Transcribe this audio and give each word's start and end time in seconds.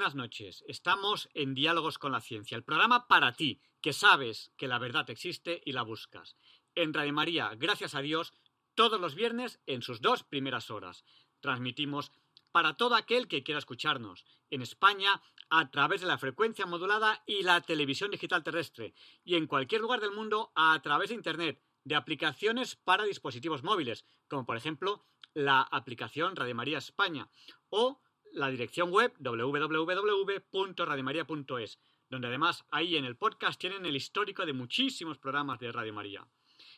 Buenas 0.00 0.14
noches. 0.14 0.64
Estamos 0.66 1.28
en 1.34 1.52
Diálogos 1.52 1.98
con 1.98 2.12
la 2.12 2.22
Ciencia, 2.22 2.56
el 2.56 2.64
programa 2.64 3.06
para 3.06 3.34
ti, 3.34 3.60
que 3.82 3.92
sabes 3.92 4.50
que 4.56 4.66
la 4.66 4.78
verdad 4.78 5.10
existe 5.10 5.60
y 5.62 5.72
la 5.72 5.82
buscas. 5.82 6.38
En 6.74 6.94
Radio 6.94 7.12
María, 7.12 7.52
gracias 7.54 7.94
a 7.94 8.00
Dios, 8.00 8.32
todos 8.74 8.98
los 8.98 9.14
viernes 9.14 9.60
en 9.66 9.82
sus 9.82 10.00
dos 10.00 10.24
primeras 10.24 10.70
horas. 10.70 11.04
Transmitimos 11.40 12.12
para 12.50 12.78
todo 12.78 12.94
aquel 12.94 13.28
que 13.28 13.42
quiera 13.42 13.58
escucharnos 13.58 14.24
en 14.48 14.62
España 14.62 15.20
a 15.50 15.70
través 15.70 16.00
de 16.00 16.06
la 16.06 16.16
frecuencia 16.16 16.64
modulada 16.64 17.22
y 17.26 17.42
la 17.42 17.60
televisión 17.60 18.10
digital 18.10 18.42
terrestre 18.42 18.94
y 19.22 19.34
en 19.34 19.46
cualquier 19.46 19.82
lugar 19.82 20.00
del 20.00 20.12
mundo 20.12 20.50
a 20.54 20.80
través 20.80 21.10
de 21.10 21.16
Internet, 21.16 21.62
de 21.84 21.94
aplicaciones 21.94 22.74
para 22.74 23.04
dispositivos 23.04 23.62
móviles, 23.62 24.06
como 24.28 24.46
por 24.46 24.56
ejemplo 24.56 25.04
la 25.34 25.60
aplicación 25.60 26.36
Radio 26.36 26.54
María 26.54 26.78
España 26.78 27.28
o 27.68 28.00
la 28.32 28.50
dirección 28.50 28.90
web 28.90 29.14
www.radiomaria.es, 29.18 31.78
donde 32.08 32.28
además 32.28 32.64
ahí 32.70 32.96
en 32.96 33.04
el 33.04 33.16
podcast 33.16 33.60
tienen 33.60 33.84
el 33.86 33.96
histórico 33.96 34.46
de 34.46 34.52
muchísimos 34.52 35.18
programas 35.18 35.58
de 35.58 35.72
Radio 35.72 35.92
María. 35.92 36.24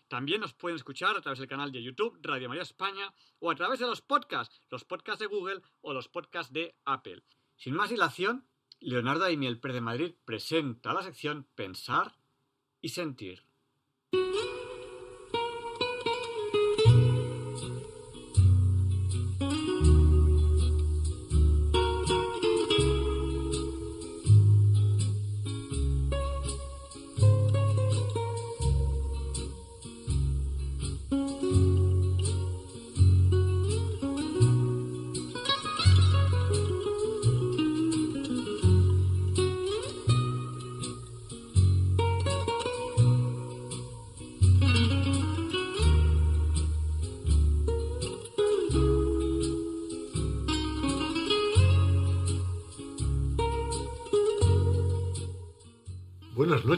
También 0.08 0.40
nos 0.42 0.52
pueden 0.52 0.76
escuchar 0.76 1.16
a 1.16 1.20
través 1.20 1.38
del 1.38 1.48
canal 1.48 1.72
de 1.72 1.82
YouTube 1.82 2.18
Radio 2.22 2.48
María 2.48 2.62
España 2.62 3.12
o 3.38 3.50
a 3.50 3.54
través 3.54 3.78
de 3.78 3.86
los 3.86 4.02
podcasts, 4.02 4.60
los 4.70 4.84
podcasts 4.84 5.20
de 5.20 5.26
Google 5.26 5.62
o 5.80 5.94
los 5.94 6.08
podcasts 6.08 6.52
de 6.52 6.74
Apple. 6.84 7.22
Sin 7.56 7.74
más 7.74 7.90
dilación, 7.90 8.46
Leonardo 8.80 9.24
Aimiel 9.24 9.58
Pérez 9.58 9.76
de 9.76 9.80
Madrid 9.80 10.14
presenta 10.24 10.92
la 10.92 11.02
sección 11.02 11.48
Pensar 11.54 12.14
y 12.80 12.90
Sentir. 12.90 13.44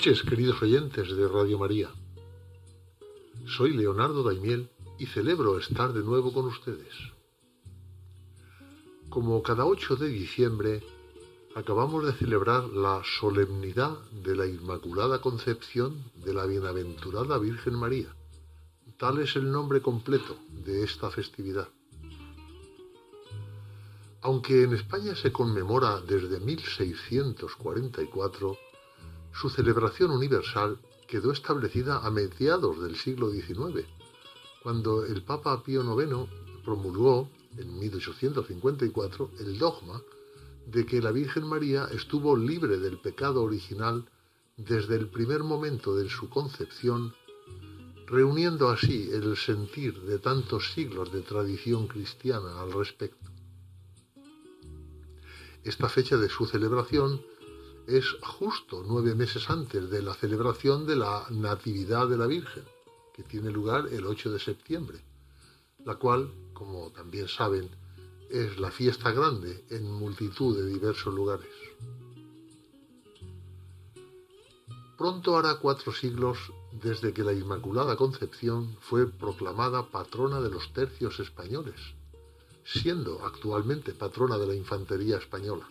Queridos 0.04 0.60
oyentes 0.60 1.16
de 1.16 1.28
Radio 1.28 1.58
María. 1.58 1.88
Soy 3.46 3.72
Leonardo 3.72 4.22
Daimiel 4.22 4.68
y 4.98 5.06
celebro 5.06 5.58
estar 5.58 5.94
de 5.94 6.02
nuevo 6.02 6.30
con 6.30 6.44
ustedes. 6.44 6.92
Como 9.08 9.42
cada 9.42 9.64
8 9.64 9.96
de 9.96 10.08
diciembre, 10.08 10.82
acabamos 11.54 12.04
de 12.04 12.12
celebrar 12.12 12.64
la 12.64 13.00
solemnidad 13.18 13.98
de 14.10 14.36
la 14.36 14.46
Inmaculada 14.46 15.22
Concepción 15.22 16.04
de 16.16 16.34
la 16.34 16.44
Bienaventurada 16.44 17.38
Virgen 17.38 17.74
María. 17.74 18.14
Tal 18.98 19.20
es 19.20 19.36
el 19.36 19.50
nombre 19.50 19.80
completo 19.80 20.36
de 20.66 20.84
esta 20.84 21.10
festividad. 21.10 21.70
Aunque 24.20 24.64
en 24.64 24.74
España 24.74 25.16
se 25.16 25.32
conmemora 25.32 26.02
desde 26.02 26.40
1644, 26.40 28.58
su 29.34 29.50
celebración 29.50 30.12
universal 30.12 30.78
quedó 31.08 31.32
establecida 31.32 31.98
a 31.98 32.10
mediados 32.10 32.80
del 32.80 32.96
siglo 32.96 33.30
XIX, 33.30 33.86
cuando 34.62 35.04
el 35.04 35.22
Papa 35.22 35.62
Pío 35.62 35.82
IX 35.82 36.30
promulgó, 36.64 37.28
en 37.58 37.78
1854, 37.78 39.30
el 39.40 39.58
dogma 39.58 40.00
de 40.66 40.86
que 40.86 41.02
la 41.02 41.12
Virgen 41.12 41.46
María 41.46 41.88
estuvo 41.92 42.36
libre 42.36 42.78
del 42.78 42.98
pecado 42.98 43.42
original 43.42 44.08
desde 44.56 44.96
el 44.96 45.08
primer 45.08 45.42
momento 45.42 45.94
de 45.94 46.08
su 46.08 46.28
concepción, 46.28 47.12
reuniendo 48.06 48.70
así 48.70 49.10
el 49.12 49.36
sentir 49.36 50.00
de 50.02 50.18
tantos 50.18 50.72
siglos 50.72 51.12
de 51.12 51.20
tradición 51.22 51.86
cristiana 51.86 52.60
al 52.60 52.72
respecto. 52.72 53.30
Esta 55.64 55.88
fecha 55.88 56.16
de 56.16 56.28
su 56.28 56.46
celebración 56.46 57.20
es 57.86 58.04
justo 58.22 58.82
nueve 58.86 59.14
meses 59.14 59.50
antes 59.50 59.90
de 59.90 60.02
la 60.02 60.14
celebración 60.14 60.86
de 60.86 60.96
la 60.96 61.26
Natividad 61.30 62.08
de 62.08 62.16
la 62.16 62.26
Virgen, 62.26 62.64
que 63.14 63.22
tiene 63.22 63.50
lugar 63.50 63.88
el 63.92 64.06
8 64.06 64.32
de 64.32 64.38
septiembre, 64.38 64.98
la 65.84 65.96
cual, 65.96 66.32
como 66.52 66.90
también 66.90 67.28
saben, 67.28 67.68
es 68.30 68.58
la 68.58 68.70
fiesta 68.70 69.12
grande 69.12 69.64
en 69.70 69.90
multitud 69.90 70.56
de 70.56 70.66
diversos 70.66 71.14
lugares. 71.14 71.52
Pronto 74.96 75.36
hará 75.36 75.56
cuatro 75.56 75.92
siglos 75.92 76.38
desde 76.72 77.12
que 77.12 77.24
la 77.24 77.32
Inmaculada 77.32 77.96
Concepción 77.96 78.76
fue 78.80 79.10
proclamada 79.10 79.90
patrona 79.90 80.40
de 80.40 80.50
los 80.50 80.72
tercios 80.72 81.20
españoles, 81.20 81.80
siendo 82.64 83.24
actualmente 83.24 83.92
patrona 83.92 84.38
de 84.38 84.46
la 84.46 84.54
Infantería 84.54 85.18
Española. 85.18 85.68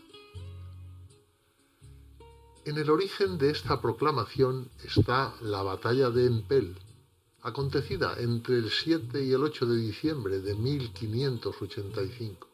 En 2.65 2.77
el 2.77 2.89
origen 2.89 3.37
de 3.37 3.49
esta 3.49 3.81
proclamación 3.81 4.69
está 4.85 5.35
la 5.41 5.63
batalla 5.63 6.09
de 6.09 6.27
Empel, 6.27 6.77
acontecida 7.41 8.15
entre 8.17 8.55
el 8.55 8.71
7 8.71 9.21
y 9.21 9.33
el 9.33 9.43
8 9.43 9.65
de 9.65 9.75
diciembre 9.75 10.39
de 10.39 10.55
1585. 10.55 12.47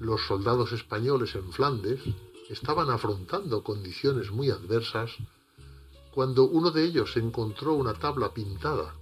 Los 0.00 0.20
soldados 0.26 0.72
españoles 0.72 1.34
en 1.34 1.50
Flandes 1.50 2.00
estaban 2.50 2.90
afrontando 2.90 3.64
condiciones 3.64 4.30
muy 4.30 4.50
adversas 4.50 5.10
cuando 6.12 6.44
uno 6.44 6.72
de 6.72 6.84
ellos 6.84 7.16
encontró 7.16 7.72
una 7.72 7.94
tabla 7.94 8.34
pintada, 8.34 8.94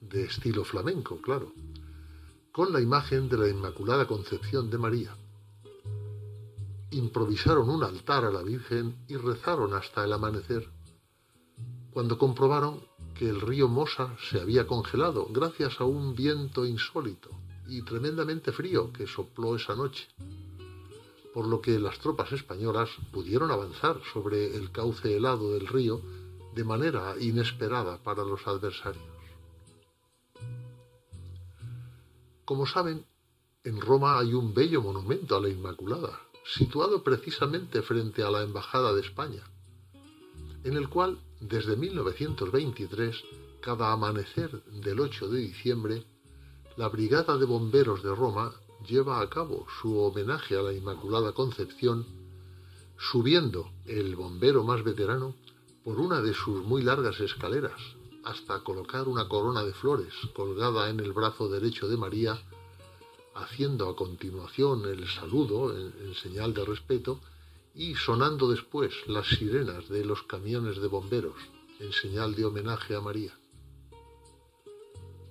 de 0.00 0.26
estilo 0.26 0.64
flamenco, 0.64 1.20
claro, 1.20 1.52
con 2.52 2.72
la 2.72 2.80
imagen 2.80 3.28
de 3.28 3.36
la 3.36 3.48
Inmaculada 3.48 4.06
Concepción 4.06 4.70
de 4.70 4.78
María 4.78 5.16
improvisaron 6.90 7.70
un 7.70 7.82
altar 7.84 8.24
a 8.24 8.30
la 8.30 8.42
Virgen 8.42 8.96
y 9.08 9.16
rezaron 9.16 9.74
hasta 9.74 10.04
el 10.04 10.12
amanecer, 10.12 10.68
cuando 11.92 12.18
comprobaron 12.18 12.80
que 13.14 13.28
el 13.28 13.40
río 13.40 13.68
Mosa 13.68 14.16
se 14.30 14.40
había 14.40 14.66
congelado 14.66 15.26
gracias 15.30 15.80
a 15.80 15.84
un 15.84 16.14
viento 16.14 16.64
insólito 16.64 17.30
y 17.68 17.82
tremendamente 17.82 18.52
frío 18.52 18.92
que 18.92 19.06
sopló 19.06 19.56
esa 19.56 19.74
noche, 19.74 20.08
por 21.32 21.46
lo 21.46 21.60
que 21.60 21.78
las 21.78 21.98
tropas 21.98 22.32
españolas 22.32 22.90
pudieron 23.12 23.50
avanzar 23.50 24.00
sobre 24.12 24.56
el 24.56 24.72
cauce 24.72 25.16
helado 25.16 25.52
del 25.52 25.66
río 25.66 26.00
de 26.54 26.64
manera 26.64 27.14
inesperada 27.20 27.98
para 28.02 28.24
los 28.24 28.46
adversarios. 28.46 29.04
Como 32.44 32.66
saben, 32.66 33.04
en 33.62 33.80
Roma 33.80 34.18
hay 34.18 34.34
un 34.34 34.52
bello 34.52 34.82
monumento 34.82 35.36
a 35.36 35.40
la 35.40 35.48
Inmaculada, 35.48 36.18
situado 36.54 37.02
precisamente 37.02 37.82
frente 37.82 38.22
a 38.22 38.30
la 38.30 38.42
Embajada 38.42 38.92
de 38.92 39.00
España, 39.00 39.42
en 40.64 40.76
el 40.76 40.88
cual 40.88 41.18
desde 41.40 41.76
1923, 41.76 43.16
cada 43.60 43.92
amanecer 43.92 44.62
del 44.64 45.00
8 45.00 45.28
de 45.28 45.40
diciembre, 45.40 46.04
la 46.76 46.88
Brigada 46.88 47.36
de 47.36 47.46
Bomberos 47.46 48.02
de 48.02 48.14
Roma 48.14 48.52
lleva 48.86 49.20
a 49.20 49.28
cabo 49.28 49.66
su 49.80 49.98
homenaje 49.98 50.56
a 50.56 50.62
la 50.62 50.72
Inmaculada 50.72 51.32
Concepción, 51.32 52.06
subiendo 52.98 53.70
el 53.86 54.16
bombero 54.16 54.64
más 54.64 54.82
veterano 54.82 55.34
por 55.84 55.98
una 55.98 56.20
de 56.20 56.34
sus 56.34 56.64
muy 56.64 56.82
largas 56.82 57.20
escaleras, 57.20 57.80
hasta 58.24 58.62
colocar 58.62 59.08
una 59.08 59.28
corona 59.28 59.64
de 59.64 59.72
flores 59.72 60.12
colgada 60.34 60.90
en 60.90 61.00
el 61.00 61.12
brazo 61.12 61.48
derecho 61.48 61.88
de 61.88 61.96
María, 61.96 62.38
haciendo 63.34 63.88
a 63.88 63.96
continuación 63.96 64.84
el 64.86 65.06
saludo 65.08 65.76
en, 65.76 66.14
señal 66.14 66.52
de 66.54 66.64
respeto 66.64 67.20
y 67.74 67.94
sonando 67.94 68.50
después 68.50 68.92
las 69.06 69.26
sirenas 69.28 69.88
de 69.88 70.04
los 70.04 70.22
camiones 70.24 70.80
de 70.80 70.88
bomberos 70.88 71.36
en 71.78 71.92
señal 71.92 72.34
de 72.34 72.44
homenaje 72.44 72.94
a 72.94 73.00
María. 73.00 73.32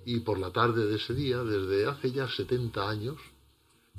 Y 0.04 0.20
por 0.20 0.38
la 0.38 0.50
tarde 0.50 0.86
de 0.86 0.96
ese 0.96 1.14
día, 1.14 1.44
desde 1.44 1.86
hace 1.86 2.10
ya 2.10 2.28
70 2.28 2.88
años, 2.88 3.18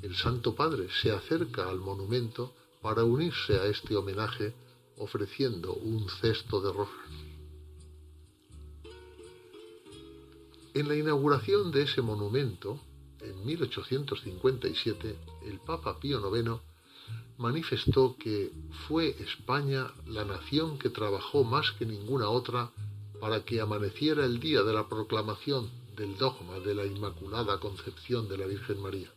el 0.02 0.16
Santo 0.16 0.54
Padre 0.54 0.88
se 1.00 1.12
acerca 1.12 1.68
al 1.68 1.78
monumento 1.78 2.52
para 2.82 3.04
unirse 3.04 3.54
a 3.58 3.66
este 3.66 3.96
homenaje 3.96 4.52
ofreciendo 4.98 5.72
un 5.74 6.08
cesto 6.08 6.60
de 6.60 6.72
rosas. 6.72 7.32
En 10.74 10.88
la 10.88 10.96
inauguración 10.96 11.70
de 11.70 11.82
ese 11.82 12.02
monumento, 12.02 12.80
en 13.22 13.44
1857, 13.44 15.16
el 15.46 15.58
Papa 15.60 15.98
Pío 15.98 16.20
IX 16.34 16.60
manifestó 17.38 18.16
que 18.16 18.52
fue 18.86 19.10
España 19.20 19.90
la 20.06 20.24
nación 20.24 20.78
que 20.78 20.90
trabajó 20.90 21.44
más 21.44 21.72
que 21.72 21.86
ninguna 21.86 22.28
otra 22.28 22.70
para 23.20 23.44
que 23.44 23.60
amaneciera 23.60 24.24
el 24.24 24.40
día 24.40 24.62
de 24.62 24.72
la 24.72 24.88
proclamación 24.88 25.70
del 25.96 26.16
dogma 26.16 26.58
de 26.60 26.74
la 26.74 26.84
Inmaculada 26.84 27.58
Concepción 27.60 28.28
de 28.28 28.38
la 28.38 28.46
Virgen 28.46 28.80
María. 28.80 29.10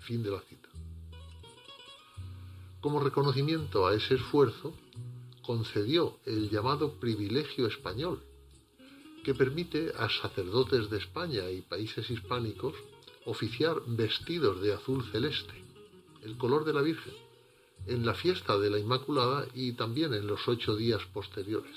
Fin 0.00 0.22
de 0.22 0.30
la 0.30 0.40
cita. 0.40 0.68
Como 2.80 3.00
reconocimiento 3.00 3.86
a 3.86 3.94
ese 3.94 4.14
esfuerzo, 4.14 4.74
concedió 5.42 6.18
el 6.24 6.50
llamado 6.50 6.94
privilegio 6.98 7.66
español, 7.66 8.22
que 9.24 9.34
permite 9.34 9.92
a 9.96 10.08
sacerdotes 10.08 10.90
de 10.90 10.98
España 10.98 11.50
y 11.50 11.62
países 11.62 12.10
hispánicos 12.10 12.74
oficiar 13.24 13.82
vestidos 13.86 14.60
de 14.60 14.74
azul 14.74 15.04
celeste, 15.12 15.54
el 16.22 16.36
color 16.36 16.64
de 16.64 16.72
la 16.72 16.82
Virgen, 16.82 17.14
en 17.86 18.04
la 18.06 18.14
fiesta 18.14 18.58
de 18.58 18.70
la 18.70 18.78
Inmaculada 18.78 19.46
y 19.54 19.72
también 19.72 20.14
en 20.14 20.26
los 20.26 20.46
ocho 20.48 20.76
días 20.76 21.02
posteriores. 21.12 21.76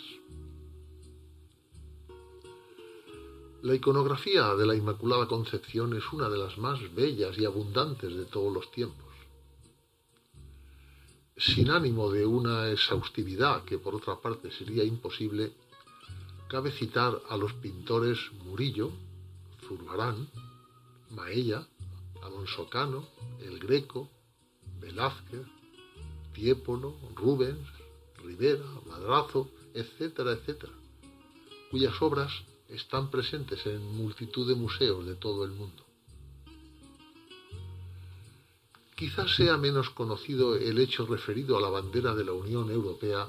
La 3.64 3.74
iconografía 3.74 4.54
de 4.54 4.66
la 4.68 4.76
Inmaculada 4.76 5.28
Concepción 5.28 5.96
es 5.96 6.04
una 6.14 6.30
de 6.30 6.38
las 6.38 6.58
más 6.60 6.80
bellas 6.94 7.36
y 7.38 7.46
abundantes 7.46 8.16
de 8.16 8.26
todos 8.26 8.54
los 8.54 8.70
tiempos. 8.72 9.04
Sin 11.36 11.72
ánimo 11.72 12.12
de 12.12 12.26
una 12.26 12.70
exhaustividad 12.70 13.64
que 13.66 13.80
por 13.80 13.96
otra 13.96 14.22
parte 14.22 14.52
sería 14.52 14.84
imposible, 14.84 15.54
cabe 16.48 16.72
citar 16.72 17.22
a 17.30 17.38
los 17.38 17.54
pintores 17.54 18.20
Murillo, 18.44 18.92
Zurbarán, 19.68 20.30
Maella, 21.10 21.68
Alonso 22.22 22.70
Cano, 22.70 23.08
El 23.42 23.60
Greco, 23.60 24.10
Velázquez, 24.80 25.46
Tiepolo, 26.34 26.96
Rubens, 27.16 27.68
Rivera, 28.24 28.66
Madrazo, 28.88 29.50
etcétera, 29.74 30.32
etcétera, 30.32 30.74
cuyas 31.72 32.02
obras 32.02 32.32
están 32.70 33.10
presentes 33.10 33.66
en 33.66 33.82
multitud 33.96 34.48
de 34.48 34.56
museos 34.56 35.06
de 35.06 35.16
todo 35.16 35.46
el 35.46 35.52
mundo. 35.52 35.84
Quizás 38.96 39.36
sea 39.36 39.58
menos 39.58 39.90
conocido 39.90 40.56
el 40.56 40.80
hecho 40.80 41.06
referido 41.06 41.58
a 41.58 41.62
la 41.62 41.70
bandera 41.70 42.16
de 42.16 42.24
la 42.24 42.32
Unión 42.32 42.72
Europea, 42.72 43.28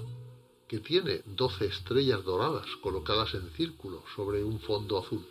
que 0.69 0.81
tiene 0.81 1.23
doce 1.25 1.67
estrellas 1.67 2.25
doradas 2.25 2.67
colocadas 2.83 3.35
en 3.35 3.51
círculo 3.51 4.03
sobre 4.15 4.43
un 4.43 4.59
fondo 4.59 4.99
azul. 4.99 5.25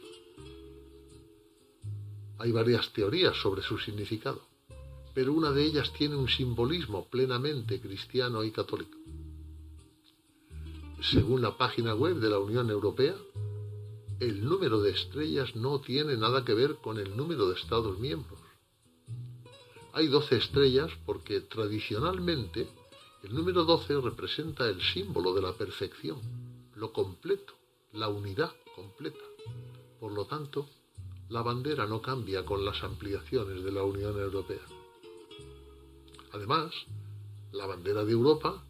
Hay 2.37 2.51
varias 2.51 2.91
teorías 2.93 3.35
sobre 3.37 3.61
su 3.61 3.77
significado, 3.77 4.41
pero 5.13 5.33
una 5.33 5.51
de 5.51 5.63
ellas 5.63 5.91
tiene 5.93 6.15
un 6.15 6.27
simbolismo 6.27 7.07
plenamente 7.09 7.79
cristiano 7.79 8.43
y 8.43 8.51
católico. 8.51 8.97
Según 11.01 11.41
la 11.41 11.57
página 11.57 11.93
web 11.93 12.17
de 12.17 12.29
la 12.29 12.39
Unión 12.39 12.69
Europea, 12.69 13.15
el 14.19 14.45
número 14.45 14.81
de 14.81 14.91
estrellas 14.91 15.55
no 15.55 15.79
tiene 15.79 16.15
nada 16.15 16.45
que 16.45 16.53
ver 16.53 16.77
con 16.77 16.97
el 16.97 17.15
número 17.15 17.49
de 17.49 17.55
Estados 17.55 17.99
miembros. 17.99 18.39
Hay 19.91 20.07
doce 20.07 20.37
estrellas 20.37 20.91
porque 21.05 21.41
tradicionalmente 21.41 22.67
el 23.25 23.33
número 23.33 23.65
doce 23.65 23.99
representa 23.99 24.69
el 24.69 24.79
símbolo 24.79 25.33
de 25.33 25.41
la 25.41 25.53
perfección, 25.53 26.19
lo 26.75 26.93
completo, 26.93 27.55
la 27.93 28.07
unidad 28.07 28.53
completa. 28.75 29.25
Por 29.99 30.11
lo 30.11 30.25
tanto, 30.25 30.69
la 31.29 31.41
bandera 31.41 31.87
no 31.87 32.03
cambia 32.03 32.45
con 32.45 32.63
las 32.63 32.83
ampliaciones 32.83 33.63
de 33.63 33.71
la 33.71 33.81
Unión 33.81 34.19
Europea. 34.19 34.61
Además, 36.33 36.71
la 37.51 37.65
bandera 37.65 38.05
de 38.05 38.11
Europa, 38.11 38.63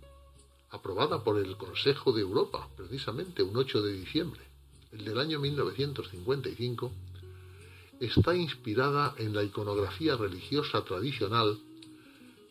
aprobada 0.69 1.21
por 1.21 1.37
el 1.37 1.57
Consejo 1.57 2.13
de 2.13 2.21
Europa, 2.21 2.69
precisamente 2.77 3.43
un 3.43 3.57
8 3.57 3.81
de 3.81 3.91
diciembre, 3.91 4.41
el 4.93 5.03
del 5.03 5.19
año 5.19 5.41
1955, 5.41 6.91
está 7.99 8.33
inspirada 8.33 9.15
en 9.17 9.35
la 9.35 9.43
iconografía 9.43 10.15
religiosa 10.15 10.85
tradicional 10.85 11.59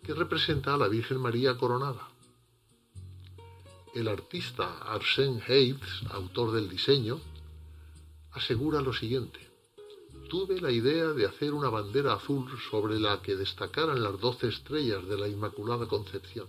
que 0.04 0.14
representa 0.14 0.74
a 0.74 0.78
la 0.78 0.88
Virgen 0.88 1.18
María 1.18 1.56
coronada. 1.56 2.08
El 3.94 4.08
artista 4.08 4.66
Arsène 4.94 5.42
Hayes, 5.48 6.02
autor 6.10 6.52
del 6.52 6.68
diseño, 6.68 7.20
asegura 8.32 8.80
lo 8.80 8.92
siguiente. 8.92 9.40
Tuve 10.28 10.60
la 10.60 10.70
idea 10.70 11.08
de 11.12 11.26
hacer 11.26 11.52
una 11.54 11.70
bandera 11.70 12.14
azul 12.14 12.46
sobre 12.70 13.00
la 13.00 13.22
que 13.22 13.36
destacaran 13.36 14.02
las 14.02 14.20
doce 14.20 14.48
estrellas 14.48 15.06
de 15.08 15.16
la 15.18 15.28
Inmaculada 15.28 15.86
Concepción 15.86 16.48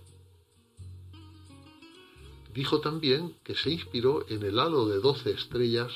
Dijo 2.56 2.80
también 2.80 3.36
que 3.44 3.54
se 3.54 3.70
inspiró 3.70 4.24
en 4.30 4.42
el 4.42 4.58
halo 4.58 4.86
de 4.86 4.98
doce 4.98 5.30
estrellas 5.30 5.92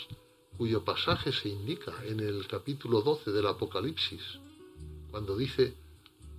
cuyo 0.58 0.84
pasaje 0.84 1.32
se 1.32 1.48
indica 1.48 1.94
en 2.04 2.20
el 2.20 2.46
capítulo 2.46 3.00
12 3.00 3.30
del 3.32 3.46
Apocalipsis, 3.46 4.20
cuando 5.10 5.38
dice 5.38 5.72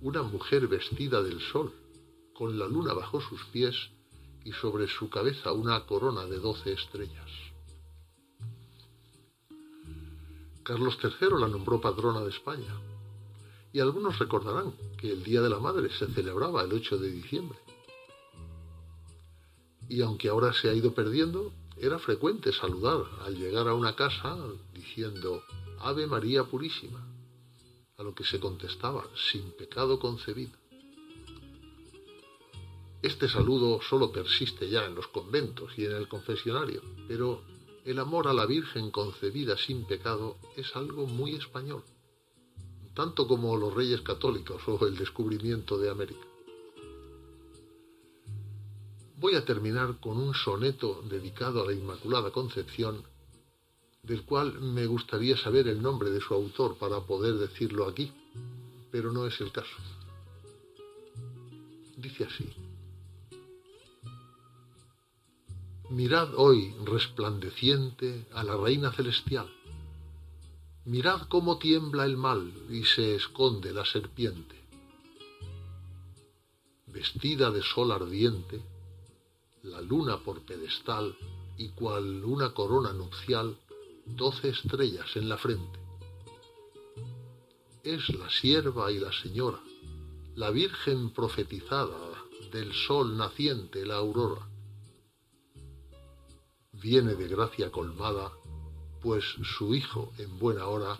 una 0.02 0.22
mujer 0.24 0.66
vestida 0.66 1.22
del 1.22 1.40
sol, 1.40 1.72
con 2.34 2.58
la 2.58 2.66
luna 2.66 2.92
bajo 2.92 3.20
sus 3.20 3.44
pies 3.46 3.76
y 4.44 4.52
sobre 4.52 4.88
su 4.88 5.08
cabeza 5.08 5.52
una 5.52 5.86
corona 5.86 6.26
de 6.26 6.40
doce 6.40 6.72
estrellas. 6.72 7.30
Carlos 10.64 10.98
III 11.02 11.38
la 11.38 11.46
nombró 11.46 11.80
patrona 11.80 12.20
de 12.22 12.30
España, 12.30 12.80
y 13.72 13.78
algunos 13.78 14.18
recordarán 14.18 14.74
que 14.98 15.12
el 15.12 15.22
Día 15.22 15.40
de 15.40 15.48
la 15.48 15.60
Madre 15.60 15.88
se 15.90 16.08
celebraba 16.08 16.62
el 16.62 16.72
8 16.72 16.98
de 16.98 17.10
diciembre. 17.10 17.58
Y 19.88 20.02
aunque 20.02 20.28
ahora 20.28 20.52
se 20.52 20.68
ha 20.68 20.74
ido 20.74 20.94
perdiendo, 20.94 21.52
era 21.76 21.98
frecuente 21.98 22.52
saludar 22.52 23.04
al 23.24 23.36
llegar 23.36 23.68
a 23.68 23.74
una 23.74 23.94
casa 23.94 24.36
diciendo 24.74 25.42
Ave 25.80 26.06
María 26.06 26.44
Purísima, 26.44 27.11
a 28.02 28.04
lo 28.04 28.14
que 28.14 28.24
se 28.24 28.40
contestaba 28.40 29.04
sin 29.30 29.52
pecado 29.52 29.98
concebido. 30.00 30.52
Este 33.00 33.28
saludo 33.28 33.80
solo 33.80 34.10
persiste 34.12 34.68
ya 34.68 34.84
en 34.84 34.94
los 34.96 35.06
conventos 35.06 35.70
y 35.76 35.84
en 35.84 35.92
el 35.92 36.08
confesionario, 36.08 36.82
pero 37.06 37.42
el 37.84 37.98
amor 38.00 38.26
a 38.26 38.32
la 38.32 38.44
Virgen 38.46 38.90
concebida 38.90 39.56
sin 39.56 39.84
pecado 39.84 40.36
es 40.56 40.74
algo 40.74 41.06
muy 41.06 41.34
español, 41.34 41.84
tanto 42.94 43.28
como 43.28 43.56
los 43.56 43.72
reyes 43.72 44.00
católicos 44.02 44.62
o 44.66 44.84
el 44.86 44.96
descubrimiento 44.96 45.78
de 45.78 45.90
América. 45.90 46.26
Voy 49.16 49.36
a 49.36 49.44
terminar 49.44 50.00
con 50.00 50.18
un 50.18 50.34
soneto 50.34 51.02
dedicado 51.08 51.62
a 51.62 51.66
la 51.66 51.72
Inmaculada 51.72 52.32
Concepción, 52.32 53.04
del 54.02 54.24
cual 54.24 54.60
me 54.60 54.84
gustaría 54.86 55.36
saber 55.36 55.68
el 55.68 55.80
nombre 55.80 56.10
de 56.10 56.20
su 56.20 56.34
autor 56.34 56.76
para 56.76 56.98
poder 57.02 57.34
decirlo 57.34 57.86
aquí, 57.86 58.12
pero 58.90 59.12
no 59.12 59.26
es 59.28 59.40
el 59.40 59.52
caso. 59.52 59.76
Dice 61.96 62.24
así. 62.24 62.52
Mirad 65.90 66.34
hoy 66.34 66.74
resplandeciente 66.84 68.26
a 68.32 68.42
la 68.42 68.56
Reina 68.56 68.90
Celestial. 68.90 69.48
Mirad 70.84 71.28
cómo 71.28 71.58
tiembla 71.58 72.04
el 72.04 72.16
mal 72.16 72.52
y 72.70 72.82
se 72.82 73.14
esconde 73.14 73.72
la 73.72 73.84
serpiente. 73.84 74.56
Vestida 76.88 77.52
de 77.52 77.62
sol 77.62 77.92
ardiente, 77.92 78.60
la 79.62 79.80
luna 79.80 80.18
por 80.18 80.40
pedestal 80.40 81.16
y 81.56 81.68
cual 81.68 82.24
una 82.24 82.52
corona 82.52 82.92
nupcial, 82.92 83.56
doce 84.06 84.48
estrellas 84.48 85.16
en 85.16 85.28
la 85.28 85.38
frente. 85.38 85.78
Es 87.82 88.08
la 88.10 88.30
sierva 88.30 88.90
y 88.92 88.98
la 88.98 89.12
señora, 89.12 89.60
la 90.34 90.50
Virgen 90.50 91.10
profetizada 91.10 92.12
del 92.52 92.72
sol 92.72 93.16
naciente, 93.16 93.84
la 93.84 93.96
aurora. 93.96 94.48
Viene 96.72 97.14
de 97.14 97.28
gracia 97.28 97.70
colmada, 97.70 98.32
pues 99.00 99.24
su 99.42 99.74
Hijo 99.74 100.12
en 100.18 100.38
buena 100.38 100.66
hora 100.66 100.98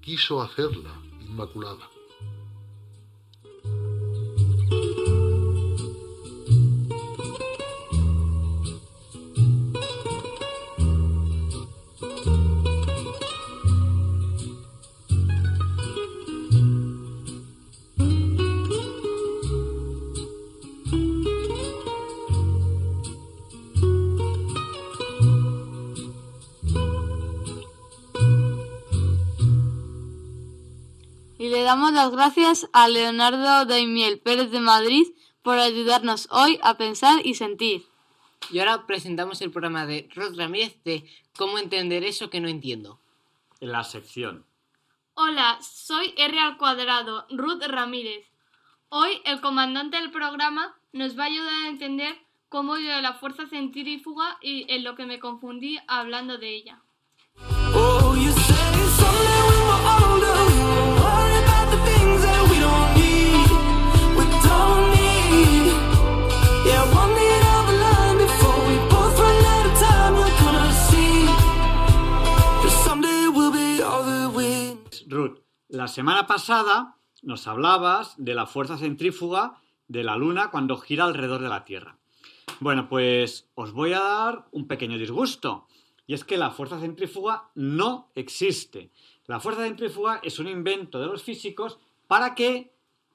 quiso 0.00 0.42
hacerla 0.42 1.00
inmaculada. 1.20 1.91
Damos 31.72 31.92
las 31.94 32.10
gracias 32.10 32.68
a 32.74 32.86
Leonardo 32.86 33.64
Daimiel 33.64 34.18
Pérez 34.18 34.50
de 34.50 34.60
Madrid 34.60 35.06
por 35.40 35.56
ayudarnos 35.58 36.28
hoy 36.30 36.60
a 36.62 36.76
pensar 36.76 37.24
y 37.24 37.32
sentir. 37.32 37.86
Y 38.50 38.58
ahora 38.58 38.86
presentamos 38.86 39.40
el 39.40 39.50
programa 39.50 39.86
de 39.86 40.06
Rod 40.14 40.36
Ramírez 40.36 40.76
de 40.84 41.10
Cómo 41.34 41.56
entender 41.56 42.04
eso 42.04 42.28
que 42.28 42.40
no 42.40 42.48
entiendo. 42.48 42.98
En 43.60 43.72
la 43.72 43.84
sección. 43.84 44.44
Hola, 45.14 45.58
soy 45.62 46.12
R 46.18 46.38
al 46.40 46.58
cuadrado, 46.58 47.26
Ruth 47.30 47.62
Ramírez. 47.66 48.26
Hoy 48.90 49.22
el 49.24 49.40
comandante 49.40 49.96
del 49.96 50.10
programa 50.10 50.76
nos 50.92 51.18
va 51.18 51.22
a 51.22 51.28
ayudar 51.28 51.54
a 51.54 51.68
entender 51.68 52.18
cómo 52.50 52.76
yo 52.76 52.90
de 52.90 53.00
la 53.00 53.14
fuerza 53.14 53.46
centrífuga 53.46 54.36
y 54.42 54.70
en 54.70 54.84
lo 54.84 54.94
que 54.94 55.06
me 55.06 55.18
confundí 55.18 55.78
hablando 55.88 56.36
de 56.36 56.54
ella. 56.54 56.82
Oh, 57.74 58.14
you 58.14 58.30
say 58.30 59.31
la 75.72 75.88
semana 75.88 76.26
pasada 76.26 76.96
nos 77.22 77.46
hablabas 77.46 78.14
de 78.18 78.34
la 78.34 78.44
fuerza 78.44 78.76
centrífuga 78.76 79.62
de 79.88 80.04
la 80.04 80.16
Luna 80.16 80.50
cuando 80.50 80.76
gira 80.76 81.04
alrededor 81.04 81.40
de 81.40 81.48
la 81.48 81.64
Tierra. 81.64 81.96
Bueno, 82.60 82.90
pues 82.90 83.48
os 83.54 83.72
voy 83.72 83.94
a 83.94 84.00
dar 84.00 84.48
un 84.52 84.68
pequeño 84.68 84.98
disgusto. 84.98 85.66
Y 86.06 86.12
es 86.12 86.24
que 86.24 86.36
la 86.36 86.50
fuerza 86.50 86.78
centrífuga 86.78 87.48
no 87.54 88.10
existe. 88.14 88.90
La 89.26 89.40
fuerza 89.40 89.62
centrífuga 89.62 90.20
es 90.22 90.38
un 90.38 90.46
invento 90.46 91.00
de 91.00 91.06
los 91.06 91.22
físicos 91.22 91.78
para 92.06 92.34
que 92.34 92.74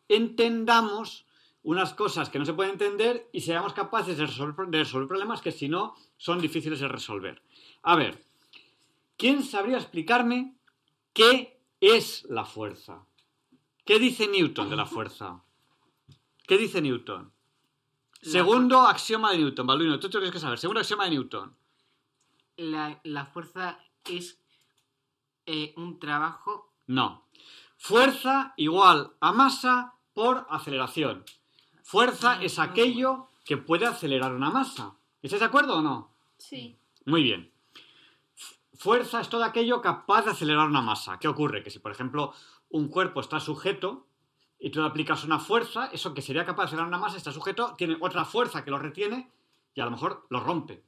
entendamos 0.10 1.28
unas 1.62 1.94
cosas 1.94 2.30
que 2.30 2.40
no 2.40 2.46
se 2.46 2.54
pueden 2.54 2.72
entender 2.72 3.30
y 3.32 3.42
seamos 3.42 3.74
capaces 3.74 4.18
de 4.18 4.26
resolver, 4.26 5.08
problemas 5.08 5.42
que 5.44 5.52
si 5.52 5.70
no 5.70 5.94
son 6.18 6.42
difíciles 6.42 6.80
de 6.80 6.88
resolver. 6.88 7.40
A 7.84 7.96
ver, 7.96 8.24
¿quién 9.16 9.44
sabría 9.44 9.78
explicarme 9.78 10.56
qué 11.14 11.57
es 11.80 12.26
la 12.30 12.46
fuerza? 12.46 13.06
¿Qué 13.86 14.00
dice 14.00 14.28
Newton 14.28 14.70
de 14.70 14.76
la 14.76 14.86
fuerza? 14.86 15.44
¿Qué 16.46 16.58
dice 16.58 16.82
Newton? 16.82 17.32
Segundo 18.22 18.82
axioma 18.82 19.32
de 19.32 19.38
Newton, 19.38 19.68
Balduino, 19.68 20.00
tú 20.00 20.10
tienes 20.10 20.32
que 20.32 20.40
saber. 20.40 20.58
Segundo 20.58 20.82
axioma 20.82 21.06
de 21.06 21.12
Newton. 21.12 21.56
La, 22.58 23.00
la 23.04 23.26
fuerza 23.28 23.80
es 24.04 24.40
eh, 25.46 25.74
un 25.78 26.00
trabajo. 26.00 26.74
No. 26.88 27.28
Fuerza 27.78 28.54
igual 28.58 29.14
a 29.20 29.32
masa 29.32 29.94
por 30.14 30.48
aceleración. 30.50 31.24
Fuerza 31.84 32.42
es 32.42 32.60
aquello 32.60 33.30
que 33.46 33.58
puede 33.58 33.86
acelerar 33.86 34.34
una 34.34 34.50
masa. 34.50 34.98
¿Estáis 35.22 35.40
de 35.40 35.46
acuerdo 35.46 35.78
o 35.78 35.82
no? 35.82 36.12
Sí. 36.38 36.78
Muy 37.06 37.24
bien. 37.24 37.52
Fuerza 38.78 39.22
es 39.22 39.30
todo 39.30 39.44
aquello 39.44 39.82
capaz 39.82 40.26
de 40.26 40.32
acelerar 40.32 40.68
una 40.68 40.82
masa. 40.82 41.18
¿Qué 41.20 41.28
ocurre? 41.28 41.64
Que 41.64 41.70
si, 41.70 41.80
por 41.80 41.92
ejemplo, 41.92 42.34
un 42.70 42.90
cuerpo 42.90 43.22
está 43.22 43.40
sujeto 43.40 44.08
y 44.60 44.70
tú 44.70 44.82
le 44.82 44.88
aplicas 44.88 45.24
una 45.24 45.40
fuerza, 45.40 45.90
eso 45.92 46.14
que 46.14 46.22
sería 46.22 46.46
capaz 46.46 46.64
de 46.64 46.68
acelerar 46.68 46.88
una 46.88 46.98
masa 46.98 47.18
está 47.18 47.32
sujeto, 47.32 47.76
tiene 47.78 47.98
otra 48.00 48.24
fuerza 48.26 48.64
que 48.64 48.72
lo 48.72 48.78
retiene 48.78 49.32
y 49.74 49.82
a 49.82 49.86
lo 49.86 49.92
mejor 49.92 50.28
lo 50.30 50.40
rompe. 50.40 50.84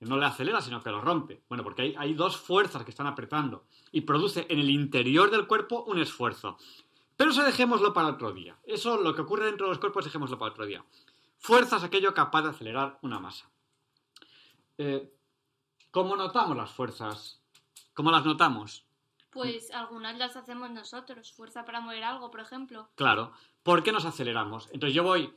No 0.00 0.16
le 0.16 0.26
acelera, 0.26 0.60
sino 0.60 0.82
que 0.82 0.90
lo 0.90 1.00
rompe. 1.00 1.42
Bueno, 1.48 1.62
porque 1.62 1.82
hay, 1.82 1.94
hay 1.96 2.14
dos 2.14 2.36
fuerzas 2.36 2.84
que 2.84 2.90
están 2.90 3.06
apretando 3.06 3.66
y 3.92 4.00
produce 4.00 4.46
en 4.48 4.58
el 4.58 4.68
interior 4.68 5.30
del 5.30 5.46
cuerpo 5.46 5.84
un 5.84 6.00
esfuerzo. 6.00 6.58
Pero 7.16 7.30
eso 7.30 7.44
dejémoslo 7.44 7.92
para 7.92 8.08
otro 8.08 8.32
día. 8.32 8.58
Eso, 8.64 9.00
lo 9.00 9.14
que 9.14 9.20
ocurre 9.22 9.46
dentro 9.46 9.66
de 9.66 9.70
los 9.70 9.78
cuerpos, 9.78 10.04
dejémoslo 10.04 10.38
para 10.38 10.50
otro 10.50 10.66
día. 10.66 10.84
Fuerza 11.38 11.76
es 11.76 11.84
aquello 11.84 12.12
capaz 12.14 12.42
de 12.42 12.48
acelerar 12.50 12.98
una 13.02 13.20
masa. 13.20 13.48
Eh, 14.76 15.12
¿Cómo 15.92 16.16
notamos 16.16 16.56
las 16.56 16.70
fuerzas? 16.70 17.38
¿Cómo 17.92 18.10
las 18.10 18.24
notamos? 18.24 18.86
Pues 19.30 19.70
algunas 19.72 20.16
las 20.16 20.34
hacemos 20.36 20.70
nosotros. 20.70 21.32
Fuerza 21.32 21.66
para 21.66 21.82
mover 21.82 22.02
algo, 22.02 22.30
por 22.30 22.40
ejemplo. 22.40 22.88
Claro, 22.94 23.34
¿por 23.62 23.82
qué 23.82 23.92
nos 23.92 24.06
aceleramos? 24.06 24.70
Entonces 24.72 24.94
yo 24.94 25.02
voy 25.02 25.34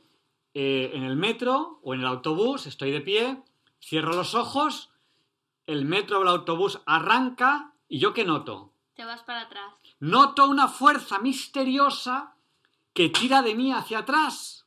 eh, 0.54 0.92
en 0.94 1.02
el 1.02 1.14
metro 1.14 1.78
o 1.82 1.92
en 1.92 2.00
el 2.00 2.06
autobús, 2.06 2.66
estoy 2.66 2.90
de 2.90 3.02
pie, 3.02 3.42
cierro 3.82 4.14
los 4.14 4.34
ojos, 4.34 4.88
el 5.66 5.84
metro 5.84 6.20
o 6.20 6.22
el 6.22 6.28
autobús 6.28 6.80
arranca 6.86 7.74
y 7.86 7.98
yo 7.98 8.14
qué 8.14 8.24
noto? 8.24 8.72
Te 8.94 9.04
vas 9.04 9.22
para 9.24 9.42
atrás. 9.42 9.74
Noto 10.00 10.48
una 10.48 10.68
fuerza 10.68 11.18
misteriosa 11.18 12.34
que 12.94 13.10
tira 13.10 13.42
de 13.42 13.54
mí 13.54 13.74
hacia 13.74 13.98
atrás. 13.98 14.66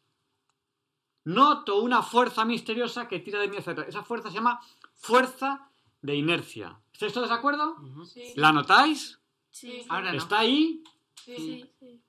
Noto 1.24 1.82
una 1.82 2.04
fuerza 2.04 2.46
misteriosa 2.46 3.08
que 3.08 3.22
tira 3.22 3.40
de 3.40 3.48
mí 3.48 3.58
hacia 3.58 3.72
atrás. 3.72 3.88
Esa 3.88 4.04
fuerza 4.04 4.30
se 4.30 4.36
llama 4.36 4.62
fuerza 4.94 5.69
de 6.02 6.16
inercia. 6.16 6.80
¿Estáis 6.94 7.14
todos 7.14 7.30
de 7.30 7.36
acuerdo? 7.36 7.76
Sí. 8.06 8.34
¿La 8.36 8.52
notáis? 8.52 9.20
Sí. 9.52 9.86
Ahora 9.90 10.12
no. 10.12 10.18
¿Está 10.18 10.40
ahí? 10.40 10.84
Sí. 11.16 11.66
sí. 11.80 12.02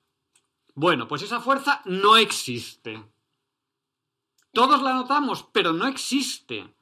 Bueno, 0.73 1.07
pues 1.07 1.21
esa 1.21 1.39
fuerza 1.39 1.81
no 1.85 2.17
existe. 2.17 3.03
Todos 4.53 4.81
la 4.81 4.93
notamos, 4.93 5.45
pero 5.51 5.73
no 5.73 5.87
existe. 5.87 6.73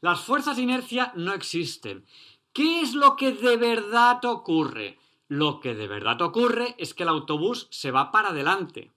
Las 0.00 0.20
fuerzas 0.20 0.56
de 0.56 0.62
inercia 0.62 1.12
no 1.16 1.32
existen. 1.34 2.06
¿Qué 2.52 2.80
es 2.80 2.94
lo 2.94 3.16
que 3.16 3.32
de 3.32 3.56
verdad 3.56 4.24
ocurre? 4.24 4.98
Lo 5.28 5.60
que 5.60 5.74
de 5.74 5.86
verdad 5.86 6.20
ocurre 6.22 6.74
es 6.78 6.94
que 6.94 7.02
el 7.02 7.10
autobús 7.10 7.68
se 7.70 7.90
va 7.90 8.10
para 8.10 8.30
adelante. 8.30 8.92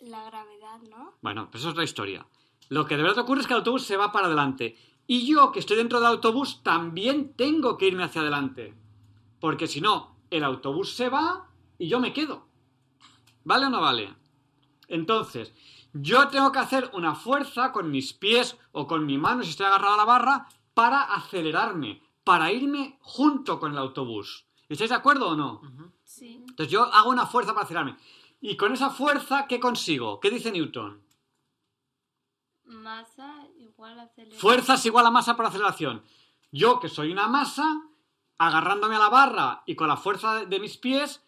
La 0.00 0.24
gravedad, 0.24 0.80
¿no? 0.90 1.14
Bueno, 1.20 1.48
pues 1.50 1.62
eso 1.62 1.68
es 1.68 1.72
otra 1.72 1.84
historia. 1.84 2.26
Lo 2.68 2.86
que 2.86 2.96
de 2.96 3.02
verdad 3.04 3.20
ocurre 3.20 3.40
es 3.40 3.46
que 3.46 3.52
el 3.52 3.58
autobús 3.60 3.84
se 3.84 3.96
va 3.96 4.10
para 4.10 4.26
adelante. 4.26 4.76
Y 5.06 5.26
yo, 5.26 5.52
que 5.52 5.60
estoy 5.60 5.76
dentro 5.76 6.00
del 6.00 6.08
autobús, 6.08 6.62
también 6.62 7.34
tengo 7.34 7.76
que 7.78 7.86
irme 7.86 8.04
hacia 8.04 8.22
adelante. 8.22 8.74
Porque 9.40 9.66
si 9.66 9.80
no, 9.80 10.16
el 10.30 10.42
autobús 10.44 10.94
se 10.94 11.08
va 11.08 11.48
y 11.78 11.88
yo 11.88 12.00
me 12.00 12.12
quedo. 12.12 12.46
¿Vale 13.44 13.66
o 13.66 13.70
no 13.70 13.80
vale? 13.80 14.12
Entonces, 14.88 15.52
yo 15.92 16.28
tengo 16.28 16.52
que 16.52 16.58
hacer 16.58 16.90
una 16.92 17.14
fuerza 17.14 17.72
con 17.72 17.90
mis 17.90 18.12
pies 18.12 18.56
o 18.72 18.86
con 18.86 19.06
mi 19.06 19.18
mano, 19.18 19.42
si 19.42 19.50
estoy 19.50 19.66
agarrado 19.66 19.94
a 19.94 19.98
la 19.98 20.04
barra, 20.04 20.48
para 20.74 21.02
acelerarme, 21.02 22.02
para 22.24 22.52
irme 22.52 22.98
junto 23.00 23.60
con 23.60 23.72
el 23.72 23.78
autobús. 23.78 24.46
¿Estáis 24.68 24.90
de 24.90 24.96
acuerdo 24.96 25.28
o 25.28 25.36
no? 25.36 25.62
Sí. 26.04 26.44
Entonces 26.48 26.72
yo 26.72 26.84
hago 26.92 27.10
una 27.10 27.26
fuerza 27.26 27.54
para 27.54 27.64
acelerarme. 27.64 27.96
Y 28.40 28.56
con 28.56 28.72
esa 28.72 28.90
fuerza, 28.90 29.46
¿qué 29.46 29.60
consigo? 29.60 30.20
¿Qué 30.20 30.30
dice 30.30 30.50
Newton? 30.50 31.00
Masa 32.64 33.35
igual 33.76 33.98
a 33.98 34.02
aceleración. 34.04 34.40
Fuerza 34.40 34.74
es 34.74 34.86
igual 34.86 35.06
a 35.06 35.10
masa 35.10 35.36
por 35.36 35.46
aceleración. 35.46 36.02
Yo, 36.50 36.80
que 36.80 36.88
soy 36.88 37.12
una 37.12 37.28
masa, 37.28 37.82
agarrándome 38.38 38.96
a 38.96 39.00
la 39.00 39.08
barra 39.08 39.62
y 39.66 39.74
con 39.74 39.88
la 39.88 39.96
fuerza 39.96 40.46
de, 40.46 40.60
mis 40.60 40.78
pies, 40.78 41.22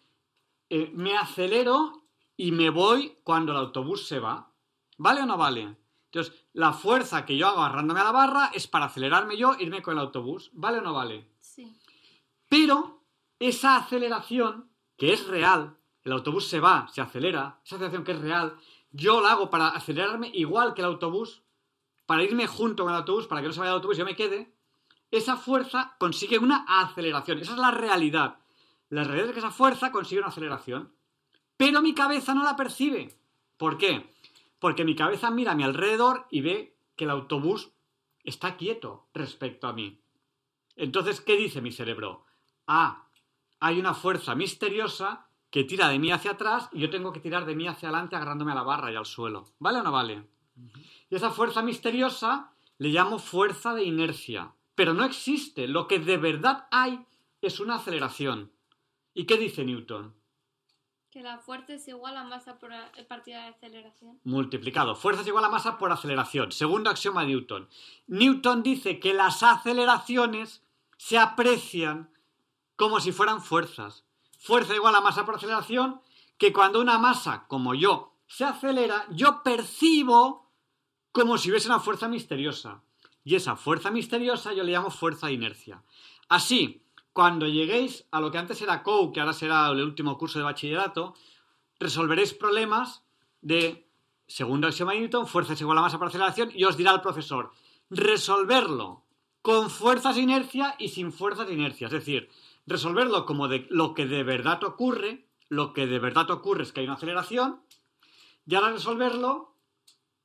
eh, 0.69 0.91
me 0.93 1.15
acelero 1.15 2.03
y 2.35 2.51
me 2.51 2.69
voy 2.69 3.17
cuando 3.23 3.51
el 3.51 3.59
autobús 3.59 4.07
se 4.07 4.19
va. 4.19 4.51
¿Vale 4.97 5.21
o 5.21 5.25
no 5.25 5.37
vale? 5.37 5.77
Entonces, 6.05 6.33
la 6.53 6.73
fuerza 6.73 7.25
que 7.25 7.37
yo 7.37 7.47
hago 7.47 7.61
agarrándome 7.61 7.99
a 7.99 8.05
la 8.05 8.11
barra 8.11 8.51
es 8.53 8.67
para 8.67 8.85
acelerarme 8.85 9.37
yo 9.37 9.55
irme 9.59 9.83
con 9.83 9.93
el 9.93 9.99
autobús. 9.99 10.49
¿Vale 10.53 10.79
o 10.79 10.81
no 10.81 10.93
vale? 10.93 11.29
Sí. 11.39 11.79
Pero 12.47 13.03
esa 13.37 13.77
aceleración, 13.77 14.71
que 14.97 15.13
es 15.13 15.27
real, 15.27 15.77
el 16.03 16.13
autobús 16.13 16.47
se 16.47 16.59
va, 16.59 16.87
se 16.91 17.01
acelera, 17.01 17.59
esa 17.63 17.75
aceleración 17.75 18.03
que 18.03 18.13
es 18.13 18.19
real, 18.19 18.57
yo 18.91 19.21
la 19.21 19.33
hago 19.33 19.51
para 19.51 19.67
acelerarme 19.67 20.31
igual 20.33 20.73
que 20.73 20.81
el 20.81 20.87
autobús, 20.87 21.43
para 22.09 22.23
irme 22.23 22.47
junto 22.47 22.85
con 22.85 22.91
el 22.91 22.97
autobús, 22.97 23.27
para 23.27 23.39
que 23.39 23.47
no 23.49 23.53
se 23.53 23.59
vaya 23.59 23.69
el 23.69 23.75
autobús 23.75 23.95
y 23.95 23.99
yo 23.99 24.05
me 24.05 24.15
quede, 24.15 24.51
esa 25.11 25.37
fuerza 25.37 25.95
consigue 25.99 26.39
una 26.39 26.65
aceleración. 26.67 27.37
Esa 27.37 27.51
es 27.51 27.59
la 27.59 27.69
realidad. 27.69 28.39
La 28.89 29.03
realidad 29.03 29.27
es 29.27 29.33
que 29.33 29.39
esa 29.41 29.51
fuerza 29.51 29.91
consigue 29.91 30.17
una 30.19 30.29
aceleración. 30.29 30.91
Pero 31.55 31.83
mi 31.83 31.93
cabeza 31.93 32.33
no 32.33 32.43
la 32.43 32.55
percibe. 32.55 33.15
¿Por 33.57 33.77
qué? 33.77 34.11
Porque 34.57 34.85
mi 34.85 34.95
cabeza 34.95 35.29
mira 35.29 35.51
a 35.51 35.55
mi 35.55 35.61
alrededor 35.61 36.25
y 36.31 36.41
ve 36.41 36.75
que 36.95 37.03
el 37.03 37.11
autobús 37.11 37.73
está 38.23 38.57
quieto 38.57 39.07
respecto 39.13 39.67
a 39.67 39.73
mí. 39.73 40.01
Entonces, 40.77 41.21
¿qué 41.21 41.37
dice 41.37 41.61
mi 41.61 41.71
cerebro? 41.71 42.25
Ah, 42.65 43.05
hay 43.59 43.79
una 43.79 43.93
fuerza 43.93 44.33
misteriosa 44.33 45.27
que 45.51 45.63
tira 45.63 45.87
de 45.89 45.99
mí 45.99 46.11
hacia 46.11 46.31
atrás 46.31 46.69
y 46.71 46.79
yo 46.79 46.89
tengo 46.89 47.13
que 47.13 47.19
tirar 47.19 47.45
de 47.45 47.53
mí 47.53 47.67
hacia 47.67 47.89
adelante 47.89 48.15
agarrándome 48.15 48.53
a 48.53 48.55
la 48.55 48.63
barra 48.63 48.91
y 48.91 48.95
al 48.95 49.05
suelo. 49.05 49.53
¿Vale 49.59 49.77
o 49.77 49.83
no 49.83 49.91
vale? 49.91 50.38
Y 51.09 51.15
esa 51.15 51.31
fuerza 51.31 51.61
misteriosa 51.61 52.51
le 52.77 52.89
llamo 52.89 53.19
fuerza 53.19 53.73
de 53.73 53.83
inercia. 53.83 54.51
Pero 54.75 54.93
no 54.93 55.03
existe. 55.03 55.67
Lo 55.67 55.87
que 55.87 55.99
de 55.99 56.17
verdad 56.17 56.67
hay 56.71 57.05
es 57.41 57.59
una 57.59 57.75
aceleración. 57.75 58.51
¿Y 59.13 59.25
qué 59.25 59.37
dice 59.37 59.65
Newton? 59.65 60.13
Que 61.11 61.23
la 61.23 61.39
fuerza 61.39 61.73
es 61.73 61.87
igual 61.87 62.15
a 62.17 62.23
masa 62.23 62.59
por 62.59 62.71
a- 62.71 62.91
partida 63.07 63.41
de 63.43 63.47
aceleración. 63.49 64.19
Multiplicado. 64.23 64.95
Fuerza 64.95 65.21
es 65.21 65.27
igual 65.27 65.43
a 65.45 65.49
masa 65.49 65.77
por 65.79 65.91
aceleración. 65.91 66.51
Segundo 66.51 66.89
axioma 66.91 67.21
de 67.21 67.27
Newton. 67.29 67.67
Newton 68.07 68.61
dice 68.61 68.99
que 68.99 69.13
las 69.13 69.41
aceleraciones 69.41 70.63
se 70.97 71.17
aprecian 71.17 72.11
como 72.75 72.99
si 72.99 73.11
fueran 73.11 73.41
fuerzas. 73.41 74.05
Fuerza 74.37 74.75
igual 74.75 74.95
a 74.95 75.01
masa 75.01 75.25
por 75.25 75.35
aceleración, 75.35 75.99
que 76.37 76.53
cuando 76.53 76.79
una 76.79 76.97
masa, 76.99 77.45
como 77.47 77.73
yo, 77.73 78.13
se 78.27 78.45
acelera, 78.45 79.05
yo 79.09 79.41
percibo 79.43 80.48
como 81.11 81.37
si 81.37 81.49
hubiese 81.49 81.67
una 81.67 81.79
fuerza 81.79 82.07
misteriosa. 82.07 82.81
Y 83.23 83.35
esa 83.35 83.55
fuerza 83.55 83.91
misteriosa 83.91 84.53
yo 84.53 84.63
le 84.63 84.71
llamo 84.71 84.91
fuerza 84.91 85.31
inercia. 85.31 85.83
Así, 86.29 86.83
cuando 87.13 87.47
lleguéis 87.47 88.05
a 88.11 88.21
lo 88.21 88.31
que 88.31 88.37
antes 88.37 88.61
era 88.61 88.83
COU, 88.83 89.11
que 89.11 89.19
ahora 89.19 89.33
será 89.33 89.67
el 89.69 89.83
último 89.83 90.17
curso 90.17 90.39
de 90.39 90.45
bachillerato, 90.45 91.15
resolveréis 91.79 92.33
problemas 92.33 93.03
de 93.41 93.87
segundo 94.27 94.67
axioma 94.67 94.93
de 94.93 95.01
Newton, 95.01 95.27
fuerza 95.27 95.53
es 95.53 95.61
igual 95.61 95.77
a 95.79 95.81
masa 95.81 95.97
por 95.97 96.07
aceleración, 96.07 96.51
y 96.53 96.63
os 96.63 96.77
dirá 96.77 96.91
el 96.93 97.01
profesor, 97.01 97.51
resolverlo 97.89 99.03
con 99.41 99.69
fuerzas 99.69 100.15
de 100.15 100.21
inercia 100.21 100.75
y 100.77 100.89
sin 100.89 101.11
fuerzas 101.11 101.47
de 101.47 101.53
inercia. 101.53 101.87
Es 101.87 101.93
decir, 101.93 102.29
resolverlo 102.67 103.25
como 103.25 103.47
de 103.47 103.65
lo 103.69 103.93
que 103.93 104.05
de 104.05 104.23
verdad 104.23 104.63
ocurre, 104.63 105.25
lo 105.49 105.73
que 105.73 105.87
de 105.87 105.99
verdad 105.99 106.29
ocurre 106.29 106.63
es 106.63 106.71
que 106.71 106.81
hay 106.81 106.85
una 106.85 106.95
aceleración, 106.95 107.61
y 108.45 108.55
ahora 108.55 108.71
resolverlo 108.71 109.48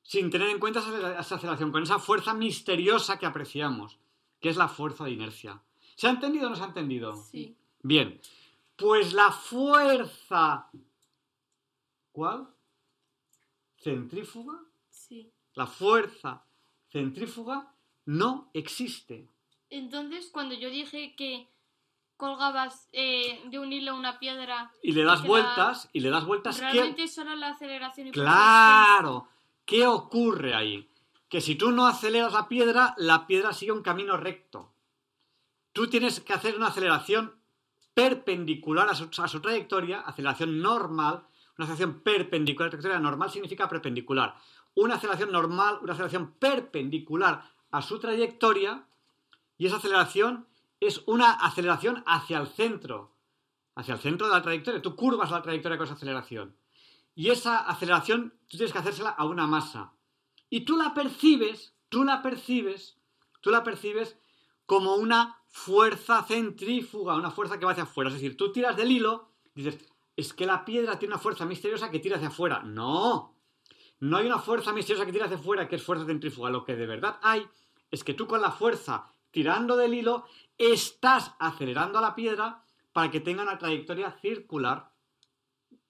sin 0.04 0.30
tener 0.30 0.48
en 0.50 0.60
cuenta 0.60 0.78
esa 1.18 1.34
aceleración, 1.34 1.72
con 1.72 1.82
esa 1.82 1.98
fuerza 1.98 2.32
misteriosa 2.34 3.18
que 3.18 3.26
apreciamos, 3.26 3.98
que 4.40 4.50
es 4.50 4.56
la 4.56 4.68
fuerza 4.68 5.04
de 5.04 5.10
inercia. 5.10 5.60
¿Se 5.96 6.06
ha 6.06 6.10
entendido 6.10 6.46
o 6.46 6.50
no 6.50 6.56
se 6.56 6.62
ha 6.62 6.66
entendido? 6.66 7.16
Sí. 7.16 7.56
Bien, 7.82 8.20
pues 8.76 9.12
la 9.12 9.32
fuerza... 9.32 10.68
¿Cuál? 12.12 12.48
Centrífuga. 13.78 14.54
Sí. 14.90 15.30
La 15.54 15.66
fuerza 15.66 16.44
centrífuga 16.90 17.72
no 18.06 18.50
existe. 18.54 19.28
Entonces, 19.70 20.30
cuando 20.32 20.54
yo 20.54 20.70
dije 20.70 21.14
que 21.16 21.48
colgabas 22.16 22.88
eh, 22.92 23.40
de 23.46 23.58
un 23.58 23.72
hilo 23.72 23.96
una 23.96 24.18
piedra... 24.18 24.70
Y 24.82 24.92
le 24.92 25.02
das 25.04 25.22
la- 25.22 25.26
vueltas, 25.26 25.88
y 25.92 26.00
le 26.00 26.10
das 26.10 26.24
vueltas... 26.24 26.60
¿qué- 26.60 26.70
Realmente 26.70 27.08
solo 27.08 27.34
la 27.34 27.48
aceleración 27.48 28.06
y 28.06 28.10
eso 28.10 28.20
Claro. 28.20 29.28
¿Qué 29.64 29.86
ocurre 29.86 30.54
ahí? 30.54 30.90
Que 31.28 31.40
si 31.40 31.54
tú 31.56 31.70
no 31.70 31.86
aceleras 31.86 32.32
la 32.32 32.48
piedra, 32.48 32.94
la 32.98 33.26
piedra 33.26 33.52
sigue 33.52 33.72
un 33.72 33.82
camino 33.82 34.16
recto. 34.16 34.72
Tú 35.72 35.88
tienes 35.88 36.20
que 36.20 36.32
hacer 36.32 36.56
una 36.56 36.68
aceleración 36.68 37.34
perpendicular 37.94 38.88
a 38.88 38.94
su, 38.94 39.04
a 39.04 39.40
trayectoria, 39.40 40.00
aceleración 40.00 40.60
normal, 40.60 41.26
una 41.56 41.66
aceleración 41.66 42.00
perpendicular, 42.00 42.70
trayectoria 42.70 42.98
normal 42.98 43.30
significa 43.30 43.68
perpendicular. 43.68 44.36
Una 44.74 44.96
aceleración 44.96 45.32
normal, 45.32 45.78
una 45.80 45.92
aceleración 45.92 46.32
perpendicular 46.32 47.42
a 47.70 47.80
su 47.80 47.98
trayectoria, 47.98 48.86
y 49.56 49.66
esa 49.66 49.76
aceleración 49.76 50.46
es 50.80 51.02
una 51.06 51.30
aceleración 51.30 52.02
hacia 52.06 52.38
el 52.38 52.48
centro, 52.48 53.12
hacia 53.76 53.94
el 53.94 54.00
centro 54.00 54.26
de 54.26 54.34
la 54.34 54.42
trayectoria. 54.42 54.82
Tú 54.82 54.94
curvas 54.96 55.30
la 55.30 55.42
trayectoria 55.42 55.78
con 55.78 55.86
esa 55.86 55.94
aceleración. 55.94 56.56
Y 57.14 57.30
esa 57.30 57.58
aceleración 57.58 58.34
tú 58.48 58.56
tienes 58.56 58.72
que 58.72 58.78
hacérsela 58.78 59.10
a 59.10 59.24
una 59.24 59.46
masa. 59.46 59.92
Y 60.50 60.60
tú 60.64 60.76
la 60.76 60.94
percibes, 60.94 61.74
tú 61.88 62.04
la 62.04 62.22
percibes, 62.22 62.98
tú 63.40 63.50
la 63.50 63.62
percibes 63.62 64.18
como 64.66 64.96
una 64.96 65.40
fuerza 65.46 66.22
centrífuga, 66.24 67.14
una 67.14 67.30
fuerza 67.30 67.58
que 67.58 67.66
va 67.66 67.72
hacia 67.72 67.84
afuera. 67.84 68.08
Es 68.08 68.14
decir, 68.14 68.36
tú 68.36 68.52
tiras 68.52 68.76
del 68.76 68.90
hilo, 68.90 69.30
dices, 69.54 69.78
es 70.16 70.32
que 70.32 70.46
la 70.46 70.64
piedra 70.64 70.98
tiene 70.98 71.14
una 71.14 71.22
fuerza 71.22 71.44
misteriosa 71.44 71.90
que 71.90 71.98
tira 71.98 72.16
hacia 72.16 72.28
afuera. 72.28 72.62
No, 72.62 73.36
no 74.00 74.16
hay 74.16 74.26
una 74.26 74.38
fuerza 74.38 74.72
misteriosa 74.72 75.06
que 75.06 75.12
tira 75.12 75.26
hacia 75.26 75.38
afuera 75.38 75.68
que 75.68 75.76
es 75.76 75.82
fuerza 75.82 76.06
centrífuga. 76.06 76.50
Lo 76.50 76.64
que 76.64 76.76
de 76.76 76.86
verdad 76.86 77.18
hay 77.22 77.46
es 77.90 78.04
que 78.04 78.14
tú 78.14 78.26
con 78.26 78.42
la 78.42 78.50
fuerza 78.50 79.08
tirando 79.30 79.76
del 79.76 79.94
hilo 79.94 80.26
estás 80.58 81.32
acelerando 81.38 81.98
a 81.98 82.02
la 82.02 82.14
piedra 82.14 82.64
para 82.92 83.10
que 83.10 83.20
tenga 83.20 83.42
una 83.42 83.58
trayectoria 83.58 84.12
circular. 84.20 84.90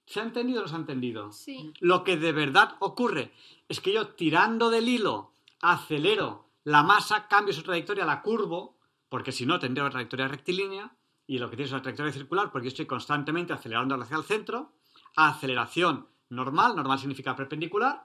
¿Se 0.06 0.20
ha 0.20 0.22
entendido 0.22 0.60
o 0.60 0.62
no 0.62 0.68
se 0.68 0.74
ha 0.74 0.78
entendido? 0.78 1.32
Sí. 1.32 1.72
Lo 1.80 2.04
que 2.04 2.16
de 2.16 2.32
verdad 2.32 2.76
ocurre 2.80 3.32
es 3.68 3.80
que 3.80 3.92
yo 3.92 4.08
tirando 4.08 4.70
del 4.70 4.88
hilo 4.88 5.32
acelero 5.60 6.44
la 6.64 6.82
masa, 6.82 7.28
cambio 7.28 7.52
su 7.52 7.62
trayectoria, 7.62 8.04
la 8.04 8.22
curvo, 8.22 8.76
porque 9.08 9.32
si 9.32 9.46
no 9.46 9.58
tendría 9.58 9.84
una 9.84 9.90
trayectoria 9.90 10.28
rectilínea, 10.28 10.96
y 11.26 11.38
lo 11.38 11.48
que 11.48 11.56
tiene 11.56 11.66
es 11.66 11.72
una 11.72 11.82
trayectoria 11.82 12.12
circular, 12.12 12.50
porque 12.50 12.66
yo 12.66 12.70
estoy 12.70 12.86
constantemente 12.86 13.52
acelerando 13.52 13.94
hacia 13.94 14.16
el 14.16 14.24
centro, 14.24 14.72
aceleración 15.16 16.08
normal, 16.30 16.74
normal 16.74 16.98
significa 16.98 17.36
perpendicular, 17.36 18.04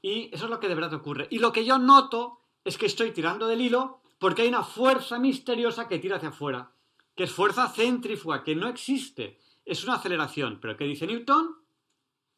y 0.00 0.34
eso 0.34 0.44
es 0.44 0.50
lo 0.50 0.60
que 0.60 0.68
de 0.68 0.74
verdad 0.74 0.94
ocurre. 0.94 1.28
Y 1.30 1.38
lo 1.38 1.52
que 1.52 1.64
yo 1.64 1.78
noto 1.78 2.40
es 2.64 2.76
que 2.76 2.86
estoy 2.86 3.12
tirando 3.12 3.46
del 3.46 3.60
hilo 3.60 4.00
porque 4.18 4.42
hay 4.42 4.48
una 4.48 4.64
fuerza 4.64 5.18
misteriosa 5.18 5.88
que 5.88 5.98
tira 5.98 6.16
hacia 6.16 6.30
afuera, 6.30 6.72
que 7.14 7.24
es 7.24 7.32
fuerza 7.32 7.68
centrífuga, 7.68 8.42
que 8.42 8.56
no 8.56 8.68
existe. 8.68 9.38
Es 9.64 9.84
una 9.84 9.94
aceleración. 9.94 10.58
¿Pero 10.60 10.76
qué 10.76 10.84
dice 10.84 11.06
Newton? 11.06 11.56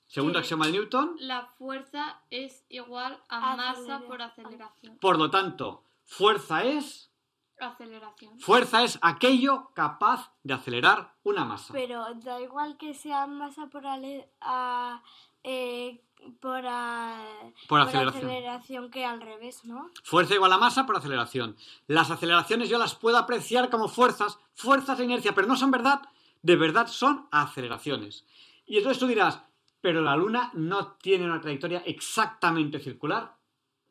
Segundo 0.07 0.35
Que- 0.39 0.41
axioma 0.41 0.67
de 0.67 0.73
Newton. 0.73 1.17
La 1.21 1.47
fuerza 1.59 2.21
es 2.31 2.65
igual 2.69 3.19
a 3.29 3.57
masa 3.57 4.01
por 4.07 4.21
aceleración. 4.23 4.99
Por 4.99 5.19
lo 5.19 5.31
tanto, 5.31 5.85
fuerza 6.05 6.63
es, 6.65 7.11
Aceleración. 7.59 8.39
fuerza 8.41 8.83
es 8.85 8.99
aquello 9.01 9.71
capaz 9.75 10.33
de 10.43 10.55
acelerar 10.55 11.15
una 11.23 11.45
masa. 11.45 11.73
Pero 11.73 12.05
da 12.17 12.41
igual 12.41 12.77
que 12.77 12.93
sea 12.95 13.27
masa 13.27 13.69
por, 13.69 13.87
ale- 13.87 14.31
a- 14.43 15.03
eh, 15.43 16.03
por, 16.41 16.65
a- 16.67 17.25
Por 17.69 17.81
aceleración. 17.81 18.25
aceleración 18.27 18.91
que 18.91 19.05
al 19.07 19.21
revés, 19.23 19.65
¿no? 19.65 19.91
Fuerza 20.03 20.35
igual 20.35 20.53
a 20.53 20.59
masa 20.59 20.85
por 20.85 20.97
aceleración. 20.97 21.57
Las 21.87 22.11
aceleraciones 22.11 22.69
yo 22.69 22.77
las 22.79 22.95
puedo 22.95 23.17
apreciar 23.17 23.71
como 23.71 23.89
fuerzas, 23.89 24.39
fuerzas 24.55 24.99
de 24.99 25.05
inercia, 25.05 25.35
pero 25.35 25.47
no 25.47 25.57
son 25.57 25.71
verdad. 25.71 26.03
De 26.45 26.57
verdad 26.57 26.89
son 26.89 27.27
aceleraciones. 27.31 28.27
Y 28.67 28.77
entonces 28.77 28.99
tú 28.99 29.07
dirás, 29.07 29.41
pero 29.81 30.03
la 30.03 30.15
Luna 30.15 30.51
no 30.53 30.93
tiene 30.99 31.25
una 31.25 31.41
trayectoria 31.41 31.83
exactamente 31.87 32.79
circular. 32.81 33.35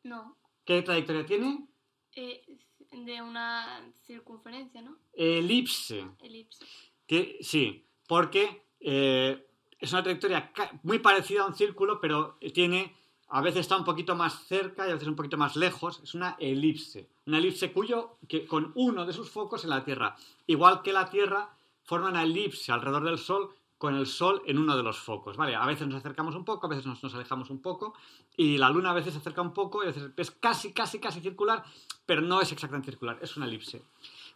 No. 0.04 0.36
¿Qué 0.64 0.80
trayectoria 0.82 1.26
tiene? 1.26 1.66
Eh, 2.14 2.44
de 2.92 3.20
una 3.20 3.80
circunferencia, 4.06 4.82
¿no? 4.82 4.96
Elipse. 5.14 6.06
Elipse. 6.22 6.64
Que, 7.08 7.38
sí, 7.40 7.84
porque 8.06 8.62
eh, 8.78 9.48
es 9.80 9.92
una 9.92 10.04
trayectoria 10.04 10.52
muy 10.84 11.00
parecida 11.00 11.42
a 11.42 11.46
un 11.48 11.56
círculo, 11.56 12.00
pero 12.00 12.38
tiene, 12.52 12.94
a 13.30 13.40
veces 13.40 13.62
está 13.62 13.76
un 13.76 13.84
poquito 13.84 14.14
más 14.14 14.46
cerca 14.46 14.86
y 14.86 14.90
a 14.90 14.94
veces 14.94 15.08
un 15.08 15.16
poquito 15.16 15.36
más 15.36 15.56
lejos. 15.56 15.98
Es 16.04 16.14
una 16.14 16.36
elipse. 16.38 17.08
Una 17.26 17.38
elipse 17.38 17.72
cuyo, 17.72 18.18
que, 18.28 18.46
con 18.46 18.70
uno 18.76 19.04
de 19.06 19.12
sus 19.12 19.28
focos 19.28 19.64
en 19.64 19.70
la 19.70 19.84
Tierra. 19.84 20.14
Igual 20.46 20.82
que 20.82 20.92
la 20.92 21.10
Tierra 21.10 21.50
forma 21.84 22.08
una 22.08 22.22
elipse 22.22 22.72
alrededor 22.72 23.04
del 23.04 23.18
Sol 23.18 23.54
con 23.78 23.94
el 23.94 24.06
Sol 24.06 24.42
en 24.46 24.58
uno 24.58 24.76
de 24.76 24.82
los 24.82 24.98
focos. 24.98 25.36
¿vale? 25.36 25.54
A 25.54 25.66
veces 25.66 25.86
nos 25.86 25.98
acercamos 25.98 26.34
un 26.34 26.44
poco, 26.44 26.66
a 26.66 26.70
veces 26.70 26.86
nos, 26.86 27.02
nos 27.02 27.14
alejamos 27.14 27.50
un 27.50 27.60
poco, 27.60 27.94
y 28.36 28.58
la 28.58 28.70
Luna 28.70 28.90
a 28.90 28.94
veces 28.94 29.12
se 29.12 29.20
acerca 29.20 29.42
un 29.42 29.52
poco, 29.52 29.82
y 29.82 29.86
a 29.86 29.92
veces 29.92 30.10
es 30.16 30.30
casi, 30.30 30.72
casi, 30.72 30.98
casi 30.98 31.20
circular, 31.20 31.62
pero 32.06 32.22
no 32.22 32.40
es 32.40 32.50
exactamente 32.50 32.90
circular, 32.90 33.18
es 33.20 33.36
una 33.36 33.46
elipse. 33.46 33.82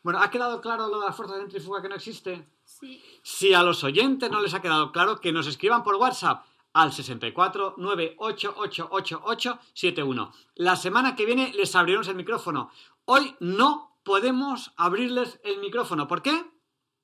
Bueno, 0.02 0.20
¿ha 0.20 0.30
quedado 0.30 0.60
claro 0.60 0.88
lo 0.88 1.00
de 1.00 1.06
la 1.06 1.12
fuerza 1.12 1.36
centrífuga 1.36 1.80
que 1.82 1.88
no 1.88 1.96
existe? 1.96 2.46
Sí. 2.64 3.02
Si 3.22 3.54
a 3.54 3.62
los 3.62 3.84
oyentes 3.84 4.30
no 4.30 4.40
les 4.40 4.54
ha 4.54 4.62
quedado 4.62 4.92
claro, 4.92 5.20
que 5.20 5.32
nos 5.32 5.46
escriban 5.46 5.82
por 5.82 5.96
WhatsApp 5.96 6.46
al 6.72 6.92
64 6.92 7.76
9888871. 7.76 10.32
La 10.54 10.76
semana 10.76 11.16
que 11.16 11.26
viene 11.26 11.52
les 11.54 11.74
abriremos 11.74 12.06
el 12.08 12.14
micrófono. 12.14 12.70
Hoy 13.04 13.34
no 13.40 13.98
podemos 14.04 14.70
abrirles 14.76 15.40
el 15.42 15.58
micrófono. 15.58 16.06
¿Por 16.06 16.22
qué? 16.22 16.44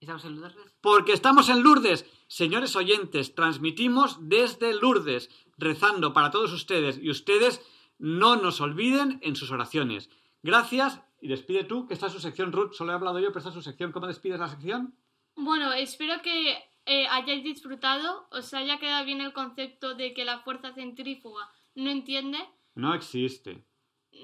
¿Estamos 0.04 0.24
en 0.26 0.34
Lourdes? 0.40 0.76
Porque 0.82 1.12
estamos 1.14 1.48
en 1.48 1.62
Lourdes. 1.62 2.04
Señores 2.28 2.76
oyentes, 2.76 3.34
transmitimos 3.34 4.18
desde 4.28 4.74
Lourdes, 4.74 5.30
rezando 5.56 6.12
para 6.12 6.30
todos 6.30 6.52
ustedes 6.52 6.98
y 7.02 7.08
ustedes 7.08 7.62
no 7.98 8.36
nos 8.36 8.60
olviden 8.60 9.18
en 9.22 9.34
sus 9.34 9.50
oraciones. 9.50 10.10
Gracias 10.42 11.00
y 11.22 11.28
despide 11.28 11.64
tú, 11.64 11.86
que 11.86 11.94
está 11.94 12.10
su 12.10 12.20
sección, 12.20 12.52
Ruth. 12.52 12.72
Solo 12.74 12.92
he 12.92 12.94
hablado 12.96 13.18
yo, 13.18 13.28
pero 13.28 13.38
está 13.38 13.50
su 13.50 13.62
sección. 13.62 13.92
¿Cómo 13.92 14.06
despides 14.06 14.38
la 14.40 14.48
sección? 14.48 14.94
Bueno, 15.36 15.72
espero 15.72 16.20
que 16.20 16.58
eh, 16.84 17.06
hayáis 17.08 17.42
disfrutado, 17.42 18.28
os 18.30 18.52
haya 18.52 18.78
quedado 18.78 19.06
bien 19.06 19.22
el 19.22 19.32
concepto 19.32 19.94
de 19.94 20.12
que 20.12 20.26
la 20.26 20.40
fuerza 20.40 20.74
centrífuga 20.74 21.48
no 21.74 21.88
entiende, 21.90 22.38
No 22.74 22.92
existe. 22.94 23.64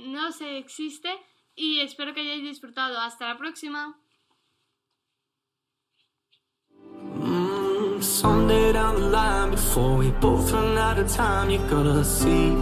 no 0.01 0.31
se 0.33 0.59
existe 0.59 1.09
y 1.57 1.81
espero 1.81 2.13
que 2.13 2.21
hayáis 2.21 2.43
disfrutado. 2.43 2.99
Hasta 2.99 3.29
la 3.29 3.39
próxima. 3.39 3.99
Someday 8.01 8.73
down 8.73 8.95
the 8.95 9.07
line, 9.09 9.51
before 9.51 9.97
we 9.99 10.11
both 10.11 10.53
run 10.53 10.79
out 10.79 10.99
of 10.99 11.07
time, 11.13 11.51
you 11.51 11.59
gotta 11.69 12.03
see 12.03 12.57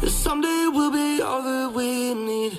that 0.00 0.10
someday 0.10 0.66
we'll 0.72 0.90
be 0.90 1.20
all 1.20 1.42
that 1.42 1.72
we 1.74 2.14
need. 2.14 2.58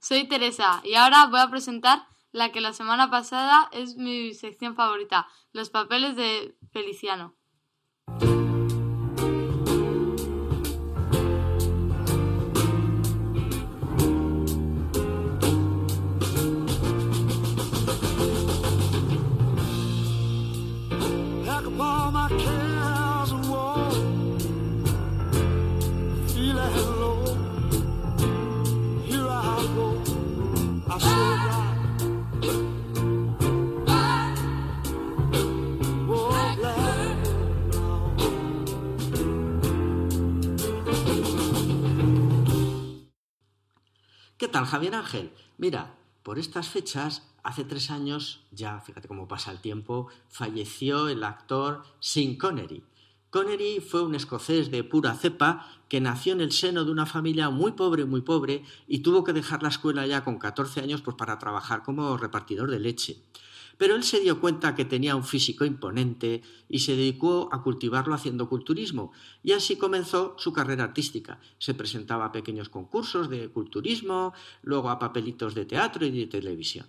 Soy 0.00 0.26
Teresa 0.28 0.80
y 0.84 0.94
ahora 0.94 1.26
voy 1.26 1.40
a 1.40 1.48
presentar 1.48 2.08
la 2.32 2.50
que 2.50 2.60
la 2.60 2.72
semana 2.72 3.08
pasada 3.08 3.68
es 3.72 3.96
mi 3.96 4.34
sección 4.34 4.74
favorita, 4.74 5.28
los 5.52 5.70
papeles 5.70 6.16
de 6.16 6.56
Feliciano. 6.72 7.34
Javier 44.66 44.94
Ángel? 44.96 45.32
Mira, 45.56 45.94
por 46.22 46.38
estas 46.38 46.68
fechas, 46.68 47.22
hace 47.46 47.62
tres 47.62 47.92
años, 47.92 48.40
ya 48.50 48.80
fíjate 48.80 49.06
cómo 49.06 49.28
pasa 49.28 49.52
el 49.52 49.60
tiempo, 49.60 50.08
falleció 50.28 51.08
el 51.08 51.22
actor 51.22 51.84
Sean 52.00 52.34
Connery. 52.34 52.82
Connery 53.30 53.78
fue 53.78 54.02
un 54.02 54.16
escocés 54.16 54.72
de 54.72 54.82
pura 54.82 55.14
cepa 55.14 55.64
que 55.88 56.00
nació 56.00 56.32
en 56.32 56.40
el 56.40 56.50
seno 56.50 56.84
de 56.84 56.90
una 56.90 57.06
familia 57.06 57.48
muy 57.50 57.72
pobre, 57.72 58.04
muy 58.04 58.22
pobre, 58.22 58.64
y 58.88 58.98
tuvo 58.98 59.22
que 59.22 59.32
dejar 59.32 59.62
la 59.62 59.68
escuela 59.68 60.04
ya 60.08 60.24
con 60.24 60.38
14 60.38 60.80
años 60.80 61.02
pues, 61.02 61.16
para 61.16 61.38
trabajar 61.38 61.84
como 61.84 62.16
repartidor 62.16 62.68
de 62.68 62.80
leche. 62.80 63.22
Pero 63.78 63.94
él 63.94 64.02
se 64.02 64.18
dio 64.18 64.40
cuenta 64.40 64.74
que 64.74 64.84
tenía 64.84 65.14
un 65.14 65.22
físico 65.22 65.64
imponente 65.64 66.42
y 66.68 66.80
se 66.80 66.96
dedicó 66.96 67.48
a 67.52 67.62
cultivarlo 67.62 68.14
haciendo 68.14 68.48
culturismo. 68.48 69.12
Y 69.44 69.52
así 69.52 69.76
comenzó 69.76 70.34
su 70.36 70.52
carrera 70.52 70.82
artística. 70.82 71.38
Se 71.58 71.74
presentaba 71.74 72.24
a 72.24 72.32
pequeños 72.32 72.70
concursos 72.70 73.30
de 73.30 73.50
culturismo, 73.50 74.32
luego 74.62 74.90
a 74.90 74.98
papelitos 74.98 75.54
de 75.54 75.66
teatro 75.66 76.04
y 76.06 76.10
de 76.10 76.26
televisión. 76.26 76.86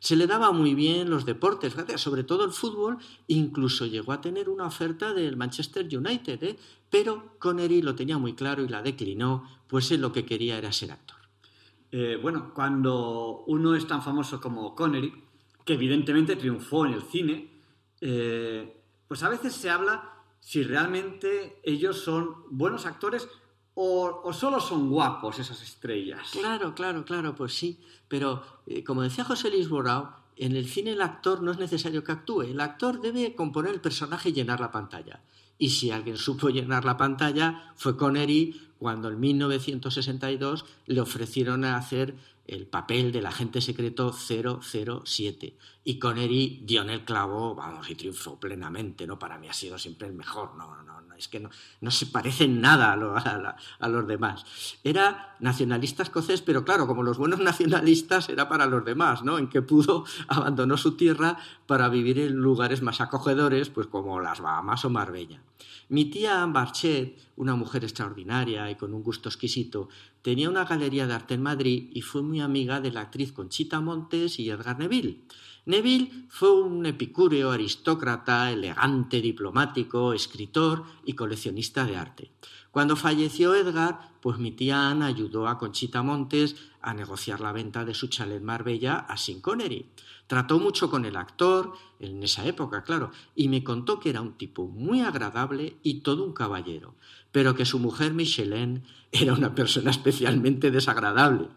Se 0.00 0.16
le 0.16 0.26
daba 0.26 0.52
muy 0.52 0.74
bien 0.74 1.10
los 1.10 1.24
deportes, 1.24 1.72
fíjate, 1.72 1.98
sobre 1.98 2.24
todo 2.24 2.44
el 2.44 2.52
fútbol, 2.52 2.98
incluso 3.26 3.86
llegó 3.86 4.12
a 4.12 4.20
tener 4.20 4.48
una 4.48 4.66
oferta 4.66 5.12
del 5.12 5.36
Manchester 5.36 5.88
United, 5.90 6.42
¿eh? 6.42 6.56
pero 6.88 7.36
Connery 7.38 7.82
lo 7.82 7.94
tenía 7.94 8.18
muy 8.18 8.34
claro 8.34 8.62
y 8.62 8.68
la 8.68 8.82
declinó, 8.82 9.44
pues 9.66 9.90
él 9.90 10.00
lo 10.00 10.12
que 10.12 10.24
quería 10.24 10.56
era 10.56 10.72
ser 10.72 10.92
actor. 10.92 11.16
Eh, 11.90 12.18
bueno, 12.20 12.52
cuando 12.54 13.44
uno 13.46 13.74
es 13.74 13.86
tan 13.86 14.02
famoso 14.02 14.40
como 14.40 14.74
Connery, 14.74 15.12
que 15.64 15.74
evidentemente 15.74 16.36
triunfó 16.36 16.86
en 16.86 16.92
el 16.92 17.02
cine, 17.02 17.50
eh, 18.00 18.82
pues 19.06 19.22
a 19.22 19.28
veces 19.28 19.54
se 19.54 19.70
habla 19.70 20.14
si 20.40 20.62
realmente 20.62 21.60
ellos 21.64 22.00
son 22.00 22.36
buenos 22.50 22.86
actores 22.86 23.28
o, 23.80 24.22
o 24.24 24.32
solo 24.32 24.58
son 24.58 24.90
guapos 24.90 25.38
esas 25.38 25.62
estrellas. 25.62 26.30
Claro, 26.32 26.74
claro, 26.74 27.04
claro, 27.04 27.36
pues 27.36 27.54
sí. 27.54 27.78
Pero, 28.08 28.42
eh, 28.66 28.82
como 28.82 29.02
decía 29.02 29.22
José 29.22 29.50
Luis 29.50 29.68
Borao, 29.68 30.16
en 30.36 30.56
el 30.56 30.68
cine 30.68 30.90
el 30.90 31.00
actor 31.00 31.42
no 31.44 31.52
es 31.52 31.58
necesario 31.58 32.02
que 32.02 32.10
actúe. 32.10 32.42
El 32.42 32.60
actor 32.60 33.00
debe 33.00 33.36
componer 33.36 33.72
el 33.72 33.80
personaje 33.80 34.30
y 34.30 34.32
llenar 34.32 34.58
la 34.58 34.72
pantalla. 34.72 35.20
Y 35.58 35.70
si 35.70 35.92
alguien 35.92 36.16
supo 36.26 36.48
llenar 36.48 36.84
la 36.84 36.96
pantalla, 36.96 37.72
fue 37.76 37.96
Connery 37.96 38.72
cuando 38.80 39.10
en 39.10 39.20
1962 39.20 40.64
le 40.86 41.00
ofrecieron 41.00 41.64
hacer 41.64 42.16
el 42.48 42.66
papel 42.66 43.12
del 43.12 43.26
agente 43.26 43.60
secreto 43.60 44.12
007. 44.12 45.56
Y 45.84 46.00
Connery 46.00 46.62
dio 46.64 46.82
en 46.82 46.90
el 46.90 47.04
clavo, 47.04 47.54
vamos, 47.54 47.88
y 47.88 47.94
triunfó 47.94 48.40
plenamente, 48.40 49.06
¿no? 49.06 49.20
Para 49.20 49.38
mí 49.38 49.48
ha 49.48 49.52
sido 49.52 49.78
siempre 49.78 50.08
el 50.08 50.14
mejor, 50.14 50.56
no, 50.56 50.82
no 50.82 50.98
es 51.18 51.28
que 51.28 51.40
no, 51.40 51.50
no 51.80 51.90
se 51.90 52.06
parece 52.06 52.44
en 52.44 52.60
nada 52.60 52.92
a, 52.92 52.96
lo- 52.96 53.14
a 53.16 53.88
los 53.88 54.06
demás. 54.06 54.44
Era 54.84 55.36
nacionalista 55.40 56.02
escocés, 56.02 56.42
pero 56.42 56.64
claro, 56.64 56.86
como 56.86 57.02
los 57.02 57.18
buenos 57.18 57.40
nacionalistas 57.50 58.28
era 58.28 58.48
para 58.48 58.66
los 58.66 58.84
demás, 58.84 59.22
¿no? 59.24 59.38
En 59.38 59.48
que 59.48 59.62
pudo, 59.62 60.04
abandonó 60.28 60.76
su 60.76 60.96
tierra 60.96 61.36
para 61.66 61.88
vivir 61.88 62.18
en 62.18 62.34
lugares 62.36 62.82
más 62.82 63.00
acogedores, 63.00 63.68
pues 63.70 63.86
como 63.86 64.20
las 64.20 64.40
Bahamas 64.40 64.84
o 64.84 64.90
Marbella. 64.90 65.42
Mi 65.90 66.04
tía 66.04 66.44
Barchet, 66.46 67.18
una 67.36 67.54
mujer 67.54 67.82
extraordinaria 67.82 68.70
y 68.70 68.74
con 68.76 68.92
un 68.92 69.02
gusto 69.02 69.28
exquisito, 69.30 69.88
tenía 70.20 70.50
una 70.50 70.64
galería 70.66 71.06
de 71.06 71.14
arte 71.14 71.34
en 71.34 71.42
Madrid 71.42 71.90
y 71.94 72.02
fue 72.02 72.22
muy 72.22 72.40
amiga 72.40 72.80
de 72.82 72.92
la 72.92 73.00
actriz 73.00 73.32
Conchita 73.32 73.80
Montes 73.80 74.38
y 74.38 74.50
Edgar 74.50 74.78
Neville. 74.78 75.22
Neville 75.68 76.24
fue 76.30 76.62
un 76.62 76.86
epicúreo, 76.86 77.50
aristócrata, 77.50 78.50
elegante, 78.50 79.20
diplomático, 79.20 80.14
escritor 80.14 80.84
y 81.04 81.12
coleccionista 81.12 81.84
de 81.84 81.94
arte. 81.94 82.30
Cuando 82.70 82.96
falleció 82.96 83.54
Edgar, 83.54 84.12
pues 84.22 84.38
mi 84.38 84.50
tía 84.50 84.88
Ana 84.88 85.04
ayudó 85.04 85.46
a 85.46 85.58
Conchita 85.58 86.02
Montes 86.02 86.56
a 86.80 86.94
negociar 86.94 87.42
la 87.42 87.52
venta 87.52 87.84
de 87.84 87.92
su 87.92 88.06
chalet 88.06 88.42
Marbella 88.42 88.96
a 88.96 89.18
Sean 89.18 89.42
Connery. 89.42 89.90
Trató 90.26 90.58
mucho 90.58 90.88
con 90.88 91.04
el 91.04 91.16
actor, 91.16 91.74
en 92.00 92.22
esa 92.22 92.46
época, 92.46 92.82
claro, 92.82 93.10
y 93.36 93.48
me 93.48 93.62
contó 93.62 94.00
que 94.00 94.08
era 94.08 94.22
un 94.22 94.38
tipo 94.38 94.68
muy 94.68 95.02
agradable 95.02 95.76
y 95.82 96.00
todo 96.00 96.24
un 96.24 96.32
caballero, 96.32 96.94
pero 97.30 97.54
que 97.54 97.66
su 97.66 97.78
mujer 97.78 98.14
Michelin 98.14 98.84
era 99.12 99.34
una 99.34 99.54
persona 99.54 99.90
especialmente 99.90 100.70
desagradable. 100.70 101.48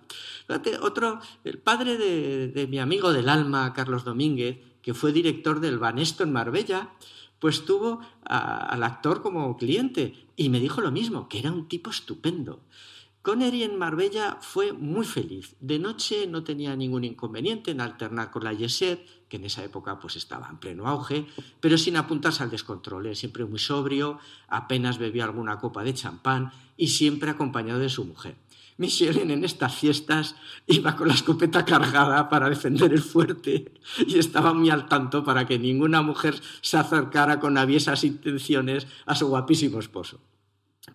Otro, 0.82 1.20
el 1.44 1.58
padre 1.58 1.98
de, 1.98 2.68
mi 2.68 2.80
amigo 2.80 3.14
del 3.14 3.30
alma, 3.30 3.74
Carlos 3.74 4.04
Domínguez, 4.04 4.60
que 4.82 4.94
fue 4.94 5.12
director 5.12 5.60
del 5.60 5.80
Banesto 5.80 6.24
en 6.24 6.34
Marbella, 6.34 6.92
pues 7.40 7.66
tuvo 7.66 8.02
al 8.24 8.84
actor 8.84 9.22
como 9.22 9.58
cliente 9.58 10.28
y 10.36 10.50
me 10.50 10.60
dijo 10.60 10.82
lo 10.82 10.92
mismo, 10.92 11.28
que 11.28 11.40
era 11.40 11.52
un 11.52 11.68
tipo 11.68 11.90
estupendo. 11.90 12.62
Connery 13.22 13.62
en 13.62 13.78
Marbella 13.78 14.40
fue 14.42 14.74
muy 14.74 15.06
feliz. 15.06 15.56
De 15.60 15.78
noche 15.78 16.26
no 16.26 16.44
tenía 16.44 16.76
ningún 16.76 17.04
inconveniente 17.04 17.70
en 17.70 17.80
alternar 17.80 18.32
con 18.32 18.44
la 18.44 18.54
Yeset, 18.54 19.06
que 19.30 19.38
en 19.38 19.46
esa 19.46 19.64
época 19.64 20.00
pues 20.00 20.16
estaba 20.16 20.50
en 20.50 20.58
pleno 20.58 20.88
auge, 20.88 21.28
pero 21.60 21.78
sin 21.78 21.98
apuntarse 21.98 22.42
al 22.42 22.50
descontrol, 22.50 23.06
¿eh? 23.06 23.16
siempre 23.16 23.46
muy 23.46 23.60
sobrio, 23.60 24.18
apenas 24.48 24.98
bebía 24.98 25.26
alguna 25.26 25.60
copa 25.60 25.84
de 25.84 25.94
champán 25.94 26.52
y 26.78 26.88
siempre 26.88 27.30
acompañado 27.30 27.80
de 27.80 27.90
su 27.90 28.06
mujer. 28.06 28.36
Michelin 28.82 29.30
en 29.30 29.46
estas 29.46 29.76
fiestas 29.76 30.36
iba 30.66 30.96
con 30.96 31.08
la 31.08 31.14
escopeta 31.14 31.64
cargada 31.64 32.28
para 32.30 32.50
defender 32.50 32.92
el 32.92 33.04
fuerte 33.04 33.72
y 34.08 34.18
estaba 34.18 34.54
muy 34.54 34.72
al 34.72 34.90
tanto 34.90 35.24
para 35.24 35.46
que 35.46 35.60
ninguna 35.60 36.02
mujer 36.02 36.42
se 36.62 36.78
acercara 36.78 37.40
con 37.40 37.60
aviesas 37.60 38.04
intenciones 38.04 38.88
a 39.06 39.14
su 39.14 39.28
guapísimo 39.28 39.80
esposo. 39.80 40.20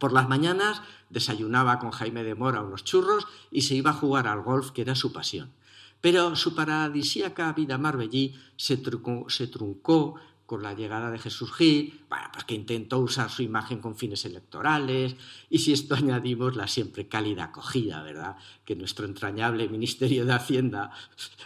Por 0.01 0.12
las 0.12 0.29
mañanas 0.29 0.83
desayunaba 1.11 1.79
con 1.79 1.92
Jaime 1.92 2.25
de 2.25 2.35
Mora 2.35 2.61
unos 2.61 2.83
churros 2.83 3.25
y 3.53 3.62
se 3.62 3.77
iba 3.77 3.90
a 3.90 4.01
jugar 4.01 4.27
al 4.27 4.42
golf, 4.42 4.72
que 4.72 4.83
era 4.83 4.96
su 4.96 5.12
pasión. 5.12 5.53
Pero 6.01 6.35
su 6.35 6.57
paradisíaca 6.57 7.53
vida 7.53 7.79
marbellí 7.79 8.35
se 8.57 8.77
truncó, 8.79 9.31
se 9.31 9.46
truncó 9.46 10.16
con 10.47 10.63
la 10.63 10.75
llegada 10.75 11.11
de 11.11 11.19
Jesús 11.19 11.53
Gil, 11.53 12.01
bueno, 12.09 12.29
pues 12.33 12.45
que 12.45 12.55
intentó 12.55 12.99
usar 12.99 13.31
su 13.31 13.43
imagen 13.43 13.81
con 13.81 13.97
fines 13.97 14.25
electorales, 14.25 15.17
y 15.51 15.59
si 15.59 15.73
esto 15.73 15.95
añadimos 15.97 16.57
la 16.57 16.69
siempre 16.69 17.09
cálida 17.09 17.45
acogida, 17.45 18.03
¿verdad?, 18.03 18.37
que 18.65 18.77
nuestro 18.77 19.07
entrañable 19.07 19.69
Ministerio 19.69 20.25
de 20.25 20.33
Hacienda 20.33 20.91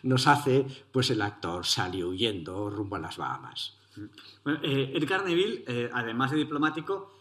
nos 0.03 0.27
hace, 0.27 0.67
pues 0.93 1.11
el 1.11 1.23
actor 1.23 1.67
salió 1.67 2.11
huyendo 2.11 2.71
rumbo 2.71 2.97
a 2.97 3.01
las 3.01 3.17
Bahamas. 3.17 3.77
Bueno, 4.45 4.61
eh, 4.63 4.93
Edgar 4.95 5.25
Neville, 5.25 5.65
eh, 5.67 5.91
además 5.93 6.31
de 6.31 6.39
diplomático, 6.39 7.21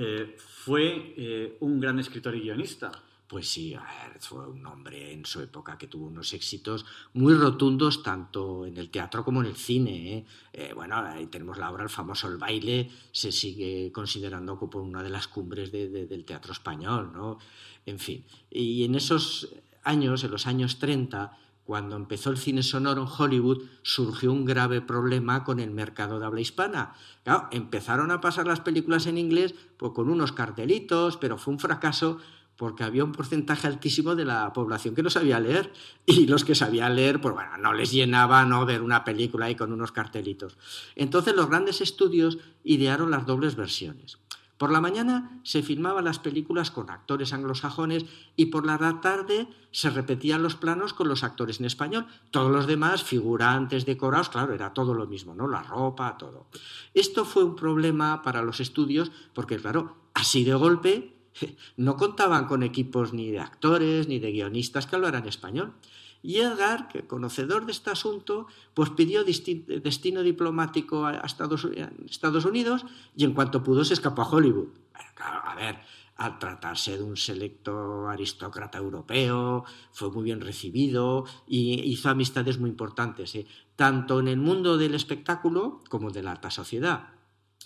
eh, 0.00 0.36
fue 0.38 1.14
eh, 1.16 1.56
un 1.60 1.80
gran 1.80 1.98
escritor 1.98 2.36
y 2.36 2.42
guionista. 2.42 2.92
Pues 3.28 3.46
sí, 3.46 3.76
fue 4.20 4.48
un 4.48 4.64
hombre 4.66 5.12
en 5.12 5.26
su 5.26 5.42
época 5.42 5.76
que 5.76 5.86
tuvo 5.86 6.06
unos 6.06 6.32
éxitos 6.32 6.86
muy 7.12 7.34
rotundos 7.34 8.02
tanto 8.02 8.64
en 8.64 8.78
el 8.78 8.88
teatro 8.88 9.22
como 9.22 9.42
en 9.42 9.48
el 9.48 9.54
cine. 9.56 10.14
¿eh? 10.16 10.24
Eh, 10.54 10.72
bueno, 10.74 10.96
ahí 10.96 11.26
tenemos 11.26 11.58
la 11.58 11.70
obra 11.70 11.82
El 11.82 11.90
famoso 11.90 12.26
El 12.28 12.38
baile, 12.38 12.90
se 13.12 13.30
sigue 13.30 13.92
considerando 13.92 14.58
como 14.58 14.78
una 14.80 15.02
de 15.02 15.10
las 15.10 15.28
cumbres 15.28 15.70
de- 15.70 15.88
del 16.06 16.24
teatro 16.24 16.52
español, 16.52 17.12
¿no? 17.12 17.38
En 17.84 17.98
fin, 17.98 18.24
y 18.50 18.84
en 18.84 18.94
esos 18.94 19.48
años, 19.84 20.24
en 20.24 20.30
los 20.30 20.46
años 20.46 20.78
30, 20.78 21.36
cuando 21.64 21.96
empezó 21.96 22.30
el 22.30 22.38
cine 22.38 22.62
sonoro 22.62 23.02
en 23.02 23.08
Hollywood, 23.14 23.62
surgió 23.82 24.32
un 24.32 24.46
grave 24.46 24.80
problema 24.80 25.44
con 25.44 25.60
el 25.60 25.70
mercado 25.70 26.18
de 26.18 26.24
habla 26.24 26.40
hispana. 26.40 26.94
Claro, 27.24 27.48
empezaron 27.52 28.10
a 28.10 28.22
pasar 28.22 28.46
las 28.46 28.60
películas 28.60 29.04
en 29.06 29.18
inglés 29.18 29.54
pues, 29.76 29.92
con 29.92 30.08
unos 30.08 30.32
cartelitos, 30.32 31.18
pero 31.18 31.36
fue 31.36 31.52
un 31.52 31.60
fracaso 31.60 32.18
porque 32.58 32.82
había 32.82 33.04
un 33.04 33.12
porcentaje 33.12 33.68
altísimo 33.68 34.16
de 34.16 34.24
la 34.24 34.52
población 34.52 34.96
que 34.96 35.04
no 35.04 35.10
sabía 35.10 35.38
leer 35.38 35.72
y 36.04 36.26
los 36.26 36.44
que 36.44 36.56
sabían 36.56 36.96
leer, 36.96 37.20
pues 37.20 37.32
bueno, 37.32 37.56
no 37.56 37.72
les 37.72 37.92
llenaba 37.92 38.44
no 38.44 38.66
ver 38.66 38.82
una 38.82 39.04
película 39.04 39.46
ahí 39.46 39.54
con 39.54 39.72
unos 39.72 39.92
cartelitos. 39.92 40.58
Entonces 40.96 41.36
los 41.36 41.48
grandes 41.48 41.80
estudios 41.80 42.38
idearon 42.64 43.12
las 43.12 43.26
dobles 43.26 43.54
versiones. 43.54 44.18
Por 44.58 44.72
la 44.72 44.80
mañana 44.80 45.40
se 45.44 45.62
filmaban 45.62 46.04
las 46.04 46.18
películas 46.18 46.72
con 46.72 46.90
actores 46.90 47.32
anglosajones 47.32 48.06
y 48.34 48.46
por 48.46 48.66
la 48.66 49.00
tarde 49.00 49.46
se 49.70 49.90
repetían 49.90 50.42
los 50.42 50.56
planos 50.56 50.92
con 50.92 51.06
los 51.06 51.22
actores 51.22 51.60
en 51.60 51.66
español. 51.66 52.06
Todos 52.32 52.50
los 52.50 52.66
demás, 52.66 53.04
figurantes, 53.04 53.86
decorados, 53.86 54.30
claro, 54.30 54.52
era 54.52 54.74
todo 54.74 54.94
lo 54.94 55.06
mismo, 55.06 55.32
¿no? 55.32 55.46
La 55.46 55.62
ropa, 55.62 56.18
todo. 56.18 56.48
Esto 56.92 57.24
fue 57.24 57.44
un 57.44 57.54
problema 57.54 58.20
para 58.22 58.42
los 58.42 58.58
estudios 58.58 59.12
porque, 59.32 59.58
claro, 59.58 59.94
así 60.12 60.42
de 60.42 60.54
golpe 60.54 61.17
no 61.76 61.96
contaban 61.96 62.46
con 62.46 62.62
equipos 62.62 63.12
ni 63.12 63.30
de 63.30 63.40
actores 63.40 64.08
ni 64.08 64.18
de 64.18 64.32
guionistas 64.32 64.86
que 64.86 64.96
hablaran 64.96 65.26
español. 65.26 65.74
Y 66.20 66.38
Edgar, 66.38 66.88
que 66.88 67.06
conocedor 67.06 67.64
de 67.64 67.72
este 67.72 67.90
asunto, 67.90 68.48
pues 68.74 68.90
pidió 68.90 69.22
destino 69.24 70.22
diplomático 70.22 71.06
a 71.06 71.22
Estados 71.22 72.44
Unidos 72.44 72.84
y 73.16 73.24
en 73.24 73.34
cuanto 73.34 73.62
pudo 73.62 73.84
se 73.84 73.94
escapó 73.94 74.22
a 74.22 74.28
Hollywood. 74.28 74.68
A 75.20 75.54
ver, 75.54 75.78
al 76.18 76.38
tratarse 76.40 76.98
de 76.98 77.04
un 77.04 77.16
selecto 77.16 78.08
aristócrata 78.08 78.78
europeo, 78.78 79.64
fue 79.92 80.10
muy 80.10 80.24
bien 80.24 80.40
recibido 80.40 81.24
y 81.46 81.80
hizo 81.88 82.10
amistades 82.10 82.58
muy 82.58 82.70
importantes, 82.70 83.36
¿eh? 83.36 83.46
tanto 83.76 84.18
en 84.18 84.26
el 84.26 84.38
mundo 84.38 84.76
del 84.76 84.96
espectáculo 84.96 85.80
como 85.88 86.10
de 86.10 86.24
la 86.24 86.32
alta 86.32 86.50
sociedad, 86.50 87.10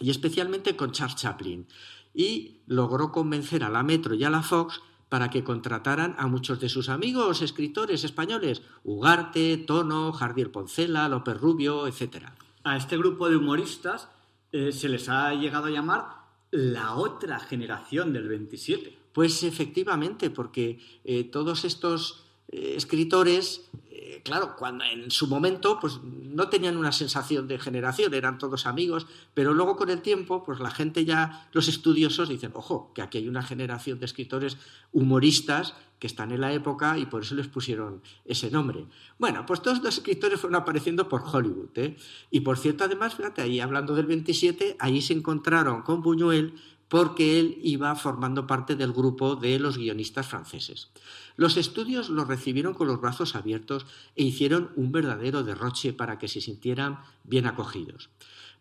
y 0.00 0.11
especialmente 0.11 0.76
con 0.76 0.92
Charles 0.92 1.16
Chaplin. 1.16 1.66
Y 2.14 2.61
logró 2.66 3.12
convencer 3.12 3.64
a 3.64 3.70
la 3.70 3.83
Metro 3.83 4.14
y 4.14 4.25
a 4.25 4.31
la 4.31 4.42
Fox 4.42 4.81
para 5.09 5.29
que 5.29 5.44
contrataran 5.44 6.14
a 6.18 6.27
muchos 6.27 6.59
de 6.59 6.70
sus 6.70 6.88
amigos 6.88 7.42
escritores 7.42 8.03
españoles, 8.03 8.62
Ugarte, 8.83 9.59
Tono, 9.59 10.12
Jardier 10.12 10.51
Poncela, 10.51 11.07
López 11.09 11.38
Rubio, 11.38 11.87
etc. 11.87 12.29
A 12.64 12.79
este 12.79 12.96
grupo 12.96 13.29
de 13.29 13.37
humoristas 13.37 14.09
eh, 14.53 14.72
se 14.72 14.88
les 14.88 15.11
ha 15.11 15.35
llegado 15.35 15.66
a 15.66 15.70
llamar 15.70 16.22
la 16.51 16.94
otra 16.94 17.40
generación 17.40 18.12
del 18.12 18.29
27. 18.29 18.98
Pues 19.12 19.42
efectivamente, 19.42 20.31
porque 20.31 20.81
eh, 21.05 21.25
todos 21.25 21.64
estos 21.64 22.25
eh, 22.52 22.74
escritores, 22.76 23.62
eh, 23.90 24.20
claro, 24.24 24.56
cuando 24.56 24.84
en 24.84 25.10
su 25.10 25.26
momento, 25.26 25.78
pues 25.80 26.00
no 26.02 26.48
tenían 26.48 26.76
una 26.76 26.92
sensación 26.92 27.48
de 27.48 27.58
generación, 27.58 28.12
eran 28.12 28.36
todos 28.36 28.66
amigos, 28.66 29.06
pero 29.32 29.54
luego 29.54 29.76
con 29.76 29.88
el 29.88 30.02
tiempo, 30.02 30.44
pues 30.44 30.60
la 30.60 30.70
gente 30.70 31.04
ya, 31.04 31.48
los 31.52 31.68
estudiosos 31.68 32.28
dicen, 32.28 32.52
ojo, 32.54 32.92
que 32.94 33.02
aquí 33.02 33.18
hay 33.18 33.28
una 33.28 33.42
generación 33.42 33.98
de 33.98 34.06
escritores 34.06 34.58
humoristas 34.92 35.74
que 35.98 36.08
están 36.08 36.32
en 36.32 36.40
la 36.40 36.52
época 36.52 36.98
y 36.98 37.06
por 37.06 37.22
eso 37.22 37.34
les 37.36 37.46
pusieron 37.46 38.02
ese 38.24 38.50
nombre. 38.50 38.86
Bueno, 39.18 39.46
pues 39.46 39.62
todos 39.62 39.82
los 39.82 39.96
escritores 39.96 40.40
fueron 40.40 40.60
apareciendo 40.60 41.08
por 41.08 41.22
Hollywood. 41.22 41.70
¿eh? 41.76 41.96
Y 42.30 42.40
por 42.40 42.58
cierto, 42.58 42.84
además, 42.84 43.14
fíjate, 43.14 43.40
ahí 43.40 43.60
hablando 43.60 43.94
del 43.94 44.06
27, 44.06 44.76
ahí 44.80 45.00
se 45.00 45.12
encontraron 45.12 45.82
con 45.82 46.02
Buñuel 46.02 46.54
porque 46.88 47.40
él 47.40 47.56
iba 47.62 47.94
formando 47.94 48.46
parte 48.46 48.76
del 48.76 48.92
grupo 48.92 49.36
de 49.36 49.58
los 49.58 49.78
guionistas 49.78 50.26
franceses. 50.26 50.90
Los 51.36 51.56
estudios 51.56 52.08
los 52.08 52.28
recibieron 52.28 52.74
con 52.74 52.86
los 52.86 53.00
brazos 53.00 53.34
abiertos 53.34 53.86
e 54.16 54.22
hicieron 54.24 54.70
un 54.76 54.92
verdadero 54.92 55.42
derroche 55.42 55.92
para 55.92 56.18
que 56.18 56.28
se 56.28 56.40
sintieran 56.40 57.00
bien 57.24 57.46
acogidos. 57.46 58.10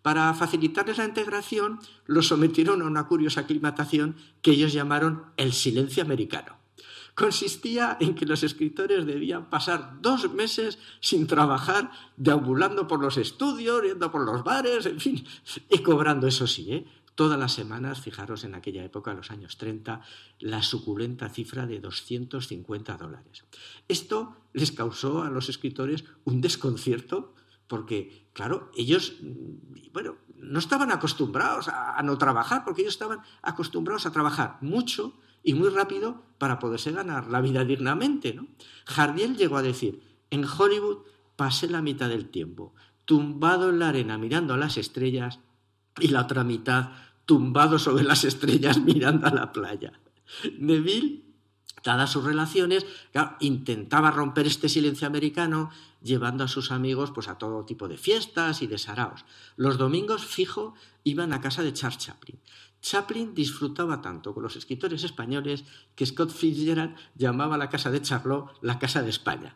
Para 0.01 0.33
facilitarles 0.33 0.97
la 0.97 1.05
integración, 1.05 1.79
los 2.05 2.27
sometieron 2.27 2.81
a 2.81 2.85
una 2.85 3.07
curiosa 3.07 3.41
aclimatación 3.41 4.15
que 4.41 4.51
ellos 4.51 4.73
llamaron 4.73 5.25
el 5.37 5.53
silencio 5.53 6.01
americano. 6.03 6.57
Consistía 7.13 7.97
en 7.99 8.15
que 8.15 8.25
los 8.25 8.41
escritores 8.41 9.05
debían 9.05 9.49
pasar 9.49 10.01
dos 10.01 10.33
meses 10.33 10.79
sin 11.01 11.27
trabajar, 11.27 11.91
deambulando 12.15 12.87
por 12.87 13.01
los 13.01 13.17
estudios, 13.17 13.83
yendo 13.83 14.11
por 14.11 14.25
los 14.25 14.43
bares, 14.43 14.85
en 14.85 14.99
fin, 14.99 15.25
y 15.69 15.79
cobrando, 15.79 16.27
eso 16.27 16.47
sí, 16.47 16.71
¿eh? 16.71 16.85
Todas 17.15 17.37
las 17.37 17.53
semanas, 17.53 18.01
fijaros 18.01 18.43
en 18.43 18.55
aquella 18.55 18.83
época, 18.83 19.13
los 19.13 19.31
años 19.31 19.57
30, 19.57 20.01
la 20.39 20.61
suculenta 20.61 21.29
cifra 21.29 21.65
de 21.65 21.79
250 21.79 22.97
dólares. 22.97 23.45
Esto 23.87 24.37
les 24.53 24.71
causó 24.71 25.23
a 25.23 25.29
los 25.29 25.49
escritores 25.49 26.05
un 26.23 26.41
desconcierto 26.41 27.35
porque, 27.67 28.27
claro, 28.33 28.71
ellos, 28.75 29.15
bueno, 29.93 30.17
no 30.35 30.59
estaban 30.59 30.91
acostumbrados 30.91 31.67
a, 31.67 31.97
a 31.97 32.03
no 32.03 32.17
trabajar, 32.17 32.63
porque 32.65 32.81
ellos 32.81 32.95
estaban 32.95 33.21
acostumbrados 33.41 34.05
a 34.05 34.11
trabajar 34.11 34.57
mucho 34.61 35.17
y 35.43 35.53
muy 35.53 35.69
rápido 35.69 36.23
para 36.37 36.59
poderse 36.59 36.91
ganar 36.91 37.27
la 37.27 37.41
vida 37.41 37.63
dignamente. 37.63 38.33
¿no? 38.33 38.47
Jardiel 38.85 39.37
llegó 39.37 39.57
a 39.57 39.61
decir, 39.61 40.01
en 40.29 40.45
Hollywood 40.45 41.05
pasé 41.35 41.69
la 41.69 41.81
mitad 41.81 42.09
del 42.09 42.29
tiempo 42.29 42.73
tumbado 43.05 43.69
en 43.69 43.79
la 43.79 43.89
arena 43.89 44.17
mirando 44.17 44.53
a 44.53 44.57
las 44.57 44.77
estrellas 44.77 45.39
y 45.99 46.09
la 46.09 46.21
otra 46.21 46.43
mitad 46.43 46.91
tumbado 47.25 47.79
sobre 47.79 48.03
las 48.03 48.23
estrellas 48.23 48.79
mirando 48.83 49.27
a 49.27 49.33
la 49.33 49.51
playa. 49.51 49.93
Neville, 50.57 51.23
dadas 51.83 52.11
sus 52.11 52.23
relaciones, 52.23 52.85
intentaba 53.39 54.11
romper 54.11 54.47
este 54.47 54.69
silencio 54.69 55.07
americano 55.07 55.71
llevando 56.01 56.43
a 56.43 56.47
sus 56.47 56.71
amigos 56.71 57.11
pues, 57.11 57.27
a 57.27 57.37
todo 57.37 57.65
tipo 57.65 57.87
de 57.87 57.97
fiestas 57.97 58.61
y 58.61 58.67
de 58.67 58.77
saraos. 58.77 59.25
Los 59.55 59.77
domingos, 59.77 60.25
fijo, 60.25 60.73
iban 61.03 61.33
a 61.33 61.41
casa 61.41 61.63
de 61.63 61.73
Charles 61.73 61.99
Chaplin. 61.99 62.39
Chaplin 62.81 63.35
disfrutaba 63.35 64.01
tanto 64.01 64.33
con 64.33 64.43
los 64.43 64.55
escritores 64.55 65.03
españoles 65.03 65.63
que 65.95 66.05
Scott 66.05 66.31
Fitzgerald 66.31 66.95
llamaba 67.15 67.57
la 67.57 67.69
casa 67.69 67.91
de 67.91 68.01
Charlot 68.01 68.57
la 68.61 68.79
casa 68.79 69.03
de 69.03 69.11
España. 69.11 69.55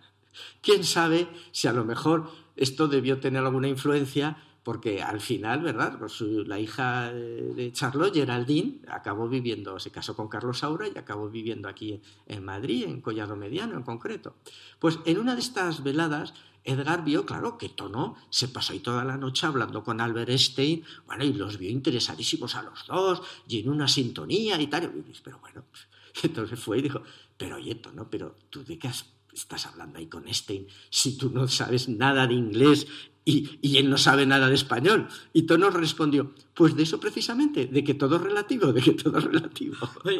¿Quién 0.61 0.83
sabe 0.83 1.27
si 1.51 1.67
a 1.67 1.73
lo 1.73 1.85
mejor 1.85 2.29
esto 2.55 2.87
debió 2.87 3.19
tener 3.19 3.43
alguna 3.43 3.67
influencia 3.67 4.37
porque 4.65 5.03
al 5.03 5.21
final, 5.21 5.61
¿verdad? 5.61 5.95
Pues 5.99 6.19
la 6.21 6.59
hija 6.59 7.13
de 7.13 7.71
Charlotte, 7.71 8.15
Geraldine, 8.15 8.81
acabó 8.87 9.29
viviendo, 9.29 9.77
se 9.77 9.91
casó 9.91 10.15
con 10.15 10.27
Carlos 10.27 10.57
Saura 10.57 10.87
y 10.87 10.97
acabó 10.97 11.29
viviendo 11.29 11.69
aquí 11.69 12.01
en 12.25 12.43
Madrid, 12.43 12.85
en 12.85 12.99
Collado 12.99 13.35
Mediano 13.35 13.75
en 13.77 13.83
concreto. 13.83 14.37
Pues 14.79 14.97
en 15.05 15.19
una 15.19 15.35
de 15.35 15.41
estas 15.41 15.83
veladas, 15.83 16.33
Edgar 16.63 17.05
vio, 17.05 17.27
claro, 17.27 17.59
que 17.59 17.69
Tono 17.69 18.15
se 18.31 18.47
pasó 18.47 18.73
ahí 18.73 18.79
toda 18.79 19.05
la 19.05 19.17
noche 19.17 19.45
hablando 19.45 19.83
con 19.83 20.01
Albert 20.01 20.29
Einstein, 20.29 20.83
bueno, 21.05 21.23
y 21.23 21.33
los 21.33 21.59
vio 21.59 21.69
interesadísimos 21.69 22.55
a 22.55 22.63
los 22.63 22.87
dos, 22.87 23.21
y 23.47 23.59
en 23.59 23.69
una 23.69 23.87
sintonía 23.87 24.59
y 24.59 24.65
tal. 24.65 24.91
Pero 25.23 25.37
bueno, 25.41 25.63
entonces 26.23 26.59
fue 26.59 26.79
y 26.79 26.81
dijo, 26.81 27.03
pero 27.37 27.57
oye, 27.57 27.75
Tono, 27.75 28.09
pero 28.09 28.35
tú 28.49 28.63
de 28.63 28.79
qué 28.79 28.89
estás 29.31 29.67
hablando 29.67 29.99
ahí 29.99 30.07
con 30.07 30.25
Einstein 30.25 30.65
si 30.89 31.17
tú 31.17 31.29
no 31.29 31.47
sabes 31.47 31.87
nada 31.87 32.25
de 32.25 32.33
inglés 32.33 32.87
y, 33.27 33.57
y, 33.61 33.77
él 33.77 33.89
no 33.89 33.97
sabe 33.97 34.27
nada 34.27 34.47
de 34.47 34.55
español. 34.55 35.07
Y 35.33 35.43
Tono 35.43 35.71
respondió, 35.71 36.33
pues 36.53 36.75
de 36.75 36.83
eso 36.83 36.99
precisamente, 36.99 37.65
de 37.65 37.83
que 37.83 37.95
todo 37.95 38.17
es 38.17 38.21
relativo, 38.21 38.71
de 38.71 38.81
que 38.81 38.91
todo 38.91 39.17
es 39.17 39.23
relativo. 39.23 39.75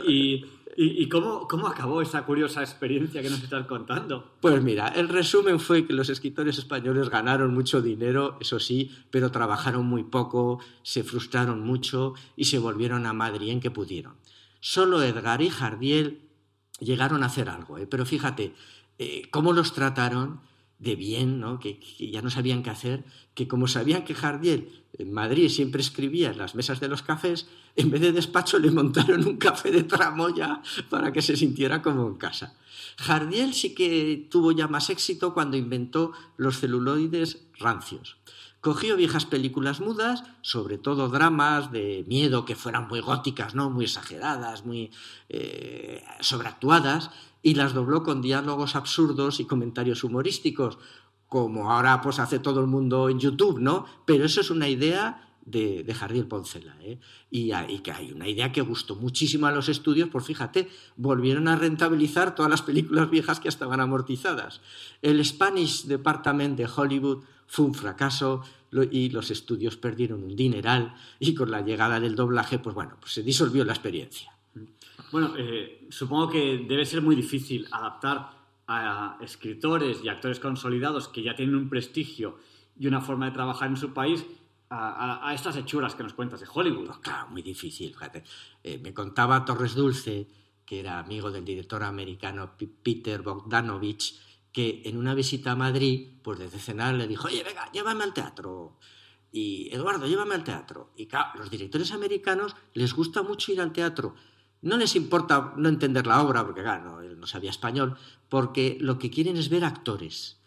¿Y, 0.08 0.44
y, 0.76 1.04
y 1.04 1.08
cómo, 1.08 1.48
cómo, 1.48 1.68
acabó 1.68 2.02
esa 2.02 2.26
curiosa 2.26 2.62
experiencia 2.62 3.22
que 3.22 3.30
nos 3.30 3.44
estás 3.44 3.68
contando? 3.68 4.34
Pues 4.42 4.62
mira, 4.64 4.88
el 4.88 5.08
resumen 5.08 5.60
fue 5.60 5.86
que 5.86 5.94
los 5.94 6.10
escritores 6.10 6.58
españoles 6.58 7.10
ganaron 7.10 7.54
mucho 7.54 7.80
dinero, 7.80 8.38
eso 8.42 8.60
sí, 8.60 8.90
pero 9.12 9.30
trabajaron 9.30 9.86
muy 9.86 10.04
poco, 10.04 10.60
se 10.82 11.04
frustraron 11.04 11.62
mucho 11.62 12.16
y 12.36 12.46
se 12.46 12.58
volvieron 12.58 13.06
a 13.06 13.14
Madrid 13.14 13.50
en 13.50 13.60
que 13.60 13.70
pudieron. 13.70 14.16
Solo 14.62 15.04
Edgar 15.04 15.44
y 15.44 15.52
Jardiel 15.52 16.22
llegaron 16.80 17.22
a 17.22 17.28
hacer 17.28 17.50
algo, 17.50 17.78
¿eh? 17.78 17.86
pero 17.86 18.04
fíjate, 18.04 18.56
eh, 18.98 19.30
cómo 19.30 19.54
los 19.54 19.74
trataron 19.74 20.42
de 20.80 20.96
bien, 20.96 21.40
¿no? 21.40 21.60
que, 21.60 21.80
que, 21.80 22.12
ya 22.12 22.22
no 22.22 22.30
sabían 22.30 22.64
qué 22.64 22.70
hacer, 22.70 23.06
que 23.34 23.48
como 23.48 23.68
sabían 23.68 24.04
que 24.04 24.14
Jardiel 24.14 24.70
en 24.98 25.12
Madrid 25.12 25.50
siempre 25.50 25.82
escribía 25.82 26.32
en 26.32 26.38
las 26.38 26.56
mesas 26.56 26.80
de 26.80 26.88
los 26.88 27.02
cafés, 27.02 27.48
en 27.76 27.92
vez 27.92 28.02
de 28.02 28.12
despacho 28.12 28.60
le 28.60 28.72
montaron 28.72 29.26
un 29.28 29.38
café 29.38 29.72
de 29.72 29.84
tramoya 29.84 30.62
para 30.90 31.12
que 31.12 31.22
se 31.22 31.36
sintiera 31.36 31.82
como 31.82 32.08
en 32.08 32.16
casa. 32.16 32.58
Jardiel 32.98 33.54
sí 33.54 33.74
que 33.74 34.28
tuvo 34.30 34.52
ya 34.52 34.68
más 34.68 34.90
éxito 34.90 35.34
cuando 35.34 35.58
inventó 35.58 36.12
los 36.38 36.60
celuloides 36.60 37.46
rancios. 37.60 38.18
Cogió 38.66 38.96
viejas 38.96 39.28
películas 39.28 39.80
mudas, 39.80 40.24
sobre 40.42 40.80
todo 40.80 41.08
dramas 41.08 41.72
de 41.72 42.04
miedo 42.08 42.46
que 42.46 42.56
fueran 42.56 42.88
muy 42.88 43.00
góticas, 43.00 43.54
¿no? 43.54 43.70
muy 43.70 43.86
exageradas, 43.86 44.66
muy 44.66 44.90
eh, 45.30 46.04
sobreactuadas, 46.20 47.12
y 47.44 47.54
las 47.54 47.76
dobló 47.76 48.02
con 48.02 48.24
diálogos 48.24 48.76
absurdos 48.76 49.40
y 49.40 49.46
comentarios 49.46 50.04
humorísticos, 50.04 50.80
como 51.30 51.72
ahora 51.72 52.02
pues 52.02 52.18
hace 52.18 52.40
todo 52.40 52.60
el 52.60 52.66
mundo 52.66 53.08
en 53.08 53.20
YouTube, 53.20 53.60
¿no? 53.60 53.86
Pero 54.04 54.26
eso 54.26 54.42
es 54.42 54.50
una 54.50 54.68
idea 54.68 55.30
de, 55.46 55.84
de 55.84 55.94
Jardiel 55.94 56.26
Poncela, 56.26 56.76
¿eh? 56.82 57.00
Y, 57.30 57.54
y, 57.54 57.80
que 57.84 57.92
hay 57.92 58.12
una 58.14 58.28
idea 58.28 58.52
que 58.52 58.62
gustó 58.62 58.96
muchísimo 58.96 59.46
a 59.46 59.52
los 59.52 59.70
estudios, 59.70 60.10
pues 60.10 60.26
fíjate, 60.26 60.70
volvieron 60.96 61.48
a 61.48 61.56
rentabilizar 61.56 62.34
todas 62.34 62.50
las 62.50 62.64
películas 62.64 63.12
viejas 63.12 63.40
que 63.40 63.48
estaban 63.48 63.80
amortizadas. 63.80 64.62
El 65.04 65.24
Spanish 65.24 65.84
Department 65.84 66.58
de 66.58 66.66
Hollywood 66.66 67.24
fue 67.48 67.66
un 67.66 67.74
fracaso 67.74 68.44
y 68.92 69.10
los 69.10 69.32
estudios 69.32 69.78
perdieron 69.78 70.24
un 70.24 70.36
dineral 70.36 70.96
y 71.20 71.34
con 71.34 71.50
la 71.52 71.62
llegada 71.62 72.00
del 72.00 72.16
doblaje, 72.16 72.60
pues 72.60 72.76
bueno, 72.76 72.98
pues 73.00 73.14
se 73.14 73.24
disolvió 73.24 73.64
la 73.64 73.72
experiencia. 73.74 74.32
Bueno, 75.12 75.34
eh, 75.38 75.88
supongo 75.90 76.30
que 76.30 76.66
debe 76.68 76.86
ser 76.86 77.02
muy 77.02 77.16
difícil 77.16 77.68
adaptar 77.72 78.32
a 78.68 79.18
escritores 79.22 80.00
y 80.04 80.10
actores 80.10 80.40
consolidados 80.40 81.08
que 81.08 81.22
ya 81.24 81.36
tienen 81.36 81.56
un 81.56 81.70
prestigio 81.70 82.38
y 82.78 82.88
una 82.88 83.00
forma 83.00 83.28
de 83.28 83.32
trabajar 83.32 83.70
en 83.70 83.78
su 83.78 83.94
país 83.94 84.26
a, 84.70 84.90
a- 85.22 85.30
a 85.30 85.34
estas 85.34 85.56
hechuras 85.56 85.96
que 85.96 86.04
nos 86.04 86.14
cuentas 86.14 86.40
de 86.42 86.48
Hollywood. 86.52 86.88
Pues 86.88 86.98
claro, 86.98 87.28
muy 87.30 87.44
difícil, 87.44 87.92
fíjate. 87.94 88.24
Eh, 88.64 88.80
me 88.80 88.94
contaba 88.94 89.46
Torres 89.46 89.76
Dulce, 89.76 90.28
que 90.66 90.80
era 90.80 91.00
amigo 91.00 91.30
del 91.32 91.46
director 91.46 91.84
americano 91.84 92.54
Peter 92.84 93.22
Bogdanovich, 93.22 94.20
que 94.56 94.84
en 94.86 94.96
una 94.96 95.14
visita 95.14 95.52
a 95.52 95.56
Madrid, 95.58 96.12
pues 96.24 96.40
desde 96.40 96.60
cenar 96.60 96.96
le 96.96 97.10
dijo, 97.10 97.28
oye, 97.28 97.44
venga, 97.44 97.70
llévame 97.74 98.06
al 98.06 98.14
teatro. 98.14 98.80
Y 99.30 99.68
Eduardo, 99.76 100.08
llévame 100.08 100.34
al 100.34 100.46
teatro. 100.46 100.94
Y 100.96 101.08
claro, 101.08 101.38
los 101.40 101.52
directores 101.52 101.92
americanos 101.92 102.56
les 102.74 102.94
gusta 102.94 103.22
mucho 103.22 103.52
ir 103.52 103.60
al 103.60 103.74
teatro. 103.74 104.16
No 104.62 104.78
les 104.78 104.96
importa 104.96 105.52
no 105.58 105.68
entender 105.68 106.08
la 106.08 106.22
obra, 106.22 106.46
porque 106.46 106.62
claro, 106.62 107.02
él 107.02 107.20
no 107.20 107.28
sabía 107.28 107.50
español, 107.50 107.98
porque 108.30 108.78
lo 108.80 108.98
que 108.98 109.10
quieren 109.10 109.36
es 109.36 109.50
ver 109.50 109.66
actores. 109.66 110.40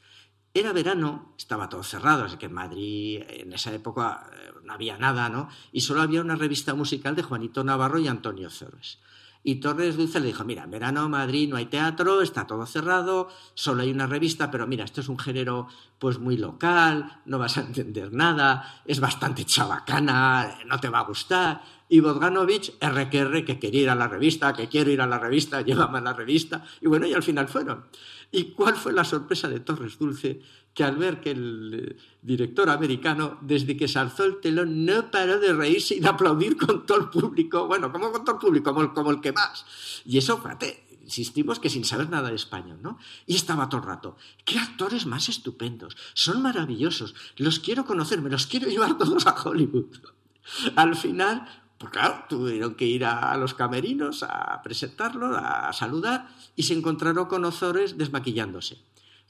Era 0.54 0.72
verano, 0.72 1.34
estaba 1.36 1.68
todo 1.68 1.82
cerrado, 1.82 2.24
así 2.24 2.38
que 2.38 2.46
en 2.46 2.54
Madrid 2.54 3.22
en 3.28 3.52
esa 3.52 3.74
época 3.74 4.30
eh, 4.32 4.52
no 4.64 4.72
había 4.72 4.96
nada, 4.96 5.28
¿no? 5.28 5.50
Y 5.70 5.82
solo 5.82 6.00
había 6.00 6.22
una 6.22 6.36
revista 6.36 6.72
musical 6.72 7.14
de 7.14 7.24
Juanito 7.24 7.62
Navarro 7.62 7.98
y 7.98 8.08
Antonio 8.08 8.48
Torres. 8.48 9.00
Y 9.44 9.56
Torres 9.56 9.96
Dulce 9.96 10.20
le 10.20 10.26
dijo, 10.26 10.44
mira, 10.44 10.64
en 10.64 10.70
verano 10.70 11.08
Madrid 11.08 11.48
no 11.48 11.56
hay 11.56 11.66
teatro, 11.66 12.20
está 12.22 12.46
todo 12.46 12.66
cerrado, 12.66 13.28
solo 13.54 13.82
hay 13.82 13.90
una 13.90 14.06
revista, 14.06 14.50
pero 14.50 14.66
mira, 14.66 14.84
esto 14.84 15.00
es 15.00 15.08
un 15.08 15.18
género 15.18 15.68
pues 15.98 16.18
muy 16.18 16.36
local, 16.36 17.20
no 17.24 17.38
vas 17.38 17.56
a 17.56 17.62
entender 17.62 18.12
nada, 18.12 18.82
es 18.84 19.00
bastante 19.00 19.44
chabacana, 19.44 20.58
no 20.66 20.78
te 20.80 20.88
va 20.88 21.00
a 21.00 21.04
gustar. 21.04 21.62
Y 21.88 22.00
Bogdanovich, 22.00 22.74
R 22.80 23.08
que 23.08 23.18
R, 23.18 23.44
que 23.44 23.58
quería 23.58 23.82
ir 23.82 23.90
a 23.90 23.94
la 23.94 24.08
revista, 24.08 24.52
que 24.52 24.68
quiero 24.68 24.90
ir 24.90 25.00
a 25.00 25.06
la 25.06 25.18
revista, 25.18 25.60
llévame 25.62 25.98
a 25.98 26.02
la 26.02 26.12
revista. 26.12 26.64
Y 26.80 26.86
bueno, 26.86 27.06
y 27.06 27.14
al 27.14 27.22
final 27.22 27.48
fueron. 27.48 27.86
¿Y 28.30 28.52
cuál 28.52 28.76
fue 28.76 28.92
la 28.92 29.04
sorpresa 29.04 29.48
de 29.48 29.60
Torres 29.60 29.98
Dulce? 29.98 30.42
Que 30.78 30.84
al 30.84 30.96
ver 30.96 31.20
que 31.20 31.32
el 31.32 31.74
eh, 31.74 31.96
director 32.22 32.70
americano, 32.70 33.36
desde 33.40 33.76
que 33.76 33.88
se 33.88 33.98
alzó 33.98 34.22
el 34.22 34.38
telón, 34.38 34.86
no 34.86 35.10
paró 35.10 35.40
de 35.40 35.52
reírse 35.52 35.96
y 35.96 35.98
de 35.98 36.06
aplaudir 36.06 36.56
con 36.56 36.86
todo 36.86 36.98
el 36.98 37.08
público. 37.08 37.66
Bueno, 37.66 37.90
como 37.90 38.12
con 38.12 38.24
todo 38.24 38.36
el 38.36 38.40
público, 38.40 38.72
como 38.94 39.10
el, 39.10 39.20
que 39.20 39.32
más. 39.32 39.66
Y 40.06 40.18
eso, 40.18 40.38
fíjate, 40.38 40.86
insistimos 41.02 41.58
que 41.58 41.68
sin 41.68 41.84
saber 41.84 42.10
nada 42.10 42.28
de 42.28 42.36
español, 42.36 42.78
¿no? 42.80 42.96
Y 43.26 43.34
estaba 43.34 43.68
todo 43.68 43.80
el 43.80 43.88
rato. 43.88 44.16
¡Qué 44.44 44.56
actores 44.56 45.04
más 45.04 45.28
estupendos! 45.28 45.96
Son 46.14 46.42
maravillosos. 46.42 47.16
Los 47.38 47.58
quiero 47.58 47.84
conocer, 47.84 48.22
me 48.22 48.30
los 48.30 48.46
quiero 48.46 48.68
llevar 48.68 48.96
todos 48.98 49.26
a 49.26 49.34
Hollywood. 49.34 49.96
Al 50.76 50.94
final, 50.94 51.44
pues 51.76 51.90
claro, 51.90 52.24
tuvieron 52.28 52.76
que 52.76 52.84
ir 52.84 53.04
a, 53.04 53.32
a 53.32 53.36
los 53.36 53.54
camerinos 53.54 54.22
a 54.22 54.62
presentarlo, 54.62 55.36
a, 55.36 55.72
saludar, 55.72 56.28
y 56.54 56.62
se 56.62 56.74
encontraron 56.74 57.26
con 57.26 57.44
Ozores 57.44 57.98
desmaquillándose. 57.98 58.78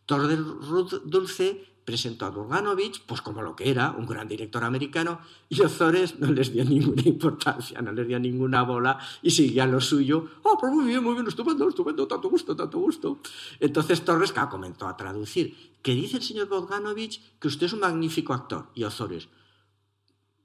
Torres 0.09 0.39
Ruth 0.41 1.03
Dulce 1.05 1.67
presentó 1.85 2.25
a 2.25 2.31
Bogdanovich, 2.31 3.03
pues 3.05 3.21
como 3.21 3.43
lo 3.43 3.55
que 3.55 3.69
era, 3.71 3.91
un 3.93 4.07
gran 4.07 4.27
director 4.27 4.65
americano, 4.65 5.21
y 5.51 5.61
Ozores 5.61 6.19
no 6.19 6.31
les 6.33 6.51
dio 6.53 6.65
ninguna 6.65 7.03
importancia, 7.05 7.81
no 7.83 7.93
les 7.93 8.09
dio 8.09 8.19
ninguna 8.19 8.63
bola 8.63 8.99
y 9.23 9.31
seguía 9.31 9.67
lo 9.67 9.81
suyo. 9.83 10.17
Oh, 10.45 10.57
pues 10.59 10.73
muy 10.73 10.87
bien, 10.87 11.05
muy 11.05 11.13
bien, 11.15 11.27
estupendo, 11.27 11.69
estupendo, 11.69 12.07
tanto 12.09 12.29
gusto, 12.31 12.57
tanto 12.57 12.79
gusto. 12.79 13.21
Entonces 13.61 14.03
Torres 14.05 14.33
claro, 14.33 14.49
comenzó 14.49 14.89
a 14.89 14.97
traducir. 14.97 15.57
¿Qué 15.83 15.93
dice 15.95 16.17
el 16.19 16.23
señor 16.23 16.49
Bogdanovich? 16.49 17.21
Que 17.39 17.49
usted 17.49 17.67
es 17.67 17.73
un 17.75 17.81
magnífico 17.81 18.33
actor. 18.35 18.71
Y 18.75 18.85
Ozores, 18.85 19.29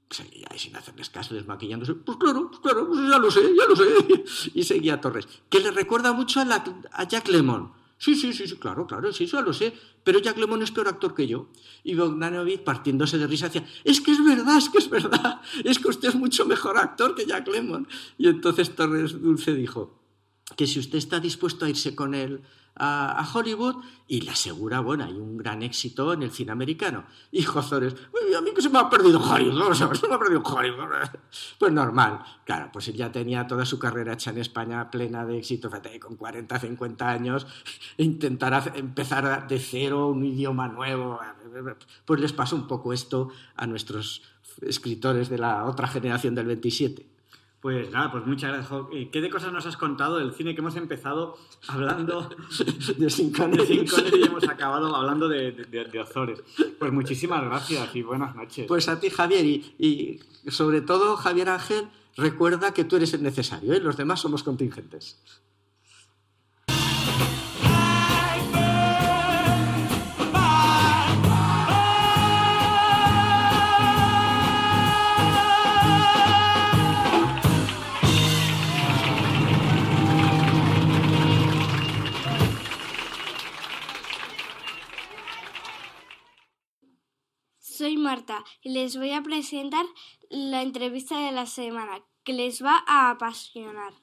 seguía 0.09 0.47
sin 0.57 0.75
hacerles 0.75 1.09
caso, 1.09 1.33
desmaquillándose. 1.35 1.93
Pues 1.95 2.17
claro, 2.17 2.47
pues 2.49 2.59
claro, 2.61 2.87
pues 2.87 2.99
ya 3.09 3.17
lo 3.17 3.31
sé, 3.31 3.41
ya 3.55 3.65
lo 3.67 3.75
sé. 3.75 4.23
Y 4.59 4.63
seguía 4.63 5.01
Torres, 5.01 5.27
que 5.49 5.59
le 5.59 5.71
recuerda 5.71 6.13
mucho 6.13 6.39
a, 6.39 6.45
la- 6.45 6.63
a 6.91 7.03
Jack 7.07 7.27
Lemmon. 7.29 7.71
Sí, 7.97 8.15
sí, 8.15 8.33
sí, 8.33 8.47
sí, 8.47 8.55
claro, 8.57 8.85
claro, 8.85 9.13
sí, 9.13 9.25
eso 9.25 9.41
lo 9.41 9.53
sé. 9.53 9.73
Pero 10.03 10.19
Jack 10.19 10.37
Lemmon 10.37 10.61
es 10.61 10.71
peor 10.71 10.87
actor 10.87 11.15
que 11.15 11.27
yo. 11.27 11.49
Y 11.83 11.95
Bogdanovich, 11.95 12.63
partiéndose 12.63 13.17
de 13.17 13.27
risa, 13.27 13.47
decía, 13.47 13.65
es 13.83 14.01
que 14.01 14.11
es 14.11 14.23
verdad, 14.23 14.57
es 14.57 14.69
que 14.69 14.79
es 14.79 14.89
verdad, 14.89 15.41
es 15.63 15.79
que 15.79 15.87
usted 15.87 16.09
es 16.09 16.15
mucho 16.15 16.45
mejor 16.45 16.77
actor 16.77 17.15
que 17.15 17.25
Jack 17.25 17.47
Lemmon. 17.47 17.87
Y 18.17 18.27
entonces 18.27 18.75
Torres 18.75 19.21
Dulce 19.21 19.53
dijo 19.53 19.99
que 20.57 20.67
si 20.67 20.79
usted 20.79 20.97
está 20.97 21.19
dispuesto 21.19 21.65
a 21.65 21.69
irse 21.69 21.95
con 21.95 22.13
él 22.13 22.41
a, 22.75 23.29
Hollywood 23.33 23.75
y 24.07 24.21
le 24.21 24.31
asegura, 24.31 24.79
bueno, 24.79 25.03
hay 25.05 25.13
un 25.13 25.37
gran 25.37 25.61
éxito 25.63 26.13
en 26.13 26.23
el 26.23 26.31
cine 26.31 26.51
americano. 26.51 27.05
Y 27.31 27.45
Ozores, 27.45 27.95
"Uy, 28.13 28.33
a 28.33 28.41
mí 28.41 28.51
que 28.53 28.61
se 28.61 28.69
me 28.69 28.79
ha 28.79 28.89
perdido 28.89 29.19
Hollywood, 29.19 29.73
se 29.73 30.07
me 30.07 30.15
ha 30.15 30.19
perdido 30.19 30.41
Hollywood. 30.43 30.89
Pues 31.59 31.71
normal, 31.71 32.23
claro, 32.45 32.69
pues 32.71 32.87
él 32.87 32.95
ya 32.95 33.11
tenía 33.11 33.47
toda 33.47 33.65
su 33.65 33.79
carrera 33.79 34.13
hecha 34.13 34.31
en 34.31 34.39
España 34.39 34.89
plena 34.91 35.25
de 35.25 35.37
éxito, 35.37 35.69
con 35.99 36.15
40, 36.15 36.59
50 36.59 37.09
años, 37.09 37.47
intentar 37.97 38.73
empezar 38.75 39.47
de 39.47 39.59
cero 39.59 40.09
un 40.09 40.25
idioma 40.25 40.67
nuevo, 40.67 41.19
pues 42.05 42.19
les 42.19 42.33
pasó 42.33 42.55
un 42.55 42.67
poco 42.67 42.93
esto 42.93 43.29
a 43.55 43.65
nuestros 43.67 44.21
escritores 44.61 45.29
de 45.29 45.37
la 45.37 45.65
otra 45.65 45.87
generación 45.87 46.35
del 46.35 46.47
27. 46.47 47.12
Pues 47.63 47.89
nada, 47.91 48.11
pues 48.11 48.25
muchas 48.25 48.51
gracias. 48.51 48.81
Eh, 48.91 49.09
¿Qué 49.09 49.21
de 49.21 49.29
cosas 49.29 49.53
nos 49.53 49.65
has 49.65 49.77
contado 49.77 50.17
del 50.17 50.33
cine 50.33 50.53
que 50.53 50.59
hemos 50.59 50.75
empezado 50.75 51.37
hablando 51.69 52.29
de 52.97 53.09
Sin 53.09 53.31
de 53.31 53.37
Connery? 53.37 53.87
Sean 53.87 53.87
Connery 53.87 54.19
y 54.19 54.25
hemos 54.25 54.43
acabado 54.49 54.93
hablando 54.93 55.29
de, 55.29 55.53
de, 55.53 55.85
de 55.85 55.99
Ozores? 56.01 56.43
Pues 56.77 56.91
muchísimas 56.91 57.41
gracias 57.41 57.95
y 57.95 58.01
buenas 58.01 58.35
noches. 58.35 58.65
Pues 58.67 58.89
a 58.89 58.99
ti, 58.99 59.09
Javier, 59.09 59.45
y, 59.45 59.63
y 59.79 60.19
sobre 60.51 60.81
todo, 60.81 61.15
Javier 61.15 61.47
Ángel, 61.47 61.87
recuerda 62.17 62.73
que 62.73 62.83
tú 62.83 62.97
eres 62.97 63.13
el 63.13 63.23
necesario, 63.23 63.71
¿eh? 63.71 63.79
los 63.79 63.95
demás 63.95 64.19
somos 64.19 64.43
contingentes. 64.43 65.17
Marta 88.03 88.43
y 88.61 88.69
les 88.69 88.97
voy 88.97 89.11
a 89.11 89.23
presentar 89.23 89.85
la 90.29 90.61
entrevista 90.61 91.17
de 91.17 91.31
la 91.31 91.45
semana 91.45 92.03
que 92.23 92.33
les 92.33 92.63
va 92.63 92.83
a 92.85 93.09
apasionar. 93.09 94.02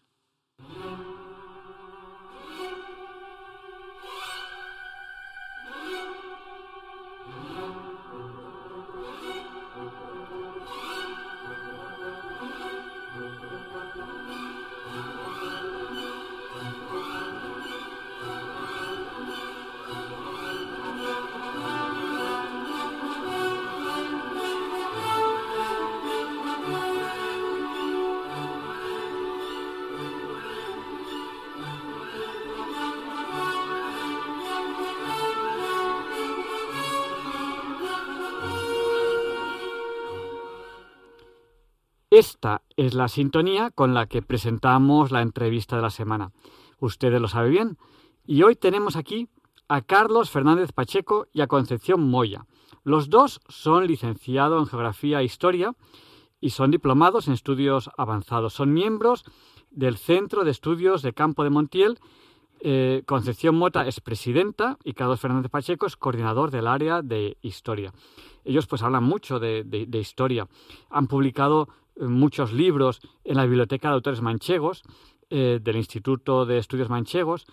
Esta 42.21 42.61
es 42.77 42.93
la 42.93 43.09
sintonía 43.09 43.71
con 43.71 43.95
la 43.95 44.05
que 44.05 44.21
presentamos 44.21 45.11
la 45.11 45.23
entrevista 45.23 45.77
de 45.77 45.81
la 45.81 45.89
semana. 45.89 46.33
Ustedes 46.79 47.19
lo 47.19 47.29
saben 47.29 47.51
bien. 47.51 47.79
Y 48.27 48.43
hoy 48.43 48.57
tenemos 48.57 48.97
aquí 48.97 49.31
a 49.69 49.81
Carlos 49.81 50.29
Fernández 50.29 50.73
Pacheco 50.73 51.29
y 51.33 51.41
a 51.41 51.47
Concepción 51.47 52.11
Moya. 52.11 52.45
Los 52.85 53.09
dos 53.09 53.41
son 53.49 53.87
licenciados 53.87 54.61
en 54.61 54.67
Geografía 54.67 55.23
e 55.23 55.25
Historia 55.25 55.75
y 56.43 56.51
son 56.51 56.71
diplomados 56.71 57.27
en 57.27 57.33
estudios 57.33 57.89
avanzados. 57.97 58.53
Son 58.53 58.75
miembros 58.75 59.25
del 59.71 59.97
Centro 59.97 60.45
de 60.45 60.51
Estudios 60.51 61.01
de 61.01 61.15
Campo 61.15 61.43
de 61.43 61.49
Montiel. 61.49 62.01
Eh, 62.61 63.03
Concepción 63.07 63.55
Mota 63.55 63.87
es 63.87 64.03
presidenta 64.03 64.77
y 64.85 64.93
Carlos 64.93 65.21
Fernández 65.21 65.51
Pacheco 65.51 65.87
es 65.87 65.97
coordinador 65.97 66.51
del 66.51 66.67
área 66.67 67.01
de 67.01 67.39
historia. 67.41 67.95
Ellos 68.45 68.67
pues 68.67 68.83
hablan 68.83 69.05
mucho 69.05 69.39
de, 69.39 69.89
historia. 69.95 70.49
Han 70.91 71.07
publicado 71.07 71.69
muchos 72.01 72.53
libros 72.53 73.01
en 73.25 73.37
la 73.37 73.45
Biblioteca 73.45 73.89
de 73.89 73.95
Autores 73.95 74.23
Manchegos 74.23 74.83
eh, 75.29 75.61
del 75.63 75.77
Instituto 75.77 76.47
de 76.47 76.59
Estudios 76.59 76.89
Manchegos 76.89 77.47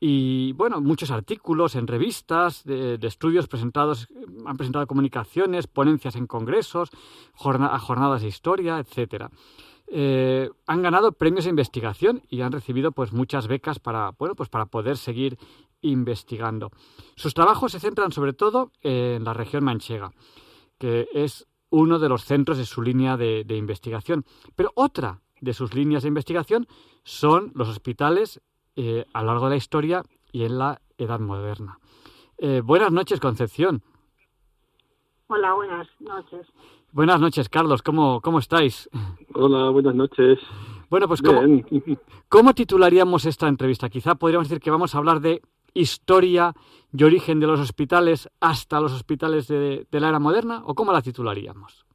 y 0.00 0.52
bueno, 0.54 0.80
muchos 0.80 1.12
artículos 1.12 1.76
en 1.76 1.86
revistas 1.86 2.64
de, 2.64 2.98
estudios 3.02 3.46
presentados, 3.46 4.08
han 4.44 4.56
presentado 4.56 4.88
comunicaciones, 4.88 5.68
ponencias 5.68 6.16
en 6.16 6.26
congresos, 6.26 6.90
jornadas 7.34 8.22
de 8.22 8.26
historia, 8.26 8.80
etcétera. 8.80 9.30
eh, 9.86 10.50
han 10.66 10.82
ganado 10.82 11.12
premios 11.12 11.44
de 11.44 11.50
investigación 11.50 12.22
y 12.28 12.40
han 12.40 12.50
recibido 12.50 12.90
pues 12.90 13.12
muchas 13.12 13.46
becas 13.46 13.78
para, 13.78 14.10
bueno, 14.18 14.34
pues 14.34 14.48
para 14.48 14.66
poder 14.66 14.96
seguir 14.96 15.38
investigando. 15.82 16.72
Sus 17.14 17.32
trabajos 17.32 17.70
se 17.70 17.78
centran 17.78 18.10
sobre 18.10 18.32
todo 18.32 18.72
en 18.80 19.22
la 19.22 19.34
región 19.34 19.62
manchega, 19.62 20.10
que 20.78 21.06
es 21.14 21.46
uno 21.72 21.98
de 21.98 22.08
los 22.08 22.24
centros 22.24 22.58
de 22.58 22.66
su 22.66 22.82
línea 22.82 23.16
de, 23.16 23.42
de 23.44 23.56
investigación. 23.56 24.24
Pero 24.54 24.70
otra 24.76 25.20
de 25.40 25.52
sus 25.52 25.74
líneas 25.74 26.04
de 26.04 26.08
investigación 26.08 26.68
son 27.02 27.50
los 27.54 27.68
hospitales 27.68 28.40
eh, 28.76 29.04
a 29.12 29.22
lo 29.22 29.28
largo 29.28 29.46
de 29.46 29.50
la 29.50 29.56
historia 29.56 30.02
y 30.30 30.44
en 30.44 30.58
la 30.58 30.80
Edad 30.96 31.18
Moderna. 31.18 31.78
Eh, 32.38 32.62
buenas 32.64 32.92
noches, 32.92 33.20
Concepción. 33.20 33.82
Hola, 35.26 35.54
buenas 35.54 35.88
noches. 35.98 36.46
Buenas 36.92 37.20
noches, 37.20 37.48
Carlos. 37.48 37.82
¿Cómo, 37.82 38.20
cómo 38.20 38.38
estáis? 38.38 38.88
Hola, 39.34 39.70
buenas 39.70 39.94
noches. 39.94 40.38
Bueno, 40.90 41.08
pues 41.08 41.22
¿cómo. 41.22 41.42
¿cómo 42.28 42.54
titularíamos 42.54 43.24
esta 43.24 43.48
entrevista? 43.48 43.88
Quizá 43.88 44.14
podríamos 44.14 44.48
decir 44.48 44.62
que 44.62 44.70
vamos 44.70 44.94
a 44.94 44.98
hablar 44.98 45.20
de 45.20 45.40
historia 45.74 46.54
y 46.96 47.04
origen 47.04 47.40
de 47.40 47.46
los 47.46 47.60
hospitales 47.60 48.28
hasta 48.40 48.80
los 48.80 48.92
hospitales 48.92 49.48
de, 49.48 49.86
de 49.90 50.00
la 50.00 50.08
era 50.08 50.18
moderna, 50.18 50.62
¿o 50.66 50.74
cómo 50.74 50.92
la 50.92 51.02
titularíamos? 51.02 51.86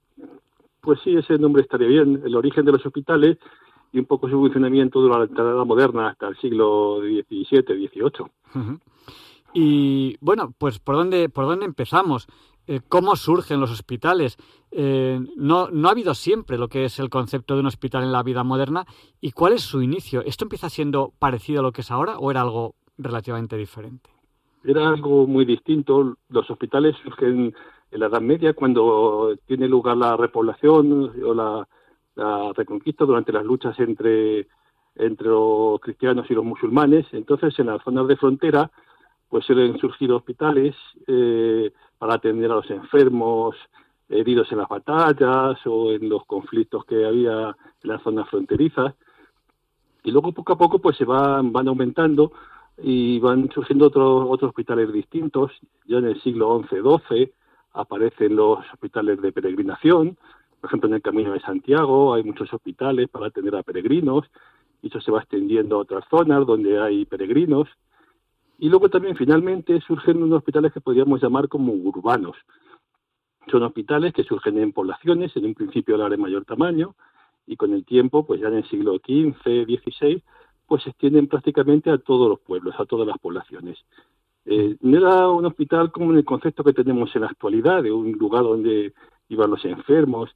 Pues 0.81 0.99
sí, 1.03 1.15
ese 1.15 1.37
nombre 1.37 1.63
estaría 1.63 1.87
bien. 1.87 2.21
El 2.25 2.35
origen 2.35 2.65
de 2.65 2.71
los 2.71 2.85
hospitales 2.85 3.37
y 3.91 3.99
un 3.99 4.05
poco 4.05 4.29
su 4.29 4.35
funcionamiento 4.35 5.01
durante 5.01 5.41
la 5.41 5.51
Edad 5.51 5.65
Moderna 5.65 6.09
hasta 6.09 6.27
el 6.27 6.37
siglo 6.37 6.99
XVII, 6.99 7.87
XVIII. 7.87 8.79
Y 9.53 10.17
bueno, 10.19 10.53
pues 10.57 10.79
¿por 10.79 10.95
dónde, 10.95 11.29
por 11.29 11.45
dónde 11.45 11.65
empezamos? 11.65 12.27
Eh, 12.67 12.81
¿Cómo 12.87 13.15
surgen 13.15 13.59
los 13.59 13.71
hospitales? 13.71 14.37
Eh, 14.71 15.19
no, 15.35 15.69
no 15.69 15.87
ha 15.87 15.91
habido 15.91 16.13
siempre 16.13 16.57
lo 16.57 16.67
que 16.67 16.85
es 16.85 16.99
el 16.99 17.09
concepto 17.09 17.53
de 17.55 17.61
un 17.61 17.67
hospital 17.67 18.03
en 18.03 18.11
la 18.11 18.23
vida 18.23 18.43
moderna. 18.43 18.85
¿Y 19.21 19.31
cuál 19.31 19.53
es 19.53 19.61
su 19.61 19.81
inicio? 19.81 20.21
¿Esto 20.25 20.45
empieza 20.45 20.69
siendo 20.69 21.13
parecido 21.17 21.61
a 21.61 21.63
lo 21.63 21.71
que 21.71 21.81
es 21.81 21.91
ahora 21.91 22.17
o 22.17 22.29
era 22.29 22.41
algo 22.41 22.75
relativamente 22.97 23.55
diferente? 23.57 24.09
Era 24.63 24.89
algo 24.89 25.27
muy 25.27 25.45
distinto. 25.45 26.17
Los 26.29 26.49
hospitales 26.49 26.95
surgen 27.03 27.53
en 27.91 27.99
la 27.99 28.07
Edad 28.07 28.21
Media 28.21 28.53
cuando 28.53 29.35
tiene 29.45 29.67
lugar 29.67 29.97
la 29.97 30.17
repoblación 30.17 31.13
o 31.23 31.33
la, 31.33 31.67
reconquista 32.55 33.05
durante 33.05 33.31
las 33.31 33.45
luchas 33.45 33.79
entre, 33.79 34.47
entre 34.95 35.27
los 35.27 35.79
cristianos 35.79 36.25
y 36.29 36.33
los 36.33 36.43
musulmanes. 36.43 37.05
Entonces, 37.11 37.57
en 37.59 37.67
las 37.67 37.83
zonas 37.83 38.07
de 38.07 38.17
frontera, 38.17 38.71
pues 39.29 39.45
suelen 39.45 39.77
surgir 39.77 40.11
hospitales 40.11 40.75
eh, 41.05 41.71
para 41.97 42.15
atender 42.15 42.51
a 42.51 42.55
los 42.55 42.69
enfermos 42.71 43.55
heridos 44.09 44.51
en 44.51 44.57
las 44.57 44.69
batallas 44.69 45.59
o 45.65 45.91
en 45.91 46.09
los 46.09 46.25
conflictos 46.25 46.85
que 46.85 47.05
había 47.05 47.55
en 47.83 47.89
las 47.89 48.01
zonas 48.01 48.27
fronterizas. 48.29 48.95
Y 50.03 50.11
luego, 50.11 50.31
poco 50.31 50.53
a 50.53 50.57
poco, 50.57 50.79
pues 50.79 50.97
se 50.97 51.05
van, 51.05 51.51
van 51.51 51.67
aumentando 51.67 52.31
y 52.81 53.19
van 53.19 53.49
surgiendo 53.51 53.87
otros 53.87 54.25
otros 54.29 54.49
hospitales 54.49 54.91
distintos. 54.91 55.51
Ya 55.85 55.97
en 55.97 56.05
el 56.05 56.21
siglo 56.21 56.61
XI-XII 56.69 57.31
aparecen 57.73 58.35
los 58.35 58.59
hospitales 58.73 59.21
de 59.21 59.31
peregrinación. 59.31 60.17
Por 60.59 60.69
ejemplo, 60.69 60.89
en 60.89 60.95
el 60.95 61.01
Camino 61.01 61.33
de 61.33 61.39
Santiago 61.39 62.13
hay 62.13 62.23
muchos 62.23 62.51
hospitales 62.53 63.09
para 63.09 63.27
atender 63.27 63.55
a 63.55 63.63
peregrinos 63.63 64.25
y 64.81 64.87
eso 64.87 65.01
se 65.01 65.11
va 65.11 65.19
extendiendo 65.19 65.77
a 65.77 65.79
otras 65.79 66.05
zonas 66.09 66.45
donde 66.45 66.79
hay 66.79 67.05
peregrinos. 67.05 67.67
Y 68.59 68.69
luego 68.69 68.89
también 68.89 69.15
finalmente 69.15 69.79
surgen 69.81 70.21
unos 70.23 70.39
hospitales 70.39 70.73
que 70.73 70.81
podríamos 70.81 71.21
llamar 71.21 71.47
como 71.47 71.73
urbanos. 71.73 72.35
Son 73.51 73.63
hospitales 73.63 74.13
que 74.13 74.23
surgen 74.23 74.57
en 74.57 74.73
poblaciones, 74.73 75.35
en 75.37 75.45
un 75.45 75.53
principio 75.53 75.95
eran 75.95 76.09
de 76.09 76.17
mayor 76.17 76.43
tamaño, 76.43 76.95
y 77.45 77.55
con 77.55 77.73
el 77.73 77.85
tiempo, 77.85 78.25
pues 78.25 78.41
ya 78.41 78.47
en 78.47 78.55
el 78.55 78.67
siglo 78.67 78.95
XV, 78.97 79.65
XVI, 79.65 80.21
pues 80.67 80.83
se 80.83 80.89
extienden 80.89 81.27
prácticamente 81.27 81.89
a 81.89 81.97
todos 81.97 82.29
los 82.29 82.39
pueblos, 82.39 82.75
a 82.77 82.85
todas 82.85 83.07
las 83.07 83.17
poblaciones. 83.17 83.77
Eh, 84.45 84.77
no 84.81 84.97
era 84.97 85.29
un 85.29 85.45
hospital 85.45 85.91
como 85.91 86.11
en 86.11 86.17
el 86.17 86.25
concepto 86.25 86.63
que 86.63 86.73
tenemos 86.73 87.15
en 87.15 87.21
la 87.21 87.27
actualidad, 87.27 87.83
de 87.83 87.91
un 87.91 88.11
lugar 88.13 88.43
donde 88.43 88.93
iban 89.29 89.49
los 89.49 89.63
enfermos, 89.65 90.29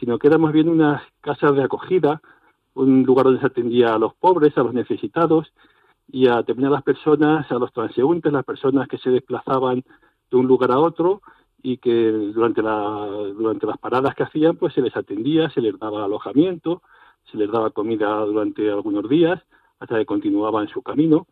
sino 0.00 0.18
que 0.18 0.26
era 0.26 0.38
más 0.38 0.52
bien 0.52 0.68
unas 0.68 1.02
casas 1.20 1.54
de 1.54 1.62
acogida, 1.62 2.20
un 2.74 3.04
lugar 3.04 3.26
donde 3.26 3.40
se 3.40 3.46
atendía 3.46 3.94
a 3.94 3.98
los 3.98 4.14
pobres, 4.14 4.56
a 4.58 4.62
los 4.62 4.74
necesitados, 4.74 5.52
y 6.08 6.28
a 6.28 6.36
determinadas 6.36 6.82
personas, 6.82 7.50
a 7.50 7.54
los 7.54 7.72
transeúntes, 7.72 8.32
las 8.32 8.44
personas 8.44 8.88
que 8.88 8.98
se 8.98 9.10
desplazaban 9.10 9.82
de 10.30 10.36
un 10.36 10.46
lugar 10.46 10.70
a 10.72 10.78
otro 10.78 11.22
y 11.62 11.78
que 11.78 12.10
durante, 12.10 12.62
la, 12.62 13.06
durante 13.34 13.66
las 13.66 13.78
paradas 13.78 14.14
que 14.14 14.24
hacían, 14.24 14.56
pues 14.56 14.74
se 14.74 14.82
les 14.82 14.94
atendía, 14.96 15.48
se 15.50 15.62
les 15.62 15.78
daba 15.78 16.04
alojamiento, 16.04 16.82
se 17.30 17.38
les 17.38 17.50
daba 17.50 17.70
comida 17.70 18.20
durante 18.26 18.70
algunos 18.70 19.08
días 19.08 19.40
hasta 19.84 19.98
que 19.98 20.06
continuaban 20.06 20.68
su 20.68 20.82
camino. 20.82 21.26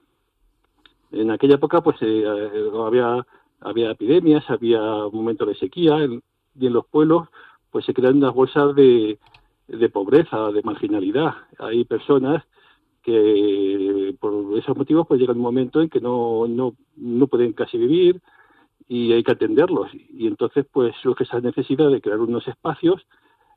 En 1.10 1.30
aquella 1.30 1.56
época, 1.56 1.80
pues 1.82 1.96
eh, 2.02 2.24
eh, 2.24 2.70
había, 2.74 3.26
había 3.60 3.90
epidemias, 3.90 4.48
había 4.48 4.80
momentos 5.12 5.48
de 5.48 5.54
sequía 5.56 5.98
en- 5.98 6.22
y 6.58 6.66
en 6.66 6.72
los 6.74 6.86
pueblos, 6.86 7.28
pues 7.70 7.84
se 7.86 7.94
crean 7.94 8.16
unas 8.18 8.34
bolsas 8.34 8.74
de, 8.74 9.18
de 9.68 9.88
pobreza, 9.88 10.52
de 10.52 10.62
marginalidad. 10.62 11.34
Hay 11.58 11.84
personas 11.84 12.44
que 13.02 14.14
por 14.20 14.56
esos 14.58 14.76
motivos 14.76 15.06
pues 15.08 15.18
llega 15.18 15.32
un 15.32 15.38
momento 15.40 15.80
en 15.80 15.88
que 15.88 16.00
no, 16.00 16.46
no, 16.46 16.74
no 16.96 17.26
pueden 17.26 17.52
casi 17.52 17.78
vivir 17.78 18.20
y 18.86 19.12
hay 19.12 19.22
que 19.22 19.32
atenderlos. 19.32 19.88
Y 19.94 20.26
entonces 20.26 20.66
pues 20.70 20.94
surge 21.02 21.24
esa 21.24 21.40
necesidad 21.40 21.90
de 21.90 22.00
crear 22.02 22.20
unos 22.20 22.46
espacios 22.46 23.02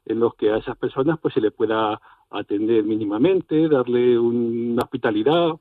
en 0.05 0.19
los 0.19 0.35
que 0.35 0.51
a 0.51 0.57
esas 0.57 0.77
personas 0.77 1.19
pues 1.21 1.33
se 1.33 1.41
les 1.41 1.51
pueda 1.53 1.99
atender 2.29 2.83
mínimamente, 2.83 3.67
darle 3.69 4.17
un- 4.19 4.71
una 4.73 4.83
hospitalidad, 4.83 5.53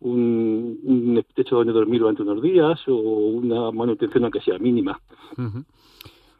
un, 0.00 1.24
techo 1.34 1.56
donde 1.56 1.72
dormir 1.72 2.00
durante 2.00 2.22
unos 2.22 2.42
días 2.42 2.80
o 2.88 2.94
una 2.94 3.70
manutención 3.70 4.24
aunque 4.24 4.40
sea 4.40 4.58
mínima. 4.58 5.00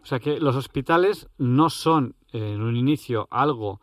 O 0.02 0.06
sea 0.06 0.18
que 0.18 0.40
los 0.40 0.56
hospitales 0.56 1.28
no 1.38 1.68
son 1.70 2.14
eh, 2.32 2.54
en 2.54 2.62
un 2.62 2.76
inicio 2.76 3.28
algo 3.30 3.80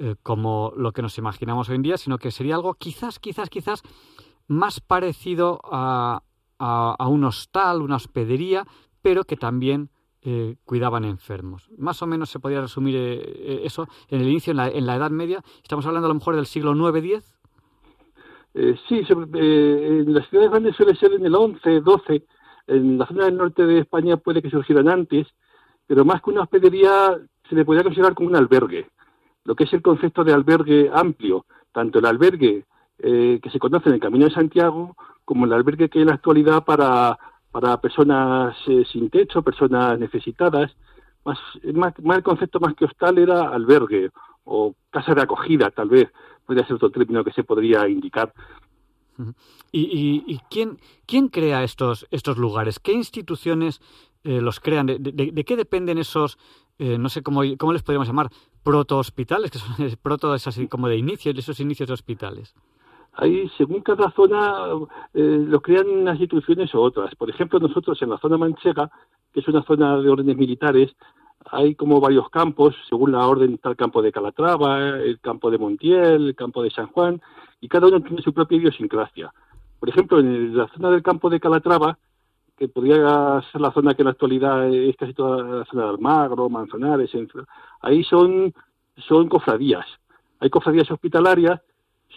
eh, 0.00 0.14
como 0.22 0.72
lo 0.76 0.92
que 0.92 1.02
nos 1.02 1.18
imaginamos 1.18 1.68
hoy 1.68 1.76
en 1.76 1.82
día, 1.82 1.96
sino 1.98 2.18
que 2.18 2.30
sería 2.30 2.54
algo 2.54 2.74
quizás, 2.74 3.18
quizás, 3.18 3.50
quizás 3.50 3.82
más 4.46 4.80
parecido 4.80 5.60
a, 5.64 6.22
a- 6.58 6.96
a 6.98 7.08
un 7.08 7.24
hostal, 7.24 7.82
una 7.82 7.96
hospedería, 7.96 8.66
pero 9.02 9.24
que 9.24 9.36
también 9.36 9.90
eh, 10.22 10.56
cuidaban 10.64 11.04
enfermos. 11.04 11.68
Más 11.78 12.02
o 12.02 12.06
menos 12.06 12.30
se 12.30 12.40
podría 12.40 12.60
resumir 12.60 12.96
eh, 12.96 13.20
eh, 13.22 13.60
eso 13.64 13.88
en 14.08 14.20
el 14.20 14.28
inicio, 14.28 14.50
en 14.52 14.56
la, 14.56 14.68
en 14.68 14.86
la 14.86 14.96
Edad 14.96 15.10
Media. 15.10 15.42
Estamos 15.62 15.86
hablando 15.86 16.06
a 16.06 16.08
lo 16.08 16.14
mejor 16.14 16.36
del 16.36 16.46
siglo 16.46 16.72
IX-X. 16.74 17.34
Eh, 18.54 18.76
sí, 18.88 19.04
sobre- 19.04 20.00
en 20.00 20.12
las 20.14 20.28
ciudades 20.28 20.50
grandes 20.50 20.76
suele 20.76 20.94
ser 20.96 21.12
en 21.12 21.24
el 21.24 21.34
11, 21.34 21.80
12. 21.80 22.24
En 22.66 22.98
la 22.98 23.06
zona 23.06 23.26
del 23.26 23.36
norte 23.36 23.64
de 23.64 23.80
España 23.80 24.16
puede 24.16 24.42
que 24.42 24.50
surgieran 24.50 24.88
antes, 24.88 25.26
pero 25.86 26.04
más 26.04 26.20
que 26.22 26.30
una 26.30 26.42
hospedería 26.42 27.16
se 27.48 27.54
le 27.54 27.64
podría 27.64 27.84
considerar 27.84 28.14
como 28.14 28.28
un 28.28 28.36
albergue. 28.36 28.88
Lo 29.44 29.54
que 29.54 29.64
es 29.64 29.72
el 29.72 29.80
concepto 29.82 30.24
de 30.24 30.34
albergue 30.34 30.90
amplio, 30.92 31.46
tanto 31.72 31.98
el 31.98 32.06
albergue 32.06 32.64
que 33.00 33.50
se 33.52 33.58
conoce 33.60 33.88
en 33.88 33.94
el 33.94 34.00
Camino 34.00 34.24
de 34.24 34.32
Santiago 34.32 34.96
como 35.24 35.44
el 35.44 35.52
albergue 35.52 35.88
que 35.88 35.98
hay 35.98 36.02
en 36.02 36.08
la 36.08 36.14
actualidad 36.14 36.64
para, 36.64 37.16
para 37.58 37.80
personas 37.80 38.56
eh, 38.68 38.84
sin 38.92 39.10
techo, 39.10 39.42
personas 39.42 39.98
necesitadas. 39.98 40.76
Más, 41.24 41.38
más, 41.74 41.92
más 42.04 42.18
el 42.18 42.22
concepto 42.22 42.60
más 42.60 42.74
que 42.74 42.84
hostal 42.84 43.18
era 43.18 43.48
albergue 43.48 44.10
o 44.44 44.76
casa 44.90 45.12
de 45.12 45.22
acogida, 45.22 45.68
tal 45.72 45.88
vez, 45.88 46.08
podría 46.46 46.64
ser 46.64 46.76
otro 46.76 46.90
término 46.90 47.24
que 47.24 47.32
se 47.32 47.42
podría 47.42 47.88
indicar. 47.88 48.32
¿Y, 49.72 50.38
quién, 50.48 50.78
quién 51.04 51.26
crea 51.28 51.64
estos, 51.64 52.06
estos 52.12 52.38
lugares? 52.38 52.78
¿Qué 52.78 52.92
instituciones 52.92 53.80
eh, 54.22 54.40
los 54.40 54.60
crean? 54.60 54.86
¿De, 54.86 55.44
qué 55.44 55.56
dependen 55.56 55.98
esos, 55.98 56.38
eh, 56.78 56.96
no 56.96 57.08
sé 57.08 57.24
cómo, 57.24 57.42
cómo 57.58 57.72
les 57.72 57.82
podríamos 57.82 58.06
llamar, 58.06 58.30
proto-hospitales? 58.62 59.50
Que 59.50 59.58
son 59.58 59.74
proto 60.02 60.32
es 60.36 60.46
así 60.46 60.68
como 60.68 60.86
de 60.86 60.96
inicio, 60.96 61.34
de 61.34 61.40
esos 61.40 61.58
inicios 61.58 61.88
de 61.88 61.94
hospitales. 61.94 62.54
Ahí, 63.20 63.50
según 63.58 63.80
cada 63.80 64.12
zona, 64.12 64.68
eh, 65.12 65.44
lo 65.44 65.60
crean 65.60 65.88
unas 65.88 66.20
instituciones 66.20 66.72
o 66.72 66.80
otras. 66.80 67.16
Por 67.16 67.28
ejemplo, 67.28 67.58
nosotros 67.58 68.00
en 68.00 68.10
la 68.10 68.18
zona 68.18 68.38
manchega, 68.38 68.92
que 69.32 69.40
es 69.40 69.48
una 69.48 69.64
zona 69.64 70.00
de 70.00 70.08
órdenes 70.08 70.36
militares, 70.36 70.94
hay 71.50 71.74
como 71.74 72.00
varios 72.00 72.30
campos, 72.30 72.76
según 72.88 73.10
la 73.10 73.26
orden 73.26 73.54
está 73.54 73.70
el 73.70 73.76
campo 73.76 74.02
de 74.02 74.12
Calatrava, 74.12 75.00
el 75.00 75.18
campo 75.18 75.50
de 75.50 75.58
Montiel, 75.58 76.28
el 76.28 76.36
campo 76.36 76.62
de 76.62 76.70
San 76.70 76.86
Juan, 76.86 77.20
y 77.60 77.66
cada 77.66 77.88
uno 77.88 78.00
tiene 78.00 78.22
su 78.22 78.32
propia 78.32 78.58
idiosincrasia. 78.58 79.32
Por 79.80 79.88
ejemplo, 79.88 80.20
en 80.20 80.56
la 80.56 80.68
zona 80.68 80.90
del 80.90 81.02
campo 81.02 81.28
de 81.28 81.40
Calatrava, 81.40 81.98
que 82.56 82.68
podría 82.68 83.42
ser 83.50 83.60
la 83.60 83.72
zona 83.72 83.94
que 83.94 84.02
en 84.02 84.06
la 84.06 84.12
actualidad 84.12 84.72
es 84.72 84.96
casi 84.96 85.12
toda 85.12 85.42
la 85.42 85.64
zona 85.64 85.82
de 85.84 85.88
Almagro, 85.88 86.48
Manzanares, 86.48 87.10
ahí 87.80 88.04
son, 88.04 88.54
son 88.96 89.28
cofradías. 89.28 89.86
Hay 90.38 90.50
cofradías 90.50 90.88
hospitalarias, 90.88 91.60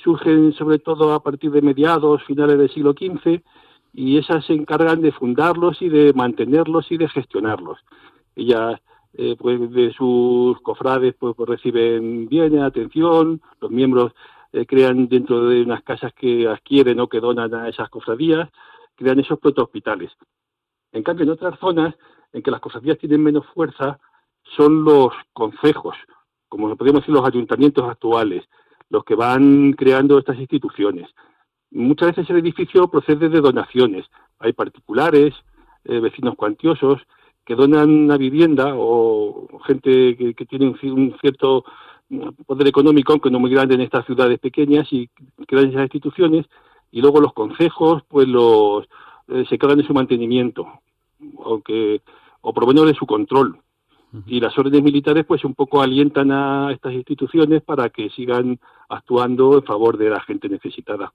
surgen 0.04 0.54
sobre 0.54 0.80
todo 0.80 1.14
a 1.14 1.24
partir 1.24 1.52
de 1.52 1.62
mediados, 1.62 2.24
finales 2.24 2.58
del 2.58 2.70
siglo 2.70 2.93
XV, 2.93 3.41
y 3.93 4.18
esas 4.18 4.45
se 4.45 4.54
encargan 4.54 5.02
de 5.02 5.12
fundarlos 5.12 5.82
y 5.82 5.89
de 5.89 6.14
mantenerlos 6.14 6.91
y 6.91 6.97
de 6.97 7.10
gestionarlos. 7.10 7.80
Ellas 8.36 8.80
eh, 9.14 9.36
pues 9.38 9.70
de 9.72 9.91
sus 9.91 10.60
cofrades 10.62 11.14
pues, 11.20 11.36
pues 11.36 11.49
reciben 11.49 12.30
bien 12.30 12.60
atención, 12.60 13.41
los 13.60 13.70
miembros 13.70 14.14
eh, 14.54 14.66
crean 14.66 15.10
dentro 15.10 15.47
de 15.47 15.64
unas 15.64 15.84
casas 15.84 16.14
que 16.14 16.47
adquieren 16.47 16.99
o 17.02 17.08
que 17.08 17.20
donan 17.20 17.54
a 17.54 17.68
esas 17.68 17.89
cofradías, 17.89 18.49
crean 18.95 19.20
esos 19.20 19.38
protohospitales. 19.39 20.12
En 20.93 21.04
cambio, 21.04 21.24
en 21.24 21.32
otras 21.32 21.60
zonas 21.60 21.95
en 22.32 22.41
que 22.41 22.52
las 22.52 22.62
cofradías 22.62 22.97
tienen 22.97 23.22
menos 23.22 23.45
fuerza, 23.47 23.99
son 24.56 24.84
los 24.84 25.14
concejos, 25.34 25.95
como 26.47 26.76
podríamos 26.76 27.02
decir 27.02 27.14
los 27.14 27.28
ayuntamientos 27.28 27.89
actuales, 27.89 28.43
los 28.92 29.04
que 29.04 29.16
van 29.16 29.74
creando 29.74 30.20
estas 30.20 30.38
instituciones. 30.38 31.08
Muchas 31.72 32.10
veces 32.10 32.30
el 32.30 32.38
edificio 32.38 32.89
procede 32.89 33.30
de 33.30 33.39
donaciones. 33.39 34.06
Hay 34.39 34.52
particulares, 34.54 35.34
eh, 35.86 36.00
vecinos 36.00 36.36
cuantiosos, 36.36 37.02
que 37.46 37.56
donan 37.56 37.89
una 37.89 38.18
vivienda 38.18 38.74
o 38.76 39.48
gente 39.66 40.16
que, 40.18 40.46
tiene 40.46 40.68
un, 40.68 40.76
ci- 40.76 40.92
un 40.92 41.16
cierto 41.22 41.64
mm, 42.10 42.44
poder 42.46 42.68
económico, 42.68 43.14
aunque 43.14 43.32
no 43.32 43.39
muy 43.39 43.50
grande 43.50 43.76
en 43.76 43.82
estas 43.82 44.06
ciudades 44.06 44.38
pequeñas, 44.39 44.86
y 44.92 45.10
crean 45.48 45.70
esas 45.70 45.84
instituciones, 45.84 46.46
y 46.92 47.02
luego 47.02 47.22
los 47.22 47.34
consejos 47.34 48.04
pues 48.10 48.28
los 48.28 48.86
eh, 49.30 49.46
se 49.50 49.58
cargan 49.58 49.80
de 49.80 49.88
su 49.88 49.94
mantenimiento, 49.94 50.68
aunque 51.46 52.02
o 52.42 52.54
por 52.54 52.66
su 52.96 53.06
control. 53.06 53.58
Y 54.26 54.41
las 54.41 54.57
órdenes 54.57 54.84
militares 54.84 55.26
pues 55.26 55.45
un 55.45 55.53
poco 55.53 55.82
alientan 55.82 56.32
a 56.32 56.72
estas 56.74 56.93
instituciones 56.93 57.62
para 57.62 57.89
que 57.89 58.09
sigan 58.09 58.59
actuando 58.89 59.57
en 59.57 59.64
favor 59.64 59.97
de 59.97 60.09
la 60.09 60.20
gente 60.22 60.49
necesitada. 60.49 61.14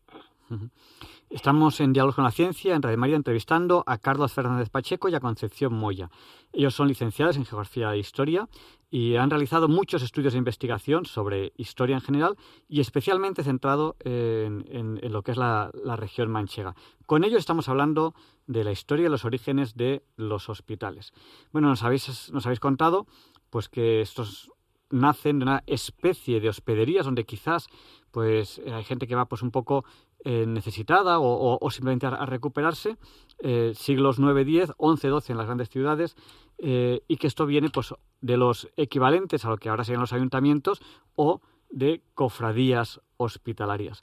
Estamos 1.28 1.80
en 1.80 1.92
Diálogos 1.92 2.14
con 2.14 2.24
la 2.24 2.30
Ciencia, 2.30 2.76
en 2.76 2.82
Radio 2.82 2.98
María, 2.98 3.16
entrevistando 3.16 3.82
a 3.86 3.98
Carlos 3.98 4.32
Fernández 4.32 4.70
Pacheco 4.70 5.08
y 5.08 5.14
a 5.16 5.20
Concepción 5.20 5.74
Moya. 5.74 6.08
Ellos 6.52 6.72
son 6.72 6.86
licenciados 6.86 7.36
en 7.36 7.44
Geografía 7.44 7.92
e 7.92 7.98
Historia 7.98 8.48
y 8.92 9.16
han 9.16 9.28
realizado 9.28 9.66
muchos 9.66 10.04
estudios 10.04 10.34
de 10.34 10.38
investigación 10.38 11.04
sobre 11.04 11.52
historia 11.56 11.96
en 11.96 12.00
general 12.00 12.36
y 12.68 12.80
especialmente 12.80 13.42
centrado 13.42 13.96
en, 14.04 15.00
lo 15.02 15.22
que 15.22 15.32
es 15.32 15.36
la, 15.36 15.72
la 15.82 15.96
región 15.96 16.30
manchega. 16.30 16.76
Con 17.06 17.24
ellos 17.24 17.40
estamos 17.40 17.68
hablando 17.68 18.14
de 18.46 18.62
la 18.62 18.70
historia 18.70 19.06
y 19.06 19.10
los 19.10 19.24
orígenes 19.24 19.74
de 19.74 20.04
los 20.14 20.48
hospitales. 20.48 21.12
Bueno, 21.52 21.68
nos 21.68 21.82
habéis, 21.82 22.30
nos 22.32 22.46
habéis 22.46 22.60
contado 22.60 23.08
pues 23.50 23.68
que 23.68 24.00
estos 24.00 24.52
nacen 24.90 25.40
de 25.40 25.44
una 25.44 25.64
especie 25.66 26.40
de 26.40 26.48
hospederías 26.48 27.04
donde 27.04 27.24
quizás 27.24 27.66
pues 28.10 28.60
hay 28.64 28.84
gente 28.84 29.06
que 29.06 29.14
va 29.14 29.26
pues 29.26 29.42
un 29.42 29.50
poco 29.50 29.84
eh, 30.24 30.44
necesitada 30.46 31.18
o, 31.18 31.58
o- 31.60 31.70
simplemente 31.70 32.06
a, 32.06 32.26
recuperarse, 32.26 32.96
eh, 33.40 33.72
siglos 33.74 34.18
9, 34.18 34.44
10, 34.44 34.72
11, 34.76 35.08
12 35.08 35.32
en 35.32 35.38
las 35.38 35.46
grandes 35.46 35.68
ciudades, 35.68 36.16
eh, 36.58 37.02
y 37.06 37.16
que 37.16 37.26
esto 37.26 37.46
viene 37.46 37.68
pues 37.70 37.94
de 38.20 38.36
los 38.36 38.68
equivalentes 38.76 39.44
a 39.44 39.50
lo 39.50 39.58
que 39.58 39.68
ahora 39.68 39.84
serían 39.84 40.00
los 40.00 40.12
ayuntamientos 40.12 40.80
o 41.14 41.40
de 41.70 42.02
cofradías 42.14 43.00
hospitalarias. 43.18 44.00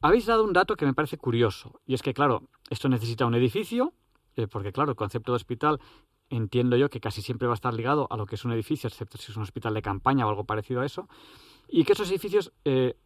Habéis 0.00 0.26
dado 0.26 0.42
un 0.44 0.52
dato 0.52 0.74
que 0.76 0.84
me 0.86 0.94
parece 0.94 1.16
curioso, 1.16 1.80
y 1.86 1.94
es 1.94 2.02
que, 2.02 2.12
claro, 2.12 2.42
esto 2.70 2.88
necesita 2.88 3.24
un 3.26 3.34
edificio, 3.34 3.92
porque, 4.50 4.72
claro, 4.72 4.90
el 4.90 4.96
concepto 4.96 5.32
de 5.32 5.36
hospital 5.36 5.80
entiendo 6.28 6.76
yo 6.76 6.88
que 6.88 6.98
casi 7.00 7.20
siempre 7.22 7.46
va 7.46 7.54
a 7.54 7.60
estar 7.60 7.74
ligado 7.74 8.08
a 8.10 8.16
lo 8.16 8.26
que 8.26 8.34
es 8.36 8.44
un 8.44 8.52
edificio, 8.52 8.88
excepto 8.88 9.18
si 9.18 9.30
es 9.30 9.36
un 9.36 9.42
hospital 9.42 9.74
de 9.74 9.82
campaña 9.82 10.26
o 10.26 10.30
algo 10.30 10.44
parecido 10.44 10.80
a 10.80 10.86
eso, 10.86 11.08
y 11.68 11.84
que 11.84 11.92
esos 11.92 12.10
edificios 12.10 12.52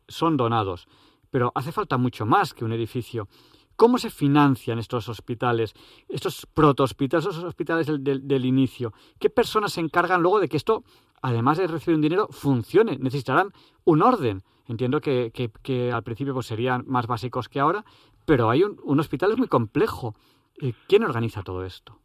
son 0.09 0.37
donados. 0.37 0.89
Pero 1.31 1.53
hace 1.55 1.73
falta 1.73 1.97
mucho 1.97 2.27
más 2.27 2.55
que 2.55 2.65
un 2.65 2.73
edificio. 2.73 3.29
¿Cómo 3.77 3.99
se 3.99 4.09
financian 4.11 4.79
estos 4.79 5.09
hospitales, 5.09 5.75
estos 6.09 6.47
proto-hospitales, 6.47 7.27
esos 7.27 7.45
hospitales 7.45 7.87
del, 7.87 8.45
inicio? 8.47 8.93
¿Qué 9.19 9.29
personas 9.29 9.73
se 9.73 9.81
encargan 9.81 10.23
luego 10.23 10.41
de 10.41 10.49
que 10.49 10.57
esto, 10.57 10.83
además 11.21 11.59
de 11.59 11.67
recibir 11.67 11.97
un 11.97 12.03
dinero, 12.03 12.29
funcione? 12.31 12.97
Necesitarán 12.99 13.53
un 13.85 14.01
orden. 14.03 14.43
Entiendo 14.67 15.01
que, 15.01 15.31
que- 15.63 15.93
al 15.93 16.03
principio 16.03 16.33
pues, 16.33 16.47
serían 16.47 16.85
más 16.87 17.07
básicos 17.07 17.49
que 17.51 17.61
ahora, 17.61 17.85
pero 18.25 18.49
hay 18.49 18.65
un, 18.65 18.81
un 18.83 18.99
hospital 18.99 19.33
es 19.33 19.39
muy 19.39 19.47
complejo. 19.49 20.15
Eh, 20.61 20.73
¿Quién 20.89 21.05
organiza 21.05 21.43
todo 21.43 21.65
esto? 21.65 21.99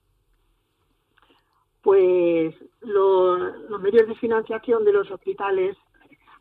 Pues 1.81 2.53
lo- 2.81 3.37
los 3.37 3.81
medios 3.81 4.07
de 4.07 4.15
financiación 4.15 4.83
de 4.83 4.93
los 4.93 5.09
hospitales, 5.09 5.77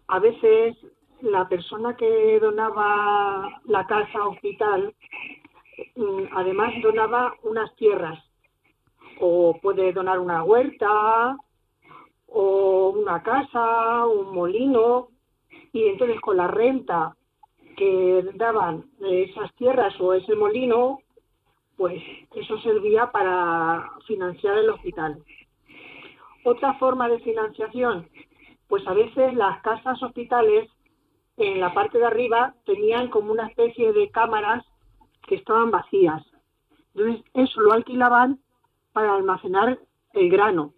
a 0.08 0.18
veces 0.18 0.76
la 1.22 1.48
persona 1.48 1.96
que 1.96 2.38
donaba 2.40 3.60
la 3.66 3.86
casa 3.86 4.26
hospital, 4.26 4.94
mm, 5.96 6.22
además 6.32 6.72
donaba 6.82 7.34
unas 7.42 7.74
tierras, 7.76 8.18
o 9.20 9.58
puede 9.60 9.92
donar 9.92 10.18
una 10.18 10.42
huerta, 10.42 11.36
o 12.28 12.90
una 12.90 13.22
casa, 13.22 14.06
un 14.06 14.34
molino, 14.34 15.08
y 15.72 15.86
entonces 15.88 16.20
con 16.20 16.36
la 16.36 16.48
renta 16.48 17.14
que 17.76 18.24
daban 18.34 18.84
esas 19.00 19.54
tierras 19.54 19.98
o 20.00 20.12
ese 20.14 20.34
molino, 20.34 21.00
pues 21.76 22.02
eso 22.34 22.58
servía 22.60 23.10
para 23.10 23.90
financiar 24.06 24.58
el 24.58 24.70
hospital. 24.70 25.22
Otra 26.44 26.74
forma 26.74 27.08
de 27.08 27.20
financiación, 27.20 28.08
pues 28.68 28.86
a 28.86 28.94
veces 28.94 29.34
las 29.34 29.60
casas 29.62 30.02
hospitales 30.02 30.68
en 31.40 31.60
la 31.60 31.72
parte 31.72 31.98
de 31.98 32.06
arriba 32.06 32.54
tenían 32.64 33.08
como 33.08 33.32
una 33.32 33.46
especie 33.46 33.92
de 33.92 34.10
cámaras 34.10 34.64
que 35.26 35.36
estaban 35.36 35.70
vacías. 35.70 36.22
Entonces 36.94 37.24
eso 37.34 37.60
lo 37.60 37.72
alquilaban 37.72 38.38
para 38.92 39.14
almacenar 39.14 39.78
el 40.12 40.30
grano. 40.30 40.74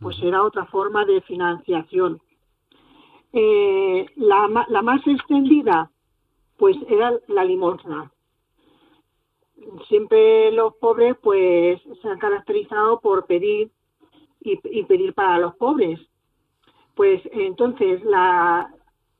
Pues 0.00 0.16
era 0.22 0.42
otra 0.42 0.66
forma 0.66 1.04
de 1.04 1.20
financiación. 1.22 2.20
Eh, 3.32 4.06
la, 4.16 4.66
la 4.68 4.82
más 4.82 5.06
extendida, 5.06 5.90
pues 6.58 6.76
era 6.88 7.12
la 7.28 7.44
limosna 7.44 8.10
siempre 9.88 10.50
los 10.52 10.74
pobres 10.76 11.16
pues 11.22 11.80
se 12.00 12.08
han 12.08 12.18
caracterizado 12.18 13.00
por 13.00 13.26
pedir 13.26 13.70
y, 14.40 14.58
y 14.64 14.84
pedir 14.84 15.14
para 15.14 15.38
los 15.38 15.54
pobres. 15.56 16.00
Pues 16.94 17.22
entonces 17.32 18.02
la, 18.04 18.72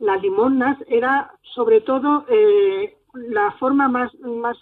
las 0.02 0.20
limosnas 0.20 0.76
era 0.88 1.32
sobre 1.54 1.80
todo 1.80 2.26
eh, 2.28 2.96
la 3.14 3.52
forma 3.52 3.86
más, 3.86 4.12
más, 4.18 4.56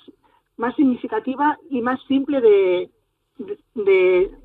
más 0.59 0.76
significativa 0.76 1.59
y 1.70 1.80
más 1.80 1.99
simple 2.03 2.43
de, 2.43 2.91
de, 3.74 4.36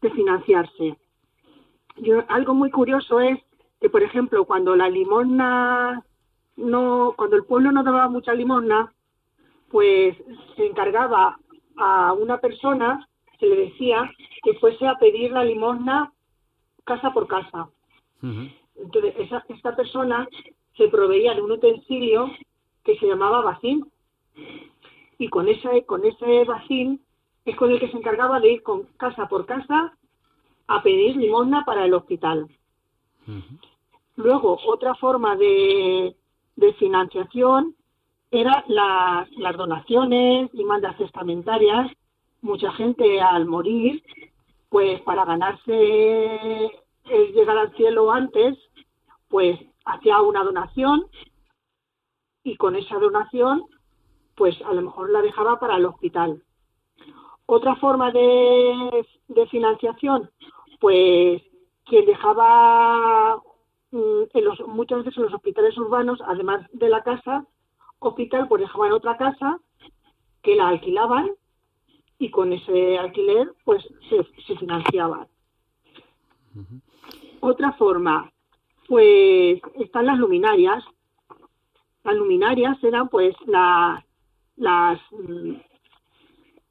financiarse. 0.00 0.98
Algo 2.28 2.54
muy 2.54 2.70
curioso 2.70 3.20
es 3.20 3.38
que, 3.80 3.90
por 3.90 4.02
ejemplo, 4.02 4.44
cuando 4.44 4.74
la 4.74 4.88
limosna 4.88 6.02
no, 6.56 7.14
cuando 7.16 7.36
el 7.36 7.44
pueblo 7.44 7.70
no 7.70 7.84
daba 7.84 8.08
mucha 8.08 8.34
limosna, 8.34 8.92
pues 9.70 10.16
se 10.56 10.66
encargaba 10.66 11.38
a 11.76 12.12
una 12.12 12.38
persona, 12.38 13.06
se 13.38 13.46
le 13.46 13.56
decía 13.66 14.10
que 14.42 14.54
fuese 14.54 14.84
a 14.84 14.96
pedir 14.96 15.30
la 15.30 15.44
limosna 15.44 16.12
casa 16.84 17.12
por 17.12 17.28
casa. 17.28 17.68
Entonces, 18.82 19.14
esa, 19.18 19.44
esta 19.48 19.74
persona 19.74 20.28
se 20.76 20.88
proveía 20.88 21.34
de 21.34 21.42
un 21.42 21.52
utensilio 21.52 22.30
que 22.84 22.96
se 22.98 23.06
llamaba 23.06 23.42
bacín. 23.42 23.90
Y 25.18 25.28
con 25.28 25.48
ese, 25.48 25.84
con 25.84 26.04
ese 26.04 26.44
bacín 26.44 27.00
es 27.44 27.56
con 27.56 27.70
el 27.70 27.80
que 27.80 27.90
se 27.90 27.96
encargaba 27.96 28.40
de 28.40 28.52
ir 28.52 28.62
con 28.62 28.84
casa 28.96 29.28
por 29.28 29.46
casa 29.46 29.96
a 30.68 30.82
pedir 30.82 31.16
limosna 31.16 31.64
para 31.64 31.84
el 31.84 31.94
hospital. 31.94 32.46
Luego, 34.16 34.58
otra 34.66 34.94
forma 34.94 35.36
de, 35.36 36.14
de 36.56 36.72
financiación 36.74 37.74
era 38.30 38.64
las, 38.68 39.30
las 39.32 39.56
donaciones 39.56 40.50
y 40.52 40.64
mandas 40.64 40.96
testamentarias. 40.98 41.90
Mucha 42.42 42.70
gente 42.72 43.20
al 43.20 43.46
morir, 43.46 44.02
pues 44.68 45.00
para 45.02 45.24
ganarse 45.24 46.70
el 47.04 47.32
llegar 47.32 47.58
al 47.58 47.74
cielo 47.74 48.12
antes, 48.12 48.56
pues 49.28 49.58
hacía 49.84 50.20
una 50.20 50.42
donación 50.42 51.06
y 52.42 52.56
con 52.56 52.76
esa 52.76 52.98
donación, 52.98 53.64
pues 54.36 54.60
a 54.62 54.72
lo 54.72 54.82
mejor 54.82 55.10
la 55.10 55.22
dejaba 55.22 55.58
para 55.58 55.76
el 55.76 55.86
hospital. 55.86 56.42
Otra 57.46 57.76
forma 57.76 58.10
de, 58.10 59.06
de 59.28 59.46
financiación, 59.46 60.30
pues 60.80 61.42
quien 61.84 62.06
dejaba 62.06 63.36
mm, 63.90 64.22
en 64.32 64.44
los, 64.44 64.60
muchas 64.66 64.98
veces 64.98 65.16
en 65.16 65.24
los 65.24 65.34
hospitales 65.34 65.76
urbanos, 65.78 66.20
además 66.26 66.66
de 66.72 66.88
la 66.88 67.02
casa, 67.02 67.46
hospital, 67.98 68.46
pues 68.48 68.62
dejaban 68.62 68.92
otra 68.92 69.16
casa 69.16 69.58
que 70.42 70.54
la 70.54 70.68
alquilaban 70.68 71.30
y 72.18 72.30
con 72.30 72.52
ese 72.52 72.98
alquiler 72.98 73.52
pues 73.64 73.84
se, 74.08 74.24
se 74.46 74.56
financiaban. 74.56 75.26
Otra 77.40 77.72
forma, 77.72 78.32
pues 78.88 79.60
están 79.74 80.06
las 80.06 80.18
luminarias. 80.18 80.82
Las 82.04 82.16
luminarias 82.16 82.82
eran 82.82 83.08
pues 83.08 83.36
la- 83.46 84.04
las, 84.56 84.98
mm, 85.12 85.54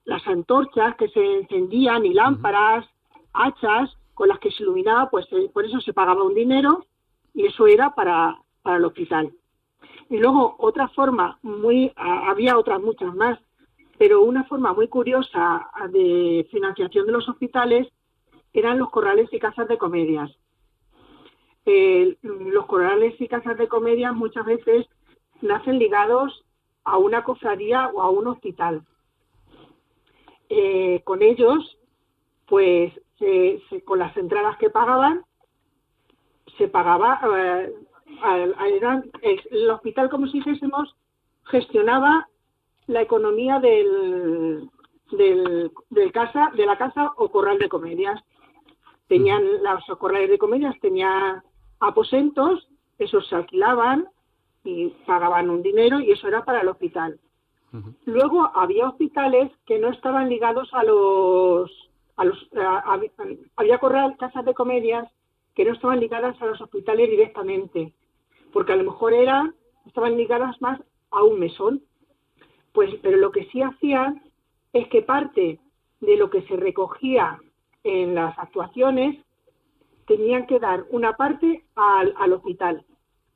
las 0.06 0.26
antorchas 0.28 0.96
que 0.96 1.10
se 1.10 1.24
encendían 1.40 2.06
y 2.06 2.14
lámparas 2.14 2.86
hachas 3.34 3.92
con 4.14 4.30
las 4.30 4.40
que 4.40 4.52
se 4.52 4.64
iluminaba, 4.64 5.10
pues 5.10 5.28
eh, 5.32 5.50
por 5.54 5.64
eso 5.66 5.80
se 5.80 5.94
pagaba 5.94 6.24
un 6.24 6.34
dinero 6.34 6.86
y 7.34 7.46
eso 7.46 7.68
era 7.68 7.94
para, 7.94 8.36
para 8.64 8.78
el 8.78 8.86
hospital. 8.86 9.32
Y 10.10 10.18
luego 10.18 10.56
otra 10.58 10.88
forma 10.90 11.38
muy, 11.44 11.92
había 11.96 12.58
otras 12.58 12.82
muchas 12.82 13.14
más, 13.14 13.38
pero 14.00 14.22
una 14.22 14.44
forma 14.46 14.74
muy 14.74 14.88
curiosa 14.88 15.70
de 15.92 16.48
financiación 16.50 17.06
de 17.06 17.12
los 17.12 17.28
hospitales 17.30 17.88
eran 18.54 18.80
los 18.80 18.90
corrales 18.90 19.32
y 19.32 19.40
casas 19.40 19.68
de 19.68 19.78
comedias. 19.78 20.32
Eh, 21.70 22.16
los 22.22 22.66
corrales 22.66 23.20
y 23.20 23.28
casas 23.28 23.58
de 23.58 23.68
comedias 23.68 24.16
muchas 24.16 24.46
veces 24.46 24.88
nacen 25.42 25.78
ligados 25.78 26.46
a 26.86 26.98
una 26.98 27.26
cofradía 27.26 27.90
o 27.94 28.02
a 28.02 28.10
un 28.10 28.28
hospital. 28.28 28.84
Eh, 30.48 31.02
con 31.04 31.22
ellos, 31.22 31.78
pues 32.46 32.94
se- 33.20 33.62
se- 33.70 33.84
con 33.84 34.00
las 34.00 34.16
entradas 34.16 34.58
que 34.60 34.70
pagaban, 34.70 35.26
se 36.58 36.70
pagaba, 36.70 37.20
eh, 37.38 37.74
al- 38.22 38.56
al- 38.58 38.72
eran- 38.72 39.12
el, 39.22 39.70
hospital, 39.70 40.10
como 40.10 40.28
si 40.28 40.38
dijésemos, 40.38 40.96
gestionaba 41.48 42.30
la 42.86 43.02
economía 43.02 43.60
del, 43.60 44.70
del, 45.12 45.70
del 45.90 46.12
casa, 46.14 46.50
de 46.56 46.66
la 46.66 46.78
casa 46.78 47.12
o 47.18 47.28
corral 47.30 47.60
de 47.60 47.68
comedias. 47.68 48.24
Tenían 49.10 49.44
los 49.62 49.98
corrales 49.98 50.30
de 50.30 50.38
comedias, 50.38 50.80
tenían 50.80 51.44
aposentos, 51.80 52.68
esos 52.98 53.28
se 53.28 53.36
alquilaban 53.36 54.08
y 54.64 54.90
pagaban 55.06 55.50
un 55.50 55.62
dinero 55.62 56.00
y 56.00 56.12
eso 56.12 56.28
era 56.28 56.44
para 56.44 56.62
el 56.62 56.68
hospital. 56.68 57.20
Luego 58.06 58.50
había 58.56 58.88
hospitales 58.90 59.52
que 59.66 59.78
no 59.78 59.90
estaban 59.90 60.30
ligados 60.30 60.70
a 60.74 60.84
los, 60.84 61.72
a 62.16 62.26
los 62.26 62.50
a- 62.56 62.94
a- 62.94 63.02
había 63.58 63.78
corral, 63.78 64.16
casas 64.18 64.46
de 64.46 64.54
comedias 64.54 65.08
que 65.54 65.66
no 65.66 65.74
estaban 65.74 66.00
ligadas 66.00 66.42
a 66.42 66.46
los 66.46 66.62
hospitales 66.62 67.10
directamente, 67.10 67.94
porque 68.54 68.74
a 68.74 68.78
lo 68.78 68.84
mejor 68.86 69.14
eran, 69.14 69.54
estaban 69.86 70.16
ligadas 70.18 70.60
más 70.62 70.80
a 71.12 71.24
un 71.24 71.40
mesón. 71.40 71.84
Pues, 72.74 72.94
pero 73.02 73.18
lo 73.18 73.32
que 73.32 73.46
sí 73.46 73.62
hacían 73.62 74.24
es 74.74 74.88
que 74.90 75.02
parte 75.02 75.60
de 76.00 76.18
lo 76.18 76.30
que 76.30 76.42
se 76.44 76.56
recogía 76.56 77.40
en 77.84 78.16
las 78.16 78.38
actuaciones 78.38 79.18
tenían 80.08 80.48
que 80.48 80.60
dar 80.60 80.86
una 80.90 81.16
parte 81.16 81.66
al, 81.76 82.14
al 82.18 82.34
hospital, 82.34 82.86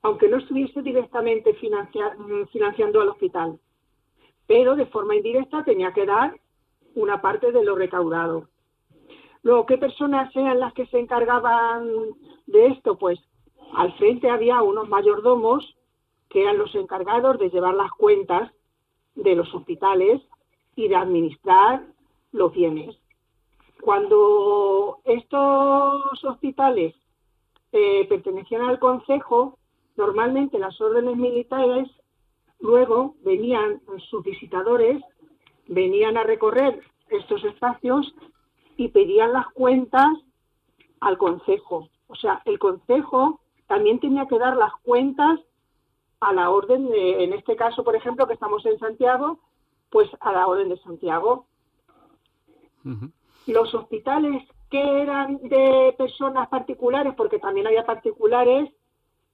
aunque 0.01 0.27
no 0.27 0.37
estuviese 0.37 0.81
directamente 0.81 1.53
financia- 1.55 2.15
financiando 2.51 3.01
al 3.01 3.09
hospital, 3.09 3.59
pero 4.47 4.75
de 4.75 4.87
forma 4.87 5.15
indirecta 5.15 5.63
tenía 5.63 5.93
que 5.93 6.05
dar 6.05 6.39
una 6.95 7.21
parte 7.21 7.51
de 7.51 7.63
lo 7.63 7.75
recaudado. 7.75 8.47
Luego, 9.43 9.65
¿qué 9.65 9.77
personas 9.77 10.35
eran 10.35 10.59
las 10.59 10.73
que 10.73 10.85
se 10.87 10.99
encargaban 10.99 11.87
de 12.47 12.67
esto? 12.67 12.97
Pues 12.97 13.19
al 13.73 13.93
frente 13.97 14.29
había 14.29 14.61
unos 14.61 14.87
mayordomos 14.87 15.77
que 16.29 16.43
eran 16.43 16.57
los 16.57 16.73
encargados 16.75 17.37
de 17.39 17.49
llevar 17.49 17.73
las 17.73 17.91
cuentas 17.91 18.51
de 19.15 19.35
los 19.35 19.53
hospitales 19.53 20.21
y 20.75 20.87
de 20.87 20.95
administrar 20.95 21.83
los 22.31 22.53
bienes. 22.53 23.00
Cuando 23.81 24.99
estos 25.05 26.23
hospitales 26.23 26.95
eh, 27.71 28.05
pertenecían 28.07 28.61
al 28.61 28.79
Consejo, 28.79 29.57
normalmente 29.97 30.59
las 30.59 30.79
órdenes 30.79 31.17
militares 31.17 31.89
luego 32.59 33.15
venían 33.23 33.81
sus 34.09 34.23
visitadores, 34.23 35.01
venían 35.67 36.17
a 36.17 36.23
recorrer 36.23 36.81
estos 37.09 37.43
espacios 37.43 38.13
y 38.77 38.89
pedían 38.89 39.33
las 39.33 39.47
cuentas 39.47 40.09
al 40.99 41.17
Consejo. 41.17 41.89
O 42.07 42.15
sea, 42.15 42.41
el 42.45 42.59
Consejo 42.59 43.41
también 43.67 43.99
tenía 43.99 44.27
que 44.27 44.37
dar 44.37 44.57
las 44.57 44.73
cuentas 44.83 45.39
a 46.19 46.33
la 46.33 46.51
orden 46.51 46.87
de, 46.87 47.23
en 47.23 47.33
este 47.33 47.55
caso, 47.55 47.83
por 47.83 47.95
ejemplo, 47.95 48.27
que 48.27 48.33
estamos 48.33 48.63
en 48.65 48.77
Santiago, 48.77 49.39
pues 49.89 50.09
a 50.19 50.31
la 50.31 50.45
orden 50.47 50.69
de 50.69 50.77
Santiago. 50.77 51.47
Los 53.47 53.73
hospitales 53.73 54.43
que 54.69 55.01
eran 55.01 55.37
de 55.43 55.93
personas 55.97 56.47
particulares, 56.47 57.13
porque 57.15 57.39
también 57.39 57.67
había 57.67 57.85
particulares 57.85 58.71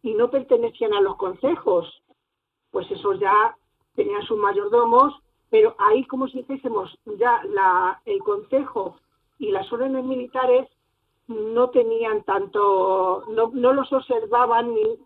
y 0.01 0.14
no 0.14 0.30
pertenecían 0.30 0.93
a 0.93 1.01
los 1.01 1.16
consejos, 1.16 2.01
pues 2.72 2.89
esos 2.89 3.20
ya 3.20 3.55
tenían 3.95 4.24
sus 4.24 4.38
mayordomos, 4.38 5.14
pero 5.49 5.76
ahí, 5.80 6.05
como 6.05 6.28
si 6.28 6.39
dijésemos, 6.39 6.97
ya 7.20 7.41
la, 7.45 8.01
el 8.05 8.20
consejo 8.20 8.97
y 9.39 9.51
las 9.51 9.72
órdenes 9.72 10.03
militares 10.03 10.68
no 11.28 11.70
tenían 11.70 12.24
tanto, 12.24 13.26
no, 13.30 13.51
no 13.53 13.74
los 13.74 13.91
observaban 13.93 14.74
ni, 14.74 14.97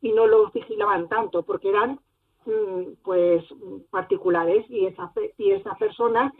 y 0.00 0.12
no 0.12 0.26
los 0.26 0.52
vigilaban 0.52 1.08
tanto, 1.08 1.42
porque 1.42 1.70
eran 1.70 2.00
mm, 2.44 2.94
pues 3.02 3.44
particulares 3.90 4.64
y 4.68 4.86
esas 4.86 5.10
y 5.38 5.50
esas 5.50 5.76
personas 5.78 6.32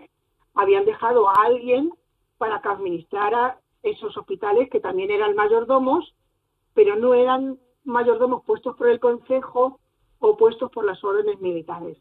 habían 0.57 0.85
dejado 0.85 1.29
a 1.29 1.35
alguien 1.45 1.93
para 2.39 2.61
que 2.61 2.69
administrara 2.69 3.61
esos 3.83 4.17
hospitales 4.17 4.69
que 4.71 4.81
también 4.81 5.11
eran 5.11 5.37
mayordomos, 5.37 6.15
pero 6.75 6.97
no 6.97 7.15
eran 7.15 7.59
mayordomos 7.85 8.45
puestos 8.45 8.77
por 8.77 8.89
el 8.89 8.99
Consejo 8.99 9.79
o 10.19 10.37
puestos 10.37 10.71
por 10.73 10.85
las 10.85 11.03
órdenes 11.05 11.41
militares. 11.41 11.99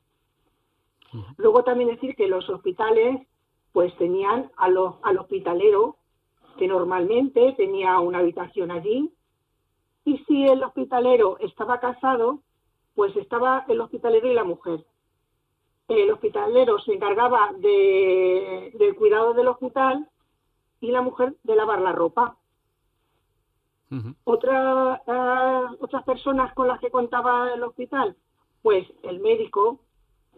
Luego 1.38 1.64
también 1.64 1.90
decir 1.90 2.16
que 2.16 2.28
los 2.28 2.50
hospitales 2.50 3.28
pues 3.72 3.96
tenían 3.98 4.52
a 4.58 4.70
los, 4.70 4.96
al 5.04 5.18
hospitalero 5.18 5.98
que 6.58 6.68
normalmente 6.68 7.54
tenía 7.58 8.00
una 8.00 8.20
habitación 8.20 8.72
allí 8.72 9.12
y 10.06 10.18
si 10.20 10.48
el 10.48 10.64
hospitalero 10.64 11.38
estaba 11.40 11.80
casado, 11.80 12.40
pues 12.96 13.16
estaba 13.18 13.66
el 13.68 13.82
hospitalero 13.82 14.32
y 14.32 14.34
la 14.34 14.44
mujer. 14.44 14.86
El 15.88 16.12
hospitalero 16.12 16.80
se 16.80 16.94
encargaba 16.94 17.52
de, 17.58 18.72
del 18.74 18.96
cuidado 18.96 19.34
del 19.34 19.48
hospital 19.48 20.10
y 20.82 20.92
la 20.92 21.02
mujer 21.02 21.36
de 21.44 21.56
lavar 21.56 21.82
la 21.82 21.92
ropa. 21.92 22.38
Otra, 24.26 25.02
eh, 25.08 25.76
otras 25.80 26.04
personas 26.04 26.54
con 26.54 26.68
las 26.68 26.80
que 26.80 26.90
contaba 26.90 27.54
el 27.54 27.64
hospital, 27.64 28.18
pues 28.62 28.86
el 29.04 29.20
médico, 29.20 29.80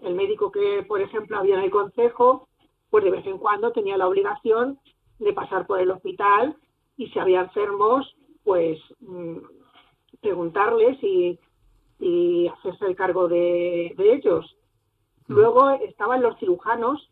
el 0.04 0.14
médico 0.14 0.52
que, 0.52 0.84
por 0.88 1.02
ejemplo, 1.02 1.38
había 1.38 1.56
en 1.56 1.64
el 1.64 1.72
consejo, 1.72 2.50
pues 2.90 3.04
de 3.04 3.10
vez 3.10 3.26
en 3.26 3.40
cuando 3.40 3.72
tenía 3.72 3.98
la 3.98 4.08
obligación 4.08 4.80
de 5.18 5.34
pasar 5.34 5.66
por 5.66 5.80
el 5.80 5.90
hospital 5.90 6.56
y 6.98 7.08
si 7.08 7.20
había 7.20 7.42
enfermos, 7.42 8.16
pues 8.44 8.80
mm, 9.00 9.38
preguntarles 10.22 11.02
y, 11.02 11.40
y 12.00 12.48
hacerse 12.48 12.86
el 12.86 12.96
cargo 12.96 13.28
de, 13.28 13.94
de 13.98 14.14
ellos. 14.14 14.57
Luego 15.28 15.70
estaban 15.72 16.22
los 16.22 16.38
cirujanos, 16.40 17.10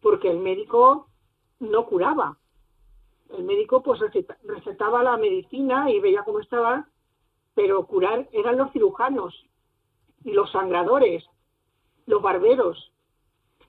porque 0.00 0.30
el 0.30 0.38
médico 0.38 1.08
no 1.60 1.86
curaba. 1.86 2.36
El 3.36 3.44
médico 3.44 3.82
pues 3.82 4.00
receta- 4.00 4.38
recetaba 4.44 5.02
la 5.02 5.16
medicina 5.16 5.90
y 5.90 6.00
veía 6.00 6.22
cómo 6.22 6.38
estaba, 6.40 6.88
pero 7.54 7.84
curar 7.86 8.28
eran 8.32 8.56
los 8.56 8.70
cirujanos 8.72 9.44
y 10.24 10.32
los 10.32 10.50
sangradores, 10.52 11.24
los 12.06 12.22
barberos. 12.22 12.92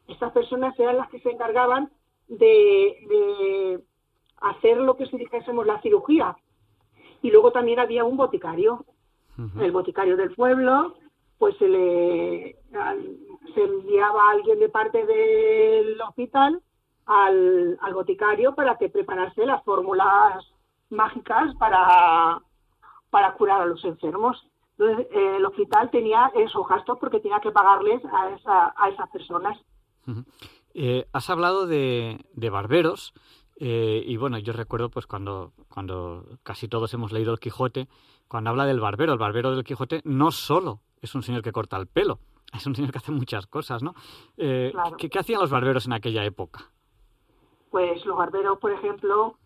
Estas 0.08 0.32
personas 0.32 0.80
eran 0.80 0.98
las 0.98 1.10
que 1.10 1.20
se 1.20 1.32
encargaban 1.32 1.92
de, 2.28 2.46
de 3.10 3.84
hacer 4.38 4.78
lo 4.78 4.96
que 4.96 5.08
si 5.08 5.18
dijésemos 5.18 5.66
la 5.66 5.82
cirugía. 5.82 6.38
Y 7.22 7.32
luego 7.32 7.52
también 7.52 7.80
había 7.80 8.04
un 8.06 8.18
boticario, 8.18 8.86
el 9.60 9.72
boticario 9.72 10.16
del 10.18 10.36
pueblo, 10.36 10.96
pues 11.40 11.58
se 11.58 11.68
le 11.68 12.56
se 13.56 13.64
enviaba 13.64 14.22
a 14.22 14.32
alguien 14.32 14.60
de 14.60 14.70
parte 14.70 15.04
del 15.06 16.00
hospital 16.02 16.62
al, 17.08 17.80
al 17.82 17.94
boticario 17.96 18.54
para 18.54 18.78
que 18.78 18.90
preparase 18.90 19.46
las 19.46 19.64
fórmulas 19.64 20.46
mágicas 20.90 21.56
para, 21.56 22.42
para 23.10 23.34
curar 23.34 23.62
a 23.62 23.66
los 23.66 23.84
enfermos. 23.86 24.46
Entonces, 24.78 25.08
eh, 25.12 25.38
el 25.38 25.46
hospital 25.46 25.90
tenía 25.90 26.32
esos 26.36 26.68
gastos 26.68 26.98
porque 27.00 27.20
tenía 27.20 27.40
que 27.40 27.52
pagarles 27.52 28.02
a, 28.06 28.30
esa, 28.36 28.74
a 28.78 28.90
esas 28.90 29.10
personas. 29.10 29.58
Eh, 30.74 31.08
has 31.12 31.30
hablado 31.30 31.66
de, 31.66 32.24
de 32.34 32.50
barberos 32.50 33.14
eh, 33.58 34.04
y 34.06 34.18
bueno, 34.18 34.38
yo 34.38 34.54
recuerdo 34.54 34.90
pues 34.90 35.08
cuando, 35.08 35.54
cuando 35.68 36.26
casi 36.44 36.68
todos 36.68 36.94
hemos 36.94 37.12
leído 37.12 37.32
el 37.34 37.40
Quijote, 37.40 37.88
cuando 38.28 38.52
habla 38.52 38.66
del 38.66 38.80
barbero, 38.80 39.14
el 39.14 39.20
barbero 39.20 39.52
del 39.52 39.64
Quijote 39.64 40.02
no 40.04 40.32
solo 40.32 40.82
es 41.02 41.16
un 41.16 41.24
señor 41.24 41.42
que 41.42 41.52
corta 41.52 41.78
el 41.78 41.88
pelo, 41.88 42.20
es 42.54 42.66
un 42.68 42.76
señor 42.76 42.92
que 42.92 42.98
hace 43.00 43.12
muchas 43.12 43.48
cosas, 43.48 43.84
¿no? 43.84 43.94
Eh, 44.38 44.70
Claro. 44.72 44.98
¿qué, 44.98 45.10
qué 45.10 45.20
hacían 45.20 45.42
los 45.42 45.50
barberos 45.52 45.86
en 45.86 45.94
aquella 45.94 46.24
época? 46.26 46.66
Pues 47.72 48.04
los 48.06 48.18
barberos, 48.18 48.58
por 48.60 48.72
ejemplo, 48.72 49.38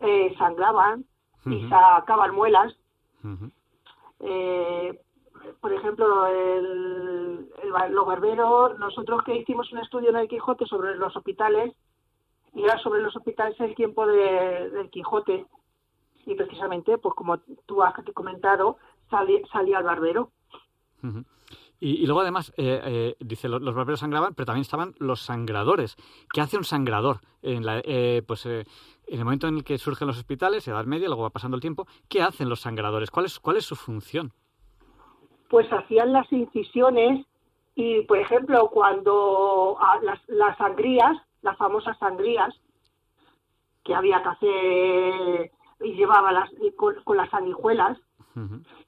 eh, 0.00 0.34
sangraban 0.38 1.04
y 1.46 1.68
sacaban 1.68 2.32
muelas. 2.34 2.76
Eh, 4.20 5.00
por 5.60 5.72
ejemplo, 5.72 6.26
el, 6.26 7.48
los 7.90 8.06
barberos, 8.06 8.78
nosotros 8.78 9.22
que 9.24 9.34
hicimos 9.36 9.72
un 9.72 9.78
estudio 9.78 10.10
en 10.10 10.16
el 10.16 10.28
Quijote 10.28 10.66
sobre 10.66 10.94
los 10.96 11.16
hospitales, 11.16 11.74
y 12.54 12.62
era 12.62 12.78
sobre 12.78 13.00
los 13.02 13.16
hospitales 13.16 13.58
en 13.58 13.66
el 13.70 13.74
tiempo 13.74 14.06
de- 14.06 14.70
del 14.70 14.90
Quijote. 14.90 15.46
Y 16.26 16.34
precisamente, 16.36 16.98
pues 16.98 17.14
como 17.16 17.38
tú 17.66 17.82
has 17.82 17.94
comentado, 18.14 18.76
salí- 19.10 19.42
salía 19.50 19.78
el 19.78 19.84
barbero. 19.84 20.30
Y, 21.80 22.06
luego 22.06 22.20
además, 22.20 22.52
eh, 22.56 22.80
eh, 22.84 23.16
dice, 23.18 23.48
lo- 23.48 23.58
los 23.58 23.74
barberos 23.74 24.00
sangraban, 24.00 24.34
pero 24.34 24.46
también 24.46 24.62
estaban 24.62 24.94
los 24.98 25.20
sangradores. 25.22 25.96
¿Qué 26.32 26.40
hace 26.40 26.56
un 26.56 26.64
sangrador? 26.64 27.20
En, 27.42 27.66
la, 27.66 27.80
eh, 27.84 28.22
pues, 28.24 28.46
eh, 28.46 28.64
en 29.08 29.18
el 29.18 29.24
momento 29.24 29.48
en 29.48 29.56
el 29.56 29.64
que 29.64 29.78
surgen 29.78 30.06
los 30.06 30.16
hospitales, 30.16 30.66
Edad 30.68 30.84
Media, 30.84 31.08
luego 31.08 31.24
va 31.24 31.30
pasando 31.30 31.56
el 31.56 31.60
tiempo, 31.60 31.88
¿qué 32.08 32.22
hacen 32.22 32.48
los 32.48 32.60
sangradores? 32.60 33.10
¿Cuál 33.10 33.26
es, 33.26 33.64
su 33.64 33.74
función? 33.76 34.32
pues 35.48 35.70
hacían 35.70 36.14
las 36.14 36.32
incisiones 36.32 37.26
y, 37.74 38.00
por 38.04 38.16
ejemplo, 38.16 38.70
cuando 38.70 39.76
a 39.78 40.00
las, 40.00 40.18
las 40.28 40.56
sangrías, 40.56 41.14
las 41.42 41.58
famosas 41.58 41.98
sangrías, 41.98 42.54
que 43.84 43.94
había 43.94 44.22
que 44.22 44.28
hacer 44.30 45.50
y 45.80 45.92
llevaba 45.94 46.32
las, 46.32 46.48
con, 46.76 46.94
con 47.04 47.18
las 47.18 47.28
sanguijuelas, 47.28 47.98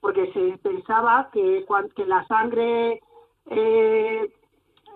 porque 0.01 0.33
se 0.33 0.59
pensaba 0.59 1.31
que, 1.33 1.65
que 1.95 2.07
la 2.07 2.27
sangre 2.27 3.01
eh, 3.51 4.33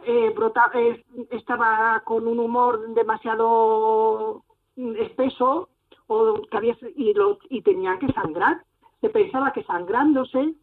eh, 0.04 0.32
brota- 0.34 0.70
eh, 0.74 1.04
estaba 1.30 2.00
con 2.04 2.26
un 2.26 2.38
humor 2.38 2.94
demasiado 2.94 4.42
espeso 4.76 5.68
o 6.06 6.42
que 6.50 6.56
había, 6.56 6.76
y, 6.96 7.12
lo, 7.14 7.38
y 7.50 7.62
tenían 7.62 7.98
que 7.98 8.12
sangrar. 8.12 8.62
Se 9.00 9.10
pensaba 9.10 9.52
que 9.52 9.62
sangrándose, 9.64 10.54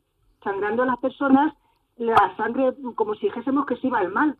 sangrando 0.44 0.84
a 0.84 0.88
las 0.88 0.98
personas, 1.00 1.54
la 1.98 2.36
sangre, 2.38 2.74
como 2.96 3.14
si 3.16 3.28
dijésemos 3.28 3.66
que 3.66 3.78
se 3.78 3.88
iba 3.88 4.00
al 4.00 4.12
mal. 4.12 4.36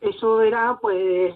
Eso 0.00 0.40
era, 0.40 0.78
pues, 0.80 1.34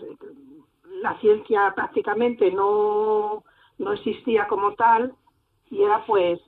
la 1.03 1.19
ciencia 1.21 1.73
prácticamente 1.75 2.51
no, 2.51 3.45
no 3.79 3.93
existía 3.93 4.47
como 4.49 4.75
tal 4.75 5.15
y 5.71 5.83
era, 5.83 6.05
pues, 6.07 6.41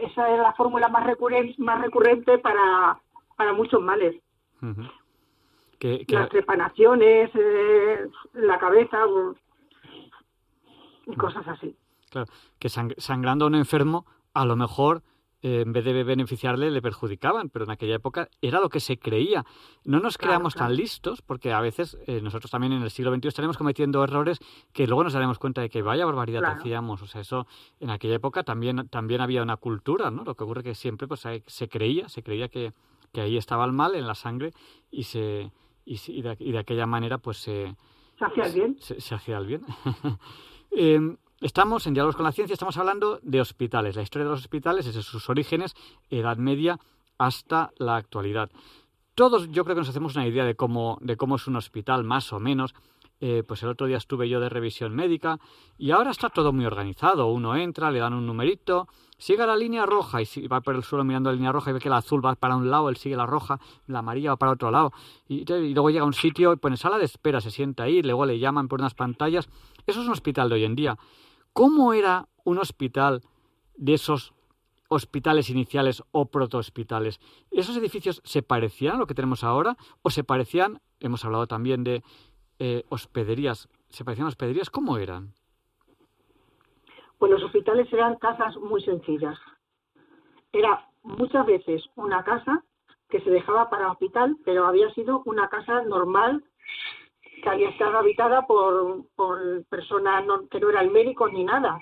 esa 0.00 0.28
era 0.30 0.42
la 0.42 0.52
fórmula 0.54 0.88
más 0.88 1.04
recurrente, 1.06 1.54
más 1.58 1.80
recurrente 1.80 2.38
para, 2.38 2.98
para 3.36 3.52
muchos 3.52 3.80
males. 3.82 4.16
Las 6.14 6.28
trepanaciones, 6.30 7.30
eh, 7.34 8.06
la 8.34 8.58
cabeza 8.58 8.98
y 11.06 11.16
cosas 11.16 11.46
así. 11.48 11.76
Claro, 12.10 12.30
que 12.58 12.68
sang- 12.68 12.94
sangrando 12.98 13.44
a 13.44 13.48
un 13.48 13.54
enfermo, 13.54 14.06
a 14.34 14.44
lo 14.44 14.54
mejor, 14.56 15.02
en 15.42 15.72
vez 15.72 15.84
de 15.84 16.04
beneficiarle, 16.04 16.70
le 16.70 16.80
perjudicaban, 16.80 17.48
pero 17.50 17.64
en 17.64 17.72
aquella 17.72 17.96
época 17.96 18.28
era 18.40 18.60
lo 18.60 18.68
que 18.68 18.78
se 18.80 18.96
creía. 18.98 19.44
No 19.84 19.98
nos 20.00 20.16
Claro, 20.16 20.30
creamos 20.30 20.54
claro. 20.54 20.68
tan 20.68 20.76
listos, 20.76 21.20
porque 21.20 21.52
a 21.52 21.60
veces 21.60 21.98
eh, 22.06 22.20
nosotros 22.22 22.50
también 22.50 22.72
en 22.72 22.82
el 22.82 22.90
siglo 22.90 23.12
XXI 23.14 23.28
estaremos 23.28 23.56
cometiendo 23.58 24.04
errores 24.04 24.38
que 24.72 24.86
luego 24.86 25.02
nos 25.04 25.12
daremos 25.14 25.38
cuenta 25.38 25.60
de 25.60 25.68
que 25.68 25.82
vaya 25.82 26.06
barbaridad 26.06 26.40
Claro. 26.40 26.60
hacíamos. 26.60 27.02
O 27.02 27.06
sea, 27.06 27.20
eso 27.22 27.46
en 27.80 27.90
aquella 27.90 28.14
época 28.14 28.44
también, 28.44 28.88
también 28.88 29.20
había 29.20 29.42
una 29.42 29.56
cultura, 29.56 30.10
¿no? 30.10 30.22
Lo 30.24 30.34
que 30.36 30.44
ocurre 30.44 30.62
que 30.62 30.74
siempre 30.74 31.08
pues, 31.08 31.26
se 31.46 31.68
creía, 31.68 32.08
se 32.08 32.22
creía 32.22 32.48
que, 32.48 32.72
que 33.12 33.20
ahí 33.20 33.36
estaba 33.36 33.64
el 33.64 33.72
mal 33.72 33.94
en 33.96 34.06
la 34.06 34.14
sangre 34.14 34.52
y 34.90 35.02
se 35.04 35.50
y, 35.84 36.00
y 36.06 36.22
de, 36.22 36.36
y 36.38 36.52
de 36.52 36.58
aquella 36.58 36.86
manera 36.86 37.18
pues 37.18 37.38
se, 37.38 37.74
¿Se 38.16 38.24
hacía 38.24 38.44
el 38.44 38.52
bien? 38.52 38.76
se, 38.78 39.00
se 39.00 39.14
hacía 39.16 39.38
el 39.38 39.46
bien. 39.46 39.62
Eh, 40.74 41.16
estamos 41.42 41.86
en 41.86 41.94
Diálogos 41.94 42.16
con 42.16 42.24
la 42.24 42.32
Ciencia, 42.32 42.54
estamos 42.54 42.76
hablando 42.76 43.18
de 43.22 43.40
hospitales, 43.40 43.96
la 43.96 44.02
historia 44.02 44.24
de 44.24 44.30
los 44.30 44.40
hospitales 44.40 44.86
desde 44.86 45.02
sus 45.02 45.28
orígenes, 45.28 45.74
Edad 46.08 46.36
Media, 46.36 46.78
hasta 47.18 47.72
la 47.78 47.96
actualidad. 47.96 48.50
Todos 49.14 49.50
yo 49.50 49.64
creo 49.64 49.76
que 49.76 49.80
nos 49.80 49.88
hacemos 49.88 50.14
una 50.14 50.26
idea 50.26 50.44
de 50.44 50.54
cómo, 50.54 50.98
de 51.02 51.16
cómo 51.16 51.36
es 51.36 51.46
un 51.46 51.56
hospital, 51.56 52.04
más 52.04 52.32
o 52.32 52.40
menos. 52.40 52.74
Eh, 53.20 53.44
pues 53.46 53.62
el 53.62 53.68
otro 53.68 53.86
día 53.86 53.98
estuve 53.98 54.28
yo 54.28 54.40
de 54.40 54.48
revisión 54.48 54.96
médica 54.96 55.38
y 55.78 55.92
ahora 55.92 56.10
está 56.10 56.28
todo 56.28 56.52
muy 56.52 56.64
organizado. 56.64 57.28
Uno 57.28 57.54
entra, 57.54 57.92
le 57.92 58.00
dan 58.00 58.14
un 58.14 58.26
numerito, 58.26 58.88
sigue 59.16 59.46
la 59.46 59.54
línea 59.54 59.86
roja 59.86 60.20
y 60.22 60.48
va 60.48 60.60
por 60.60 60.74
el 60.74 60.82
suelo 60.82 61.04
mirando 61.04 61.30
la 61.30 61.36
línea 61.36 61.52
roja 61.52 61.70
y 61.70 61.74
ve 61.74 61.78
que 61.78 61.88
la 61.88 61.98
azul 61.98 62.24
va 62.24 62.34
para 62.34 62.56
un 62.56 62.68
lado, 62.68 62.88
él 62.88 62.96
sigue 62.96 63.14
la 63.14 63.26
roja, 63.26 63.60
la 63.86 64.00
amarilla 64.00 64.30
va 64.30 64.36
para 64.38 64.52
otro 64.52 64.72
lado. 64.72 64.92
Y, 65.28 65.48
y 65.48 65.72
luego 65.72 65.90
llega 65.90 66.02
a 66.02 66.06
un 66.06 66.14
sitio, 66.14 66.56
pone 66.56 66.76
sala 66.76 66.98
de 66.98 67.04
espera, 67.04 67.40
se 67.40 67.52
sienta 67.52 67.84
ahí, 67.84 68.02
luego 68.02 68.26
le 68.26 68.40
llaman 68.40 68.66
por 68.66 68.80
unas 68.80 68.94
pantallas. 68.94 69.48
Eso 69.86 70.00
es 70.00 70.06
un 70.06 70.12
hospital 70.12 70.48
de 70.48 70.54
hoy 70.56 70.64
en 70.64 70.74
día. 70.74 70.98
¿Cómo 71.52 71.92
era 71.92 72.28
un 72.44 72.58
hospital 72.58 73.22
de 73.76 73.94
esos 73.94 74.32
hospitales 74.88 75.50
iniciales 75.50 76.02
o 76.10 76.26
protohospitales? 76.26 77.20
¿Esos 77.50 77.76
edificios 77.76 78.22
se 78.24 78.42
parecían 78.42 78.96
a 78.96 78.98
lo 78.98 79.06
que 79.06 79.14
tenemos 79.14 79.44
ahora 79.44 79.76
o 80.02 80.08
se 80.08 80.24
parecían, 80.24 80.80
hemos 81.00 81.24
hablado 81.24 81.46
también 81.46 81.84
de 81.84 82.02
eh, 82.58 82.84
hospederías, 82.88 83.68
¿se 83.90 84.04
parecían 84.04 84.26
a 84.26 84.28
hospederías? 84.28 84.70
¿Cómo 84.70 84.96
eran? 84.96 85.34
Pues 87.18 87.30
los 87.30 87.42
hospitales 87.42 87.92
eran 87.92 88.16
casas 88.16 88.56
muy 88.56 88.82
sencillas. 88.82 89.38
Era 90.52 90.88
muchas 91.02 91.44
veces 91.44 91.82
una 91.96 92.24
casa 92.24 92.64
que 93.10 93.20
se 93.20 93.30
dejaba 93.30 93.68
para 93.68 93.90
hospital, 93.90 94.36
pero 94.44 94.66
había 94.66 94.92
sido 94.94 95.22
una 95.26 95.48
casa 95.48 95.82
normal 95.82 96.42
que 97.42 97.50
había 97.50 97.70
estado 97.70 97.98
habitada 97.98 98.46
por, 98.46 99.04
por 99.16 99.64
personas 99.66 100.24
no- 100.24 100.48
que 100.48 100.60
no 100.60 100.70
eran 100.70 100.92
médicos 100.92 101.32
ni 101.32 101.44
nada. 101.44 101.78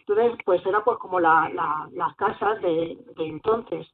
Entonces, 0.00 0.38
pues 0.44 0.64
era 0.66 0.82
pues 0.82 0.98
como 0.98 1.20
la- 1.20 1.50
la- 1.54 1.88
las 1.92 2.16
casas 2.16 2.60
de, 2.62 2.98
de 3.16 3.26
entonces. 3.26 3.86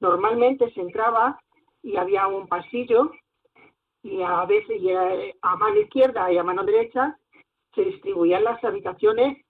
Normalmente 0.00 0.70
se 0.72 0.80
entraba 0.80 1.40
y 1.82 1.96
había 1.96 2.26
un 2.28 2.46
pasillo 2.46 3.10
y 4.02 4.22
a 4.22 4.44
veces 4.44 4.80
a, 5.42 5.50
a 5.52 5.56
mano 5.56 5.80
izquierda 5.80 6.30
y 6.30 6.38
a 6.38 6.44
mano 6.44 6.62
derecha 6.64 7.18
se 7.74 7.82
distribuían 7.82 8.44
las 8.44 8.62
habitaciones 8.62 9.44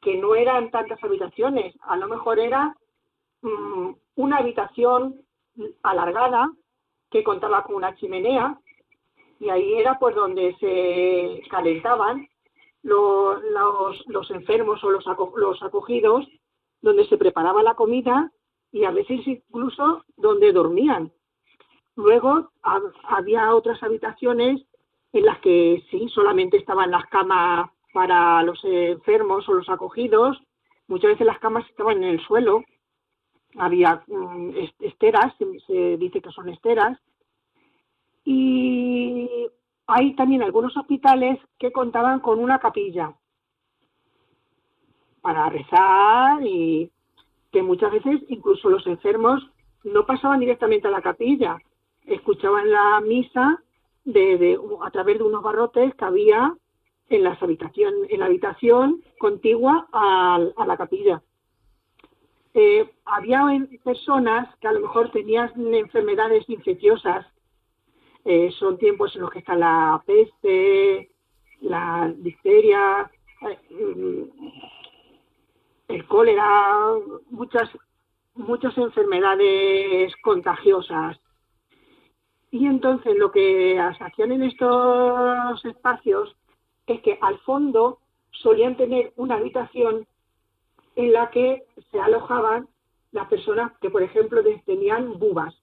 que 0.00 0.16
no 0.16 0.34
eran 0.34 0.70
tantas 0.70 1.02
habitaciones, 1.04 1.74
a 1.82 1.96
lo 1.96 2.08
mejor 2.08 2.38
era 2.40 2.74
mm, 3.42 3.90
una 4.16 4.38
habitación 4.38 5.20
alargada 5.82 6.50
que 7.10 7.22
contaba 7.22 7.62
con 7.64 7.76
una 7.76 7.94
chimenea 7.96 8.58
y 9.42 9.50
ahí 9.50 9.74
era 9.74 9.98
pues 9.98 10.14
donde 10.14 10.54
se 10.60 11.42
calentaban 11.50 12.28
lo- 12.82 13.34
los, 13.40 14.04
los 14.06 14.30
enfermos 14.30 14.82
o 14.84 14.90
los, 14.90 15.04
los 15.36 15.62
acogidos, 15.62 16.26
donde 16.80 17.06
se 17.08 17.16
preparaba 17.18 17.62
la 17.62 17.74
comida 17.74 18.30
y 18.70 18.84
a 18.84 18.90
veces 18.92 19.20
incluso 19.26 20.04
donde 20.16 20.52
dormían. 20.52 21.12
Luego 21.96 22.50
hab- 22.62 22.92
había 23.04 23.54
otras 23.54 23.82
habitaciones 23.82 24.62
en 25.12 25.26
las 25.26 25.38
que 25.40 25.82
sí, 25.90 26.08
solamente 26.08 26.56
estaban 26.56 26.90
las 26.90 27.04
camas 27.06 27.68
para 27.92 28.42
los 28.42 28.58
enfermos 28.64 29.46
o 29.48 29.54
los 29.54 29.68
acogidos. 29.68 30.40
Muchas 30.86 31.10
veces 31.12 31.26
las 31.26 31.38
camas 31.40 31.68
estaban 31.68 31.98
en 32.02 32.10
el 32.10 32.20
suelo. 32.26 32.64
Había 33.58 34.02
mm, 34.06 34.50
es- 34.56 34.74
esteras, 34.80 35.34
se 35.66 35.96
dice 35.98 36.20
que 36.22 36.30
son 36.30 36.48
esteras. 36.48 36.98
Y 38.24 39.28
hay 39.86 40.14
también 40.14 40.42
algunos 40.42 40.76
hospitales 40.76 41.38
que 41.58 41.72
contaban 41.72 42.20
con 42.20 42.38
una 42.38 42.58
capilla 42.58 43.14
para 45.20 45.48
rezar 45.48 46.44
y 46.44 46.90
que 47.52 47.62
muchas 47.62 47.92
veces 47.92 48.22
incluso 48.28 48.68
los 48.70 48.86
enfermos 48.86 49.42
no 49.84 50.06
pasaban 50.06 50.40
directamente 50.40 50.88
a 50.88 50.90
la 50.90 51.02
capilla, 51.02 51.58
escuchaban 52.06 52.70
la 52.70 53.00
misa 53.00 53.62
de, 54.04 54.38
de- 54.38 54.58
a 54.84 54.90
través 54.90 55.18
de 55.18 55.24
unos 55.24 55.42
barrotes 55.42 55.94
que 55.94 56.04
había 56.04 56.54
en 57.08 57.24
las 57.24 57.40
habitación, 57.42 57.94
en 58.08 58.20
la 58.20 58.26
habitación 58.26 59.02
contigua 59.18 59.86
al- 59.92 60.54
a, 60.56 60.66
la 60.66 60.76
capilla. 60.76 61.22
Eh, 62.54 62.90
había 63.04 63.44
personas 63.84 64.54
que 64.58 64.68
a 64.68 64.72
lo 64.72 64.80
mejor 64.80 65.10
tenían 65.10 65.50
enfermedades 65.74 66.48
infecciosas. 66.48 67.26
Eh, 68.24 68.50
son 68.58 68.78
tiempos 68.78 69.14
en 69.14 69.22
los 69.22 69.30
que 69.30 69.40
está 69.40 69.54
la 69.54 70.02
peste, 70.06 71.10
la 71.60 72.12
difteria, 72.16 73.10
eh, 73.48 73.58
mm, 73.70 74.22
el 75.88 76.06
cólera, 76.06 76.94
muchas 77.30 77.68
muchas 78.34 78.76
enfermedades 78.78 80.14
contagiosas. 80.22 81.18
Y 82.50 82.66
entonces 82.66 83.16
lo 83.16 83.30
que 83.30 83.78
hacían 83.78 84.32
en 84.32 84.42
estos 84.42 85.64
espacios 85.64 86.36
es 86.86 87.00
que 87.00 87.18
al 87.20 87.38
fondo 87.40 87.98
solían 88.30 88.76
tener 88.76 89.12
una 89.16 89.36
habitación 89.36 90.06
en 90.96 91.12
la 91.12 91.30
que 91.30 91.64
se 91.90 92.00
alojaban 92.00 92.68
las 93.12 93.28
personas 93.28 93.72
que, 93.80 93.90
por 93.90 94.02
ejemplo, 94.02 94.42
tenían 94.66 95.18
bubas. 95.18 95.54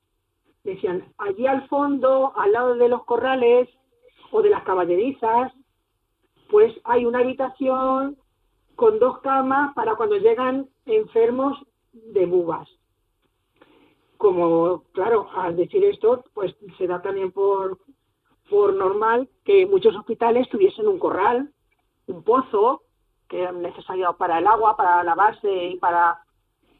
Decían, 0.63 1.05
allí 1.17 1.47
al 1.47 1.67
fondo, 1.67 2.33
al 2.35 2.51
lado 2.51 2.75
de 2.75 2.89
los 2.89 3.03
corrales 3.05 3.69
o 4.31 4.41
de 4.41 4.49
las 4.49 4.63
caballerizas, 4.63 5.53
pues 6.49 6.73
hay 6.83 7.05
una 7.05 7.19
habitación 7.19 8.17
con 8.75 8.99
dos 8.99 9.19
camas 9.19 9.73
para 9.73 9.95
cuando 9.95 10.17
llegan 10.17 10.67
enfermos 10.85 11.57
de 11.93 12.25
bubas. 12.25 12.67
Como, 14.17 14.83
claro, 14.91 15.29
al 15.35 15.55
decir 15.55 15.83
esto, 15.85 16.25
pues 16.33 16.55
se 16.77 16.87
da 16.87 17.01
también 17.01 17.31
por 17.31 17.77
por 18.49 18.73
normal 18.73 19.29
que 19.45 19.65
muchos 19.65 19.95
hospitales 19.95 20.49
tuviesen 20.49 20.87
un 20.87 20.99
corral, 20.99 21.51
un 22.07 22.23
pozo, 22.23 22.81
que 23.27 23.43
era 23.43 23.51
necesario 23.51 24.11
para 24.17 24.39
el 24.39 24.47
agua, 24.47 24.75
para 24.75 25.03
lavarse 25.03 25.67
y 25.67 25.77
para 25.77 26.19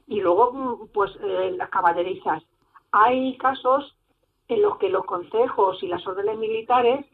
y 0.07 0.19
luego 0.21 0.51
mm, 0.51 0.88
pues 0.91 1.11
eh, 1.21 1.53
las 1.55 1.69
caballerizas. 1.69 2.43
Hay 2.91 3.37
casos 3.37 3.95
en 4.47 4.61
los 4.61 4.77
que 4.77 4.89
los 4.89 5.05
consejos 5.05 5.81
y 5.83 5.87
las 5.87 6.05
órdenes 6.07 6.37
militares 6.37 7.05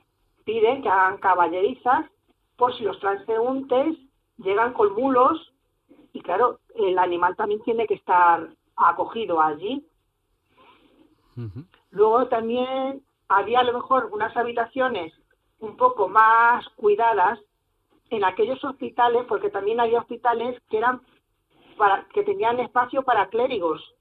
piden 0.45 0.81
que 0.81 0.89
hagan 0.89 1.17
caballerizas 1.17 2.05
por 2.55 2.75
si 2.77 2.83
los 2.83 2.99
transeúntes 2.99 3.97
llegan 4.37 4.73
con 4.73 4.93
mulos 4.93 5.51
y 6.13 6.21
claro, 6.21 6.59
el 6.75 6.97
animal 6.97 7.35
también 7.35 7.61
tiene 7.63 7.85
que 7.87 7.95
estar 7.95 8.47
acogido 8.77 9.41
allí. 9.41 9.85
Luego 11.91 12.27
también 12.27 13.03
había 13.27 13.59
a 13.59 13.63
lo 13.63 13.73
mejor 13.73 14.09
unas 14.13 14.35
habitaciones 14.37 15.13
un 15.59 15.75
poco 15.75 16.07
más 16.07 16.67
cuidadas 16.75 17.39
en 18.09 18.23
aquellos 18.23 18.63
hospitales, 18.63 19.25
porque 19.27 19.49
también 19.49 19.79
había 19.79 19.99
hospitales 19.99 20.61
que 20.69 20.77
eran 20.77 21.01
para 21.77 22.05
que 22.13 22.23
tenían 22.23 22.59
espacio 22.59 23.03
para 23.03 23.27
clérigos 23.27 23.94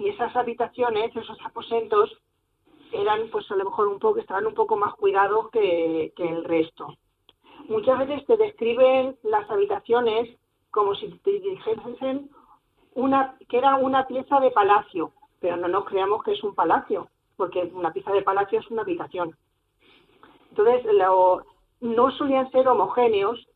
y 0.00 0.08
esas 0.08 0.34
habitaciones, 0.34 1.14
esos 1.14 1.38
aposentos 1.44 2.10
eran 2.90 3.28
pues 3.30 3.48
a 3.50 3.56
lo 3.56 3.66
mejor 3.66 3.86
un 3.88 3.98
poco 3.98 4.18
estaban 4.18 4.46
un 4.46 4.54
poco 4.54 4.74
más 4.74 4.94
cuidados 4.94 5.50
que, 5.50 6.12
el 6.16 6.44
resto. 6.44 6.88
Muchas 7.68 7.98
veces 7.98 8.26
te 8.26 8.38
describen 8.38 9.16
las 9.22 9.48
habitaciones 9.50 10.38
como 10.70 10.94
si 10.94 11.10
te 11.18 11.32
dijesen 11.32 12.30
una 12.94 13.36
que 13.48 13.58
era 13.58 13.76
una 13.76 14.06
pieza 14.06 14.40
de 14.40 14.50
palacio, 14.50 15.12
pero 15.38 15.58
no 15.58 15.68
nos 15.68 15.84
creamos 15.84 16.22
que 16.24 16.32
es 16.32 16.42
un 16.42 16.54
palacio, 16.54 17.08
porque 17.36 17.70
una 17.74 17.92
pieza 17.92 18.12
de 18.12 18.22
palacio 18.22 18.58
es 18.58 18.70
una 18.70 18.82
habitación. 18.82 19.36
Entonces, 20.48 20.82
lo- 20.94 21.44
no 21.82 22.10
solían 22.12 22.50
ser 22.50 22.66
homogéneos, 22.68 23.46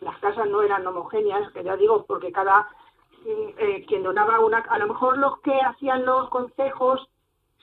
las 0.00 0.18
casas 0.20 0.48
no 0.48 0.62
eran 0.62 0.86
homogéneas, 0.86 1.52
que 1.52 1.62
ya 1.62 1.76
digo, 1.76 2.06
porque 2.06 2.32
cada 2.32 2.66
eh, 3.24 3.84
quien 3.86 4.02
donaba 4.02 4.40
una, 4.40 4.58
a 4.58 4.78
lo 4.78 4.88
mejor 4.88 5.18
los 5.18 5.40
que 5.40 5.58
hacían 5.60 6.04
los 6.04 6.28
consejos 6.30 7.08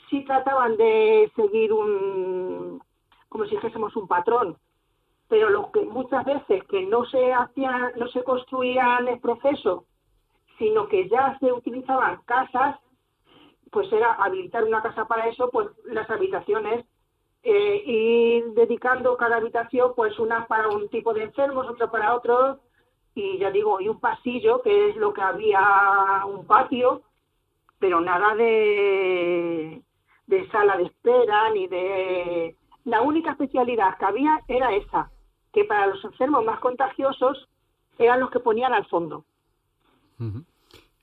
sí 0.10 0.24
trataban 0.26 0.78
de 0.78 1.32
seguir 1.36 1.74
un, 1.74 2.82
como 3.30 3.46
si 3.46 3.56
dijésemos 3.56 3.96
un 3.96 4.08
patrón, 4.08 4.58
pero 5.28 5.50
los 5.50 5.70
que 5.72 5.82
muchas 5.82 6.26
veces 6.26 6.64
que 6.66 6.86
no 6.86 7.06
se 7.06 7.34
hacían, 7.34 7.94
no 7.98 8.08
se 8.08 8.24
construían 8.24 9.08
el 9.08 9.20
proceso, 9.20 9.86
sino 10.58 10.88
que 10.88 11.08
ya 11.08 11.38
se 11.40 11.52
utilizaban 11.52 12.22
casas, 12.26 12.78
pues 13.72 13.92
era 13.94 14.14
habilitar 14.14 14.64
una 14.64 14.82
casa 14.82 15.06
para 15.06 15.28
eso, 15.28 15.50
pues 15.52 15.68
las 15.86 16.10
habitaciones 16.10 16.86
eh, 17.44 17.84
ir 17.86 18.54
dedicando 18.54 19.16
cada 19.16 19.38
habitación, 19.38 19.94
pues 19.96 20.18
una 20.20 20.48
para 20.48 20.70
un 20.70 20.90
tipo 20.90 21.14
de 21.14 21.24
enfermos, 21.24 21.68
otra 21.68 21.90
para 21.90 22.16
otros, 22.16 22.58
y 23.20 23.38
ya 23.38 23.52
digo, 23.52 23.82
y 23.82 23.88
un 23.88 24.00
pasillo, 24.00 24.62
que 24.62 24.90
es 24.90 24.96
lo 24.96 25.14
que 25.14 25.22
había, 25.22 26.24
un 26.26 26.46
patio, 26.46 27.02
pero 27.78 28.00
nada 28.02 28.36
de, 28.36 29.82
de 30.28 30.50
sala 30.50 30.78
de 30.78 30.84
espera, 30.84 31.50
ni 31.52 31.68
de... 31.68 32.56
La 32.86 33.02
única 33.02 33.32
especialidad 33.32 33.98
que 33.98 34.06
había 34.06 34.40
era 34.48 34.74
esa, 34.74 35.12
que 35.54 35.66
para 35.66 35.88
los 35.88 36.04
enfermos 36.04 36.46
más 36.46 36.60
contagiosos 36.60 37.48
eran 37.98 38.20
los 38.20 38.32
que 38.32 38.40
ponían 38.40 38.74
al 38.74 38.86
fondo. 38.88 39.26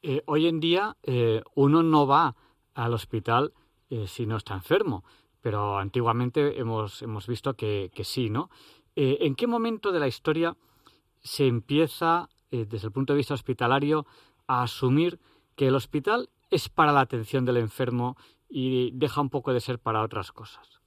Eh, 0.03 0.23
hoy 0.27 0.47
en 0.47 0.61
día 0.61 0.97
eh, 1.03 1.43
uno 1.55 1.83
no 1.83 2.07
va 2.07 2.35
al 2.75 2.95
hospital 2.95 3.53
eh, 3.91 4.07
si 4.07 4.27
no 4.27 4.37
está 4.37 4.55
enfermo, 4.55 5.05
pero 5.41 5.79
antiguamente 5.79 6.59
hemos, 6.59 7.03
hemos 7.03 7.27
visto 7.27 7.55
que, 7.55 7.91
que 7.95 8.05
sí, 8.05 8.31
¿no? 8.31 8.51
¿En 8.99 9.35
qué 9.35 9.47
momento 9.47 9.93
de 9.93 10.01
la 10.01 10.09
historia 10.09 10.57
se 11.27 11.47
empieza, 11.47 12.29
eh, 12.51 12.67
desde 12.69 12.87
el 12.87 12.93
punto 12.93 13.13
de 13.13 13.19
vista 13.19 13.35
hospitalario, 13.35 14.07
a 14.47 14.63
asumir 14.63 15.19
que 15.57 15.67
el 15.67 15.75
hospital 15.75 16.29
es 16.51 16.69
para 16.69 16.93
la 16.93 17.01
atención 17.01 17.45
del 17.45 17.57
enfermo 17.57 18.17
y 18.49 18.93
deja 18.93 19.21
un 19.21 19.31
poco 19.31 19.53
de 19.53 19.61
ser 19.61 19.79
para 19.79 20.03
otras 20.03 20.31
cosas? 20.31 20.81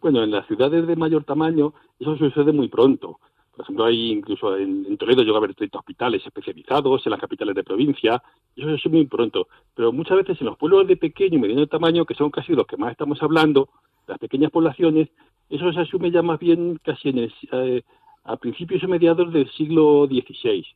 Bueno, 0.00 0.22
en 0.22 0.30
las 0.30 0.46
ciudades 0.46 0.86
de 0.86 0.96
mayor 0.96 1.24
tamaño 1.24 1.72
eso 1.98 2.16
sucede 2.16 2.52
muy 2.52 2.68
pronto. 2.68 3.18
Por 3.50 3.64
ejemplo, 3.64 3.86
hay 3.86 4.12
incluso 4.12 4.56
en, 4.56 4.96
Toledo 4.98 5.22
llega 5.22 5.34
a 5.34 5.38
haber 5.38 5.54
30 5.54 5.78
hospitales 5.78 6.24
especializados, 6.24 7.04
en 7.04 7.10
las 7.10 7.20
capitales 7.20 7.56
de 7.56 7.64
provincia, 7.64 8.22
eso 8.54 8.70
es 8.70 8.86
muy 8.86 9.06
pronto. 9.06 9.48
Pero 9.74 9.92
muchas 9.92 10.18
veces 10.18 10.40
en 10.40 10.46
los 10.46 10.58
pueblos 10.58 10.86
de 10.86 10.96
pequeño 10.96 11.38
y 11.38 11.40
mediano 11.40 11.66
tamaño, 11.66 12.04
que 12.04 12.14
son 12.14 12.30
casi 12.30 12.52
los 12.52 12.66
que 12.66 12.76
más 12.76 12.92
estamos 12.92 13.20
hablando, 13.22 13.70
las 14.06 14.18
pequeñas 14.18 14.52
poblaciones, 14.52 15.08
eso 15.48 15.72
se 15.72 15.80
asume 15.80 16.10
ya 16.12 16.22
más 16.22 16.38
bien 16.38 16.78
casi 16.84 17.08
en 17.08 17.18
el, 17.18 17.32
eh, 17.50 17.82
a 18.24 18.36
principios 18.36 18.82
y 18.82 18.86
mediados 18.86 19.32
del 19.32 19.50
siglo 19.52 20.06
XVI. 20.06 20.66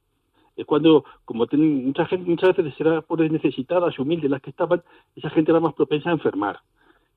Es 0.57 0.67
cuando, 0.67 1.05
como 1.25 1.47
ten- 1.47 1.87
mucha 1.87 2.07
gente, 2.07 2.29
muchas 2.29 2.57
veces 2.57 2.75
era 2.79 3.01
por 3.01 3.21
necesitadas, 3.21 3.99
humildes 3.99 4.31
las 4.31 4.43
que 4.43 4.51
estaban, 4.51 4.83
esa 5.17 5.31
gente 5.31 5.51
era 5.51 5.61
más 5.61 5.75
propensa 5.75 6.11
a 6.11 6.13
enfermar. 6.13 6.61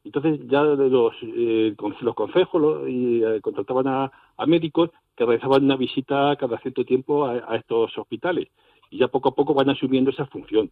Entonces 0.06 0.40
ya 0.48 0.62
los, 0.62 1.14
eh, 1.24 1.76
los 2.02 2.16
consejos 2.16 2.88
y, 2.88 3.24
eh, 3.24 3.42
contrataban 3.42 3.88
a, 3.88 4.12
médicos 4.46 4.92
que 5.16 5.26
realizaban 5.26 5.66
una 5.66 5.76
visita 5.76 6.36
cada 6.38 6.60
cierto 6.60 6.86
tiempo 6.86 7.26
a, 7.26 7.56
estos 7.56 7.98
hospitales 7.98 8.50
y 8.92 9.00
ya 9.00 9.08
poco 9.08 9.30
a 9.30 9.36
poco 9.36 9.54
van 9.56 9.70
asumiendo 9.70 10.12
esa 10.12 10.28
función. 10.28 10.70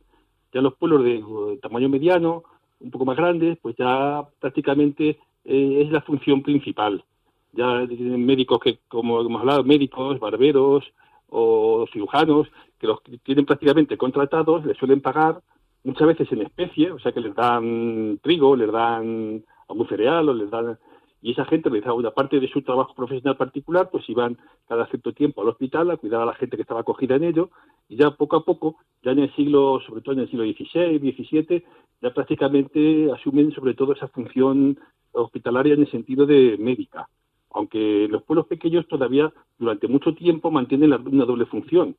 Ya 0.53 0.61
los 0.61 0.75
pueblos 0.75 1.03
de 1.03 1.15
eh, 1.15 1.59
tamaño 1.61 1.89
mediano, 1.89 2.43
un 2.79 2.91
poco 2.91 3.05
más 3.05 3.17
grandes, 3.17 3.57
pues 3.59 3.75
ya 3.75 4.23
prácticamente 4.39 5.17
es 5.45 5.91
la 5.91 6.01
función 6.01 6.41
principal. 6.43 7.03
Ya 7.53 7.85
médicos 7.87 8.59
que, 8.59 8.79
como 8.87 9.21
hemos 9.21 9.41
hablado, 9.41 9.63
médicos, 9.63 10.19
barberos 10.19 10.83
o 11.29 11.85
cirujanos, 11.91 12.47
que 12.79 12.87
los 12.87 12.99
tienen 13.23 13.45
prácticamente 13.45 13.97
contratados, 13.97 14.65
les 14.65 14.77
suelen 14.77 15.01
pagar 15.01 15.41
muchas 15.83 16.07
veces 16.07 16.31
en 16.31 16.41
especie, 16.41 16.91
o 16.91 16.99
sea 16.99 17.11
que 17.11 17.21
les 17.21 17.35
dan 17.35 18.19
trigo, 18.21 18.55
les 18.55 18.71
dan 18.71 19.43
algún 19.67 19.87
cereal 19.87 20.29
o 20.29 20.33
les 20.33 20.49
dan 20.49 20.77
y 21.23 21.31
esa 21.31 21.45
gente 21.45 21.69
realizaba 21.69 21.95
una 21.95 22.11
parte 22.11 22.41
de 22.41 22.49
su 22.49 22.61
trabajo 22.63 22.93
profesional 22.93 23.37
particular, 23.37 23.89
pues 23.89 24.07
iban 24.09 24.37
cada 24.67 24.85
cierto 24.87 25.13
tiempo 25.13 25.41
al 25.41 25.47
hospital 25.47 25.89
a 25.89 25.95
cuidar 25.95 26.21
a 26.21 26.25
la 26.25 26.33
gente 26.33 26.57
que 26.57 26.63
estaba 26.63 26.81
acogida 26.81 27.15
en 27.15 27.23
ello, 27.23 27.49
y 27.87 27.95
ya 27.95 28.11
poco 28.11 28.35
a 28.35 28.43
poco, 28.43 28.75
ya 29.01 29.11
en 29.11 29.19
el 29.19 29.33
siglo, 29.33 29.79
sobre 29.87 30.01
todo 30.01 30.15
en 30.15 30.19
el 30.19 30.29
siglo 30.29 30.43
XVI, 30.43 30.99
XVII, 30.99 31.63
ya 32.01 32.13
prácticamente 32.13 33.09
asumen 33.09 33.53
sobre 33.53 33.73
todo 33.73 33.93
esa 33.93 34.09
función 34.09 34.77
hospitalaria 35.13 35.75
en 35.75 35.81
el 35.81 35.91
sentido 35.91 36.25
de 36.25 36.57
médica, 36.59 37.07
aunque 37.53 38.07
los 38.09 38.23
pueblos 38.23 38.47
pequeños 38.47 38.87
todavía 38.87 39.31
durante 39.57 39.87
mucho 39.87 40.13
tiempo 40.13 40.51
mantienen 40.51 40.93
una 40.93 41.25
doble 41.25 41.45
función. 41.45 41.95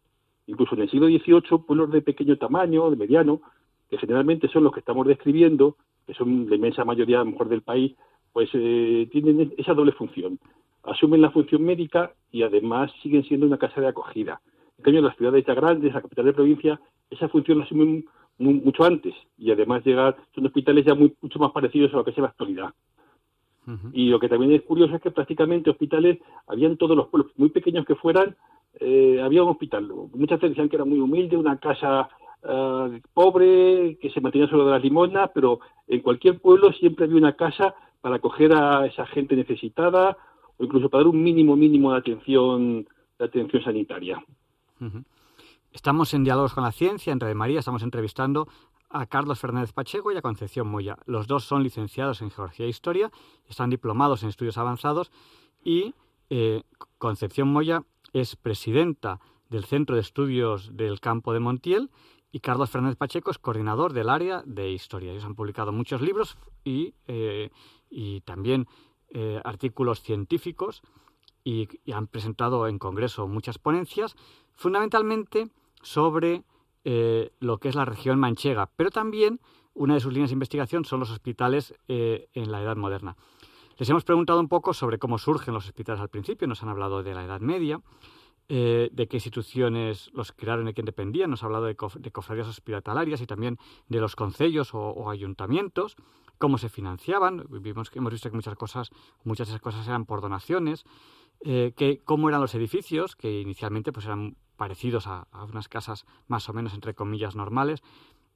Incluso 0.47 0.75
en 0.75 0.83
el 0.83 0.91
siglo 0.91 1.07
XVIII, 1.07 1.59
pueblos 1.67 1.91
de 1.91 2.03
pequeño 2.03 2.37
tamaño, 2.37 2.91
de 2.91 2.97
mediano, 2.97 3.41
que 3.89 3.99
generalmente 3.99 4.49
son 4.49 4.65
los 4.65 4.73
que 4.73 4.81
estamos 4.81 5.07
describiendo, 5.07 5.77
que 6.07 6.15
son 6.15 6.49
la 6.49 6.57
inmensa 6.57 6.85
mayoría 6.85 7.21
a 7.21 7.25
lo 7.25 7.31
mejor 7.31 7.49
del 7.49 7.63
país, 7.63 7.95
pues 8.33 8.51
eh, 8.53 9.09
tienen 9.11 9.55
esa 9.57 9.75
doble 9.75 9.93
función. 9.93 10.39
Asumen 10.83 11.23
la 11.23 11.31
función 11.31 11.63
médica 11.65 12.13
y 12.31 12.43
además 12.43 12.93
siguen 13.03 13.23
siendo 13.25 13.47
una 13.47 13.57
casa 13.59 13.81
de 13.81 13.87
acogida. 13.89 14.41
En 14.77 14.85
cambio, 14.85 15.01
las 15.03 15.17
ciudades 15.17 15.45
ya 15.47 15.55
grandes, 15.55 15.95
la 15.95 16.03
capital 16.03 16.27
de 16.27 16.33
provincia, 16.35 16.81
esa 17.11 17.29
función 17.29 17.59
la 17.59 17.65
asumen 17.65 18.05
mu- 18.39 18.61
mucho 18.65 18.85
antes 18.85 19.15
y 19.39 19.51
además 19.51 19.87
llegar, 19.87 20.17
son 20.35 20.45
hospitales 20.47 20.85
ya 20.85 20.95
muy, 20.95 21.15
mucho 21.23 21.39
más 21.39 21.53
parecidos 21.53 21.95
a 21.95 21.99
lo 21.99 22.05
que 22.05 22.11
es 22.11 22.19
la 22.19 22.27
actualidad. 22.27 22.75
Y 23.93 24.09
lo 24.09 24.21
que 24.21 24.29
también 24.29 24.53
es 24.53 24.62
curioso 24.62 24.97
es 24.97 25.03
que 25.03 25.11
prácticamente 25.11 25.71
hospitales, 25.71 26.19
habían 26.47 26.77
todos 26.77 26.97
los 26.97 27.09
pueblos, 27.09 27.33
muy 27.37 27.49
pequeños 27.49 27.87
que 27.87 27.95
fueran, 27.95 28.37
eh, 28.81 29.21
había 29.23 29.43
un 29.43 29.51
hospital. 29.51 29.89
Muchas 30.12 30.39
veces 30.41 30.51
decían 30.51 30.69
que 30.69 30.77
era 30.77 30.85
muy 30.85 31.01
humilde, 31.01 31.37
una 31.37 31.59
casa 31.59 32.09
ah, 32.45 32.91
pobre, 33.12 33.97
que 34.01 34.11
se 34.11 34.21
mantenía 34.21 34.49
solo 34.49 34.67
de 34.67 34.73
las 34.73 34.83
limosnas, 34.83 35.31
pero 35.35 35.61
en 35.89 36.01
cualquier 36.01 36.41
pueblo 36.41 36.73
siempre 36.73 37.07
había 37.07 37.17
una 37.17 37.37
casa 37.37 37.75
para 38.01 38.17
acoger 38.17 38.53
a 38.53 38.85
esa 38.87 39.07
gente 39.07 39.35
necesitada 39.35 40.17
o 40.59 40.65
incluso 40.65 40.91
para 40.91 41.05
dar 41.05 41.09
un 41.09 41.23
mínimo 41.23 41.57
mínimo 41.57 41.93
de 41.93 41.99
atención, 41.99 42.87
de 43.19 43.25
atención 43.25 43.62
sanitaria. 43.62 44.23
Estamos 45.73 46.12
en 46.15 46.25
Diálogos 46.25 46.55
con 46.55 46.65
la 46.65 46.73
Ciencia, 46.73 47.12
en 47.12 47.21
Radio 47.21 47.35
María, 47.35 47.61
estamos 47.61 47.83
entrevistando 47.83 48.47
a 48.95 49.07
Carlos 49.07 49.41
Fernández 49.41 49.73
Pacheco 49.73 50.13
y 50.13 50.17
a 50.17 50.23
Concepción 50.23 50.69
Moya. 50.69 50.97
Los 51.05 51.27
dos 51.27 51.45
son 51.45 51.65
licenciados 51.65 52.23
en 52.23 52.31
Geografía 52.31 52.65
e 52.65 52.69
Historia, 52.69 53.11
están 53.49 53.69
diplomados 53.69 54.23
en 54.23 54.29
estudios 54.29 54.57
avanzados 54.57 55.11
y 55.65 55.95
eh, 56.31 56.63
Concepción 56.99 57.49
Moya 57.49 57.83
es 58.13 58.37
presidenta 58.37 59.21
del 59.51 59.65
Centro 59.65 59.97
de 59.97 60.01
Estudios 60.01 60.77
del 60.77 61.01
Campo 61.01 61.33
de 61.33 61.41
Montiel 61.41 61.91
y 62.31 62.39
Carlos 62.39 62.71
Fernández 62.71 62.97
Pacheco 62.97 63.33
es 63.33 63.39
coordinador 63.39 63.93
del 63.93 64.09
área 64.09 64.43
de 64.47 64.71
Historia. 64.71 65.11
Ellos 65.11 65.25
han 65.25 65.35
publicado 65.35 65.73
muchos 65.73 66.01
libros 66.01 66.39
y, 66.63 66.95
eh, 67.09 67.51
y 67.91 68.21
también 68.21 68.69
eh, 69.09 69.41
artículos 69.45 70.03
científicos 70.03 70.83
y, 71.43 71.69
y 71.85 71.93
han 71.93 72.07
presentado 72.07 72.69
en 72.69 72.79
Congreso 72.79 73.27
muchas 73.27 73.59
ponencias, 73.59 74.15
fundamentalmente 74.53 75.49
sobre 75.83 76.45
eh, 76.85 77.32
lo 77.41 77.59
que 77.59 77.68
es 77.68 77.74
la 77.74 77.85
región 77.85 78.18
manchega, 78.18 78.70
pero 78.76 78.91
también 78.91 79.41
una 79.74 79.95
de 79.95 80.01
sus 80.01 80.12
líneas 80.12 80.30
de 80.30 80.35
investigación 80.35 80.85
son 80.85 81.01
los 81.01 81.11
hospitales 81.11 81.74
eh, 81.89 82.28
en 82.32 82.53
la 82.53 82.62
Edad 82.62 82.76
Moderna. 82.76 83.16
Les 83.76 83.89
hemos 83.91 84.05
preguntado 84.05 84.39
un 84.39 84.49
poco 84.49 84.72
sobre 84.72 84.99
cómo 84.99 85.18
surgen 85.18 85.53
los 85.53 85.66
hospitales 85.66 86.01
al 86.01 86.09
principio, 86.09 86.47
nos 86.47 86.62
han 86.62 86.68
hablado 86.68 87.03
de 87.03 87.12
la 87.14 87.24
Edad 87.24 87.41
Media, 87.41 87.80
eh, 88.49 88.91
de 88.93 89.09
qué 89.09 89.16
instituciones 89.16 90.11
los 90.12 90.30
crearon 90.30 90.68
y 90.68 90.74
quién 90.74 90.85
dependían, 90.85 91.30
nos 91.30 91.43
ha 91.43 91.47
hablado 91.47 91.64
de, 91.64 91.76
cof- 91.76 91.99
de 91.99 92.12
cofradías 92.12 92.47
hospitalarias 92.47 93.20
y 93.20 93.26
también 93.26 93.59
de 93.89 94.01
los 94.01 94.14
concellos 94.14 94.74
o, 94.74 95.11
ayuntamientos, 95.11 95.97
cómo 96.39 96.59
se 96.59 96.68
financiaban, 96.68 97.45
vimos 97.49 97.91
hemos 97.95 98.12
visto 98.12 98.28
que 98.30 98.37
muchas 98.37 98.55
cosas, 98.55 98.91
muchas 99.24 99.49
de 99.49 99.53
esas 99.55 99.62
cosas 99.62 99.89
eran 99.89 100.05
por 100.05 100.20
donaciones, 100.20 100.85
que, 101.43 102.01
cómo 102.05 102.28
eran 102.28 102.41
los 102.41 102.55
edificios, 102.55 103.16
que 103.16 103.41
inicialmente 103.41 103.93
pues 103.93 104.07
eran 104.07 104.37
parecidos 104.57 105.07
a, 105.07 105.27
unas 105.49 105.69
casas 105.69 106.07
más 106.29 106.49
o 106.49 106.53
menos 106.53 106.75
entre 106.75 106.95
comillas 106.95 107.37
normales, 107.37 107.83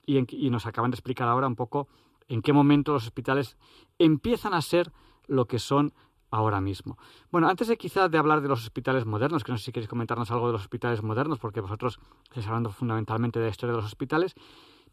y, 0.07 0.51
nos 0.51 0.65
acaban 0.65 0.91
de 0.91 0.95
explicar 0.95 1.29
ahora 1.29 1.47
un 1.47 1.57
poco 1.57 1.87
en 2.29 2.41
qué 2.41 2.53
momento 2.53 2.93
los 2.93 3.05
hospitales 3.05 3.57
empiezan 3.99 4.55
a 4.55 4.63
ser 4.63 4.91
lo 5.27 5.47
que 5.47 5.59
son 5.59 5.93
ahora 6.31 6.61
mismo. 6.61 6.99
Bueno, 7.31 7.49
antes 7.49 7.69
de 7.69 7.77
quizá 7.77 8.09
de 8.09 8.19
hablar 8.19 8.41
de 8.41 8.49
los 8.49 8.63
hospitales 8.63 9.05
modernos, 9.05 9.45
que 9.45 9.53
no 9.53 9.59
sé 9.59 9.65
si 9.65 9.73
queréis 9.73 9.89
comentarnos 9.89 10.31
algo 10.31 10.47
de 10.47 10.53
los 10.53 10.63
hospitales 10.63 11.03
modernos, 11.03 11.39
porque 11.39 11.61
vosotros 11.61 12.01
estáis 12.25 12.47
hablando 12.47 12.71
fundamentalmente 12.71 13.39
de 13.39 13.47
la 13.47 13.51
historia 13.51 13.73
de 13.73 13.83
los 13.83 13.87
hospitales, 13.87 14.35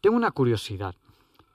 tengo 0.00 0.16
una 0.16 0.30
curiosidad. 0.30 0.94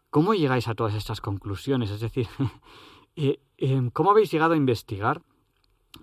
¿Cómo 0.09 0.34
llegáis 0.34 0.67
a 0.67 0.76
todas 0.76 0.93
estas 0.93 1.22
conclusiones? 1.22 1.89
Es 1.89 2.01
decir, 2.01 2.28
eh, 3.15 3.39
eh, 3.57 3.89
¿cómo 3.93 4.11
habéis 4.11 4.32
llegado 4.32 4.53
a 4.53 4.57
investigar 4.57 5.22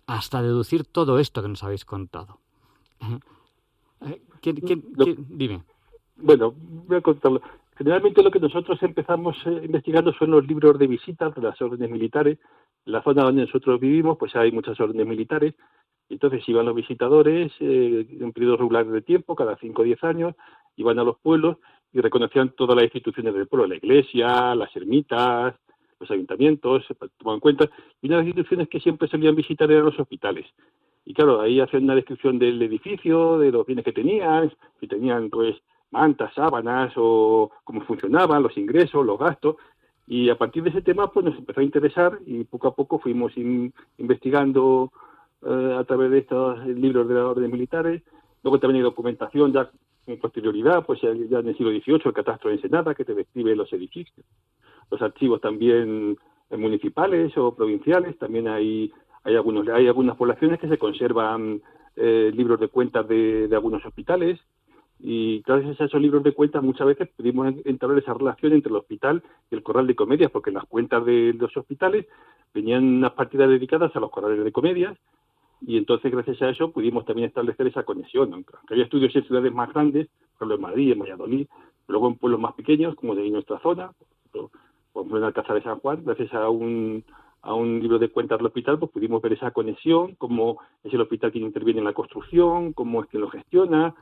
hasta 0.07 0.43
deducir 0.43 0.85
todo 0.85 1.19
esto 1.19 1.43
que 1.43 1.49
nos 1.49 1.63
habéis 1.63 1.85
contado? 1.85 2.41
Eh, 4.07 4.21
¿quién- 4.41 4.57
quién- 4.57 4.85
Lo- 4.97 5.05
quién- 5.05 5.27
dime. 5.29 5.63
Bueno, 6.17 6.55
voy 6.57 6.97
a 6.97 7.01
contarlo. 7.01 7.41
Generalmente 7.77 8.23
lo 8.23 8.31
que 8.31 8.41
nosotros 8.41 8.83
empezamos 8.83 9.37
eh, 9.47 9.61
investigando 9.65 10.13
son 10.15 10.33
los 10.33 10.47
libros 10.47 10.79
de 10.79 10.87
visitas 10.89 11.35
de 11.35 11.43
las 11.43 11.61
órdenes 11.63 11.91
militares. 11.91 12.39
En 12.85 12.93
la 12.93 13.03
zona 13.03 13.23
donde 13.23 13.43
nosotros 13.43 13.79
vivimos, 13.79 14.19
pues 14.19 14.35
hay 14.35 14.51
muchas 14.51 14.79
órdenes 14.81 15.07
militares. 15.07 15.55
Entonces 16.09 16.43
iban 16.49 16.67
los 16.67 16.75
visitadores 16.75 17.53
eh, 17.61 18.07
en 18.21 18.33
periodos 18.33 18.59
regulares 18.59 18.91
de 18.91 19.03
tiempo, 19.03 19.37
cada 19.37 19.57
5 19.59 19.83
o 19.83 19.85
10 19.85 20.03
años, 20.03 20.35
iban 20.77 20.99
a 20.99 21.05
los 21.05 21.19
pueblos 21.19 21.59
y 21.93 22.01
reconocían 22.01 22.51
todas 22.57 22.75
las 22.77 22.85
instituciones 22.85 23.35
del 23.35 23.47
pueblo, 23.47 23.67
la 23.67 23.77
iglesia, 23.77 24.55
las 24.55 24.75
ermitas, 24.75 25.55
los 26.01 26.11
ayuntamientos, 26.11 26.85
se 26.87 26.95
tomaban 26.95 27.37
en 27.37 27.41
cuenta. 27.41 27.71
Y 28.01 28.07
una 28.07 28.17
de 28.17 28.23
las 28.23 28.27
instituciones 28.29 28.69
que 28.69 28.81
siempre 28.81 29.09
solían 29.09 29.35
visitar 29.37 29.71
eran 29.71 29.85
los 29.85 29.99
hospitales. 30.01 30.47
Y 31.09 31.15
claro, 31.15 31.41
ahí 31.41 31.59
hacían 31.59 31.85
una 31.85 31.95
descripción 31.95 32.39
del 32.39 32.61
edificio, 32.61 33.39
de 33.39 33.51
los 33.51 33.65
bienes 33.65 33.83
que 33.83 33.95
tenían, 33.95 34.53
si 34.79 34.87
tenían 34.87 35.31
pues 35.31 35.57
mantas, 35.91 36.35
sábanas 36.35 36.93
o 36.97 37.51
cómo 37.65 37.81
funcionaban, 37.81 38.43
los 38.43 38.55
ingresos, 38.59 39.07
los 39.07 39.19
gastos. 39.19 39.57
Y 40.07 40.29
a 40.29 40.37
partir 40.37 40.63
de 40.65 40.69
ese 40.69 40.83
tema 40.83 41.11
pues 41.11 41.25
nos 41.25 41.39
empezó 41.39 41.61
a 41.61 41.65
interesar 41.65 42.19
y 42.27 42.45
poco 42.45 42.69
a 42.69 42.75
poco 42.75 42.99
fuimos 42.99 43.35
in- 43.39 43.73
investigando 43.97 44.93
eh, 45.47 45.77
a 45.79 45.85
través 45.85 46.11
de 46.11 46.19
estos 46.19 46.67
libros 46.67 47.09
de 47.09 47.15
las 47.15 47.25
órdenes 47.25 47.53
militares. 47.53 48.03
Luego 48.43 48.59
también 48.61 48.85
hay 48.85 48.91
documentación 48.91 49.51
ya 49.55 49.71
en 50.07 50.19
posterioridad, 50.19 50.85
pues 50.85 51.01
ya, 51.01 51.09
ya 51.15 51.39
en 51.39 51.49
el 51.49 51.57
siglo 51.57 51.71
XVIII, 51.71 52.03
el 52.05 52.13
catastro 52.13 52.51
de 52.51 52.57
Ensenada, 52.57 52.95
que 52.95 53.07
te 53.07 53.15
describe 53.15 53.57
los 53.57 53.73
edificios. 53.73 54.27
Los 54.91 55.01
archivos 55.01 55.41
también 55.41 56.19
eh, 56.51 56.57
municipales 56.59 57.33
o 57.39 57.55
provinciales, 57.55 58.19
también 58.19 58.47
hay, 58.49 58.93
hay, 59.29 59.37
algunos, 59.37 59.69
hay 59.69 59.87
algunas 59.87 60.17
poblaciones 60.17 60.59
que 60.59 60.69
se 60.69 60.79
conservan 60.79 61.61
eh, 61.97 62.31
libros 62.35 62.59
de 62.61 62.69
cuentas 62.69 63.07
de, 63.09 63.49
de 63.49 63.55
algunos 63.57 63.85
hospitales 63.85 64.41
y 65.01 65.43
gracias 65.47 65.81
a 65.81 65.85
esos 65.85 66.01
libros 66.01 66.23
de 66.23 66.33
cuentas 66.33 66.63
muchas 66.63 66.87
veces 66.87 67.09
pudimos 67.17 67.47
en- 67.49 67.63
entablar 67.65 67.99
esa 67.99 68.15
relación 68.15 68.53
entre 68.53 68.71
el 68.71 68.77
hospital 68.77 69.23
y 69.51 69.55
el 69.55 69.63
corral 69.63 69.87
de 69.87 69.95
comedias, 69.95 70.31
porque 70.31 70.51
las 70.51 70.65
cuentas 70.65 71.05
de 71.05 71.35
los 71.39 71.57
hospitales 71.57 72.07
venían 72.55 72.85
unas 72.85 73.13
partidas 73.13 73.49
dedicadas 73.49 73.95
a 73.95 74.01
los 74.01 74.11
corrales 74.11 74.43
de 74.45 74.53
comedias 74.53 74.97
y 75.61 75.77
entonces 75.77 76.11
gracias 76.11 76.41
a 76.43 76.49
eso 76.51 76.71
pudimos 76.73 77.05
también 77.05 77.29
establecer 77.29 77.67
esa 77.67 77.83
conexión. 77.83 78.33
Aunque 78.33 78.55
había 78.71 78.85
estudios 78.85 79.15
en 79.15 79.25
ciudades 79.25 79.53
más 79.53 79.73
grandes, 79.73 80.09
por 80.39 80.47
ejemplo 80.49 80.55
en 80.55 80.63
Madrid, 80.63 80.93
en 80.93 80.99
Valladolid, 81.01 81.47
luego 81.89 82.09
en 82.09 82.15
pueblos 82.17 82.41
más 82.41 82.55
pequeños 82.55 82.95
como 82.95 83.15
de 83.15 83.29
nuestra 83.31 83.59
zona, 83.61 83.93
por 84.33 84.51
ejemplo 84.95 85.19
en 85.19 85.25
Alcázar 85.25 85.57
de 85.57 85.63
San 85.63 85.79
Juan, 85.81 86.03
gracias 86.05 86.33
a 86.35 86.49
un 86.49 87.05
a 87.49 87.55
un 87.55 87.81
libro 87.81 87.99
de 87.99 88.11
cuentas 88.11 88.39
del 88.39 88.49
hospital, 88.49 88.79
pues 88.79 88.93
pudimos 88.93 89.23
ver 89.23 89.33
esa 89.33 89.53
conexión, 89.53 90.15
cómo 90.17 90.59
es 90.85 90.93
el 90.93 91.01
hospital 91.01 91.33
quien 91.33 91.45
interviene 91.45 91.79
en 91.79 91.87
la 91.87 91.95
construcción, 91.95 92.75
cómo 92.75 93.03
es 93.03 93.09
quien 93.09 93.23
lo 93.23 93.31
gestiona, 93.31 93.95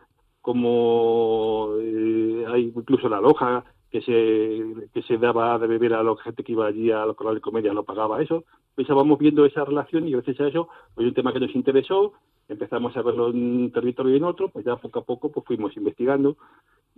cómo 0.42 1.70
eh, 1.80 2.44
hay 2.48 2.72
incluso 2.74 3.08
la 3.08 3.20
loja 3.20 3.64
que 3.88 4.00
se, 4.00 4.88
que 4.92 5.02
se 5.02 5.16
daba 5.16 5.60
de 5.60 5.68
beber 5.68 5.94
a 5.94 6.02
la 6.02 6.16
gente 6.16 6.42
que 6.42 6.52
iba 6.52 6.66
allí 6.66 6.90
a 6.90 7.06
los 7.06 7.14
corrales 7.14 7.36
de 7.36 7.42
comedia, 7.48 7.72
lo 7.72 7.84
pagaba 7.84 8.20
eso. 8.20 8.42
Pues 8.74 8.88
vamos 8.88 9.16
viendo 9.16 9.46
esa 9.46 9.64
relación 9.64 10.08
y 10.08 10.10
gracias 10.10 10.40
a 10.40 10.48
eso, 10.48 10.68
pues 10.96 11.06
un 11.06 11.14
tema 11.14 11.32
que 11.32 11.40
nos 11.40 11.54
interesó, 11.54 12.14
empezamos 12.48 12.96
a 12.96 13.02
verlo 13.02 13.28
en 13.28 13.36
un 13.36 13.70
territorio 13.70 14.12
y 14.12 14.16
en 14.16 14.24
otro, 14.24 14.48
pues 14.48 14.64
ya 14.64 14.74
poco 14.74 14.98
a 14.98 15.04
poco 15.04 15.30
pues 15.30 15.46
fuimos 15.46 15.76
investigando 15.76 16.36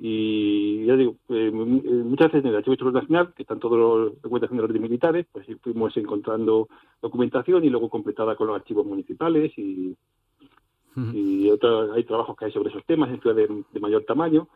y 0.01 0.87
ya 0.87 0.97
digo, 0.97 1.17
eh, 1.29 1.49
eh, 1.49 1.51
muchas 1.51 2.29
veces 2.29 2.45
en 2.45 2.51
el 2.51 2.57
Archivo 2.57 2.75
Histórico 2.75 3.01
Nacional, 3.01 3.35
que 3.35 3.43
están 3.43 3.59
todos 3.59 3.77
los 3.79 4.23
documentaciones 4.23 4.73
de 4.73 4.79
militares, 4.79 5.27
pues 5.33 5.47
fuimos 5.61 5.97
encontrando 5.97 6.69
documentación 7.03 7.65
y 7.65 7.69
luego 7.71 7.89
completada 7.91 8.37
con 8.37 8.47
los 8.47 8.57
archivos 8.57 8.87
municipales 8.87 9.53
y, 9.59 9.97
y 11.13 11.51
otra- 11.51 11.93
hay 11.95 12.05
trabajos 12.05 12.37
que 12.37 12.45
hay 12.47 12.53
sobre 12.53 12.71
esos 12.71 12.85
temas 12.85 13.11
en 13.11 13.21
ciudades 13.21 13.49
de, 13.49 13.65
de 13.73 13.81
mayor 13.81 14.05
tamaño. 14.05 14.49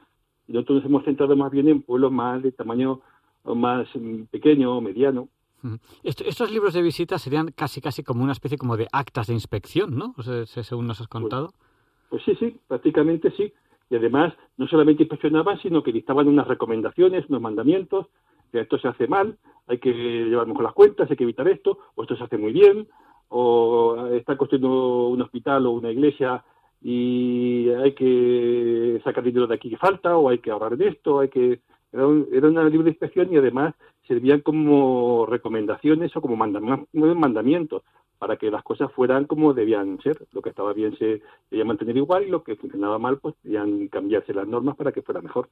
Y 0.48 0.52
nosotros 0.52 0.76
nos 0.78 0.86
hemos 0.86 1.04
centrado 1.04 1.36
más 1.36 1.50
bien 1.52 1.68
en 1.68 1.82
pueblos 1.82 2.10
más 2.12 2.42
de 2.42 2.52
tamaño 2.52 3.00
más 3.44 3.88
mm, 3.94 4.22
pequeño, 4.30 4.80
mediano. 4.80 5.28
Ujú. 5.64 5.78
Esto- 6.02 6.24
estos 6.24 6.50
libros 6.50 6.74
de 6.74 6.82
visita 6.82 7.18
serían 7.18 7.52
casi 7.52 7.80
casi 7.80 8.02
como 8.02 8.22
una 8.24 8.32
especie 8.32 8.58
como 8.58 8.76
de 8.76 8.86
actas 8.92 9.26
de 9.28 9.34
inspección, 9.34 9.96
¿no? 9.96 10.14
O 10.16 10.22
sea, 10.22 10.46
según 10.46 10.86
nos 10.86 11.00
has 11.00 11.08
contado. 11.08 11.52
Pues 12.10 12.22
sí, 12.24 12.34
sí, 12.38 12.56
prácticamente 12.68 13.30
sí. 13.36 13.52
Y 13.92 13.96
además, 13.96 14.32
no 14.56 14.66
solamente 14.68 15.02
inspeccionaban, 15.02 15.60
sino 15.60 15.82
que 15.82 15.92
dictaban 15.92 16.26
unas 16.26 16.48
recomendaciones, 16.48 17.28
unos 17.28 17.42
mandamientos, 17.42 18.06
esto 18.50 18.78
se 18.78 18.88
hace 18.88 19.06
mal, 19.06 19.36
hay 19.66 19.76
que 19.76 19.92
llevar 19.92 20.46
mejor 20.46 20.64
las 20.64 20.72
cuentas, 20.72 21.10
hay 21.10 21.16
que 21.18 21.24
evitar 21.24 21.46
esto, 21.46 21.78
o 21.94 22.02
esto 22.02 22.16
se 22.16 22.24
hace 22.24 22.38
muy 22.38 22.52
bien, 22.54 22.88
o 23.28 24.06
está 24.14 24.38
construyendo 24.38 25.08
un 25.08 25.20
hospital 25.20 25.66
o 25.66 25.72
una 25.72 25.90
iglesia 25.90 26.42
y 26.80 27.68
hay 27.68 27.92
que 27.92 28.98
sacar 29.04 29.22
dinero 29.24 29.46
de 29.46 29.56
aquí 29.56 29.68
que 29.68 29.76
falta, 29.76 30.16
o 30.16 30.30
hay 30.30 30.38
que 30.38 30.50
ahorrar 30.50 30.72
en 30.72 30.82
esto, 30.88 31.20
hay 31.20 31.28
que... 31.28 31.60
Era, 31.92 32.06
un- 32.06 32.26
era 32.32 32.48
una 32.48 32.64
libre 32.64 32.88
inspección 32.88 33.30
y 33.30 33.36
además 33.36 33.74
servían 34.08 34.40
como 34.40 35.26
recomendaciones 35.26 36.16
o 36.16 36.22
como 36.22 36.34
mandam- 36.34 36.86
mandamientos 36.94 37.82
para 38.22 38.36
que 38.36 38.52
las 38.52 38.62
cosas 38.62 38.88
fueran 38.92 39.24
como 39.24 39.52
debían 39.52 40.00
ser. 40.00 40.28
Lo 40.30 40.42
que 40.42 40.50
estaba 40.50 40.72
bien 40.72 40.96
se 40.96 41.22
debía 41.50 41.64
mantener 41.64 41.96
igual 41.96 42.22
y 42.22 42.30
lo 42.30 42.44
que 42.44 42.54
funcionaba 42.54 42.96
mal, 42.96 43.18
pues 43.18 43.34
debían 43.42 43.88
cambiarse 43.88 44.32
las 44.32 44.46
normas 44.46 44.76
para 44.76 44.92
que 44.92 45.02
fuera 45.02 45.20
mejor. 45.20 45.48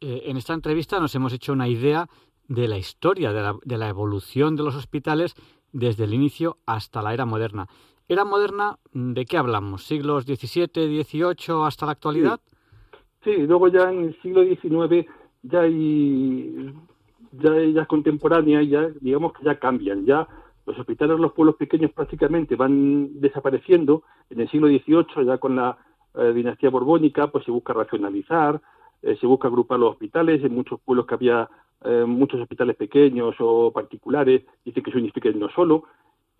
Eh, 0.00 0.22
en 0.24 0.36
esta 0.36 0.54
entrevista 0.54 0.98
nos 0.98 1.14
hemos 1.14 1.32
hecho 1.32 1.52
una 1.52 1.68
idea 1.68 2.08
de 2.48 2.66
la 2.66 2.78
historia, 2.78 3.32
de 3.32 3.42
la, 3.42 3.54
de 3.64 3.78
la 3.78 3.88
evolución 3.88 4.56
de 4.56 4.64
los 4.64 4.74
hospitales 4.74 5.36
desde 5.70 6.02
el 6.02 6.14
inicio 6.14 6.58
hasta 6.66 7.00
la 7.00 7.14
era 7.14 7.26
moderna. 7.26 7.68
¿Era 8.08 8.24
moderna 8.24 8.80
de 8.92 9.24
qué 9.24 9.36
hablamos? 9.36 9.84
¿Siglos 9.84 10.24
XVII, 10.24 11.04
XVIII 11.04 11.64
hasta 11.64 11.86
la 11.86 11.92
actualidad? 11.92 12.40
Sí, 13.22 13.36
luego 13.36 13.68
ya 13.68 13.88
en 13.88 14.06
el 14.06 14.20
siglo 14.20 14.42
XIX 14.42 15.06
ya 15.42 15.60
hay 15.60 16.74
ya, 17.30 17.54
ya 17.72 17.82
es 17.82 17.86
contemporánea, 17.86 18.64
ya 18.64 18.88
digamos 19.00 19.32
que 19.34 19.44
ya 19.44 19.60
cambian, 19.60 20.04
ya 20.04 20.26
los 20.66 20.78
hospitales 20.78 21.16
de 21.16 21.22
los 21.22 21.32
pueblos 21.32 21.56
pequeños 21.56 21.92
prácticamente 21.92 22.56
van 22.56 23.20
desapareciendo. 23.20 24.04
En 24.30 24.40
el 24.40 24.48
siglo 24.50 24.68
XVIII, 24.68 25.26
ya 25.26 25.38
con 25.38 25.56
la 25.56 25.76
eh, 26.14 26.32
dinastía 26.32 26.70
borbónica, 26.70 27.28
pues 27.28 27.44
se 27.44 27.50
busca 27.50 27.72
racionalizar, 27.72 28.60
eh, 29.02 29.16
se 29.20 29.26
busca 29.26 29.48
agrupar 29.48 29.78
los 29.78 29.92
hospitales. 29.92 30.42
En 30.44 30.54
muchos 30.54 30.80
pueblos 30.80 31.06
que 31.06 31.14
había 31.14 31.48
eh, 31.84 32.04
muchos 32.06 32.40
hospitales 32.40 32.76
pequeños 32.76 33.34
o 33.40 33.72
particulares, 33.72 34.44
dice 34.64 34.82
que 34.82 34.92
se 34.92 34.98
unifiquen 34.98 35.38
no 35.38 35.48
solo. 35.50 35.84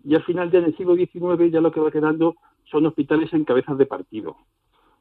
Y 0.03 0.15
al 0.15 0.23
final, 0.23 0.51
ya 0.51 0.59
en 0.59 0.65
el 0.65 0.77
siglo 0.77 0.95
XIX, 0.95 1.51
ya 1.51 1.61
lo 1.61 1.71
que 1.71 1.79
va 1.79 1.91
quedando 1.91 2.35
son 2.65 2.85
hospitales 2.85 3.31
en 3.33 3.45
cabezas 3.45 3.77
de 3.77 3.85
partido 3.85 4.37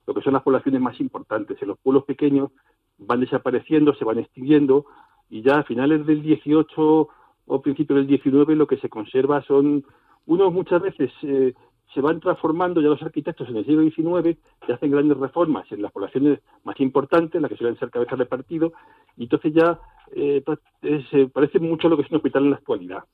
lo 0.07 0.15
que 0.15 0.23
son 0.23 0.33
las 0.33 0.43
poblaciones 0.43 0.81
más 0.81 0.99
importantes. 1.01 1.61
En 1.61 1.69
los 1.69 1.79
pueblos 1.79 2.05
pequeños 2.05 2.51
van 2.99 3.21
desapareciendo, 3.21 3.95
se 3.95 4.05
van 4.05 4.19
extinguiendo 4.19 4.87
y 5.31 5.43
ya 5.43 5.61
a 5.61 5.65
finales 5.65 6.07
del 6.07 6.23
18 6.23 7.09
o 7.47 7.61
principios 7.61 7.97
del 7.99 8.07
19 8.07 8.57
lo 8.57 8.67
que 8.67 8.77
se 8.79 8.89
conserva 8.89 9.43
son 9.43 9.85
unos 10.27 10.53
muchas 10.53 10.81
veces 10.83 11.11
eh, 11.23 11.53
se 11.93 12.01
van 12.01 12.21
transformando 12.21 12.81
ya 12.81 12.89
los 12.89 13.03
arquitectos 13.03 13.49
en 13.49 13.57
el 13.57 13.67
siglo 13.67 13.83
XIX 13.83 14.39
y 14.67 14.73
hacen 14.73 14.91
grandes 14.91 15.19
reformas 15.19 15.71
en 15.73 15.83
las 15.83 15.93
poblaciones 15.93 16.41
más 16.65 16.81
importantes, 16.81 17.41
las 17.41 17.51
que 17.51 17.57
suelen 17.57 17.79
ser 17.79 17.91
cabezas 17.91 18.19
de 18.19 18.25
partido, 18.25 18.73
y 19.17 19.25
entonces 19.25 19.53
ya 19.53 19.79
eh, 20.15 20.41
pa- 20.45 20.59
eh, 20.83 21.05
se 21.11 21.27
parece 21.27 21.59
mucho 21.59 21.87
a 21.87 21.91
lo 21.91 21.97
que 21.97 22.03
es 22.05 22.11
un 22.11 22.17
hospital 22.17 22.45
en 22.45 22.51
la 22.51 22.57
actualidad. 22.57 23.05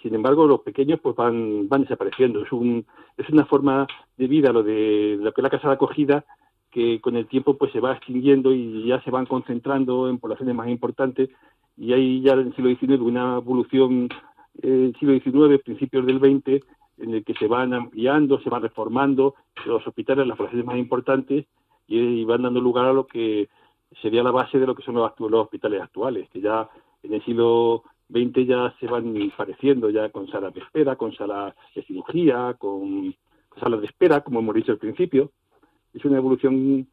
Sin 0.00 0.14
embargo, 0.14 0.46
los 0.46 0.60
pequeños 0.60 1.00
pues 1.00 1.16
van, 1.16 1.68
van 1.68 1.82
desapareciendo. 1.82 2.42
Es, 2.44 2.52
un, 2.52 2.84
es 3.16 3.28
una 3.30 3.46
forma 3.46 3.86
de 4.16 4.26
vida 4.28 4.52
lo 4.52 4.62
de 4.62 5.16
lo 5.20 5.32
que 5.32 5.42
la 5.42 5.50
casa 5.50 5.68
de 5.68 5.74
acogida 5.74 6.24
que 6.70 7.00
con 7.00 7.16
el 7.16 7.26
tiempo 7.26 7.56
pues 7.56 7.72
se 7.72 7.80
va 7.80 7.92
extinguiendo 7.94 8.52
y 8.52 8.86
ya 8.86 9.00
se 9.02 9.10
van 9.10 9.26
concentrando 9.26 10.08
en 10.08 10.18
poblaciones 10.18 10.54
más 10.54 10.68
importantes 10.68 11.30
y 11.76 11.92
hay 11.92 12.20
ya 12.22 12.32
en 12.32 12.48
el 12.48 12.54
siglo 12.54 12.70
XIX 12.74 13.00
una 13.00 13.36
evolución 13.36 14.08
eh, 14.62 14.92
siglo 14.98 15.18
XIX, 15.18 15.62
principios 15.62 16.06
del 16.06 16.18
XX, 16.18 16.64
en 16.98 17.14
el 17.14 17.24
que 17.24 17.34
se 17.34 17.48
van 17.48 17.74
ampliando, 17.74 18.40
se 18.40 18.50
van 18.50 18.62
reformando 18.62 19.34
los 19.66 19.86
hospitales, 19.86 20.26
las 20.26 20.36
poblaciones 20.36 20.66
más 20.66 20.76
importantes, 20.76 21.46
y, 21.86 21.98
y 21.98 22.24
van 22.24 22.42
dando 22.42 22.60
lugar 22.60 22.86
a 22.86 22.92
lo 22.92 23.06
que 23.06 23.48
sería 24.00 24.22
la 24.22 24.30
base 24.30 24.58
de 24.58 24.66
lo 24.66 24.74
que 24.74 24.82
son 24.82 24.94
los, 24.94 25.12
los 25.18 25.44
hospitales 25.44 25.82
actuales, 25.82 26.28
que 26.30 26.40
ya 26.40 26.68
en 27.02 27.14
el 27.14 27.24
siglo 27.24 27.82
XX 28.08 28.46
ya 28.46 28.74
se 28.78 28.86
van 28.86 29.32
pareciendo, 29.36 29.90
ya 29.90 30.08
con 30.10 30.28
salas 30.28 30.54
de 30.54 30.60
espera, 30.60 30.96
con 30.96 31.14
salas 31.14 31.54
de 31.74 31.82
cirugía, 31.82 32.54
con, 32.58 33.14
con 33.48 33.60
salas 33.60 33.80
de 33.80 33.86
espera, 33.86 34.22
como 34.22 34.40
hemos 34.40 34.54
dicho 34.54 34.72
al 34.72 34.78
principio. 34.78 35.32
Es 35.92 36.04
una 36.04 36.18
evolución 36.18 36.88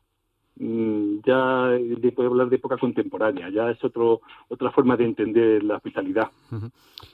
ya 0.55 1.65
de 1.69 2.11
poder 2.11 2.29
hablar 2.31 2.49
de 2.49 2.55
época 2.57 2.77
contemporánea, 2.77 3.49
ya 3.49 3.69
es 3.71 3.83
otro, 3.83 4.21
otra 4.49 4.71
forma 4.71 4.95
de 4.97 5.05
entender 5.05 5.63
la 5.63 5.77
hospitalidad. 5.77 6.29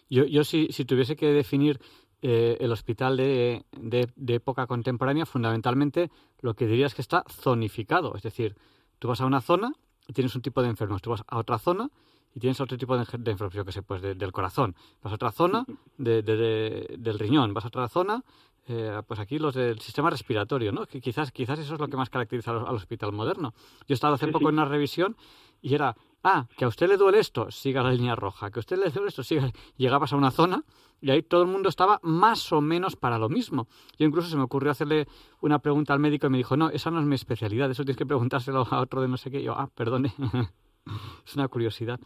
Yo, 0.09 0.25
yo 0.25 0.43
si, 0.43 0.67
si 0.71 0.85
tuviese 0.85 1.15
que 1.15 1.27
definir 1.31 1.79
eh, 2.21 2.57
el 2.59 2.71
hospital 2.71 3.15
de, 3.17 3.63
de- 3.79 4.09
de 4.15 4.35
época 4.35 4.65
contemporánea, 4.67 5.25
fundamentalmente 5.25 6.09
lo 6.41 6.55
que 6.55 6.65
diría 6.67 6.87
es 6.87 6.95
que 6.95 7.01
está 7.01 7.23
zonificado. 7.29 8.15
Es 8.15 8.23
decir, 8.23 8.55
tú 8.99 9.07
vas 9.07 9.21
a 9.21 9.25
una 9.25 9.41
zona 9.41 9.71
y 10.07 10.13
tienes 10.13 10.35
un 10.35 10.41
tipo 10.41 10.61
de 10.61 10.69
enfermos, 10.69 11.01
tú 11.01 11.11
vas 11.11 11.23
a 11.27 11.37
otra 11.37 11.59
zona 11.59 11.89
y 12.33 12.39
tienes 12.39 12.59
otro 12.59 12.77
tipo 12.77 12.97
de, 12.97 13.05
de 13.19 13.31
enfermos, 13.31 13.53
yo 13.53 13.65
que 13.65 13.71
sé, 13.71 13.81
pues 13.83 14.01
de- 14.01 14.15
del 14.15 14.31
corazón. 14.31 14.75
Vas 15.03 15.11
a 15.13 15.15
otra 15.15 15.31
zona 15.31 15.65
de- 15.97 16.21
de- 16.23 16.37
de- 16.37 16.95
del 16.97 17.19
riñón, 17.19 17.53
vas 17.53 17.65
a 17.65 17.67
otra 17.69 17.87
zona, 17.87 18.23
eh, 18.67 19.01
pues 19.07 19.19
aquí 19.19 19.39
los 19.39 19.53
del 19.55 19.79
sistema 19.79 20.09
respiratorio, 20.09 20.71
¿no? 20.71 20.85
Que 20.85 20.99
quizás, 21.01 21.31
quizás 21.31 21.59
eso 21.59 21.73
es 21.75 21.79
lo 21.79 21.87
que 21.87 21.97
más 21.97 22.09
caracteriza 22.09 22.51
al, 22.51 22.67
al 22.67 22.75
hospital 22.75 23.11
moderno. 23.13 23.53
Yo 23.81 23.85
he 23.89 23.93
estado 23.93 24.15
hace 24.15 24.25
Sí, 24.25 24.31
poco 24.31 24.45
sí. 24.45 24.49
en 24.49 24.53
una 24.55 24.65
revisión 24.65 25.15
y 25.61 25.73
era, 25.73 25.95
ah, 26.23 26.45
que 26.57 26.65
a 26.65 26.67
usted 26.67 26.87
le 26.87 26.97
duele 26.97 27.19
esto, 27.19 27.49
siga 27.51 27.81
la 27.83 27.91
línea 27.91 28.15
roja, 28.15 28.51
que 28.51 28.59
a 28.59 28.61
usted 28.61 28.77
le 28.77 28.89
duele 28.89 29.07
esto, 29.09 29.23
siga. 29.23 29.51
Llegabas 29.77 30.13
a 30.13 30.17
una 30.17 30.31
zona 30.31 30.63
y 31.01 31.09
ahí 31.11 31.23
todo 31.23 31.43
el 31.43 31.47
mundo 31.47 31.69
estaba 31.69 31.99
más 32.03 32.51
o 32.51 32.59
menos 32.61 32.95
para 32.95 33.17
lo 33.17 33.29
mismo. 33.29 33.67
Yo 33.97 34.05
incluso 34.05 34.27
se 34.29 34.35
me 34.37 34.43
ocurrió 34.43 34.71
hacerle 34.71 35.07
una 35.41 35.59
pregunta 35.59 35.93
al 35.93 35.99
médico 35.99 36.27
y 36.27 36.29
me 36.29 36.37
dijo, 36.37 36.57
no, 36.57 36.69
esa 36.69 36.91
no 36.91 36.99
es 36.99 37.05
mi 37.05 37.15
especialidad, 37.15 37.69
eso 37.71 37.83
tienes 37.83 37.97
que 37.97 38.05
preguntárselo 38.05 38.67
a 38.69 38.81
otro 38.81 39.01
de 39.01 39.07
no 39.07 39.17
sé 39.17 39.31
qué. 39.31 39.39
Y 39.39 39.43
yo, 39.43 39.53
ah, 39.53 39.69
perdone, 39.73 40.13
es 41.25 41.35
una 41.35 41.47
curiosidad. 41.47 41.99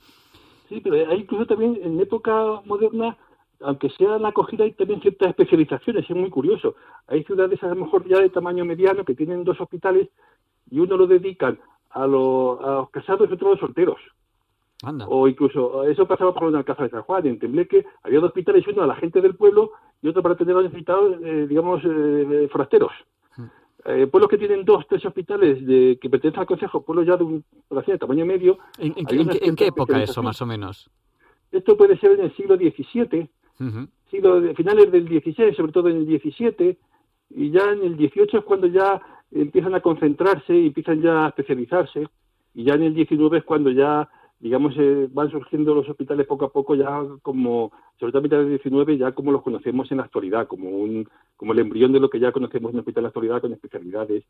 Sí, 0.69 0.79
pero 0.81 0.95
hay 1.09 1.19
incluso 1.21 1.45
también 1.47 1.77
en 1.83 1.99
época 1.99 2.61
moderna, 2.65 3.17
aunque 3.63 3.89
sea 3.91 4.17
la 4.17 4.29
acogida, 4.29 4.63
hay 4.63 4.71
también 4.73 5.01
ciertas 5.01 5.29
especializaciones, 5.29 6.09
es 6.09 6.15
muy 6.15 6.29
curioso. 6.29 6.75
Hay 7.07 7.23
ciudades 7.23 7.61
a 7.63 7.67
lo 7.67 7.75
mejor 7.75 8.07
ya 8.07 8.19
de 8.19 8.29
tamaño 8.29 8.65
mediano 8.65 9.03
que 9.05 9.15
tienen 9.15 9.43
dos 9.43 9.59
hospitales 9.61 10.09
y 10.69 10.79
uno 10.79 10.97
lo 10.97 11.07
dedican 11.07 11.59
a, 11.91 12.07
los- 12.07 12.59
a 12.61 12.71
los 12.75 12.89
casados 12.89 13.29
y 13.29 13.33
otro 13.33 13.47
a 13.47 13.51
los 13.51 13.59
solteros. 13.59 13.99
Anda. 14.83 15.05
O 15.07 15.27
incluso, 15.27 15.83
eso 15.83 16.07
pasaba 16.07 16.33
por 16.33 16.49
el 16.49 16.55
Alcázar 16.55 16.85
de 16.85 16.91
San 16.91 17.03
Juan, 17.03 17.27
en 17.27 17.37
Tembleque 17.37 17.85
había 18.01 18.19
dos 18.19 18.29
hospitales, 18.29 18.65
uno 18.67 18.81
a 18.81 18.87
la 18.87 18.95
gente 18.95 19.21
del 19.21 19.35
pueblo 19.35 19.71
y 20.01 20.07
otro 20.07 20.23
para 20.23 20.33
atender 20.33 20.55
a 20.55 20.61
los 20.61 20.71
necesitados, 20.71 21.17
eh, 21.23 21.45
digamos, 21.47 21.81
eh, 21.85 22.47
forasteros. 22.51 22.91
Eh, 23.85 24.05
pueblos 24.07 24.29
que 24.29 24.37
tienen 24.37 24.63
dos, 24.63 24.85
tres 24.87 25.03
hospitales 25.05 25.65
de, 25.65 25.97
que 25.99 26.07
pertenecen 26.09 26.41
al 26.41 26.45
Consejo, 26.45 26.83
pueblos 26.83 27.07
ya 27.07 27.17
de 27.17 27.23
un 27.23 27.43
población 27.67 27.95
de 27.95 27.99
tamaño 27.99 28.25
medio. 28.27 28.59
¿En, 28.77 28.93
en 28.95 29.05
qué- 29.05 29.15
en 29.15 29.21
una 29.21 29.31
qué- 29.33 29.37
en 29.39 29.43
cierta 29.43 29.55
qué 29.55 29.65
época 29.67 30.03
eso, 30.03 30.21
más 30.23 30.39
o 30.41 30.45
menos? 30.45 30.89
Esto 31.51 31.75
puede 31.75 31.97
ser 31.97 32.11
en 32.11 32.21
el 32.25 32.35
siglo 32.35 32.55
XVII, 32.57 33.27
Ujú. 33.59 33.87
siglo 34.09 34.41
de, 34.41 34.55
finales 34.55 34.91
del 34.91 35.07
XVI, 35.07 35.55
sobre 35.55 35.71
todo 35.71 35.89
en 35.89 35.97
el 35.97 36.05
XVII, 36.05 36.77
y 37.29 37.51
ya 37.51 37.71
en 37.71 37.83
el 37.83 37.95
XVIII 37.95 38.39
es 38.39 38.43
cuando 38.43 38.67
ya 38.67 39.01
empiezan 39.31 39.75
a 39.75 39.81
concentrarse 39.81 40.53
y 40.53 40.67
empiezan 40.67 41.01
ya 41.01 41.25
a 41.25 41.29
especializarse, 41.29 42.07
y 42.53 42.63
ya 42.65 42.73
en 42.73 42.83
el 42.83 42.95
XIX 42.95 43.37
es 43.37 43.43
cuando 43.43 43.71
ya, 43.71 44.09
digamos, 44.39 44.73
eh, 44.77 45.07
van 45.11 45.31
surgiendo 45.31 45.73
los 45.73 45.87
hospitales 45.87 46.27
poco 46.27 46.45
a 46.45 46.51
poco, 46.51 46.75
ya 46.75 47.01
como, 47.21 47.71
sobre 47.99 48.11
todo 48.11 48.19
a 48.19 48.23
mitad 48.23 48.37
del 48.39 48.59
XIX, 48.59 48.97
ya 48.97 49.11
como 49.13 49.31
los 49.31 49.41
conocemos 49.41 49.89
en 49.91 49.97
la 49.97 50.03
actualidad, 50.03 50.47
como 50.47 50.69
un 50.69 51.07
como 51.37 51.53
el 51.53 51.59
embrión 51.59 51.91
de 51.91 51.99
lo 51.99 52.09
que 52.09 52.19
ya 52.19 52.31
conocemos 52.31 52.71
en 52.71 52.75
el 52.75 52.79
hospital 52.81 53.01
en 53.01 53.03
la 53.03 53.07
actualidad 53.09 53.41
con 53.41 53.53
especialidades. 53.53 54.25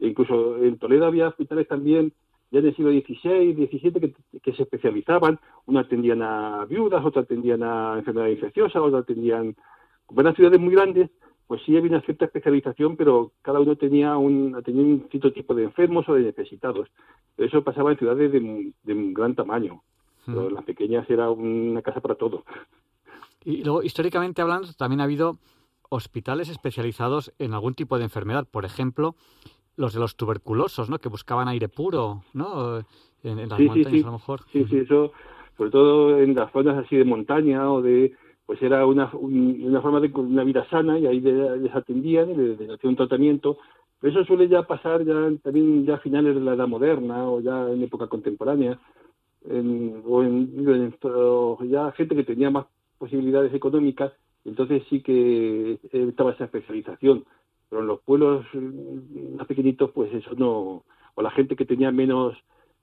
E 0.00 0.08
incluso 0.08 0.58
en 0.58 0.78
Toledo 0.78 1.06
había 1.06 1.28
hospitales 1.28 1.68
también 1.68 2.12
ya 2.52 2.58
en 2.60 2.66
el 2.66 2.76
siglo 2.76 2.90
XVI, 2.92 3.54
XVII, 3.54 3.92
que, 3.92 4.14
que 4.40 4.52
se 4.52 4.62
especializaban. 4.62 5.40
Uno 5.66 5.80
atendían 5.80 6.20
a 6.22 6.66
viudas, 6.66 7.04
otro 7.04 7.22
atendían 7.22 7.62
a 7.62 7.94
enfermedades 7.98 8.36
infecciosas, 8.36 8.80
otro 8.80 8.98
atendían... 8.98 9.56
Como 10.04 10.20
eran 10.20 10.36
ciudades 10.36 10.60
muy 10.60 10.74
grandes, 10.74 11.10
pues 11.46 11.62
sí 11.64 11.74
había 11.74 11.90
una 11.90 12.02
cierta 12.02 12.26
especialización, 12.26 12.96
pero 12.96 13.32
cada 13.40 13.58
uno 13.58 13.76
tenía 13.76 14.18
un, 14.18 14.62
tenía 14.64 14.82
un 14.82 15.08
cierto 15.10 15.32
tipo 15.32 15.54
de 15.54 15.64
enfermos 15.64 16.06
o 16.08 16.14
de 16.14 16.24
necesitados. 16.24 16.88
Pero 17.34 17.48
eso 17.48 17.64
pasaba 17.64 17.90
en 17.92 17.98
ciudades 17.98 18.30
de, 18.30 18.72
de 18.82 18.92
un 18.92 19.14
gran 19.14 19.34
tamaño. 19.34 19.82
Pero 20.26 20.48
en 20.48 20.54
las 20.54 20.64
pequeñas 20.64 21.08
era 21.08 21.30
una 21.30 21.80
casa 21.80 22.00
para 22.00 22.16
todo. 22.16 22.44
Y 23.44 23.64
luego, 23.64 23.82
históricamente 23.82 24.42
hablando, 24.42 24.68
también 24.74 25.00
ha 25.00 25.04
habido 25.04 25.38
hospitales 25.88 26.48
especializados 26.48 27.32
en 27.38 27.54
algún 27.54 27.74
tipo 27.74 27.98
de 27.98 28.04
enfermedad. 28.04 28.46
Por 28.50 28.64
ejemplo, 28.64 29.16
los 29.76 29.94
de 29.94 30.00
los 30.00 30.16
tuberculosos, 30.16 30.90
¿no? 30.90 30.98
Que 30.98 31.08
buscaban 31.08 31.48
aire 31.48 31.68
puro, 31.68 32.22
¿no? 32.34 32.78
En, 33.22 33.38
en 33.38 33.48
las 33.48 33.58
Sí, 33.58 33.64
montañas, 33.66 33.92
sí. 33.92 34.00
a 34.02 34.06
lo 34.06 34.12
mejor. 34.12 34.40
Sí, 34.52 34.64
sí, 34.68 34.76
eso, 34.78 35.12
sobre 35.56 35.70
todo 35.70 36.18
en 36.18 36.34
las 36.34 36.50
zonas 36.52 36.84
así 36.84 36.96
de 36.96 37.04
montaña 37.04 37.70
o 37.72 37.80
de, 37.82 38.12
pues 38.46 38.60
era 38.62 38.84
una, 38.86 39.10
un- 39.14 39.62
una 39.64 39.80
forma 39.80 40.00
de 40.00 40.08
una 40.14 40.44
vida 40.44 40.66
sana 40.68 40.98
y 40.98 41.06
ahí 41.06 41.20
le- 41.20 41.56
les 41.58 41.74
atendían 41.74 42.30
y 42.30 42.34
les, 42.36 42.60
les 42.60 42.70
hacían 42.70 42.90
un 42.90 42.96
tratamiento. 42.96 43.58
Pero 44.00 44.12
eso 44.20 44.24
suele 44.26 44.48
ya 44.48 44.62
pasar 44.64 45.04
ya 45.04 45.14
también 45.42 45.86
ya 45.86 45.94
a 45.94 45.98
finales 45.98 46.34
de 46.34 46.40
la 46.40 46.54
edad 46.54 46.66
moderna 46.66 47.28
o 47.30 47.40
ya 47.40 47.68
en 47.70 47.82
época 47.82 48.08
contemporánea. 48.08 48.78
En- 49.48 50.02
o 50.06 50.22
en, 50.22 50.52
en- 50.68 50.94
o 51.02 51.58
ya 51.64 51.90
gente 51.92 52.14
que 52.14 52.24
tenía 52.24 52.50
más 52.50 52.66
posibilidades 52.98 53.52
económicas, 53.54 54.12
entonces 54.44 54.82
sí 54.88 55.02
que 55.02 55.72
eh, 55.72 55.78
estaba 56.08 56.32
esa 56.32 56.44
especialización. 56.44 57.24
Pero 57.72 57.80
en 57.80 57.88
los 57.88 58.02
pueblos 58.02 58.44
mm, 58.52 59.36
más 59.36 59.46
pequeñitos, 59.46 59.90
pues 59.92 60.12
eso 60.12 60.34
no, 60.36 60.84
o 61.14 61.22
la 61.22 61.30
gente 61.30 61.56
que 61.56 61.64
tenía 61.64 61.90
menos 61.90 62.36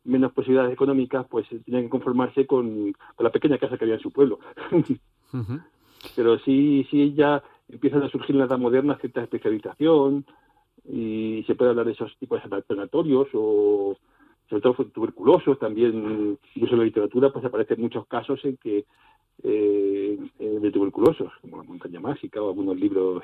menos 0.03 0.31
posibilidades 0.31 0.73
económicas, 0.73 1.27
pues 1.29 1.47
tenían 1.63 1.83
que 1.83 1.89
conformarse 1.89 2.47
con, 2.47 2.93
con 3.15 3.23
la 3.23 3.29
pequeña 3.29 3.59
casa 3.59 3.77
que 3.77 3.83
había 3.83 3.97
en 3.97 4.01
su 4.01 4.09
pueblo. 4.09 4.39
Pero 6.15 6.39
sí, 6.39 6.87
sí 6.89 7.13
ya 7.13 7.43
empiezan 7.67 8.01
a 8.01 8.09
surgir 8.09 8.31
en 8.31 8.39
la 8.39 8.45
edad 8.45 8.57
moderna 8.57 8.97
cierta 8.97 9.21
especialización 9.21 10.25
y 10.91 11.43
se 11.45 11.53
puede 11.53 11.69
hablar 11.69 11.85
de 11.85 11.91
esos 11.91 12.17
tipos 12.17 12.41
de 12.41 12.63
sanatorios 12.67 13.27
o 13.35 13.95
sobre 14.49 14.61
todo 14.63 14.73
tuberculosos 14.85 15.59
también, 15.59 16.39
incluso 16.55 16.73
en 16.73 16.79
la 16.79 16.85
literatura 16.85 17.31
pues 17.31 17.45
aparecen 17.45 17.79
muchos 17.79 18.07
casos 18.07 18.43
en 18.43 18.57
que 18.57 18.85
eh, 19.43 20.17
de 20.39 20.71
tuberculosos, 20.71 21.31
como 21.41 21.57
la 21.57 21.63
montaña 21.63 21.99
mágica 21.99 22.41
o 22.41 22.49
algunos 22.49 22.75
libros 22.75 23.21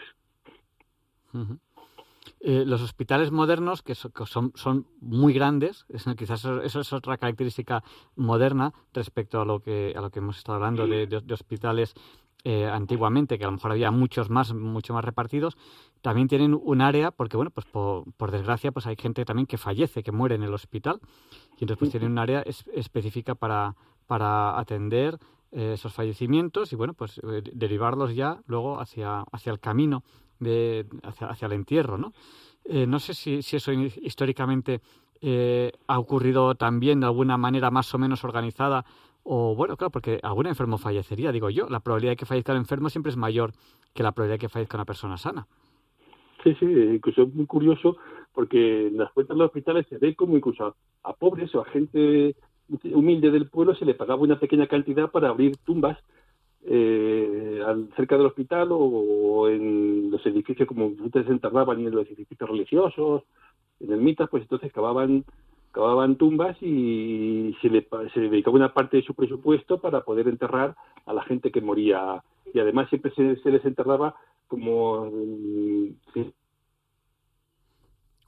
Eh, 2.40 2.64
los 2.66 2.82
hospitales 2.82 3.32
modernos, 3.32 3.82
que, 3.82 3.96
so- 3.96 4.10
que 4.12 4.26
son, 4.26 4.52
son 4.56 4.88
muy 5.00 5.34
grandes, 5.34 5.86
es- 5.90 6.06
quizás 6.18 6.44
eso, 6.64 6.80
es 6.82 6.94
otra 6.94 7.18
característica 7.18 7.84
moderna 8.16 8.74
respecto 8.94 9.42
a 9.42 9.46
lo 9.46 9.60
que, 9.62 9.94
a 9.96 10.02
lo 10.02 10.10
que 10.10 10.20
hemos 10.20 10.38
estado 10.38 10.56
hablando 10.58 10.88
de, 10.88 11.08
hospitales 11.34 11.94
eh, 12.44 12.66
antiguamente, 12.68 13.38
que 13.38 13.44
a 13.46 13.48
lo 13.48 13.54
mejor 13.54 13.72
había 13.72 13.90
muchos 13.90 14.30
más, 14.30 14.54
mucho 14.54 14.94
más 14.94 15.04
repartidos, 15.04 15.58
también 16.02 16.28
tienen 16.28 16.54
un 16.60 16.82
área, 16.82 17.10
porque 17.12 17.38
bueno, 17.38 17.50
pues 17.52 17.66
por, 17.66 18.06
desgracia, 18.32 18.72
pues 18.72 18.86
hay 18.86 18.96
gente 18.96 19.26
también 19.26 19.48
que 19.48 19.58
fallece, 19.58 20.04
que 20.04 20.12
muere 20.12 20.36
en 20.36 20.44
el 20.44 20.54
hospital, 20.54 21.00
y 21.58 21.64
entonces 21.64 21.78
pues 21.80 21.92
tienen 21.92 22.12
un 22.12 22.20
área 22.20 22.42
es- 22.42 22.66
específica 22.74 23.34
para, 23.34 23.76
atender 24.60 25.18
eh, 25.52 25.74
esos 25.74 25.94
fallecimientos 25.94 26.74
y 26.74 26.76
bueno, 26.76 26.94
pues 26.94 27.20
derivarlos 27.54 28.14
ya 28.14 28.42
luego 28.46 28.80
hacia, 28.80 29.22
hacia 29.32 29.52
el 29.52 29.60
camino 29.60 30.04
de, 30.40 30.86
hacia, 31.04 31.28
hacia 31.28 31.46
el 31.48 31.54
entierro, 31.54 31.98
¿no? 31.98 32.14
Eh, 32.66 32.88
no 32.88 33.00
sé 33.00 33.14
si, 33.14 33.42
si 33.42 33.58
eso 33.58 33.72
hi- 33.72 33.94
históricamente 34.02 34.82
eh, 35.22 35.72
ha 35.88 36.00
ocurrido 36.00 36.56
también 36.56 37.00
de 37.00 37.06
alguna 37.06 37.38
manera 37.38 37.72
más 37.72 37.94
o 37.94 37.98
menos 37.98 38.24
organizada 38.24 38.86
o 39.24 39.56
bueno, 39.56 39.76
claro, 39.76 39.90
porque 39.92 40.20
algún 40.22 40.46
enfermo 40.46 40.78
fallecería, 40.78 41.32
digo 41.32 41.50
yo. 41.50 41.68
La 41.68 41.80
probabilidad 41.80 42.12
de 42.12 42.18
que 42.18 42.26
fallezca 42.28 42.52
el 42.52 42.60
enfermo 42.60 42.90
siempre 42.90 43.10
es 43.10 43.18
mayor 43.18 43.54
que 43.94 44.04
la 44.04 44.12
probabilidad 44.12 44.36
de 44.36 44.40
que 44.40 44.50
fallezca 44.50 44.78
una 44.78 44.86
persona 44.86 45.18
sana. 45.18 45.48
Sí, 46.44 46.54
sí, 46.60 46.66
incluso 46.66 47.24
es 47.24 47.34
muy 47.34 47.48
curioso 47.48 47.98
porque 48.34 48.88
en 48.88 48.98
las 48.98 49.12
cuentas 49.14 49.36
de 49.36 49.40
los 49.40 49.48
hospitales 49.48 49.88
se 49.90 49.98
ve 49.98 50.16
como 50.16 50.38
incluso 50.38 50.66
a, 50.66 50.76
a 51.10 51.14
pobres 51.14 51.56
o 51.56 51.62
a 51.62 51.66
gente 51.66 52.36
humilde 52.94 53.32
del 53.32 53.50
pueblo 53.50 53.74
se 53.76 53.86
le 53.86 53.96
pagaba 53.96 54.22
una 54.22 54.40
pequeña 54.40 54.68
cantidad 54.68 55.10
para 55.10 55.30
abrir 55.30 55.58
tumbas 55.58 55.98
eh, 56.68 57.62
al- 57.66 57.90
cerca 57.96 58.18
del 58.18 58.28
hospital 58.28 58.72
o, 58.72 58.78
o 58.78 59.48
en 59.50 60.12
los 60.12 60.26
edificios 60.26 60.68
como 60.68 60.88
ustedes 60.88 61.28
se 61.28 61.32
enterraban 61.32 61.80
en 61.80 61.92
los 61.96 62.08
edificios 62.08 62.50
religiosos, 62.50 63.24
en 63.80 63.92
ermitas, 63.92 64.30
pues 64.30 64.44
entonces 64.44 64.72
cavaban 64.74 65.24
cavaban 65.72 66.16
tumbas 66.16 66.56
y 66.62 67.54
se 67.62 67.70
le, 67.70 67.86
se 68.14 68.20
le 68.22 68.30
dedicaba 68.30 68.56
una 68.56 68.74
parte 68.74 68.96
de 68.96 69.04
su 69.04 69.14
presupuesto 69.14 69.82
para 69.82 70.06
poder 70.06 70.30
enterrar 70.30 70.74
a 71.06 71.12
la 71.14 71.22
gente 71.24 71.52
que 71.52 71.60
moría. 71.60 72.24
Y 72.54 72.60
además 72.60 72.88
siempre 72.88 73.12
se, 73.14 73.36
se 73.42 73.52
les 73.52 73.66
enterraba 73.66 74.16
como 74.48 75.06
mm, 75.12 75.88
sí, 76.14 76.32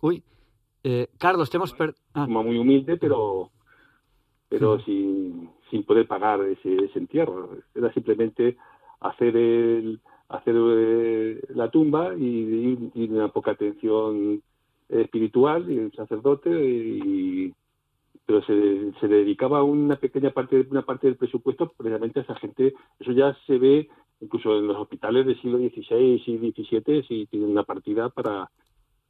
Uy, 0.02 0.24
eh, 0.84 1.08
Carlos, 1.18 1.50
te 1.50 1.58
hemos 1.58 1.74
ah, 1.80 2.26
como 2.26 2.44
muy 2.44 2.58
humilde, 2.58 2.98
pero 2.98 3.50
pero 4.50 4.80
sin, 4.82 5.50
sin 5.70 5.84
poder 5.84 6.08
pagar 6.08 6.42
ese, 6.42 6.86
ese 6.86 7.00
entierro. 7.00 7.58
Era 7.76 7.92
simplemente 7.94 8.58
hacer 9.00 9.36
el 9.36 10.00
hacer 10.30 10.56
eh, 10.58 11.42
la 11.56 11.70
tumba 11.72 12.14
y, 12.16 12.92
y 12.94 13.10
una 13.10 13.30
poca 13.30 13.52
atención 13.52 14.42
espiritual 14.90 15.72
y 15.72 15.78
el 15.78 15.94
sacerdote 15.94 16.50
y 16.50 17.54
pero 18.26 18.44
se, 18.44 18.92
se 19.00 19.08
dedicaba 19.08 19.64
una 19.64 19.96
pequeña 19.96 20.32
parte 20.32 20.68
una 20.70 20.82
parte 20.82 21.08
del 21.08 21.16
presupuesto 21.16 21.72
precisamente 21.78 22.20
a 22.20 22.24
esa 22.24 22.36
gente 22.36 22.74
eso 23.00 23.14
ya 23.14 23.38
se 23.46 23.58
ve 23.58 23.88
incluso 24.20 24.58
en 24.58 24.68
los 24.68 24.76
hospitales 24.76 25.26
del 25.26 25.40
siglo 25.42 25.60
XVI 25.60 26.22
y 26.26 26.52
XVII 26.52 27.04
si 27.04 27.26
tienen 27.28 27.52
una 27.52 27.64
partida 27.64 28.10
para 28.10 28.50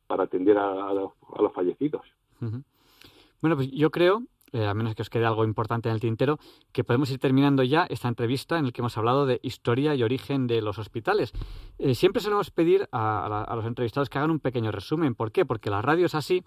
para 0.08 0.24
atender 0.24 0.58
a, 0.58 0.90
a 0.90 0.94
los, 0.94 1.12
a 1.36 1.42
los 1.42 1.54
fallecidos. 1.54 2.02
Bueno, 2.40 3.56
pues 3.56 3.70
yo 3.72 3.92
creo, 3.92 4.24
eh, 4.54 4.66
a 4.66 4.74
menos 4.74 4.96
que 4.96 5.02
os 5.02 5.10
quede 5.10 5.26
algo 5.26 5.44
importante 5.44 5.90
en 5.90 5.96
el 5.96 6.02
tintero, 6.02 6.40
que 6.72 6.84
podemos 6.84 7.12
ir 7.12 7.20
terminando 7.20 7.64
ya 7.64 7.86
esta 7.90 8.08
entrevista 8.08 8.58
en 8.58 8.66
la 8.66 8.72
que 8.72 8.82
hemos 8.82 8.98
hablado 8.98 9.26
de 9.26 9.40
historia 9.44 9.96
y 9.96 10.04
origen 10.04 10.48
de 10.48 10.62
los 10.62 10.80
hospitales. 10.80 11.34
Eh, 11.80 11.96
siempre 11.96 12.22
solemos 12.22 12.52
pedir 12.52 12.88
a, 12.92 13.44
a 13.44 13.56
los 13.56 13.66
entrevistados 13.66 14.10
que 14.10 14.18
hagan 14.18 14.32
un 14.32 14.40
pequeño 14.40 14.72
resumen. 14.72 15.16
¿Por 15.16 15.32
qué? 15.32 15.46
Porque 15.46 15.70
la 15.70 15.82
radio 15.82 16.06
es 16.06 16.16
así 16.16 16.44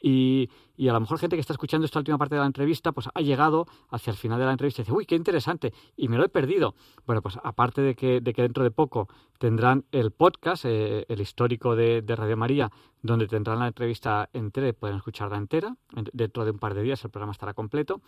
y, 0.00 0.48
y 0.76 0.88
a 0.88 0.92
lo 0.92 1.00
mejor 1.00 1.18
gente 1.18 1.36
que 1.36 1.40
está 1.40 1.52
escuchando 1.52 1.84
esta 1.84 1.98
última 1.98 2.18
parte 2.18 2.34
de 2.36 2.40
la 2.40 2.46
entrevista, 2.46 2.92
pues 2.92 3.08
ha 3.12 3.20
llegado 3.20 3.66
hacia 3.90 4.10
el 4.10 4.16
final 4.16 4.38
de 4.38 4.44
la 4.46 4.52
entrevista 4.52 4.82
y 4.82 4.84
dice, 4.84 4.92
uy, 4.92 5.06
qué 5.06 5.14
interesante, 5.16 5.72
y 5.96 6.08
me 6.08 6.16
lo 6.16 6.24
he 6.24 6.28
perdido. 6.28 6.74
Bueno, 7.06 7.22
pues 7.22 7.38
aparte 7.42 7.82
de 7.82 7.94
que, 7.94 8.20
de 8.20 8.32
que 8.32 8.42
dentro 8.42 8.62
de 8.64 8.70
poco 8.70 9.08
tendrán 9.38 9.84
el 9.92 10.10
podcast, 10.12 10.64
eh, 10.66 11.04
el 11.08 11.20
histórico 11.20 11.74
de, 11.76 12.02
de 12.02 12.16
Radio 12.16 12.36
María, 12.36 12.70
donde 13.02 13.26
tendrán 13.26 13.58
la 13.60 13.66
entrevista 13.68 14.28
entera 14.32 14.72
pueden 14.72 14.96
escucharla 14.96 15.36
entera. 15.36 15.76
En- 15.96 16.08
Dentro 16.12 16.44
de 16.44 16.50
un 16.50 16.58
par 16.58 16.74
de 16.74 16.82
días 16.82 17.04
el 17.04 17.10
programa 17.10 17.32
estará 17.32 17.54
completo. 17.54 18.00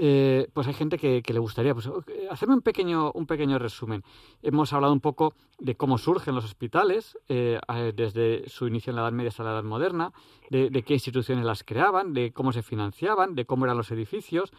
Eh, 0.00 0.48
pues 0.52 0.66
hay 0.68 0.74
gente 0.74 0.96
que, 0.96 1.22
le 1.26 1.38
gustaría 1.40 1.74
pues, 1.74 1.90
hacerme 2.30 2.54
un 2.54 2.62
pequeño, 2.62 3.10
un 3.12 3.26
pequeño 3.26 3.58
resumen. 3.58 4.02
Hemos 4.42 4.72
hablado 4.72 4.92
un 4.92 5.00
poco 5.00 5.34
de 5.58 5.74
cómo 5.76 5.98
surgen 5.98 6.34
los 6.36 6.44
hospitales, 6.44 7.18
eh, 7.28 7.58
desde 7.94 8.48
su 8.48 8.68
inicio 8.68 8.90
en 8.90 8.96
la 8.96 9.02
Edad 9.02 9.12
Media 9.12 9.30
hasta 9.30 9.42
la 9.42 9.50
Edad 9.52 9.64
Moderna, 9.64 10.12
de, 10.50 10.70
qué 10.84 10.94
instituciones 10.94 11.44
las 11.44 11.64
creaban, 11.64 12.12
de 12.14 12.32
cómo 12.32 12.52
se 12.52 12.62
financiaban, 12.62 13.34
de 13.34 13.44
cómo 13.44 13.64
eran 13.64 13.76
los 13.76 13.90
edificios, 13.90 14.52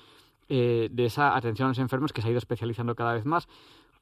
eh, 0.50 0.90
de 0.92 1.06
esa 1.06 1.36
atención 1.38 1.68
a 1.68 1.70
los 1.70 1.80
enfermos 1.80 2.12
que 2.12 2.22
se 2.22 2.28
ha 2.28 2.32
ido 2.32 2.40
especializando 2.40 2.96
cada 2.96 3.14
vez 3.14 3.26
más. 3.26 3.48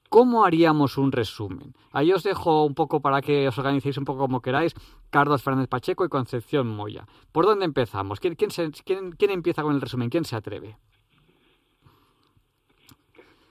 ¿Cómo 0.09 0.45
haríamos 0.45 0.97
un 0.97 1.11
resumen? 1.11 1.75
Ahí 1.91 2.13
os 2.13 2.23
dejo 2.23 2.63
un 2.63 2.73
poco 2.73 3.01
para 3.01 3.21
que 3.21 3.47
os 3.49 3.57
organicéis 3.57 3.97
un 3.97 4.05
poco 4.05 4.19
como 4.21 4.41
queráis. 4.41 4.73
Carlos 5.09 5.43
Fernández 5.43 5.67
Pacheco 5.67 6.05
y 6.05 6.09
Concepción 6.09 6.67
Moya. 6.67 7.05
¿Por 7.33 7.45
dónde 7.45 7.65
empezamos? 7.65 8.19
¿Quién, 8.21 8.35
quién, 8.35 8.49
se- 8.49 8.71
quién- 8.85 9.11
quién 9.11 9.31
empieza 9.31 9.61
con 9.63 9.75
el 9.75 9.81
resumen? 9.81 10.09
¿Quién 10.09 10.23
se 10.23 10.37
atreve? 10.37 10.77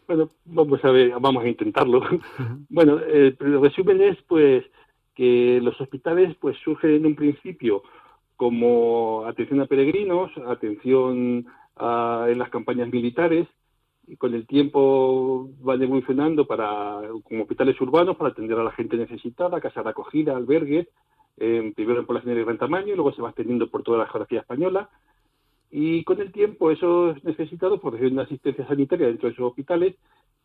Bueno, 0.07 0.31
vamos 0.45 0.85
a 0.85 0.91
ver, 0.91 1.12
vamos 1.20 1.45
a 1.45 1.49
intentarlo. 1.49 2.01
Bueno, 2.69 2.99
el 3.01 3.37
resumen 3.61 4.01
es 4.03 4.16
pues 4.28 4.65
que 5.15 5.61
los 5.62 5.81
hospitales 5.81 6.37
pues 6.41 6.57
surgen 6.62 6.91
en 6.93 7.07
un 7.07 7.15
principio 7.16 7.83
como 8.37 9.24
atención 9.27 9.61
a 9.61 9.66
peregrinos, 9.66 10.31
atención 10.47 11.47
a- 11.77 12.27
en 12.28 12.39
las 12.39 12.51
campañas 12.51 12.91
militares 12.91 13.47
y 14.07 14.16
con 14.16 14.35
el 14.35 14.47
tiempo 14.47 15.49
van 15.61 15.83
evolucionando 15.83 16.47
para 16.47 17.01
como 17.24 17.43
hospitales 17.43 17.81
urbanos 17.81 18.16
para 18.16 18.31
atender 18.31 18.59
a 18.59 18.65
la 18.65 18.73
gente 18.73 18.97
necesitada, 18.97 19.61
casas 19.61 19.85
de 19.85 19.91
acogida, 19.91 20.37
albergues, 20.37 20.87
eh, 21.39 21.73
primero 21.74 22.01
en 22.01 22.07
poblaciones 22.07 22.37
de 22.37 22.45
gran 22.45 22.59
tamaño 22.59 22.93
y 22.93 22.97
luego 22.97 23.12
se 23.12 23.23
va 23.23 23.31
extendiendo 23.31 23.69
por 23.69 23.83
toda 23.83 23.99
la 23.99 24.07
geografía 24.07 24.41
española 24.41 24.89
y 25.71 26.05
con 26.05 26.21
el 26.21 26.33
tiempo 26.33 26.71
esos 26.71 27.23
necesitados 27.25 27.81
pues 27.81 27.95
reciben 27.95 28.19
asistencia 28.19 28.67
sanitaria 28.67 29.09
dentro 29.09 29.29
de 29.29 29.35
esos 29.35 29.47
hospitales 29.47 29.97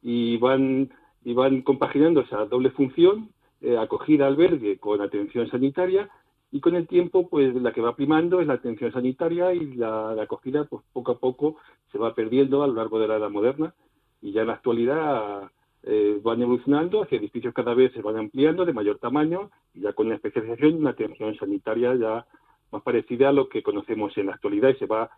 y 0.01 0.37
van 0.37 0.89
y 1.23 1.33
van 1.33 1.61
compaginando 1.61 2.21
esa 2.21 2.45
doble 2.45 2.71
función 2.71 3.29
eh, 3.61 3.77
acogida 3.77 4.27
albergue 4.27 4.79
con 4.79 5.01
atención 5.01 5.49
sanitaria 5.49 6.09
y 6.51 6.59
con 6.59 6.75
el 6.75 6.87
tiempo 6.87 7.29
pues 7.29 7.53
la 7.55 7.71
que 7.71 7.81
va 7.81 7.95
primando 7.95 8.41
es 8.41 8.47
la 8.47 8.55
atención 8.55 8.91
sanitaria 8.91 9.53
y 9.53 9.75
la, 9.75 10.13
la 10.15 10.23
acogida 10.23 10.65
pues 10.65 10.83
poco 10.91 11.11
a 11.11 11.19
poco 11.19 11.57
se 11.91 11.97
va 11.97 12.15
perdiendo 12.15 12.63
a 12.63 12.67
lo 12.67 12.73
largo 12.73 12.99
de 12.99 13.07
la 13.07 13.17
edad 13.17 13.29
moderna 13.29 13.73
y 14.21 14.31
ya 14.31 14.41
en 14.41 14.47
la 14.47 14.53
actualidad 14.53 15.51
eh, 15.83 16.19
van 16.23 16.41
evolucionando 16.41 17.03
hacia 17.03 17.17
edificios 17.17 17.53
cada 17.53 17.73
vez 17.73 17.91
se 17.93 18.01
van 18.01 18.17
ampliando 18.17 18.65
de 18.65 18.73
mayor 18.73 18.97
tamaño 18.97 19.49
y 19.73 19.81
ya 19.81 19.93
con 19.93 20.07
una 20.07 20.15
especialización 20.15 20.75
una 20.75 20.91
atención 20.91 21.35
sanitaria 21.35 21.95
ya 21.95 22.25
más 22.71 22.81
parecida 22.83 23.29
a 23.29 23.33
lo 23.33 23.49
que 23.49 23.63
conocemos 23.63 24.17
en 24.17 24.27
la 24.27 24.33
actualidad 24.33 24.69
y 24.69 24.75
se 24.75 24.85
va 24.85 25.09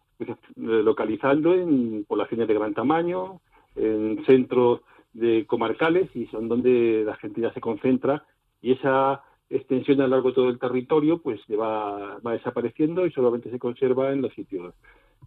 localizando 0.56 1.54
en 1.54 2.06
poblaciones 2.06 2.48
de 2.48 2.54
gran 2.54 2.74
tamaño, 2.74 3.42
en 3.76 4.24
centros 4.26 4.82
de 5.14 5.46
comarcales 5.46 6.10
y 6.16 6.26
son 6.28 6.48
donde 6.48 7.04
la 7.06 7.16
gente 7.16 7.42
ya 7.42 7.54
se 7.54 7.62
concentra 7.62 8.26
y 8.62 8.72
esa 8.74 9.22
extensión 9.50 10.02
a 10.02 10.04
lo 10.06 10.10
largo 10.10 10.30
de 10.30 10.36
todo 10.36 10.50
el 10.50 10.60
territorio 10.60 11.20
pues 11.20 11.40
va, 11.52 12.18
va 12.26 12.32
desapareciendo 12.34 13.06
y 13.06 13.12
solamente 13.12 13.52
se 13.52 13.60
conserva 13.60 14.12
en 14.12 14.22
los 14.22 14.34
sitios 14.34 14.74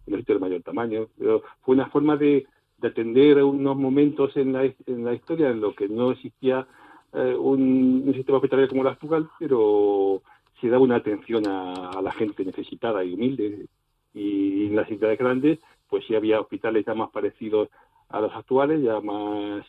en 0.05 0.13
los 0.13 0.19
sitios 0.21 0.39
de 0.39 0.45
mayor 0.45 0.61
tamaño. 0.63 1.07
Pero 1.17 1.43
fue 1.61 1.75
una 1.75 1.87
forma 1.87 2.17
de, 2.17 2.45
de 2.77 2.87
atender 2.87 3.41
unos 3.43 3.77
momentos 3.77 4.35
en 4.37 4.53
la, 4.53 4.63
en 4.63 5.05
la 5.05 5.13
historia 5.13 5.49
en 5.49 5.61
lo 5.61 5.73
que 5.73 5.87
no 5.87 6.11
existía 6.11 6.67
eh, 7.13 7.35
un, 7.37 8.03
un 8.05 8.13
sistema 8.13 8.37
hospitalario 8.37 8.69
como 8.69 8.81
el 8.81 8.89
actual, 8.89 9.29
pero 9.39 10.21
se 10.59 10.69
daba 10.69 10.83
una 10.83 10.95
atención 10.97 11.47
a, 11.47 11.89
a 11.91 12.01
la 12.01 12.11
gente 12.11 12.43
necesitada 12.45 13.03
y 13.03 13.13
humilde. 13.13 13.67
Y 14.13 14.67
en 14.67 14.75
las 14.75 14.87
ciudades 14.87 15.19
grandes, 15.19 15.59
pues 15.87 16.03
sí 16.07 16.15
había 16.15 16.41
hospitales 16.41 16.85
ya 16.85 16.95
más 16.95 17.11
parecidos 17.11 17.69
a 18.09 18.19
los 18.19 18.33
actuales, 18.33 18.81
ya 18.81 18.99
más, 18.99 19.63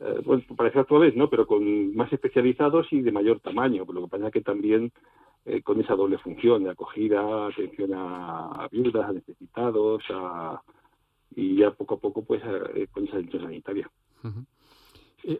eh, 0.00 0.20
bueno, 0.24 0.42
parecidos 0.56 0.84
actuales, 0.84 1.14
¿no? 1.14 1.30
Pero 1.30 1.46
con 1.46 1.94
más 1.94 2.12
especializados 2.12 2.92
y 2.92 3.02
de 3.02 3.12
mayor 3.12 3.38
tamaño. 3.40 3.84
Lo 3.86 4.02
que 4.02 4.08
pasa 4.08 4.26
es 4.26 4.32
que 4.32 4.40
también 4.40 4.90
eh, 5.44 5.62
con 5.62 5.80
esa 5.80 5.94
doble 5.94 6.18
función 6.18 6.64
de 6.64 6.70
acogida, 6.70 7.46
atención 7.46 7.94
a, 7.94 8.64
a 8.64 8.68
viudas, 8.68 9.08
a 9.08 9.12
necesitados, 9.12 10.02
a, 10.10 10.60
y 11.36 11.56
ya 11.56 11.70
poco 11.70 11.94
a 11.94 11.98
poco, 11.98 12.24
pues, 12.24 12.42
eh, 12.74 12.88
con 12.90 13.04
esa 13.04 13.18
atención 13.18 13.42
sanitaria. 13.42 13.90
Eh, 15.24 15.38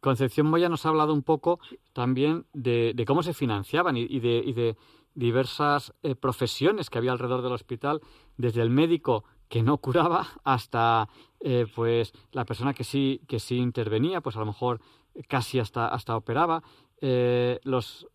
Concepción 0.00 0.46
Moya 0.46 0.68
nos 0.68 0.86
ha 0.86 0.90
hablado 0.90 1.12
un 1.12 1.22
poco 1.22 1.58
también 1.92 2.46
de, 2.52 3.04
cómo 3.06 3.22
se 3.22 3.34
financiaban 3.34 3.96
y, 3.96 4.20
de, 4.20 4.42
y 4.44 4.52
de 4.52 4.76
diversas 5.14 5.92
eh, 6.02 6.14
profesiones 6.14 6.90
que 6.90 6.98
había 6.98 7.12
alrededor 7.12 7.42
del 7.42 7.52
hospital, 7.52 8.00
desde 8.36 8.62
el 8.62 8.70
médico 8.70 9.24
que 9.48 9.62
no 9.62 9.78
curaba 9.78 10.28
hasta 10.44 11.08
eh, 11.40 11.66
pues 11.74 12.12
la 12.32 12.44
persona 12.44 12.74
que 12.74 12.84
sí 12.84 13.22
que 13.26 13.40
sí 13.40 13.56
intervenía, 13.56 14.20
pues 14.20 14.36
a 14.36 14.40
lo 14.40 14.46
mejor 14.46 14.80
casi 15.26 15.58
hasta 15.58 15.88
hasta 15.88 16.16
operaba, 16.16 16.62
eh, 17.00 17.58
los 17.64 18.06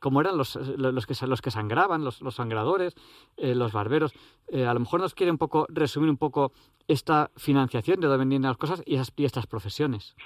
como 0.00 0.20
eran 0.20 0.36
los, 0.36 0.56
los 0.56 1.06
que 1.06 1.14
los 1.26 1.40
que 1.40 1.50
sangraban, 1.50 2.04
los, 2.04 2.20
los 2.22 2.34
sangradores, 2.34 2.94
eh, 3.36 3.54
los 3.54 3.72
barberos, 3.72 4.12
Eh, 4.52 4.66
a 4.66 4.74
lo 4.74 4.80
mejor 4.80 5.00
nos 5.00 5.14
quiere 5.14 5.30
un 5.30 5.38
poco 5.38 5.66
resumir 5.68 6.10
un 6.10 6.16
poco 6.16 6.52
esta 6.88 7.30
financiación 7.36 8.00
de 8.00 8.08
dónde 8.08 8.24
venían 8.24 8.42
las 8.42 8.56
cosas 8.56 8.82
y, 8.84 8.96
esas, 8.96 9.12
y 9.16 9.24
estas 9.24 9.46
profesiones. 9.46 10.16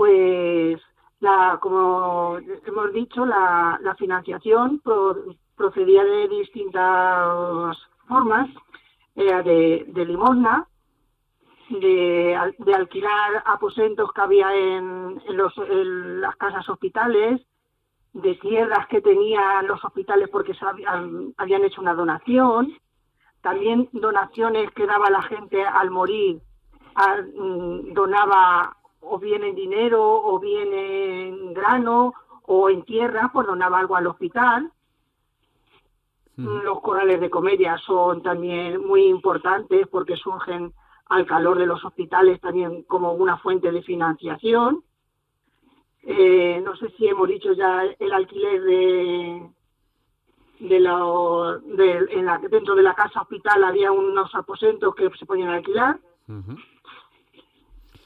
Pues, 0.00 0.80
la, 1.20 1.58
como 1.60 2.38
hemos 2.38 2.92
dicho, 2.94 3.26
la, 3.26 3.78
financiación 3.98 4.78
pro- 4.78 5.14
procedía 5.54 6.02
de 6.02 6.26
distintas 6.26 7.76
formas, 8.08 8.48
era 9.14 9.42
de, 9.42 9.84
limosna, 10.06 10.66
de, 11.68 12.34
al- 12.34 12.54
de 12.60 12.74
alquilar 12.74 13.42
aposentos 13.44 14.10
que 14.14 14.20
había 14.22 14.54
en, 14.56 15.20
los, 15.36 15.52
las 15.68 16.34
casas 16.36 16.66
hospitales, 16.70 17.42
de 18.14 18.36
tierras 18.36 18.86
que 18.86 19.02
tenían 19.02 19.66
los 19.66 19.84
hospitales 19.84 20.30
porque 20.30 20.56
habían 21.36 21.64
hecho 21.64 21.82
una 21.82 21.92
donación, 21.92 22.72
también 23.42 23.90
donaciones 23.92 24.70
que 24.70 24.86
daba 24.86 25.10
la 25.10 25.20
gente 25.20 25.62
al 25.62 25.90
morir, 25.90 26.40
a- 26.94 27.18
mm, 27.20 27.92
donaba 27.92 28.78
o 29.00 29.18
bien 29.18 29.42
en 29.44 29.54
dinero 29.54 30.02
o 30.02 30.38
bien 30.38 30.72
en 30.72 31.54
grano 31.54 32.14
o 32.46 32.68
en 32.70 32.82
tierra, 32.84 33.30
pues 33.32 33.46
donaba 33.46 33.78
algo 33.78 33.96
al 33.96 34.06
hospital. 34.06 34.70
Los 36.64 36.80
corrales 36.80 37.20
de 37.20 37.28
comedia 37.30 37.76
son 37.78 38.22
también 38.22 38.84
muy 38.86 39.04
importantes 39.06 39.86
porque 39.88 40.16
surgen 40.16 40.72
al 41.06 41.26
calor 41.26 41.58
de 41.58 41.66
los 41.66 41.84
hospitales 41.84 42.40
también 42.40 42.82
como 42.84 43.12
una 43.12 43.36
fuente 43.38 43.70
de 43.72 43.82
financiación. 43.82 44.82
Eh, 46.02 46.62
no 46.64 46.74
sé 46.76 46.88
si 46.96 47.06
hemos 47.08 47.28
dicho 47.28 47.52
ya 47.52 47.82
el 47.98 48.12
alquiler 48.12 48.62
de, 48.62 49.50
de 50.60 50.80
la, 50.80 51.58
de- 51.64 52.06
en 52.10 52.24
la- 52.26 52.38
dentro 52.38 52.74
de 52.74 52.82
la 52.82 52.94
casa 52.94 53.20
hospital 53.22 53.64
había 53.64 53.92
unos 53.92 54.34
aposentos 54.34 54.94
que 54.94 55.10
se 55.18 55.26
podían 55.26 55.50
alquilar. 55.50 55.98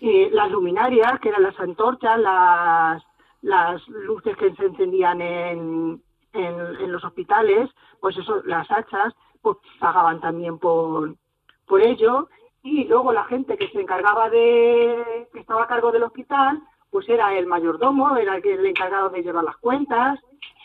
Eh, 0.07 0.29
las 0.33 0.51
luminarias, 0.51 1.19
que 1.19 1.31
eran 1.31 1.45
las 1.45 1.59
antorchas, 1.59 2.21
las, 3.41 3.89
luces 3.89 4.37
que 4.37 4.55
se 4.55 4.67
encendían 4.67 5.23
en, 5.23 6.03
en, 6.35 6.93
los 6.93 7.03
hospitales, 7.03 7.71
pues 8.01 8.15
eso, 8.19 8.43
las 8.45 8.71
hachas, 8.71 9.15
pues 9.41 9.57
pagaban 9.81 10.21
también 10.21 10.59
por, 10.59 11.15
por 11.67 11.81
ello. 11.81 12.29
y 12.63 12.85
luego 12.85 13.15
la 13.15 13.25
gente 13.25 13.57
que 13.57 13.71
se 13.71 13.81
encargaba 13.81 14.29
de, 14.29 15.27
que 15.33 15.41
estaba 15.41 15.63
a 15.63 15.69
cargo 15.69 15.91
del 15.91 16.03
hospital, 16.03 16.61
pues 16.91 17.09
era 17.09 17.33
el 17.39 17.47
mayordomo, 17.47 18.15
era 18.19 18.37
el 18.37 18.67
encargado 18.67 19.09
de 19.09 19.23
llevar 19.23 19.45
las 19.45 19.57
cuentas, 19.57 20.21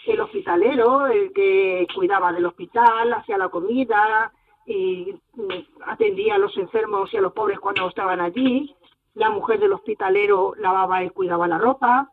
el 0.06 0.20
hospitalero, 0.20 1.07
el 1.07 1.32
que 1.32 1.88
cuidaba 1.95 2.34
del 2.34 2.45
hospital, 2.45 3.14
hacía 3.14 3.38
la 3.38 3.48
comida 3.48 4.34
y 4.66 5.16
mm, 5.36 5.82
atendía 5.88 6.36
a 6.36 6.40
los 6.40 6.57
enfermos 6.57 7.14
y 7.14 7.18
a 7.18 7.22
los 7.22 7.32
pobres 7.32 7.57
cuando 7.61 7.88
estaban 7.88 8.20
allí, 8.20 8.76
la 9.19 9.29
mujer 9.29 9.59
del 9.59 9.73
hospitalero 9.73 10.53
lavaba 10.57 11.03
y 11.03 11.09
cuidaba 11.09 11.45
la 11.45 11.57
ropa, 11.57 12.09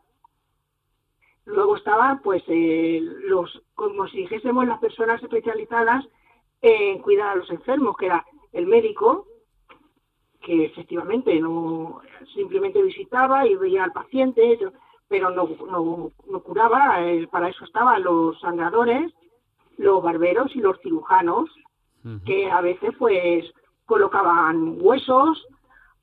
luego 1.45 1.77
estaban 1.77 2.21
pues 2.21 2.43
eh, 2.47 2.99
los, 3.01 3.63
como 3.75 4.07
si 4.09 4.17
dijésemos 4.17 4.67
las 4.67 4.79
personas 4.79 5.23
especializadas 5.23 6.05
en 6.61 6.99
cuidar 6.99 7.29
a 7.29 7.35
los 7.35 7.49
enfermos, 7.49 7.95
que 7.95 8.07
era 8.07 8.25
el 8.51 8.67
médico, 8.67 9.25
que 10.41 10.65
efectivamente 10.65 11.39
no 11.39 12.01
simplemente 12.35 12.83
visitaba 12.83 13.47
y 13.47 13.55
veía 13.55 13.85
al 13.85 13.93
paciente, 13.93 14.59
pero 15.07 15.29
no, 15.29 15.47
no, 15.65 16.11
no 16.29 16.39
curaba, 16.41 17.01
eh, 17.05 17.25
para 17.27 17.47
eso 17.47 17.63
estaban 17.63 18.03
los 18.03 18.37
sangradores, 18.41 19.13
los 19.77 20.03
barberos 20.03 20.53
y 20.57 20.59
los 20.59 20.77
cirujanos, 20.81 21.49
que 22.25 22.49
a 22.49 22.61
veces 22.61 22.91
pues 22.97 23.43
colocaban 23.85 24.77
huesos, 24.79 25.45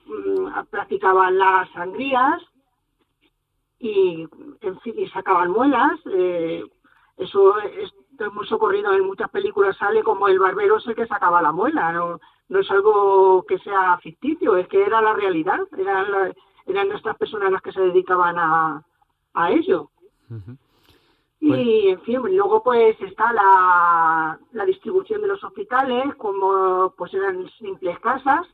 mm, 0.06 0.48
practicaban 0.70 1.38
las 1.38 1.70
sangrías 1.72 2.40
y, 3.78 4.26
en 4.60 4.80
fin, 4.80 4.94
y 4.96 5.08
sacaban 5.08 5.50
muelas. 5.50 5.98
eh, 6.12 6.64
eso 7.16 7.58
es, 7.60 7.92
es 8.18 8.32
muy 8.32 8.46
socorrido 8.46 8.92
en 8.92 9.04
muchas 9.06 9.30
películas 9.30 9.76
sale 9.76 10.02
como 10.02 10.26
el 10.28 10.38
barbero 10.38 10.78
es 10.78 10.86
el 10.86 10.94
que 10.96 11.06
sacaba 11.06 11.40
la 11.42 11.52
muela, 11.52 11.92
no, 11.92 12.18
no 12.48 12.58
es 12.60 12.70
algo 12.70 13.44
que 13.46 13.58
sea 13.60 13.96
ficticio, 13.98 14.56
es 14.56 14.66
que 14.68 14.82
era 14.84 15.00
la 15.00 15.14
realidad, 15.14 15.60
eran, 15.78 16.10
la- 16.10 16.32
eran 16.66 16.88
nuestras 16.88 17.16
personas 17.16 17.52
las 17.52 17.62
que 17.62 17.72
se 17.72 17.80
dedicaban 17.80 18.36
a, 18.38 18.82
a 19.34 19.50
ello. 19.50 19.90
Y, 21.40 21.88
en 21.88 22.00
fin, 22.02 22.20
luego 22.22 22.62
pues 22.62 22.98
está 23.02 23.32
la, 23.32 24.38
la 24.52 24.64
distribución 24.64 25.20
de 25.20 25.28
los 25.28 25.44
hospitales, 25.44 26.14
como 26.16 26.94
pues 26.96 27.12
eran 27.14 27.48
simples 27.58 27.98
casas, 28.00 28.46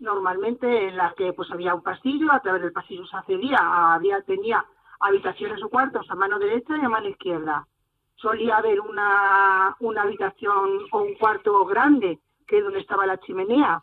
normalmente 0.00 0.88
en 0.88 0.96
las 0.96 1.14
que 1.14 1.32
pues 1.32 1.50
había 1.50 1.74
un 1.74 1.82
pasillo, 1.82 2.32
a 2.32 2.40
través 2.40 2.62
del 2.62 2.72
pasillo 2.72 3.06
se 3.06 3.16
accedía, 3.16 3.58
había, 3.94 4.20
tenía 4.22 4.64
habitaciones 5.00 5.62
o 5.62 5.68
cuartos 5.68 6.10
a 6.10 6.14
mano 6.14 6.38
derecha 6.38 6.76
y 6.76 6.84
a 6.84 6.88
mano 6.88 7.08
izquierda. 7.08 7.66
Solía 8.16 8.56
haber 8.56 8.80
una, 8.80 9.76
una 9.80 10.02
habitación 10.02 10.80
o 10.90 10.98
un 11.02 11.14
cuarto 11.14 11.64
grande, 11.66 12.18
que 12.46 12.58
es 12.58 12.64
donde 12.64 12.80
estaba 12.80 13.06
la 13.06 13.18
chimenea, 13.18 13.82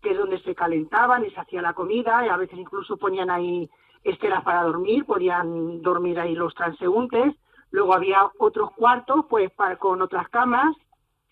que 0.00 0.12
es 0.12 0.18
donde 0.18 0.40
se 0.40 0.54
calentaban 0.54 1.24
y 1.24 1.30
se 1.30 1.40
hacía 1.40 1.60
la 1.62 1.74
comida, 1.74 2.24
y 2.24 2.28
a 2.28 2.36
veces 2.36 2.58
incluso 2.58 2.96
ponían 2.96 3.30
ahí 3.30 3.68
esteras 4.02 4.42
para 4.44 4.62
dormir, 4.62 5.04
podían 5.06 5.82
dormir 5.82 6.18
ahí 6.20 6.34
los 6.34 6.54
transeúntes. 6.54 7.34
Luego 7.70 7.94
había 7.94 8.30
otros 8.38 8.70
cuartos, 8.72 9.26
pues, 9.28 9.50
para- 9.52 9.76
con 9.76 10.00
otras 10.02 10.28
camas 10.28 10.74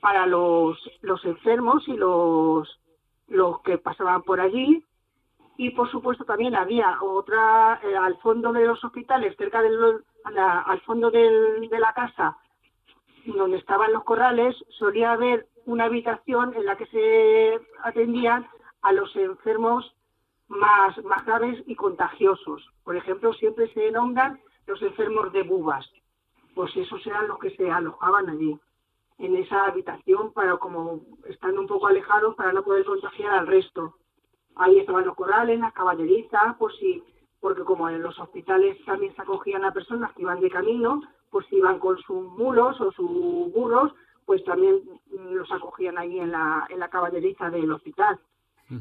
para 0.00 0.26
los, 0.26 0.76
los 1.02 1.24
enfermos 1.24 1.86
y 1.86 1.96
los, 1.96 2.80
los 3.28 3.60
que 3.62 3.78
pasaban 3.78 4.22
por 4.22 4.40
allí. 4.40 4.84
Y, 5.56 5.70
por 5.70 5.90
supuesto, 5.90 6.24
también 6.24 6.56
había 6.56 6.96
otra, 7.02 7.80
eh, 7.82 7.96
al 7.96 8.16
fondo 8.18 8.52
de 8.52 8.66
los 8.66 8.82
hospitales, 8.82 9.36
cerca 9.36 9.62
del, 9.62 10.02
al 10.24 10.80
fondo 10.82 11.10
de 11.10 11.68
la 11.78 11.92
casa, 11.92 12.36
donde 13.26 13.58
estaban 13.58 13.92
los 13.92 14.04
corrales, 14.04 14.56
solía 14.70 15.12
haber 15.12 15.46
una 15.66 15.84
habitación 15.84 16.54
en 16.54 16.66
la 16.66 16.76
que 16.76 16.86
se 16.86 17.60
atendían 17.84 18.46
a 18.82 18.92
los 18.92 19.14
enfermos 19.14 19.94
más, 20.48 21.02
más 21.04 21.24
graves 21.24 21.62
y 21.66 21.74
contagiosos. 21.74 22.68
Por 22.84 22.96
ejemplo, 22.96 23.32
siempre 23.34 23.72
se 23.72 23.90
nombran 23.90 24.40
los 24.66 24.80
enfermos 24.82 25.32
de 25.32 25.42
bubas. 25.42 25.88
Pues 26.54 26.76
esos 26.76 27.06
eran 27.06 27.28
los 27.28 27.38
que 27.38 27.50
se 27.56 27.70
alojaban 27.70 28.28
allí, 28.28 28.58
en 29.22 29.36
esa 29.36 29.66
habitación, 29.66 30.32
para 30.32 30.56
como 30.56 31.00
estando 31.26 31.60
un 31.60 31.68
poco 31.68 31.86
alejados 31.86 32.34
para 32.34 32.52
no 32.52 32.64
poder 32.64 32.84
contagiar 32.84 33.32
al 33.32 33.46
resto. 33.46 33.94
Ahí 34.56 34.80
estaban 34.80 35.06
los 35.06 35.14
corrales, 35.14 35.60
las 35.60 35.72
caballerizas, 35.72 36.56
por 36.56 36.74
si, 36.74 37.02
porque 37.40 37.62
como 37.62 37.88
en 37.88 38.02
los 38.02 38.18
hospitales 38.18 38.76
también 38.84 39.14
se 39.14 39.22
acogían 39.22 39.64
a 39.64 39.72
personas 39.72 40.12
que 40.12 40.22
iban 40.22 40.40
de 40.40 40.50
camino, 40.50 41.00
pues 41.30 41.46
si 41.46 41.56
iban 41.56 41.78
con 41.78 41.98
sus 41.98 42.30
mulos 42.32 42.80
o 42.80 42.90
sus 42.90 43.08
burros, 43.52 43.92
pues 44.26 44.42
también 44.44 44.80
mm, 45.12 45.34
los 45.34 45.50
acogían 45.52 45.98
ahí 45.98 46.18
en 46.18 46.32
la, 46.32 46.66
en 46.68 46.80
la 46.80 46.88
caballeriza 46.88 47.48
del 47.48 47.70
hospital. 47.70 48.18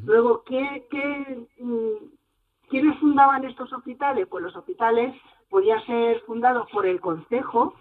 Luego, 0.06 0.44
¿qué, 0.44 0.88
qué, 0.90 1.48
mm, 1.60 2.68
¿quiénes 2.70 2.98
fundaban 3.00 3.46
estos 3.46 3.72
hospitales? 3.74 4.26
Pues 4.28 4.44
los 4.44 4.56
hospitales 4.56 5.14
podían 5.50 5.86
ser 5.86 6.22
fundados 6.22 6.68
por 6.72 6.88
el 6.88 7.00
consejo 7.00 7.76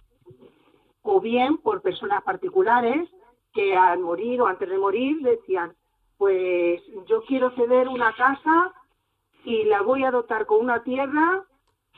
o 1.03 1.21
bien 1.21 1.59
por 1.59 1.83
personas 1.83 2.23
particulares 2.23 3.09
que 3.53 3.77
al 3.77 4.01
morir 4.01 4.41
o 4.41 4.47
antes 4.47 4.69
de 4.69 4.79
morir 4.79 5.21
decían, 5.23 5.75
pues 6.19 6.83
yo 7.07 7.23
quiero 7.25 7.51
ceder 7.53 7.89
una 7.89 8.13
casa 8.15 8.73
y 9.45 9.65
la 9.65 9.83
voy 9.83 10.05
a 10.05 10.11
dotar 10.11 10.47
con 10.47 10.61
una 10.61 10.83
tierra 10.83 11.45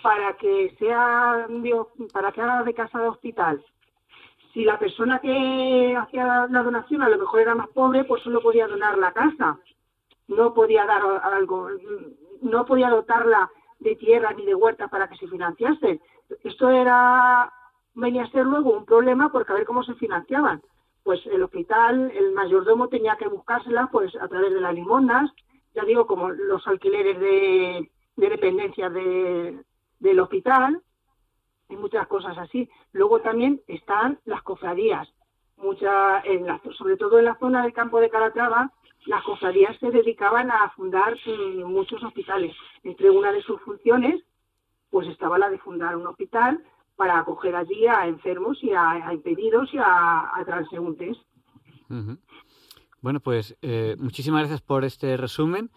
para 0.02 0.36
que 0.36 0.74
sea 0.78 1.46
para 2.12 2.32
que 2.32 2.40
haga 2.40 2.62
de 2.62 2.74
casa 2.74 3.00
de 3.00 3.08
hospital. 3.08 3.64
Si 4.52 4.64
la 4.64 4.78
persona 4.78 5.18
que 5.18 5.96
hacía 5.96 6.46
la 6.50 6.62
donación 6.62 7.02
a 7.02 7.08
lo 7.08 7.18
mejor 7.18 7.40
era 7.40 7.54
más 7.54 7.68
pobre, 7.68 8.04
pues 8.04 8.22
solo 8.22 8.40
podía 8.40 8.66
donar 8.66 8.98
la 8.98 9.12
casa 9.12 9.58
no 10.28 10.54
podía 10.54 10.84
dar 10.86 11.02
algo, 11.22 11.68
no 12.40 12.64
podía 12.64 12.90
dotarla 12.90 13.50
de 13.78 13.96
tierra 13.96 14.32
ni 14.32 14.44
de 14.44 14.54
huerta 14.54 14.88
para 14.88 15.08
que 15.08 15.16
se 15.16 15.28
financiase. 15.28 16.00
Esto 16.44 16.70
era, 16.70 17.52
venía 17.94 18.24
a 18.24 18.30
ser 18.30 18.46
luego 18.46 18.70
un 18.72 18.84
problema 18.84 19.30
porque 19.30 19.52
a 19.52 19.56
ver 19.56 19.66
cómo 19.66 19.82
se 19.82 19.94
financiaban. 19.94 20.62
Pues 21.02 21.24
el 21.26 21.42
hospital, 21.42 22.10
el 22.14 22.32
mayordomo 22.32 22.88
tenía 22.88 23.16
que 23.16 23.28
buscársela 23.28 23.88
pues 23.90 24.14
a 24.16 24.28
través 24.28 24.52
de 24.52 24.60
las 24.60 24.74
limonas, 24.74 25.30
ya 25.74 25.84
digo, 25.84 26.06
como 26.06 26.30
los 26.30 26.66
alquileres 26.68 27.18
de, 27.18 27.90
de 28.16 28.28
dependencia 28.28 28.88
de, 28.90 29.62
del 29.98 30.20
hospital 30.20 30.80
y 31.68 31.76
muchas 31.76 32.06
cosas 32.06 32.36
así. 32.38 32.68
Luego 32.92 33.20
también 33.20 33.60
están 33.66 34.18
las 34.26 34.42
cofradías, 34.42 35.08
mucha, 35.56 36.20
en 36.20 36.46
la- 36.46 36.60
sobre 36.78 36.96
todo 36.96 37.18
en 37.18 37.24
la 37.24 37.36
zona 37.38 37.62
del 37.62 37.72
campo 37.72 38.00
de 38.00 38.10
Calatrava, 38.10 38.70
las 39.06 39.24
cofradías 39.24 39.76
se 39.80 39.90
dedicaban 39.90 40.50
a 40.50 40.70
fundar 40.76 41.16
mm, 41.26 41.64
muchos 41.64 42.02
hospitales. 42.04 42.54
Entre 42.84 43.10
una 43.10 43.32
de 43.32 43.42
sus 43.42 43.60
funciones, 43.62 44.22
pues 44.90 45.08
estaba 45.08 45.38
la 45.38 45.48
de 45.50 45.58
fundar 45.58 45.96
un 45.96 46.06
hospital 46.06 46.62
para 46.96 47.18
acoger 47.18 47.54
allí 47.56 47.86
a 47.86 48.06
enfermos 48.06 48.62
y 48.62 48.70
a, 48.72 48.90
a 49.08 49.14
impedidos 49.14 49.72
y 49.72 49.78
a, 49.78 50.34
a 50.36 50.44
transeúntes. 50.44 51.16
Bueno, 53.00 53.20
pues 53.20 53.56
eh, 53.62 53.96
muchísimas 53.98 54.40
gracias 54.42 54.60
por 54.62 54.84
este 54.84 55.16
resumen 55.16 55.70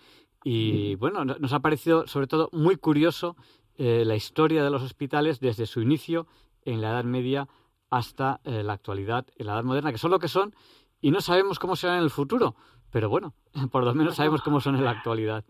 y 0.44 0.96
bueno, 0.96 1.26
no- 1.26 1.38
nos 1.40 1.54
ha 1.54 1.60
parecido 1.60 2.06
sobre 2.08 2.28
todo 2.28 2.50
muy 2.54 2.76
curioso 2.78 3.36
eh, 3.78 4.04
la 4.06 4.16
historia 4.16 4.64
de 4.64 4.70
los 4.70 4.84
hospitales 4.84 5.40
desde 5.40 5.66
su 5.66 5.82
inicio 5.82 6.28
en 6.64 6.82
la 6.82 6.90
Edad 6.92 7.04
Media 7.04 7.48
hasta 7.90 8.42
eh, 8.44 8.62
la 8.64 8.74
actualidad, 8.74 9.26
en 9.38 9.48
la 9.48 9.54
Edad 9.54 9.64
Moderna, 9.64 9.92
que 9.92 9.98
son 9.98 10.12
lo 10.12 10.20
que 10.20 10.28
son 10.28 10.54
y 11.02 11.12
no 11.12 11.20
sabemos 11.22 11.58
cómo 11.60 11.76
serán 11.76 11.98
en 11.98 12.04
el 12.04 12.10
futuro, 12.12 12.56
pero 12.92 13.10
bueno, 13.10 13.34
por 13.72 13.84
lo 13.84 13.94
menos 13.96 14.16
sabemos 14.16 14.42
cómo 14.42 14.60
son 14.62 14.76
en 14.76 14.84
la 14.86 14.92
actualidad. 14.92 15.44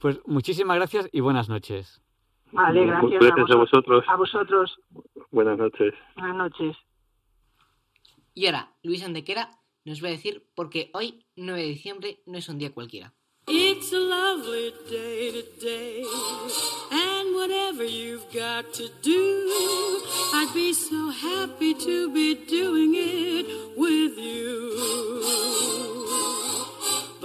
Pues 0.00 0.20
muchísimas 0.26 0.76
gracias 0.76 1.08
y 1.12 1.20
buenas 1.20 1.48
noches. 1.48 2.02
Vale, 2.52 2.86
gracias, 2.86 3.20
Gracias 3.20 3.50
a 3.50 3.56
vosotros. 3.56 4.04
A 4.08 4.16
vosotros. 4.16 4.78
Buenas 5.30 5.58
noches. 5.58 5.94
Buenas 6.16 6.36
noches. 6.36 6.76
Y 8.34 8.46
ahora, 8.46 8.72
Luis 8.82 9.04
Antequera 9.04 9.50
nos 9.84 10.02
va 10.02 10.08
a 10.08 10.12
decir 10.12 10.46
por 10.54 10.70
qué 10.70 10.90
hoy, 10.94 11.24
9 11.36 11.60
de 11.60 11.68
diciembre, 11.68 12.18
no 12.26 12.38
es 12.38 12.48
un 12.48 12.58
día 12.58 12.72
cualquiera. 12.72 13.12
It's 13.50 13.94
a 13.94 13.98
lovely 13.98 14.74
day 14.90 15.32
today, 15.32 16.04
and 16.92 17.34
whatever 17.34 17.82
you've 17.82 18.30
got 18.30 18.74
to 18.74 18.90
do, 19.00 19.48
I'd 20.34 20.52
be 20.52 20.74
so 20.74 21.08
happy 21.08 21.72
to 21.72 22.12
be 22.12 22.34
doing 22.34 22.94
it 22.94 23.46
with 23.74 24.18
you. 24.18 25.47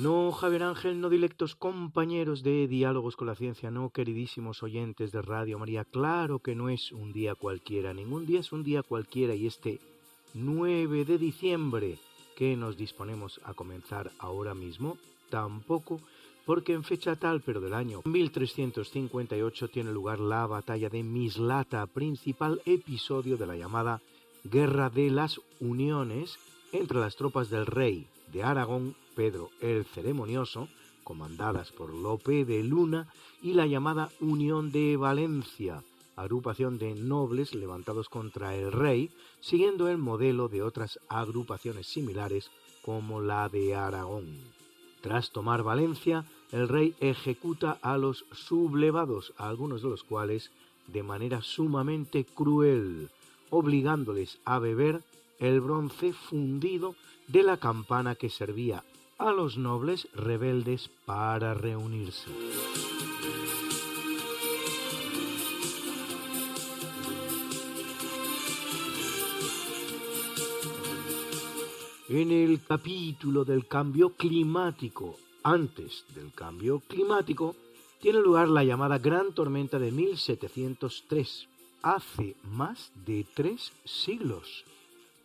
No, 0.00 0.32
Javier 0.32 0.62
Ángel, 0.62 0.98
no 0.98 1.10
dilectos 1.10 1.54
compañeros 1.54 2.42
de 2.42 2.66
Diálogos 2.66 3.16
con 3.16 3.26
la 3.26 3.34
Ciencia, 3.34 3.70
no, 3.70 3.90
queridísimos 3.90 4.62
oyentes 4.62 5.12
de 5.12 5.20
Radio 5.20 5.58
María, 5.58 5.84
claro 5.84 6.38
que 6.38 6.54
no 6.54 6.70
es 6.70 6.90
un 6.90 7.12
día 7.12 7.34
cualquiera, 7.34 7.92
ningún 7.92 8.24
día 8.24 8.40
es 8.40 8.50
un 8.50 8.64
día 8.64 8.82
cualquiera 8.82 9.34
y 9.34 9.46
este 9.46 9.78
9 10.32 11.04
de 11.04 11.18
diciembre 11.18 11.98
que 12.34 12.56
nos 12.56 12.78
disponemos 12.78 13.42
a 13.44 13.52
comenzar 13.52 14.10
ahora 14.18 14.54
mismo, 14.54 14.96
tampoco, 15.28 16.00
porque 16.46 16.72
en 16.72 16.82
fecha 16.82 17.16
tal, 17.16 17.42
pero 17.42 17.60
del 17.60 17.74
año 17.74 18.00
1358 18.06 19.68
tiene 19.68 19.92
lugar 19.92 20.18
la 20.18 20.46
batalla 20.46 20.88
de 20.88 21.02
Mislata, 21.02 21.86
principal 21.86 22.62
episodio 22.64 23.36
de 23.36 23.46
la 23.46 23.56
llamada 23.56 24.00
Guerra 24.44 24.88
de 24.88 25.10
las 25.10 25.42
Uniones 25.60 26.38
entre 26.72 27.00
las 27.00 27.16
tropas 27.16 27.50
del 27.50 27.66
rey 27.66 28.06
de 28.32 28.42
Aragón, 28.42 28.94
Pedro 29.20 29.50
el 29.60 29.84
Ceremonioso, 29.84 30.70
comandadas 31.04 31.72
por 31.72 31.92
Lope 31.92 32.46
de 32.46 32.64
Luna, 32.64 33.06
y 33.42 33.52
la 33.52 33.66
llamada 33.66 34.08
Unión 34.18 34.72
de 34.72 34.96
Valencia, 34.96 35.82
agrupación 36.16 36.78
de 36.78 36.94
nobles 36.94 37.54
levantados 37.54 38.08
contra 38.08 38.56
el 38.56 38.72
rey, 38.72 39.10
siguiendo 39.40 39.88
el 39.88 39.98
modelo 39.98 40.48
de 40.48 40.62
otras 40.62 40.98
agrupaciones 41.10 41.86
similares 41.86 42.50
como 42.80 43.20
la 43.20 43.50
de 43.50 43.74
Aragón. 43.74 44.38
Tras 45.02 45.32
tomar 45.32 45.64
Valencia, 45.64 46.24
el 46.50 46.66
rey 46.66 46.94
ejecuta 47.00 47.72
a 47.82 47.98
los 47.98 48.24
sublevados, 48.32 49.34
algunos 49.36 49.82
de 49.82 49.90
los 49.90 50.02
cuales 50.02 50.50
de 50.86 51.02
manera 51.02 51.42
sumamente 51.42 52.24
cruel, 52.24 53.10
obligándoles 53.50 54.38
a 54.46 54.58
beber 54.58 55.02
el 55.38 55.60
bronce 55.60 56.14
fundido 56.14 56.94
de 57.28 57.42
la 57.42 57.58
campana 57.58 58.14
que 58.14 58.30
servía 58.30 58.82
a 59.20 59.32
los 59.32 59.58
nobles 59.58 60.08
rebeldes 60.14 60.88
para 61.04 61.52
reunirse. 61.52 62.30
En 72.08 72.32
el 72.32 72.60
capítulo 72.66 73.44
del 73.44 73.66
cambio 73.66 74.10
climático, 74.14 75.18
antes 75.42 76.04
del 76.14 76.32
cambio 76.32 76.80
climático, 76.80 77.54
tiene 78.00 78.20
lugar 78.20 78.48
la 78.48 78.64
llamada 78.64 78.98
Gran 78.98 79.34
Tormenta 79.34 79.78
de 79.78 79.92
1703, 79.92 81.46
hace 81.82 82.36
más 82.50 82.90
de 83.06 83.26
tres 83.34 83.70
siglos, 83.84 84.64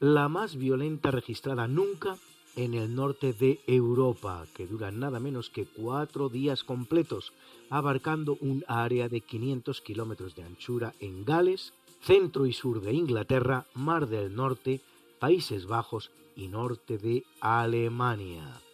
la 0.01 0.27
más 0.27 0.57
violenta 0.57 1.11
registrada 1.11 1.67
nunca 1.69 2.17
en 2.55 2.73
el 2.73 2.95
norte 2.95 3.33
de 3.33 3.59
Europa, 3.67 4.45
que 4.53 4.67
dura 4.67 4.91
nada 4.91 5.19
menos 5.19 5.49
que 5.49 5.65
cuatro 5.65 6.29
días 6.29 6.63
completos, 6.63 7.33
abarcando 7.69 8.37
un 8.41 8.63
área 8.67 9.09
de 9.09 9.21
500 9.21 9.81
kilómetros 9.81 10.35
de 10.35 10.43
anchura 10.43 10.93
en 10.99 11.25
Gales, 11.25 11.73
centro 12.01 12.45
y 12.45 12.53
sur 12.53 12.81
de 12.81 12.93
Inglaterra, 12.93 13.65
Mar 13.73 14.07
del 14.07 14.35
Norte, 14.35 14.81
Países 15.19 15.65
Bajos 15.65 16.11
y 16.35 16.47
norte 16.47 16.97
de 16.97 17.23
Alemania. 17.39 18.64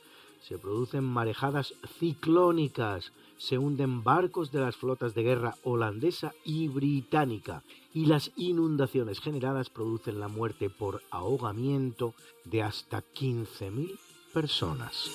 Se 0.47 0.57
producen 0.57 1.03
marejadas 1.03 1.73
ciclónicas, 1.99 3.11
se 3.37 3.57
hunden 3.57 4.03
barcos 4.03 4.51
de 4.51 4.59
las 4.59 4.75
flotas 4.75 5.13
de 5.13 5.23
guerra 5.23 5.55
holandesa 5.63 6.33
y 6.43 6.67
británica 6.67 7.63
y 7.93 8.05
las 8.05 8.31
inundaciones 8.35 9.19
generadas 9.19 9.69
producen 9.69 10.19
la 10.19 10.27
muerte 10.27 10.69
por 10.69 11.01
ahogamiento 11.11 12.13
de 12.45 12.63
hasta 12.63 13.01
15.000 13.01 13.97
personas. 14.33 15.09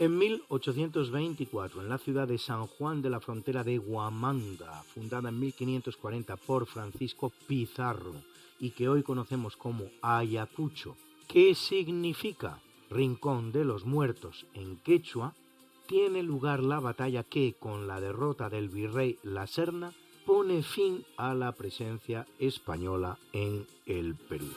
En 0.00 0.16
1824, 0.16 1.82
en 1.82 1.90
la 1.90 1.98
ciudad 1.98 2.26
de 2.26 2.38
San 2.38 2.66
Juan 2.66 3.02
de 3.02 3.10
la 3.10 3.20
Frontera 3.20 3.62
de 3.62 3.78
Huamanga, 3.78 4.82
fundada 4.94 5.28
en 5.28 5.38
1540 5.38 6.38
por 6.38 6.64
Francisco 6.64 7.30
Pizarro 7.46 8.14
y 8.58 8.70
que 8.70 8.88
hoy 8.88 9.02
conocemos 9.02 9.58
como 9.58 9.90
Ayacucho, 10.00 10.96
que 11.28 11.54
significa 11.54 12.62
Rincón 12.88 13.52
de 13.52 13.66
los 13.66 13.84
Muertos 13.84 14.46
en 14.54 14.78
quechua, 14.78 15.34
tiene 15.86 16.22
lugar 16.22 16.62
la 16.62 16.80
batalla 16.80 17.22
que, 17.22 17.56
con 17.60 17.86
la 17.86 18.00
derrota 18.00 18.48
del 18.48 18.70
virrey 18.70 19.18
La 19.22 19.46
Serna, 19.46 19.92
pone 20.24 20.62
fin 20.62 21.04
a 21.18 21.34
la 21.34 21.52
presencia 21.52 22.26
española 22.38 23.18
en 23.34 23.66
el 23.84 24.14
Perú. 24.14 24.48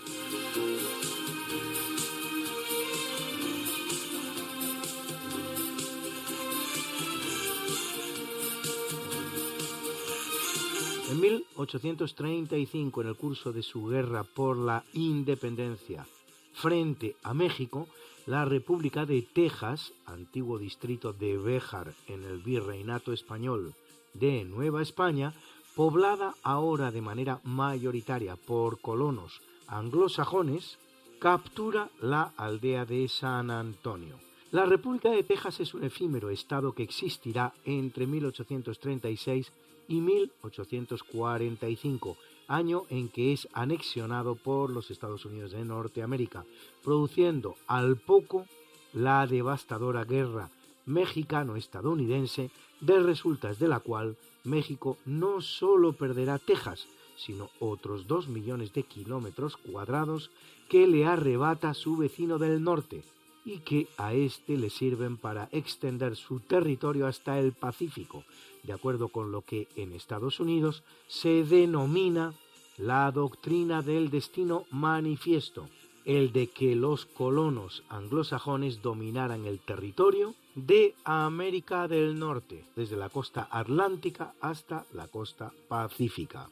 1835, 11.23 13.01
en 13.01 13.07
el 13.07 13.15
curso 13.15 13.53
de 13.53 13.63
su 13.63 13.87
guerra 13.87 14.25
por 14.25 14.57
la 14.57 14.83
independencia 14.91 16.05
frente 16.51 17.15
a 17.23 17.33
México, 17.33 17.87
la 18.25 18.43
República 18.43 19.05
de 19.05 19.21
Texas, 19.21 19.93
antiguo 20.05 20.59
distrito 20.59 21.13
de 21.13 21.37
Béjar 21.37 21.93
en 22.07 22.25
el 22.25 22.39
Virreinato 22.39 23.13
español 23.13 23.73
de 24.13 24.43
Nueva 24.43 24.81
España, 24.81 25.33
poblada 25.77 26.35
ahora 26.43 26.91
de 26.91 27.01
manera 27.01 27.39
mayoritaria 27.45 28.35
por 28.35 28.81
colonos 28.81 29.39
anglosajones, 29.67 30.77
captura 31.19 31.89
la 32.01 32.33
aldea 32.35 32.83
de 32.83 33.07
San 33.07 33.49
Antonio. 33.49 34.19
La 34.51 34.65
República 34.65 35.09
de 35.09 35.23
Texas 35.23 35.61
es 35.61 35.73
un 35.73 35.85
efímero 35.85 36.29
estado 36.29 36.73
que 36.73 36.83
existirá 36.83 37.53
entre 37.63 38.07
1836 38.07 39.53
y 39.87 40.01
1845, 40.01 42.17
año 42.47 42.83
en 42.89 43.09
que 43.09 43.33
es 43.33 43.47
anexionado 43.53 44.35
por 44.35 44.69
los 44.69 44.91
Estados 44.91 45.25
Unidos 45.25 45.51
de 45.51 45.65
Norteamérica, 45.65 46.45
produciendo 46.83 47.55
al 47.67 47.97
poco 47.97 48.45
la 48.93 49.25
devastadora 49.27 50.03
guerra 50.03 50.49
mexicano-estadounidense, 50.85 52.51
de 52.81 52.99
resultas 52.99 53.59
de 53.59 53.69
la 53.69 53.79
cual 53.79 54.17
México 54.43 54.97
no 55.05 55.39
solo 55.41 55.93
perderá 55.93 56.37
Texas, 56.37 56.85
sino 57.15 57.49
otros 57.59 58.07
dos 58.07 58.27
millones 58.27 58.73
de 58.73 58.83
kilómetros 58.83 59.55
cuadrados 59.55 60.31
que 60.67 60.85
le 60.87 61.05
arrebata 61.05 61.73
su 61.73 61.95
vecino 61.95 62.37
del 62.37 62.61
norte 62.61 63.05
y 63.45 63.59
que 63.59 63.87
a 63.97 64.13
éste 64.13 64.57
le 64.57 64.69
sirven 64.69 65.17
para 65.17 65.49
extender 65.51 66.15
su 66.15 66.39
territorio 66.39 67.07
hasta 67.07 67.39
el 67.39 67.53
Pacífico, 67.53 68.23
de 68.63 68.73
acuerdo 68.73 69.09
con 69.09 69.31
lo 69.31 69.41
que 69.41 69.67
en 69.75 69.93
Estados 69.93 70.39
Unidos 70.39 70.83
se 71.07 71.43
denomina 71.43 72.33
la 72.77 73.11
doctrina 73.11 73.81
del 73.81 74.09
destino 74.09 74.65
manifiesto, 74.71 75.69
el 76.05 76.33
de 76.33 76.47
que 76.47 76.75
los 76.75 77.05
colonos 77.05 77.83
anglosajones 77.89 78.81
dominaran 78.81 79.45
el 79.45 79.59
territorio 79.59 80.35
de 80.55 80.95
América 81.03 81.87
del 81.87 82.17
Norte, 82.19 82.65
desde 82.75 82.97
la 82.97 83.09
costa 83.09 83.47
atlántica 83.49 84.33
hasta 84.41 84.85
la 84.93 85.07
costa 85.07 85.51
pacífica. 85.67 86.49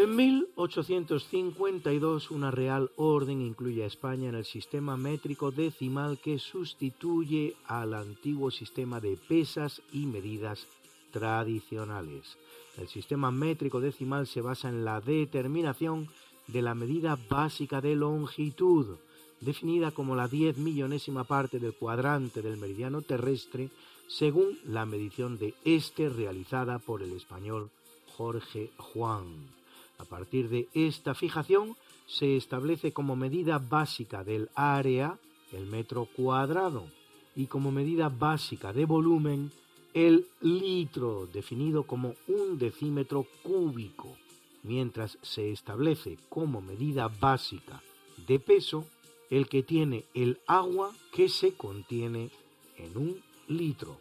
En 0.00 0.14
1852 0.14 2.30
una 2.30 2.52
real 2.52 2.92
orden 2.94 3.42
incluye 3.42 3.82
a 3.82 3.88
España 3.88 4.28
en 4.28 4.36
el 4.36 4.44
sistema 4.44 4.96
métrico 4.96 5.50
decimal 5.50 6.18
que 6.18 6.38
sustituye 6.38 7.56
al 7.66 7.94
antiguo 7.94 8.52
sistema 8.52 9.00
de 9.00 9.16
pesas 9.16 9.82
y 9.92 10.06
medidas 10.06 10.68
tradicionales. 11.10 12.38
El 12.76 12.86
sistema 12.86 13.32
métrico 13.32 13.80
decimal 13.80 14.28
se 14.28 14.40
basa 14.40 14.68
en 14.68 14.84
la 14.84 15.00
determinación 15.00 16.06
de 16.46 16.62
la 16.62 16.76
medida 16.76 17.18
básica 17.28 17.80
de 17.80 17.96
longitud, 17.96 18.98
definida 19.40 19.90
como 19.90 20.14
la 20.14 20.28
diez 20.28 20.58
millonésima 20.58 21.24
parte 21.24 21.58
del 21.58 21.74
cuadrante 21.74 22.40
del 22.40 22.56
meridiano 22.56 23.02
terrestre, 23.02 23.68
según 24.06 24.60
la 24.64 24.86
medición 24.86 25.38
de 25.38 25.54
este 25.64 26.08
realizada 26.08 26.78
por 26.78 27.02
el 27.02 27.14
español 27.14 27.68
Jorge 28.16 28.70
Juan. 28.76 29.57
A 29.98 30.04
partir 30.04 30.48
de 30.48 30.68
esta 30.74 31.14
fijación 31.14 31.76
se 32.06 32.36
establece 32.36 32.92
como 32.92 33.16
medida 33.16 33.58
básica 33.58 34.24
del 34.24 34.48
área 34.54 35.18
el 35.52 35.66
metro 35.66 36.06
cuadrado 36.16 36.86
y 37.34 37.46
como 37.46 37.72
medida 37.72 38.08
básica 38.08 38.72
de 38.72 38.84
volumen 38.84 39.50
el 39.94 40.26
litro, 40.40 41.26
definido 41.26 41.82
como 41.82 42.14
un 42.28 42.58
decímetro 42.58 43.26
cúbico, 43.42 44.16
mientras 44.62 45.18
se 45.22 45.50
establece 45.50 46.18
como 46.28 46.60
medida 46.60 47.08
básica 47.08 47.82
de 48.26 48.38
peso 48.38 48.86
el 49.30 49.48
que 49.48 49.62
tiene 49.62 50.04
el 50.14 50.38
agua 50.46 50.92
que 51.12 51.28
se 51.28 51.54
contiene 51.54 52.30
en 52.76 52.96
un 52.96 53.22
litro. 53.48 53.98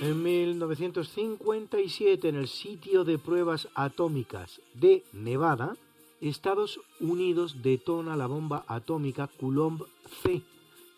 En 0.00 0.22
1957, 0.22 2.28
en 2.30 2.36
el 2.36 2.48
sitio 2.48 3.04
de 3.04 3.18
pruebas 3.18 3.68
atómicas 3.74 4.62
de 4.72 5.04
Nevada, 5.12 5.76
Estados 6.22 6.80
Unidos 7.00 7.56
detona 7.62 8.16
la 8.16 8.26
bomba 8.26 8.64
atómica 8.66 9.26
Coulomb 9.26 9.82
C 10.22 10.40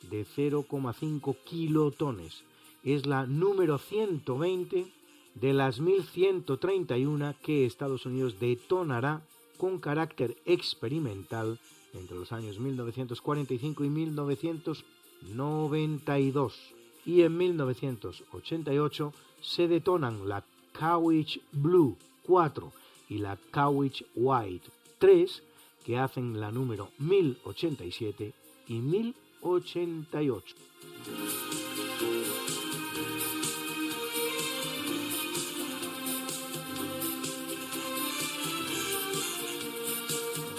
de 0.08 0.24
0,5 0.24 1.36
kilotones. 1.44 2.44
Es 2.84 3.04
la 3.04 3.26
número 3.26 3.78
120 3.78 4.86
de 5.34 5.52
las 5.52 5.80
1131 5.80 7.34
que 7.42 7.66
Estados 7.66 8.06
Unidos 8.06 8.38
detonará 8.38 9.26
con 9.58 9.80
carácter 9.80 10.36
experimental 10.44 11.58
entre 11.92 12.16
los 12.16 12.30
años 12.30 12.60
1945 12.60 13.82
y 13.82 13.90
1992 13.90 16.81
y 17.04 17.22
en 17.22 17.36
1988 17.36 19.12
se 19.40 19.68
detonan 19.68 20.28
la 20.28 20.44
Cowich 20.78 21.40
Blue 21.52 21.96
4 22.24 22.72
y 23.08 23.18
la 23.18 23.36
Cowich 23.50 24.04
White 24.14 24.68
3 24.98 25.42
que 25.84 25.98
hacen 25.98 26.40
la 26.40 26.50
número 26.50 26.90
1087 26.98 28.32
y 28.68 28.74
1088. 28.74 30.56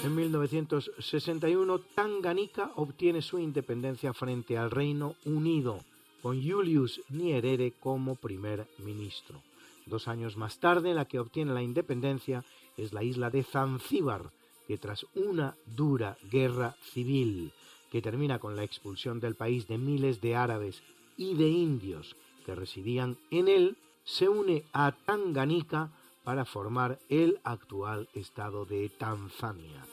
En 0.03 0.15
1961, 0.15 1.79
Tanganica 1.95 2.71
obtiene 2.75 3.21
su 3.21 3.39
independencia 3.39 4.13
frente 4.13 4.57
al 4.57 4.69
Reino 4.69 5.15
Unido, 5.23 5.79
con 6.23 6.41
Julius 6.41 7.01
Nyerere 7.09 7.73
como 7.73 8.15
primer 8.15 8.65
ministro. 8.77 9.41
Dos 9.85 10.07
años 10.07 10.37
más 10.37 10.57
tarde, 10.57 10.93
la 10.93 11.03
que 11.03 11.19
obtiene 11.19 11.53
la 11.53 11.61
independencia 11.61 12.45
es 12.77 12.93
la 12.93 13.03
isla 13.03 13.29
de 13.29 13.43
Zanzíbar, 13.43 14.31
que 14.65 14.77
tras 14.77 15.05
una 15.15 15.53
dura 15.65 16.17
guerra 16.31 16.77
civil, 16.93 17.51
que 17.91 18.01
termina 18.01 18.39
con 18.39 18.55
la 18.55 18.63
expulsión 18.63 19.19
del 19.19 19.35
país 19.35 19.67
de 19.67 19.77
miles 19.77 20.21
de 20.21 20.37
árabes 20.37 20.81
y 21.17 21.33
de 21.35 21.49
indios 21.49 22.15
que 22.45 22.55
residían 22.55 23.17
en 23.29 23.49
él, 23.49 23.75
se 24.05 24.29
une 24.29 24.63
a 24.71 24.93
Tanganica 24.93 25.91
para 26.23 26.45
formar 26.45 26.99
el 27.09 27.41
actual 27.43 28.07
estado 28.13 28.63
de 28.63 28.87
Tanzania. 28.87 29.83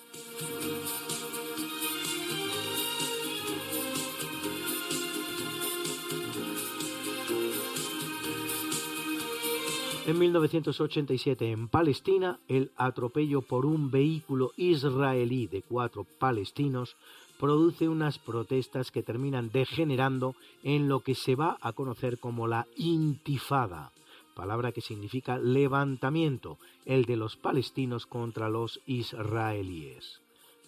En 10.07 10.19
1987, 10.19 11.51
en 11.51 11.69
Palestina, 11.69 12.41
el 12.49 12.73
atropello 12.77 13.43
por 13.43 13.67
un 13.67 13.91
vehículo 13.91 14.53
israelí 14.57 15.47
de 15.47 15.63
cuatro 15.63 16.05
palestinos 16.19 16.97
produce 17.39 17.89
unas 17.89 18.19
protestas 18.19 18.91
que 18.91 19.03
terminan 19.03 19.51
degenerando 19.53 20.35
en 20.63 20.89
lo 20.89 21.01
que 21.01 21.15
se 21.15 21.35
va 21.35 21.59
a 21.61 21.73
conocer 21.73 22.19
como 22.19 22.49
la 22.49 22.67
intifada, 22.77 23.93
palabra 24.35 24.73
que 24.73 24.81
significa 24.81 25.39
levantamiento, 25.39 26.57
el 26.87 27.05
de 27.05 27.17
los 27.17 27.37
palestinos 27.37 28.07
contra 28.07 28.49
los 28.49 28.81
israelíes. 28.87 30.21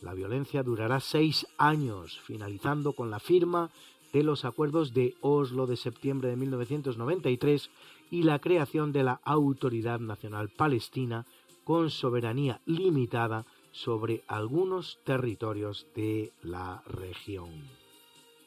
La 0.02 0.14
violencia 0.14 0.62
durará 0.62 1.00
seis 1.00 1.46
años, 1.56 2.20
finalizando 2.26 2.92
con 2.92 3.10
la 3.10 3.18
firma 3.18 3.70
de 4.12 4.22
los 4.22 4.44
acuerdos 4.44 4.92
de 4.92 5.14
Oslo 5.20 5.66
de 5.66 5.76
septiembre 5.76 6.28
de 6.28 6.36
1993 6.36 7.70
y 8.12 8.24
la 8.24 8.40
creación 8.40 8.92
de 8.92 9.02
la 9.04 9.22
Autoridad 9.24 9.98
Nacional 9.98 10.50
Palestina 10.50 11.24
con 11.64 11.90
soberanía 11.90 12.60
limitada 12.66 13.46
sobre 13.70 14.22
algunos 14.26 14.98
territorios 15.02 15.86
de 15.96 16.30
la 16.42 16.82
región. 16.86 17.48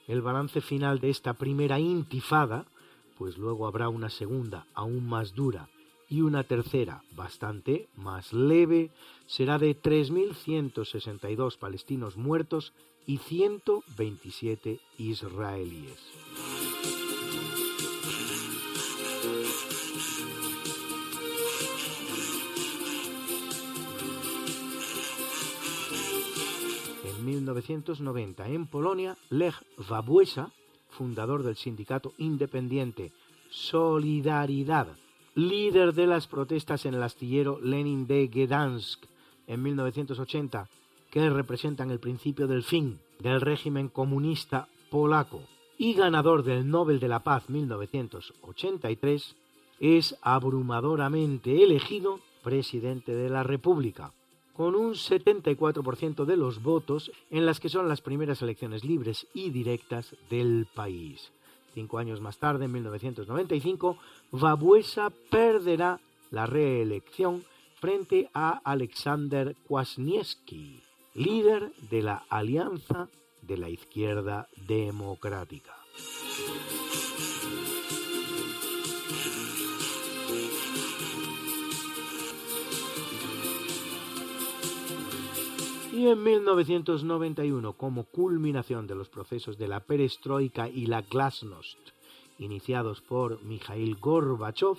El 0.07 0.21
balance 0.21 0.61
final 0.61 0.99
de 0.99 1.09
esta 1.09 1.33
primera 1.33 1.79
intifada, 1.79 2.67
pues 3.17 3.39
luego 3.39 3.65
habrá 3.65 3.89
una 3.89 4.11
segunda 4.11 4.67
aún 4.75 5.03
más 5.07 5.33
dura 5.33 5.67
y 6.07 6.21
una 6.21 6.43
tercera 6.43 7.01
bastante 7.15 7.89
más 7.95 8.33
leve, 8.33 8.91
será 9.25 9.57
de 9.57 9.75
3.162 9.75 11.57
palestinos 11.57 12.17
muertos 12.17 12.71
y 13.07 13.17
127 13.17 14.79
israelíes. 14.99 16.64
1990, 27.25 28.47
en 28.47 28.67
Polonia, 28.67 29.17
Lech 29.29 29.55
Wałęsa, 29.89 30.51
fundador 30.89 31.43
del 31.43 31.55
sindicato 31.55 32.13
independiente 32.17 33.11
Solidaridad, 33.49 34.87
líder 35.35 35.93
de 35.93 36.07
las 36.07 36.27
protestas 36.27 36.85
en 36.85 36.93
el 36.93 37.03
astillero 37.03 37.59
Lenin 37.61 38.07
de 38.07 38.27
Gdansk 38.27 39.05
en 39.47 39.61
1980, 39.61 40.67
que 41.11 41.29
representan 41.29 41.91
el 41.91 41.99
principio 41.99 42.47
del 42.47 42.63
fin 42.63 42.99
del 43.19 43.41
régimen 43.41 43.89
comunista 43.89 44.67
polaco, 44.89 45.41
y 45.77 45.93
ganador 45.93 46.43
del 46.43 46.69
Nobel 46.69 46.99
de 46.99 47.07
la 47.07 47.19
Paz 47.19 47.49
1983, 47.49 49.35
es 49.79 50.17
abrumadoramente 50.21 51.63
elegido 51.63 52.19
presidente 52.43 53.13
de 53.13 53.29
la 53.29 53.43
República, 53.43 54.11
con 54.55 54.75
un 54.75 54.93
74% 54.93 56.25
de 56.25 56.37
los 56.37 56.63
votos 56.63 57.11
en 57.29 57.45
las 57.45 57.59
que 57.59 57.69
son 57.69 57.89
las 57.89 58.01
primeras 58.01 58.41
elecciones 58.41 58.83
libres 58.83 59.27
y 59.33 59.49
directas 59.49 60.15
del 60.29 60.67
país. 60.73 61.31
Cinco 61.73 61.97
años 61.97 62.21
más 62.21 62.37
tarde, 62.37 62.65
en 62.65 62.71
1995, 62.71 63.97
Wałęsa 64.31 65.11
perderá 65.29 65.99
la 66.31 66.45
reelección 66.45 67.43
frente 67.81 68.29
a 68.33 68.61
Alexander 68.63 69.55
Kwasniewski, 69.67 70.81
líder 71.15 71.71
de 71.89 72.01
la 72.01 72.23
Alianza 72.29 73.09
de 73.41 73.57
la 73.57 73.69
Izquierda 73.69 74.47
Democrática. 74.67 75.75
Y 85.95 86.09
en 86.09 86.21
1991, 86.23 87.71
como 87.71 88.03
culminación 88.03 88.85
de 88.85 88.95
los 88.95 89.07
procesos 89.07 89.57
de 89.57 89.69
la 89.69 89.79
perestroika 89.79 90.67
y 90.67 90.87
la 90.87 91.03
glasnost, 91.03 91.77
iniciados 92.37 92.99
por 92.99 93.41
Mikhail 93.45 93.95
Gorbachev, 93.95 94.75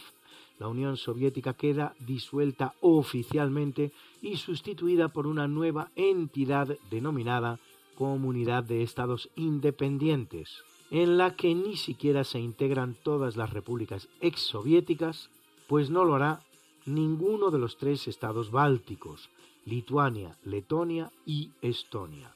la 0.59 0.69
Unión 0.69 0.99
Soviética 0.99 1.55
queda 1.55 1.95
disuelta 2.01 2.75
oficialmente 2.83 3.93
y 4.21 4.37
sustituida 4.37 5.09
por 5.09 5.27
una 5.27 5.49
nueva 5.49 5.91
entidad 5.97 6.77
denominada 6.91 7.61
Comunidad 7.95 8.65
de 8.65 8.83
Estados 8.83 9.31
Independientes, 9.37 10.65
en 10.91 11.17
la 11.17 11.35
que 11.35 11.55
ni 11.55 11.79
siquiera 11.79 12.25
se 12.25 12.41
integran 12.41 12.95
todas 13.03 13.39
las 13.39 13.55
repúblicas 13.55 14.11
exsoviéticas, 14.21 15.31
pues 15.67 15.89
no 15.89 16.05
lo 16.05 16.17
hará 16.17 16.43
ninguno 16.85 17.51
de 17.51 17.59
los 17.59 17.79
tres 17.79 18.07
estados 18.07 18.51
bálticos, 18.51 19.31
Lituania, 19.67 20.39
Letonia 20.45 21.11
y 21.27 21.51
Estonia. 21.61 22.33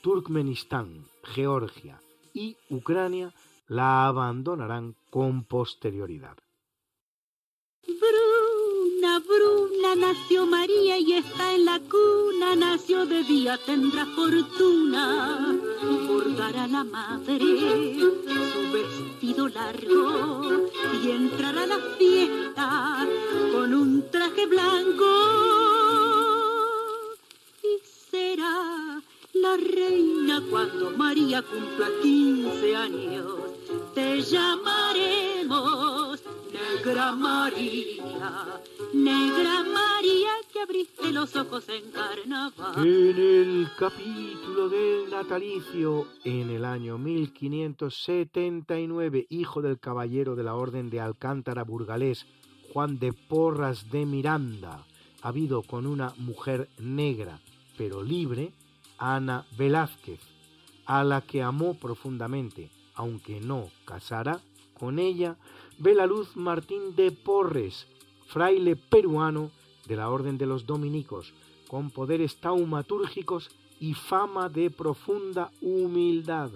Turkmenistán, 0.00 1.04
Georgia 1.22 2.00
y 2.32 2.56
Ucrania 2.70 3.34
la 3.68 4.06
abandonarán 4.06 4.96
con 5.10 5.44
posterioridad. 5.44 6.36
Bruna, 7.86 9.20
Bruna, 9.20 9.94
nació 9.94 10.46
María 10.46 10.98
y 10.98 11.12
está 11.12 11.54
en 11.54 11.66
la 11.66 11.80
cuna, 11.80 12.56
nació 12.56 13.04
de 13.04 13.24
día, 13.24 13.58
tendrá 13.66 14.06
fortuna, 14.06 15.60
bordará 16.08 16.66
la 16.66 16.84
madre 16.84 17.38
su 18.52 18.72
vestido 18.72 19.48
largo 19.48 20.68
y 21.02 21.10
entrará 21.10 21.64
a 21.64 21.66
la 21.66 21.78
fiesta 21.98 23.06
con 23.52 23.74
un 23.74 24.10
traje 24.10 24.46
blanco 24.46 25.79
la 28.40 29.56
reina 29.56 30.42
cuando 30.50 30.90
María 30.96 31.42
cumpla 31.42 31.86
15 32.02 32.76
años. 32.76 33.26
Te 33.94 34.20
llamaremos 34.22 36.20
Negra 36.52 37.12
María, 37.12 38.60
negra 38.92 39.64
María, 39.64 40.30
que 40.52 40.60
abriste 40.60 41.12
los 41.12 41.34
ojos 41.36 41.64
en 41.68 41.90
carnaval. 41.90 42.86
En 42.86 43.18
el 43.18 43.68
capítulo 43.78 44.68
del 44.68 45.08
natalicio, 45.10 46.06
en 46.24 46.50
el 46.50 46.64
año 46.64 46.98
1579, 46.98 49.26
hijo 49.28 49.62
del 49.62 49.78
caballero 49.78 50.34
de 50.36 50.42
la 50.44 50.54
Orden 50.54 50.90
de 50.90 51.00
Alcántara 51.00 51.64
burgalés, 51.64 52.26
Juan 52.72 52.98
de 52.98 53.12
Porras 53.12 53.90
de 53.90 54.06
Miranda, 54.06 54.86
habido 55.22 55.62
con 55.62 55.86
una 55.86 56.14
mujer 56.18 56.68
negra, 56.78 57.40
pero 57.80 58.02
libre, 58.02 58.52
Ana 58.98 59.46
Velázquez, 59.56 60.20
a 60.84 61.02
la 61.02 61.22
que 61.22 61.40
amó 61.40 61.72
profundamente, 61.72 62.70
aunque 62.94 63.40
no 63.40 63.70
casara 63.86 64.42
con 64.78 64.98
ella, 64.98 65.38
ve 65.78 65.94
la 65.94 66.04
luz 66.04 66.36
Martín 66.36 66.94
de 66.94 67.10
Porres, 67.10 67.86
fraile 68.26 68.76
peruano 68.76 69.50
de 69.86 69.96
la 69.96 70.10
Orden 70.10 70.36
de 70.36 70.44
los 70.44 70.66
Dominicos, 70.66 71.32
con 71.68 71.90
poderes 71.90 72.36
taumatúrgicos 72.36 73.48
y 73.80 73.94
fama 73.94 74.50
de 74.50 74.70
profunda 74.70 75.50
humildad, 75.62 76.50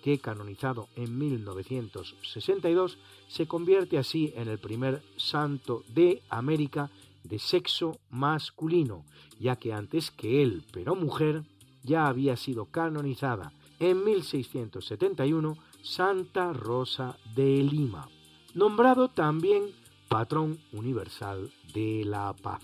que 0.00 0.20
canonizado 0.20 0.86
en 0.94 1.18
1962 1.18 2.98
se 3.26 3.48
convierte 3.48 3.98
así 3.98 4.32
en 4.36 4.46
el 4.46 4.60
primer 4.60 5.02
santo 5.16 5.82
de 5.88 6.22
América 6.28 6.88
de 7.28 7.38
sexo 7.38 8.00
masculino, 8.10 9.04
ya 9.38 9.56
que 9.56 9.72
antes 9.72 10.10
que 10.10 10.42
él, 10.42 10.64
pero 10.72 10.94
mujer, 10.94 11.44
ya 11.82 12.06
había 12.06 12.36
sido 12.36 12.66
canonizada 12.66 13.52
en 13.78 14.04
1671 14.04 15.56
Santa 15.82 16.52
Rosa 16.52 17.16
de 17.34 17.62
Lima, 17.62 18.08
nombrado 18.54 19.08
también 19.08 19.64
patrón 20.08 20.58
universal 20.72 21.50
de 21.72 22.04
la 22.04 22.34
paz. 22.34 22.62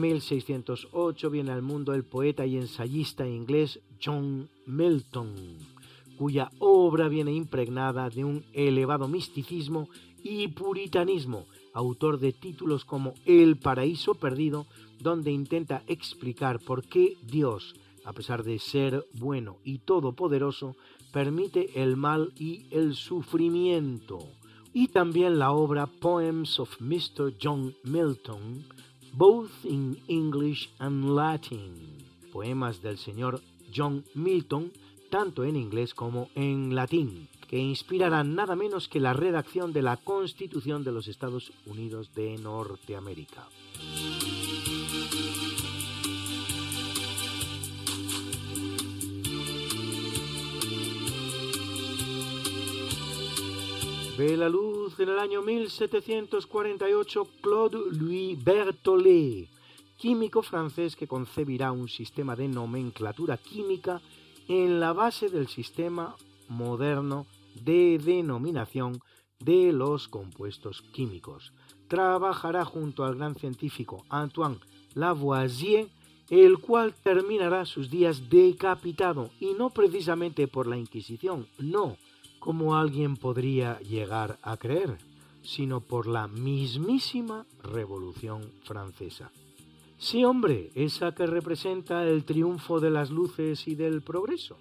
1608 0.00 1.30
viene 1.30 1.52
al 1.52 1.62
mundo 1.62 1.94
el 1.94 2.04
poeta 2.04 2.46
y 2.46 2.56
ensayista 2.56 3.28
inglés 3.28 3.80
John 4.02 4.48
Milton, 4.66 5.34
cuya 6.16 6.50
obra 6.58 7.08
viene 7.08 7.32
impregnada 7.32 8.10
de 8.10 8.24
un 8.24 8.44
elevado 8.52 9.08
misticismo 9.08 9.88
y 10.22 10.48
puritanismo, 10.48 11.46
autor 11.72 12.18
de 12.18 12.32
títulos 12.32 12.84
como 12.84 13.14
El 13.24 13.56
paraíso 13.56 14.14
perdido, 14.14 14.66
donde 14.98 15.32
intenta 15.32 15.82
explicar 15.86 16.60
por 16.60 16.84
qué 16.84 17.16
Dios, 17.22 17.74
a 18.04 18.12
pesar 18.12 18.44
de 18.44 18.58
ser 18.58 19.06
bueno 19.14 19.58
y 19.64 19.78
todopoderoso, 19.78 20.76
permite 21.12 21.82
el 21.82 21.96
mal 21.96 22.32
y 22.38 22.66
el 22.70 22.94
sufrimiento. 22.94 24.18
Y 24.72 24.88
también 24.88 25.38
la 25.38 25.50
obra 25.52 25.86
Poems 25.86 26.60
of 26.60 26.80
Mr. 26.80 27.34
John 27.42 27.74
Milton, 27.82 28.64
both 29.12 29.50
in 29.64 29.98
English 30.08 30.70
and 30.78 31.14
Latin, 31.14 31.98
poemas 32.32 32.82
del 32.82 32.98
señor 32.98 33.40
John 33.74 34.04
Milton, 34.14 34.72
tanto 35.10 35.44
en 35.44 35.56
inglés 35.56 35.94
como 35.94 36.28
en 36.34 36.74
latín, 36.74 37.28
que 37.48 37.58
inspirarán 37.58 38.34
nada 38.34 38.54
menos 38.54 38.88
que 38.88 39.00
la 39.00 39.12
redacción 39.12 39.72
de 39.72 39.82
la 39.82 39.96
Constitución 39.96 40.84
de 40.84 40.92
los 40.92 41.08
Estados 41.08 41.52
Unidos 41.66 42.14
de 42.14 42.38
Norteamérica. 42.38 43.48
Ve 54.20 54.36
la 54.36 54.50
luz 54.50 55.00
en 55.00 55.08
el 55.08 55.18
año 55.18 55.40
1748 55.40 57.26
Claude 57.40 57.78
Louis 57.90 58.44
Berthollet, 58.44 59.48
químico 59.96 60.42
francés 60.42 60.94
que 60.94 61.08
concebirá 61.08 61.72
un 61.72 61.88
sistema 61.88 62.36
de 62.36 62.46
nomenclatura 62.46 63.38
química 63.38 64.02
en 64.46 64.78
la 64.78 64.92
base 64.92 65.30
del 65.30 65.48
sistema 65.48 66.16
moderno 66.48 67.26
de 67.64 67.96
denominación 67.96 69.00
de 69.38 69.72
los 69.72 70.06
compuestos 70.06 70.82
químicos. 70.92 71.54
Trabajará 71.88 72.66
junto 72.66 73.04
al 73.04 73.14
gran 73.14 73.36
científico 73.36 74.04
Antoine 74.10 74.58
Lavoisier, 74.92 75.88
el 76.28 76.58
cual 76.58 76.92
terminará 76.92 77.64
sus 77.64 77.88
días 77.88 78.28
decapitado, 78.28 79.30
y 79.40 79.54
no 79.54 79.70
precisamente 79.70 80.46
por 80.46 80.66
la 80.66 80.76
Inquisición, 80.76 81.48
no, 81.58 81.96
como 82.40 82.76
alguien 82.76 83.16
podría 83.16 83.78
llegar 83.80 84.38
a 84.42 84.56
creer, 84.56 84.98
sino 85.44 85.80
por 85.80 86.08
la 86.08 86.26
mismísima 86.26 87.46
Revolución 87.62 88.50
Francesa. 88.64 89.30
Sí, 89.98 90.24
hombre, 90.24 90.70
esa 90.74 91.14
que 91.14 91.26
representa 91.26 92.04
el 92.04 92.24
triunfo 92.24 92.80
de 92.80 92.90
las 92.90 93.10
luces 93.10 93.68
y 93.68 93.74
del 93.74 94.00
progreso. 94.00 94.56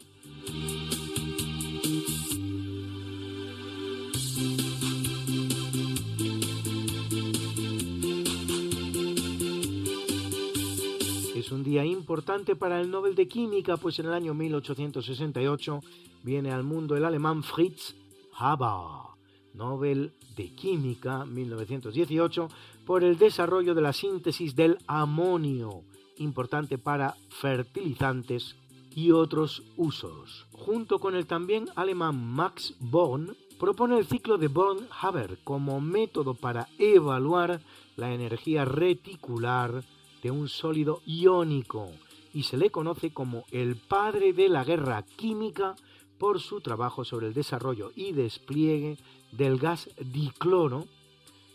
Un 11.51 11.63
día 11.63 11.83
importante 11.83 12.55
para 12.55 12.79
el 12.79 12.91
Nobel 12.91 13.15
de 13.15 13.27
Química, 13.27 13.77
pues 13.77 13.97
en 13.97 14.05
el 14.05 14.13
año 14.13 14.35
1868 14.35 15.79
viene 16.21 16.51
al 16.51 16.63
mundo 16.63 16.95
el 16.95 17.05
alemán 17.05 17.41
Fritz 17.41 17.95
Haber, 18.37 19.15
Nobel 19.55 20.13
de 20.35 20.53
Química 20.53 21.25
1918, 21.25 22.49
por 22.85 23.03
el 23.03 23.17
desarrollo 23.17 23.73
de 23.73 23.81
la 23.81 23.93
síntesis 23.93 24.55
del 24.55 24.77
amonio, 24.85 25.85
importante 26.17 26.77
para 26.77 27.15
fertilizantes 27.29 28.55
y 28.93 29.11
otros 29.11 29.63
usos. 29.75 30.45
Junto 30.51 30.99
con 30.99 31.15
el 31.15 31.25
también 31.25 31.67
alemán 31.75 32.31
Max 32.31 32.75
Born, 32.79 33.35
propone 33.59 33.97
el 33.97 34.05
ciclo 34.05 34.37
de 34.37 34.49
Born-Haber 34.49 35.39
como 35.43 35.81
método 35.81 36.35
para 36.35 36.67
evaluar 36.77 37.61
la 37.95 38.13
energía 38.13 38.65
reticular 38.65 39.83
de 40.21 40.31
un 40.31 40.47
sólido 40.49 41.01
iónico 41.05 41.91
y 42.33 42.43
se 42.43 42.57
le 42.57 42.69
conoce 42.69 43.11
como 43.11 43.45
el 43.51 43.75
padre 43.75 44.33
de 44.33 44.49
la 44.49 44.63
guerra 44.63 45.03
química 45.03 45.75
por 46.17 46.39
su 46.39 46.61
trabajo 46.61 47.05
sobre 47.05 47.27
el 47.27 47.33
desarrollo 47.33 47.91
y 47.95 48.11
despliegue 48.11 48.97
del 49.31 49.57
gas 49.57 49.89
dicloro 49.99 50.85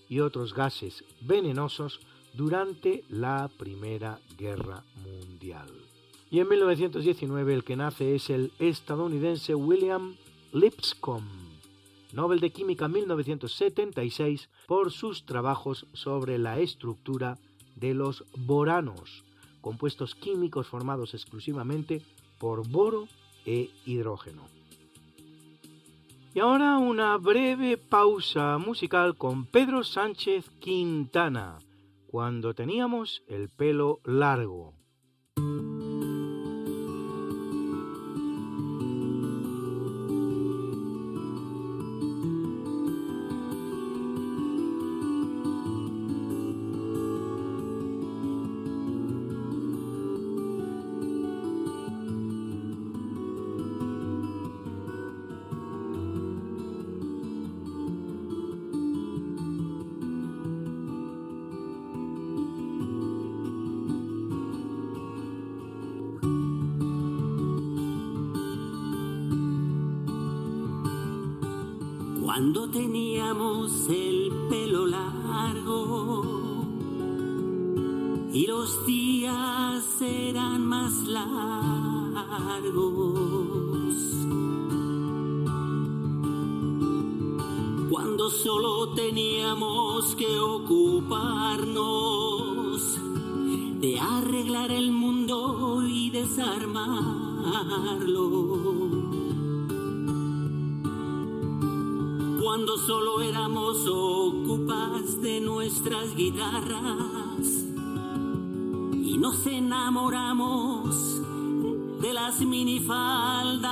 y 0.08 0.20
otros 0.20 0.54
gases 0.54 1.04
venenosos 1.20 2.00
durante 2.32 3.04
la 3.08 3.48
Primera 3.56 4.18
Guerra 4.36 4.84
Mundial. 5.04 5.68
Y 6.30 6.40
en 6.40 6.48
1919 6.48 7.54
el 7.54 7.64
que 7.64 7.76
nace 7.76 8.14
es 8.14 8.30
el 8.30 8.52
estadounidense 8.58 9.54
William 9.54 10.16
Lipscomb, 10.52 11.24
Nobel 12.12 12.40
de 12.40 12.50
Química 12.50 12.88
1976 12.88 14.48
por 14.66 14.90
sus 14.90 15.26
trabajos 15.26 15.86
sobre 15.92 16.38
la 16.38 16.58
estructura 16.58 17.38
de 17.76 17.94
los 17.94 18.24
boranos, 18.36 19.24
compuestos 19.60 20.14
químicos 20.14 20.66
formados 20.66 21.14
exclusivamente 21.14 22.02
por 22.38 22.68
boro 22.68 23.08
e 23.46 23.70
hidrógeno. 23.86 24.42
Y 26.34 26.40
ahora 26.40 26.78
una 26.78 27.16
breve 27.16 27.76
pausa 27.76 28.58
musical 28.58 29.16
con 29.16 29.46
Pedro 29.46 29.84
Sánchez 29.84 30.50
Quintana, 30.58 31.58
cuando 32.08 32.54
teníamos 32.54 33.22
el 33.28 33.48
pelo 33.48 34.00
largo. 34.04 34.74
Solo 102.76 103.20
éramos 103.22 103.86
ocupas 103.86 105.22
de 105.22 105.40
nuestras 105.40 106.14
guitarras 106.16 107.64
y 108.92 109.16
nos 109.16 109.46
enamoramos 109.46 111.22
de 112.02 112.12
las 112.12 112.40
minifaldas. 112.40 113.64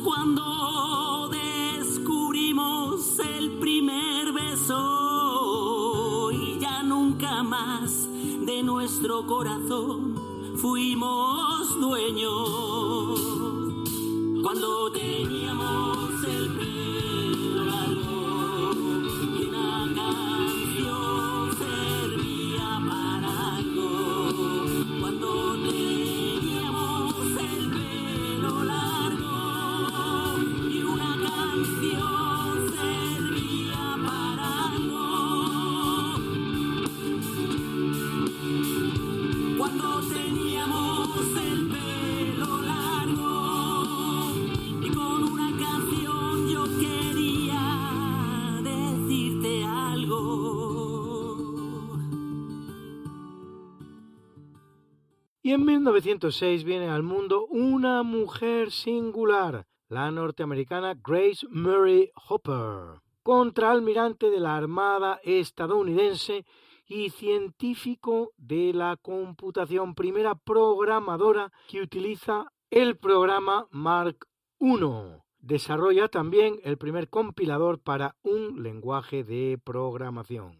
Cuando 0.00 1.28
descubrimos 1.28 3.20
el 3.20 3.58
primer 3.58 4.32
beso 4.32 6.32
y 6.32 6.58
ya 6.58 6.82
nunca 6.82 7.44
más 7.44 8.08
de 8.46 8.64
nuestro 8.64 9.26
corazón 9.26 10.16
fuimos 10.56 11.78
dueños. 11.78 13.20
Cuando 14.42 14.90
teníamos 14.90 16.24
el 16.24 16.50
pelo 16.50 16.73
en 55.54 55.64
1906 55.64 56.64
viene 56.64 56.88
al 56.88 57.04
mundo 57.04 57.46
una 57.46 58.02
mujer 58.02 58.72
singular, 58.72 59.66
la 59.88 60.10
norteamericana 60.10 60.94
Grace 60.94 61.46
Murray 61.48 62.10
Hopper, 62.28 63.00
contraalmirante 63.22 64.30
de 64.30 64.40
la 64.40 64.56
Armada 64.56 65.20
estadounidense 65.22 66.44
y 66.86 67.10
científico 67.10 68.32
de 68.36 68.72
la 68.74 68.96
computación, 69.00 69.94
primera 69.94 70.34
programadora 70.34 71.52
que 71.68 71.80
utiliza 71.80 72.52
el 72.70 72.96
programa 72.96 73.68
Mark 73.70 74.26
I. 74.58 74.80
Desarrolla 75.38 76.08
también 76.08 76.58
el 76.64 76.78
primer 76.78 77.08
compilador 77.08 77.78
para 77.78 78.16
un 78.22 78.62
lenguaje 78.62 79.22
de 79.22 79.58
programación. 79.62 80.58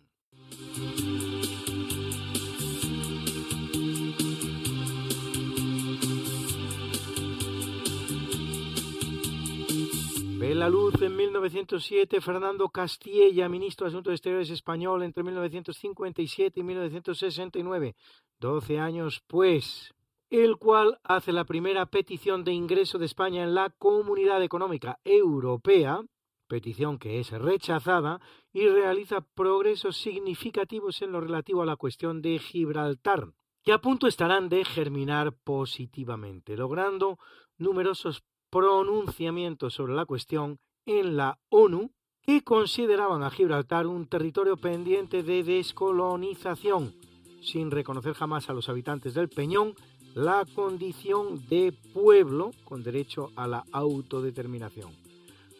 Ve 10.45 10.55
la 10.55 10.69
luz 10.69 11.01
en 11.01 11.17
1907 11.17 12.21
Fernando 12.21 12.69
Castilla, 12.69 13.49
ministro 13.49 13.87
de 13.87 13.93
Asuntos 13.93 14.13
Exteriores 14.13 14.51
español 14.51 15.03
entre 15.03 15.23
1957 15.23 16.61
y 16.61 16.63
1969, 16.63 17.97
12 18.41 18.79
años 18.79 19.23
pues, 19.27 19.95
el 20.29 20.59
cual 20.59 21.01
hace 21.03 21.33
la 21.33 21.47
primera 21.47 21.87
petición 21.87 22.45
de 22.45 22.53
ingreso 22.53 22.99
de 22.99 23.07
España 23.07 23.43
en 23.43 23.55
la 23.55 23.71
Comunidad 23.71 24.43
Económica 24.43 25.01
Europea, 25.03 26.03
petición 26.47 26.99
que 26.99 27.21
es 27.21 27.31
rechazada, 27.31 28.21
y 28.53 28.67
realiza 28.67 29.23
progresos 29.23 29.97
significativos 29.97 31.01
en 31.01 31.13
lo 31.13 31.23
relativo 31.23 31.63
a 31.63 31.67
la 31.67 31.77
cuestión 31.77 32.21
de 32.21 32.39
Gibraltar, 32.39 33.33
que 33.63 33.73
a 33.73 33.81
punto 33.81 34.07
estarán 34.07 34.51
de 34.51 34.63
germinar 34.67 35.33
positivamente, 35.43 36.55
logrando 36.55 37.19
numerosos 37.57 38.23
pronunciamientos 38.55 39.75
sobre 39.75 39.93
la 39.95 40.07
cuestión 40.07 40.59
en 40.87 41.17
la 41.17 41.41
ONU 41.49 41.91
que 42.23 42.43
consideraban 42.43 43.25
a 43.25 43.31
Gibraltar 43.31 43.89
un 43.89 44.07
territorio 44.07 44.57
pendiente 44.57 45.25
de 45.25 45.43
descolonización, 45.43 46.95
sin 47.43 47.73
reconocer 47.73 48.15
jamás 48.15 48.49
a 48.49 48.53
los 48.53 48.69
habitantes 48.69 49.15
del 49.15 49.29
Peñón 49.29 49.75
la 50.15 50.47
condición 50.55 51.45
de 51.49 51.75
pueblo 51.93 52.53
con 52.63 52.85
derecho 52.85 53.33
a 53.35 53.49
la 53.49 53.65
autodeterminación. 53.73 54.93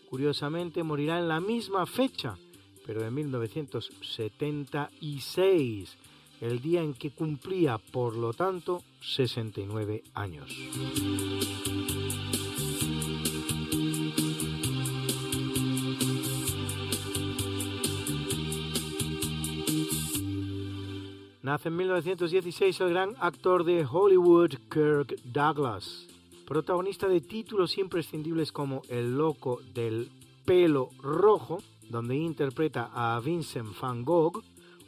Curiosamente 0.09 0.85
morirá 0.85 1.19
en 1.19 1.27
la 1.27 1.41
misma 1.41 1.87
fecha, 1.87 2.39
pero 2.87 3.05
en 3.05 3.13
1976, 3.13 5.99
el 6.41 6.61
día 6.61 6.83
en 6.83 6.95
que 6.95 7.11
cumplía, 7.11 7.79
por 7.79 8.15
lo 8.15 8.33
tanto, 8.35 8.85
69 9.01 10.05
años. 10.15 10.57
Nace 21.45 21.69
en 21.69 21.77
1916 21.77 22.81
el 22.81 22.89
gran 22.89 23.15
actor 23.21 23.63
de 23.65 23.85
Hollywood 23.85 24.55
Kirk 24.71 25.15
Douglas, 25.25 26.07
protagonista 26.47 27.07
de 27.07 27.21
títulos 27.21 27.77
imprescindibles 27.77 28.51
como 28.51 28.81
El 28.89 29.19
loco 29.19 29.61
del 29.75 30.09
pelo 30.47 30.89
rojo, 31.03 31.63
donde 31.91 32.17
interpreta 32.17 32.91
a 32.95 33.21
Vincent 33.21 33.79
van 33.79 34.07
Gogh, 34.07 34.43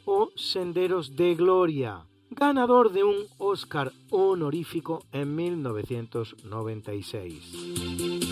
o 0.05 0.31
Senderos 0.35 1.15
de 1.15 1.35
Gloria, 1.35 2.07
ganador 2.31 2.91
de 2.91 3.03
un 3.03 3.17
Oscar 3.37 3.93
honorífico 4.09 5.03
en 5.11 5.35
1996. 5.35 8.26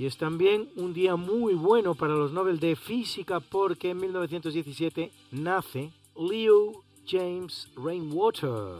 Y 0.00 0.06
es 0.06 0.16
también 0.16 0.70
un 0.76 0.94
día 0.94 1.16
muy 1.16 1.52
bueno 1.52 1.94
para 1.94 2.14
los 2.14 2.32
Nobel 2.32 2.58
de 2.58 2.74
Física 2.74 3.38
porque 3.38 3.90
en 3.90 3.98
1917 3.98 5.12
nace 5.30 5.92
Leo 6.16 6.84
James 7.06 7.68
Rainwater, 7.76 8.78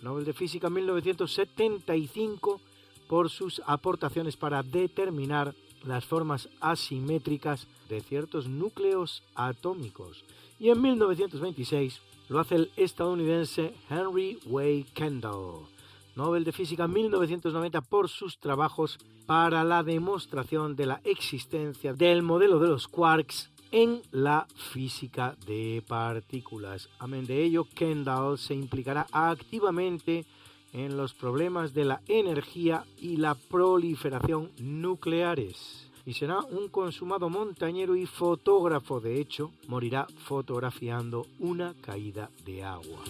Nobel 0.00 0.24
de 0.24 0.32
Física 0.32 0.70
1975 0.70 2.58
por 3.06 3.28
sus 3.28 3.60
aportaciones 3.66 4.38
para 4.38 4.62
determinar 4.62 5.54
las 5.84 6.06
formas 6.06 6.48
asimétricas 6.58 7.68
de 7.90 8.00
ciertos 8.00 8.48
núcleos 8.48 9.22
atómicos. 9.34 10.24
Y 10.58 10.70
en 10.70 10.80
1926 10.80 12.00
lo 12.30 12.40
hace 12.40 12.54
el 12.54 12.70
estadounidense 12.76 13.74
Henry 13.90 14.38
Way 14.46 14.84
Kendall, 14.94 15.66
Nobel 16.14 16.44
de 16.44 16.52
Física 16.52 16.86
1990 16.86 17.80
por 17.82 18.08
sus 18.08 18.38
trabajos 18.38 18.98
para 19.26 19.64
la 19.64 19.82
demostración 19.82 20.76
de 20.76 20.86
la 20.86 21.00
existencia 21.04 21.94
del 21.94 22.22
modelo 22.22 22.58
de 22.58 22.68
los 22.68 22.88
quarks 22.88 23.50
en 23.70 24.02
la 24.10 24.46
física 24.72 25.34
de 25.46 25.82
partículas. 25.88 26.88
Amén 26.98 27.26
de 27.26 27.42
ello, 27.42 27.66
Kendall 27.74 28.38
se 28.38 28.54
implicará 28.54 29.06
activamente 29.10 30.26
en 30.72 30.96
los 30.96 31.14
problemas 31.14 31.74
de 31.74 31.84
la 31.84 32.00
energía 32.06 32.84
y 32.98 33.16
la 33.16 33.34
proliferación 33.34 34.50
nucleares. 34.58 35.88
Y 36.04 36.14
será 36.14 36.40
un 36.40 36.68
consumado 36.68 37.30
montañero 37.30 37.94
y 37.94 38.06
fotógrafo. 38.06 39.00
De 39.00 39.20
hecho, 39.20 39.52
morirá 39.68 40.06
fotografiando 40.24 41.26
una 41.38 41.74
caída 41.80 42.28
de 42.44 42.64
agua. 42.64 43.04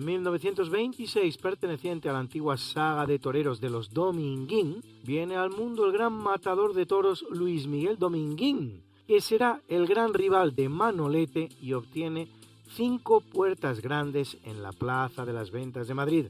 En 0.00 0.06
1926, 0.06 1.36
perteneciente 1.36 2.08
a 2.08 2.14
la 2.14 2.20
antigua 2.20 2.56
saga 2.56 3.04
de 3.04 3.18
toreros 3.18 3.60
de 3.60 3.68
los 3.68 3.90
Dominguín, 3.90 4.82
viene 5.04 5.36
al 5.36 5.50
mundo 5.50 5.84
el 5.84 5.92
gran 5.92 6.14
matador 6.14 6.72
de 6.72 6.86
toros 6.86 7.26
Luis 7.28 7.66
Miguel 7.66 7.98
Dominguín, 7.98 8.82
que 9.06 9.20
será 9.20 9.60
el 9.68 9.86
gran 9.86 10.14
rival 10.14 10.54
de 10.54 10.70
Manolete 10.70 11.50
y 11.60 11.74
obtiene 11.74 12.28
cinco 12.74 13.20
puertas 13.20 13.82
grandes 13.82 14.38
en 14.44 14.62
la 14.62 14.72
Plaza 14.72 15.26
de 15.26 15.34
las 15.34 15.50
Ventas 15.50 15.86
de 15.86 15.92
Madrid, 15.92 16.26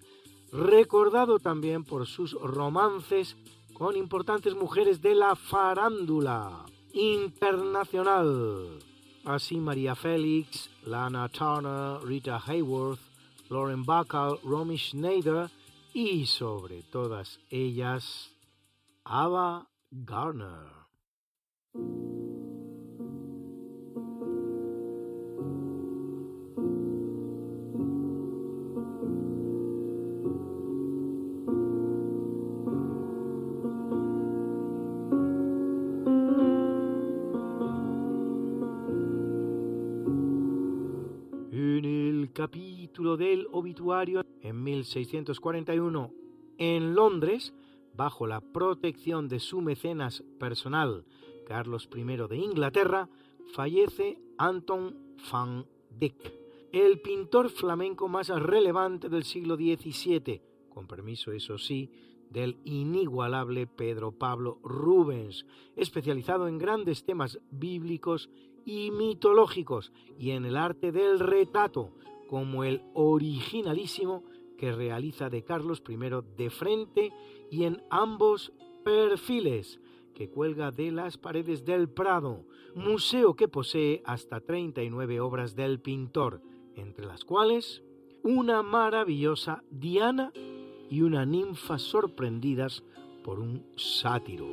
recordado 0.53 1.39
también 1.39 1.85
por 1.85 2.09
sus 2.09 2.33
romances 2.33 3.37
con 3.73 3.97
importantes 3.97 4.57
mujeres 4.57 5.01
de 5.01 5.15
la 5.15 5.37
farándula 5.37 6.65
internacional. 6.93 8.81
Así 9.25 9.59
María 9.59 9.95
Félix, 9.95 10.71
Lana 10.87 11.29
Turner, 11.29 12.03
Rita 12.03 12.43
Hayworth, 12.45 13.10
Lauren 13.51 13.85
Bacall, 13.85 14.39
Romy 14.45 14.79
Schneider 14.79 15.51
y 15.93 16.25
sobre 16.27 16.83
todas 16.85 17.41
ellas, 17.51 18.31
Ava 19.05 19.69
Garner. 19.91 20.71
Capítulo 42.41 43.19
del 43.19 43.47
obituario, 43.53 44.25
en 44.41 44.65
1641, 44.65 46.11
en 46.57 46.95
Londres, 46.95 47.53
bajo 47.95 48.27
la 48.27 48.41
protección 48.41 49.29
de 49.29 49.41
su 49.41 49.61
mecenas 49.61 50.25
personal, 50.39 51.05
Carlos 51.47 51.87
I 51.95 52.03
de 52.03 52.37
Inglaterra, 52.39 53.11
fallece 53.53 54.19
Anton 54.39 54.97
van 55.31 55.67
Dyck, 55.91 56.33
el 56.73 57.03
pintor 57.03 57.51
flamenco 57.51 58.09
más 58.09 58.31
relevante 58.31 59.11
del 59.11 59.25
siglo 59.25 59.57
XVII, 59.57 60.41
con 60.71 60.87
permiso, 60.87 61.33
eso 61.33 61.59
sí, 61.59 61.91
del 62.31 62.57
inigualable 62.65 63.67
Pedro 63.67 64.13
Pablo 64.13 64.61
Rubens, 64.63 65.45
especializado 65.77 66.49
en 66.49 66.57
grandes 66.57 67.05
temas 67.05 67.39
bíblicos 67.51 68.31
y 68.65 68.91
mitológicos 68.93 69.93
y 70.19 70.31
en 70.31 70.47
el 70.47 70.57
arte 70.57 70.91
del 70.91 71.21
retrato, 71.21 71.91
como 72.31 72.63
el 72.63 72.81
originalísimo 72.95 74.23
que 74.57 74.71
realiza 74.71 75.29
de 75.29 75.43
Carlos 75.43 75.83
I 75.89 75.97
de 76.37 76.49
frente 76.49 77.13
y 77.51 77.65
en 77.65 77.83
ambos 77.91 78.53
perfiles, 78.85 79.81
que 80.15 80.31
cuelga 80.31 80.71
de 80.71 80.93
las 80.93 81.19
paredes 81.19 81.65
del 81.65 81.89
Prado, 81.89 82.45
museo 82.77 83.35
que 83.35 83.49
posee 83.49 84.01
hasta 84.05 84.39
39 84.39 85.19
obras 85.19 85.57
del 85.57 85.81
pintor, 85.81 86.41
entre 86.77 87.05
las 87.05 87.25
cuales 87.25 87.83
una 88.23 88.63
maravillosa 88.63 89.65
Diana 89.69 90.33
y 90.89 91.03
una 91.03 91.27
ninfa 91.27 91.81
sorprendidas 91.81 92.85
por 93.25 93.41
un 93.41 93.67
sátiro. 93.75 94.47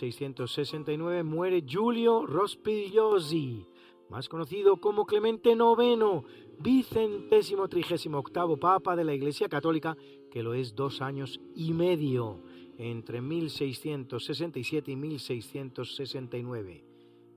1669 0.00 1.24
muere 1.24 1.64
Giulio 1.66 2.24
Rospigliosi, 2.24 3.66
más 4.08 4.28
conocido 4.28 4.76
como 4.76 5.04
Clemente 5.04 5.50
IX, 5.50 6.24
vicentésimo 6.60 7.68
trigésimo 7.68 8.18
octavo 8.18 8.56
papa 8.58 8.94
de 8.94 9.02
la 9.02 9.14
Iglesia 9.14 9.48
Católica, 9.48 9.96
que 10.30 10.44
lo 10.44 10.54
es 10.54 10.76
dos 10.76 11.00
años 11.02 11.40
y 11.56 11.72
medio, 11.72 12.40
entre 12.78 13.20
1667 13.20 14.92
y 14.92 14.96
1669. 14.96 16.84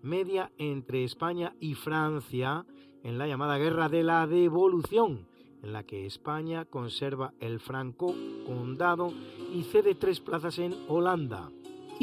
Media 0.03 0.51
entre 0.59 1.03
España 1.03 1.55
y 1.59 1.73
Francia 1.73 2.65
en 3.03 3.17
la 3.17 3.27
llamada 3.27 3.57
Guerra 3.57 3.89
de 3.89 4.03
la 4.03 4.27
Devolución, 4.27 5.25
en 5.63 5.73
la 5.73 5.83
que 5.83 6.05
España 6.05 6.65
conserva 6.65 7.33
el 7.39 7.59
franco 7.59 8.13
condado 8.45 9.11
y 9.51 9.63
cede 9.63 9.95
tres 9.95 10.19
plazas 10.19 10.59
en 10.59 10.75
Holanda. 10.87 11.49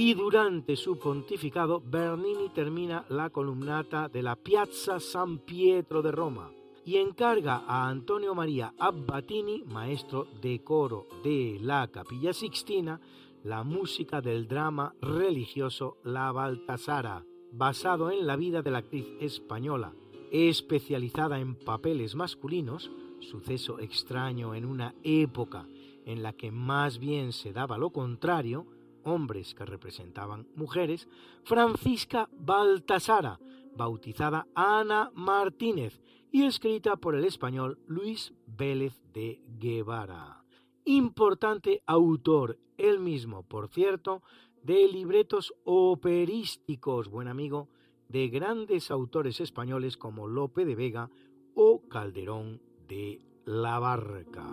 Y 0.01 0.15
durante 0.15 0.77
su 0.77 0.97
pontificado, 0.97 1.83
Bernini 1.85 2.51
termina 2.51 3.05
la 3.09 3.31
columnata 3.31 4.09
de 4.09 4.23
la 4.23 4.37
Piazza 4.37 5.01
San 5.01 5.39
Pietro 5.39 6.03
de 6.03 6.13
Roma 6.13 6.53
y 6.85 6.99
encarga 6.99 7.65
a 7.67 7.89
Antonio 7.89 8.33
María 8.33 8.73
Abbatini, 8.79 9.65
maestro 9.65 10.29
de 10.41 10.63
coro 10.63 11.09
de 11.25 11.59
la 11.61 11.89
Capilla 11.89 12.33
Sixtina, 12.33 13.01
la 13.43 13.65
música 13.65 14.21
del 14.21 14.47
drama 14.47 14.95
religioso 15.01 15.97
La 16.05 16.31
Baltasara, 16.31 17.25
basado 17.51 18.13
en 18.13 18.25
la 18.25 18.37
vida 18.37 18.63
de 18.63 18.71
la 18.71 18.79
actriz 18.79 19.09
española, 19.19 19.95
especializada 20.31 21.41
en 21.41 21.57
papeles 21.57 22.15
masculinos, 22.15 22.89
suceso 23.19 23.81
extraño 23.81 24.55
en 24.55 24.65
una 24.65 24.95
época 25.03 25.67
en 26.07 26.23
la 26.23 26.35
que 26.35 26.53
más 26.53 27.01
bien 27.01 27.33
se 27.33 27.53
daba 27.53 27.79
lo 27.79 27.91
contrario, 27.91 28.65
hombres 29.09 29.55
que 29.55 29.65
representaban 29.65 30.47
mujeres, 30.55 31.09
Francisca 31.45 32.29
Baltasara, 32.33 33.41
bautizada 33.77 34.47
Ana 34.55 35.11
Martínez 35.15 36.01
y 36.31 36.45
escrita 36.45 36.97
por 36.97 37.15
el 37.15 37.25
español 37.25 37.79
Luis 37.87 38.35
Vélez 38.47 39.01
de 39.13 39.41
Guevara. 39.59 40.45
Importante 40.85 41.83
autor, 41.87 42.59
él 42.77 43.01
mismo, 43.01 43.43
por 43.43 43.69
cierto, 43.69 44.23
de 44.63 44.89
libretos 44.89 45.55
operísticos, 45.65 47.09
buen 47.09 47.29
amigo, 47.29 47.69
de 48.09 48.29
grandes 48.29 48.91
autores 48.91 49.41
españoles 49.41 49.97
como 49.97 50.27
Lope 50.27 50.65
de 50.65 50.75
Vega 50.75 51.11
o 51.55 51.83
Calderón 51.89 52.61
de 52.87 53.21
la 53.45 53.79
Barca. 53.79 54.47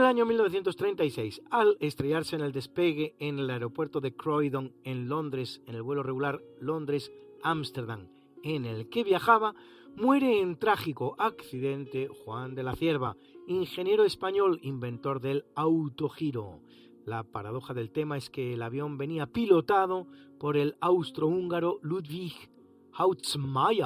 El 0.00 0.06
año 0.06 0.26
1936, 0.26 1.42
al 1.50 1.76
estrellarse 1.80 2.34
en 2.34 2.42
el 2.42 2.52
despegue 2.52 3.14
en 3.18 3.38
el 3.38 3.50
aeropuerto 3.50 4.00
de 4.00 4.14
Croydon 4.14 4.72
en 4.84 5.08
Londres, 5.08 5.62
en 5.66 5.74
el 5.74 5.82
vuelo 5.82 6.02
regular 6.02 6.40
Londres-Ámsterdam, 6.60 8.08
en 8.42 8.64
el 8.64 8.88
que 8.88 9.04
viajaba, 9.04 9.54
muere 9.96 10.40
en 10.40 10.56
trágico 10.56 11.14
accidente 11.18 12.08
Juan 12.08 12.54
de 12.54 12.62
la 12.62 12.74
Cierva, 12.74 13.16
ingeniero 13.46 14.04
español, 14.04 14.58
inventor 14.62 15.20
del 15.20 15.44
autogiro. 15.54 16.60
La 17.04 17.22
paradoja 17.22 17.74
del 17.74 17.90
tema 17.90 18.16
es 18.16 18.30
que 18.30 18.54
el 18.54 18.62
avión 18.62 18.98
venía 18.98 19.26
pilotado 19.26 20.06
por 20.38 20.56
el 20.56 20.76
austrohúngaro 20.80 21.78
Ludwig 21.82 22.34
Hautzmayer, 22.92 23.84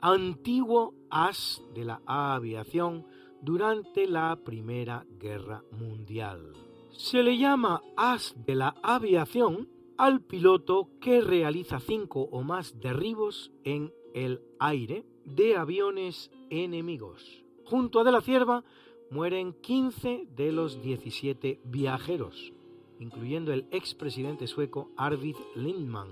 antiguo 0.00 0.94
as 1.10 1.62
de 1.74 1.84
la 1.84 2.00
aviación 2.06 3.06
durante 3.42 4.06
la 4.06 4.36
Primera 4.36 5.06
Guerra 5.18 5.62
Mundial. 5.72 6.52
Se 6.92 7.22
le 7.22 7.38
llama 7.38 7.82
as 7.96 8.34
de 8.44 8.54
la 8.54 8.74
aviación 8.82 9.68
al 9.96 10.20
piloto 10.20 10.90
que 11.00 11.20
realiza 11.20 11.80
cinco 11.80 12.28
o 12.32 12.42
más 12.42 12.80
derribos 12.80 13.52
en 13.64 13.92
el 14.14 14.40
aire 14.58 15.04
de 15.24 15.56
aviones 15.56 16.30
enemigos. 16.50 17.44
Junto 17.64 18.00
a 18.00 18.04
De 18.04 18.12
la 18.12 18.20
Cierva 18.20 18.64
mueren 19.10 19.52
15 19.52 20.26
de 20.34 20.52
los 20.52 20.82
17 20.82 21.60
viajeros, 21.64 22.52
incluyendo 22.98 23.52
el 23.52 23.66
expresidente 23.70 24.46
sueco 24.46 24.90
Arvid 24.96 25.36
Lindman. 25.54 26.08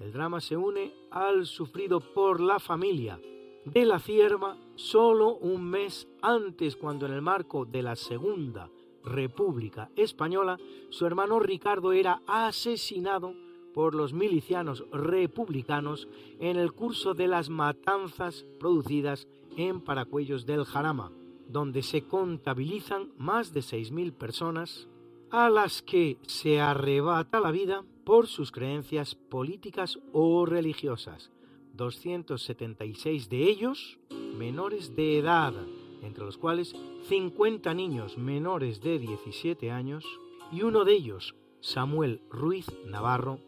El 0.00 0.12
drama 0.12 0.40
se 0.40 0.56
une 0.56 0.92
al 1.10 1.46
sufrido 1.46 2.00
por 2.00 2.40
la 2.40 2.58
familia 2.58 3.18
de 3.66 3.84
la 3.84 3.98
Cierva 3.98 4.56
solo 4.76 5.36
un 5.36 5.64
mes 5.68 6.08
antes 6.22 6.76
cuando 6.76 7.06
en 7.06 7.12
el 7.12 7.20
marco 7.20 7.64
de 7.64 7.82
la 7.82 7.96
Segunda 7.96 8.70
República 9.02 9.90
Española 9.96 10.58
su 10.90 11.04
hermano 11.04 11.40
Ricardo 11.40 11.92
era 11.92 12.22
asesinado 12.26 13.34
por 13.74 13.94
los 13.94 14.12
milicianos 14.12 14.84
republicanos 14.90 16.08
en 16.38 16.56
el 16.56 16.72
curso 16.72 17.14
de 17.14 17.26
las 17.26 17.50
matanzas 17.50 18.46
producidas 18.58 19.26
en 19.56 19.80
Paracuellos 19.80 20.46
del 20.46 20.64
Jarama, 20.64 21.10
donde 21.48 21.82
se 21.82 22.02
contabilizan 22.02 23.10
más 23.18 23.52
de 23.52 23.60
6.000 23.60 24.12
personas 24.12 24.88
a 25.30 25.50
las 25.50 25.82
que 25.82 26.18
se 26.26 26.60
arrebata 26.60 27.40
la 27.40 27.50
vida 27.50 27.84
por 28.04 28.28
sus 28.28 28.52
creencias 28.52 29.16
políticas 29.16 29.98
o 30.12 30.46
religiosas, 30.46 31.32
276 31.76 33.28
de 33.28 33.42
ellos 33.44 33.98
menores 34.36 34.94
de 34.94 35.18
edad, 35.18 35.54
entre 36.02 36.24
los 36.24 36.38
cuales 36.38 36.74
50 37.08 37.72
niños 37.74 38.18
menores 38.18 38.80
de 38.80 38.98
17 38.98 39.70
años 39.70 40.04
y 40.52 40.62
uno 40.62 40.84
de 40.84 40.92
ellos, 40.92 41.34
Samuel 41.60 42.20
Ruiz 42.30 42.66
Navarro, 42.86 43.40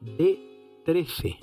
de 0.00 0.80
13. 0.84 1.38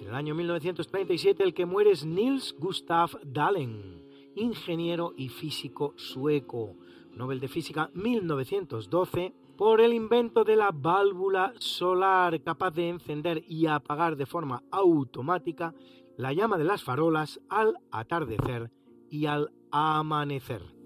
En 0.00 0.08
el 0.08 0.14
año 0.14 0.34
1937 0.34 1.42
el 1.42 1.54
que 1.54 1.66
muere 1.66 1.90
es 1.92 2.04
Niels 2.04 2.54
Gustav 2.58 3.10
Dahlen, 3.24 3.99
ingeniero 4.34 5.12
y 5.16 5.28
físico 5.28 5.94
sueco, 5.96 6.76
Nobel 7.12 7.40
de 7.40 7.48
Física 7.48 7.90
1912, 7.94 9.34
por 9.56 9.80
el 9.80 9.92
invento 9.92 10.44
de 10.44 10.56
la 10.56 10.70
válvula 10.72 11.52
solar 11.58 12.42
capaz 12.42 12.70
de 12.70 12.88
encender 12.88 13.44
y 13.46 13.66
apagar 13.66 14.16
de 14.16 14.26
forma 14.26 14.62
automática 14.70 15.74
la 16.16 16.32
llama 16.32 16.56
de 16.58 16.64
las 16.64 16.82
farolas 16.82 17.40
al 17.48 17.78
atardecer 17.90 18.70
y 19.10 19.26
al 19.26 19.52
amanecer. 19.70 20.79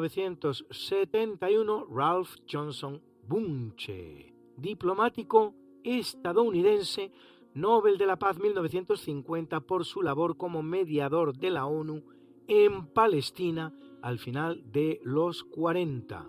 1971 0.00 1.86
Ralph 1.90 2.36
Johnson 2.50 3.02
Bunche, 3.28 4.32
diplomático 4.56 5.54
estadounidense, 5.84 7.12
Nobel 7.54 7.98
de 7.98 8.06
la 8.06 8.16
Paz 8.16 8.38
1950 8.38 9.60
por 9.60 9.84
su 9.84 10.02
labor 10.02 10.36
como 10.36 10.62
mediador 10.62 11.36
de 11.36 11.50
la 11.50 11.66
ONU 11.66 12.02
en 12.48 12.86
Palestina 12.86 13.74
al 14.00 14.18
final 14.18 14.62
de 14.72 15.00
los 15.04 15.44
40, 15.44 16.28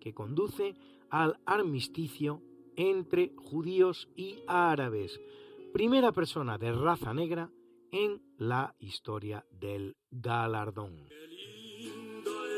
que 0.00 0.14
conduce 0.14 0.76
al 1.10 1.40
armisticio 1.44 2.40
entre 2.76 3.32
judíos 3.36 4.08
y 4.16 4.36
árabes, 4.46 5.20
primera 5.72 6.12
persona 6.12 6.58
de 6.58 6.72
raza 6.72 7.12
negra 7.12 7.50
en 7.90 8.22
la 8.38 8.74
historia 8.78 9.44
del 9.50 9.96
galardón. 10.10 11.08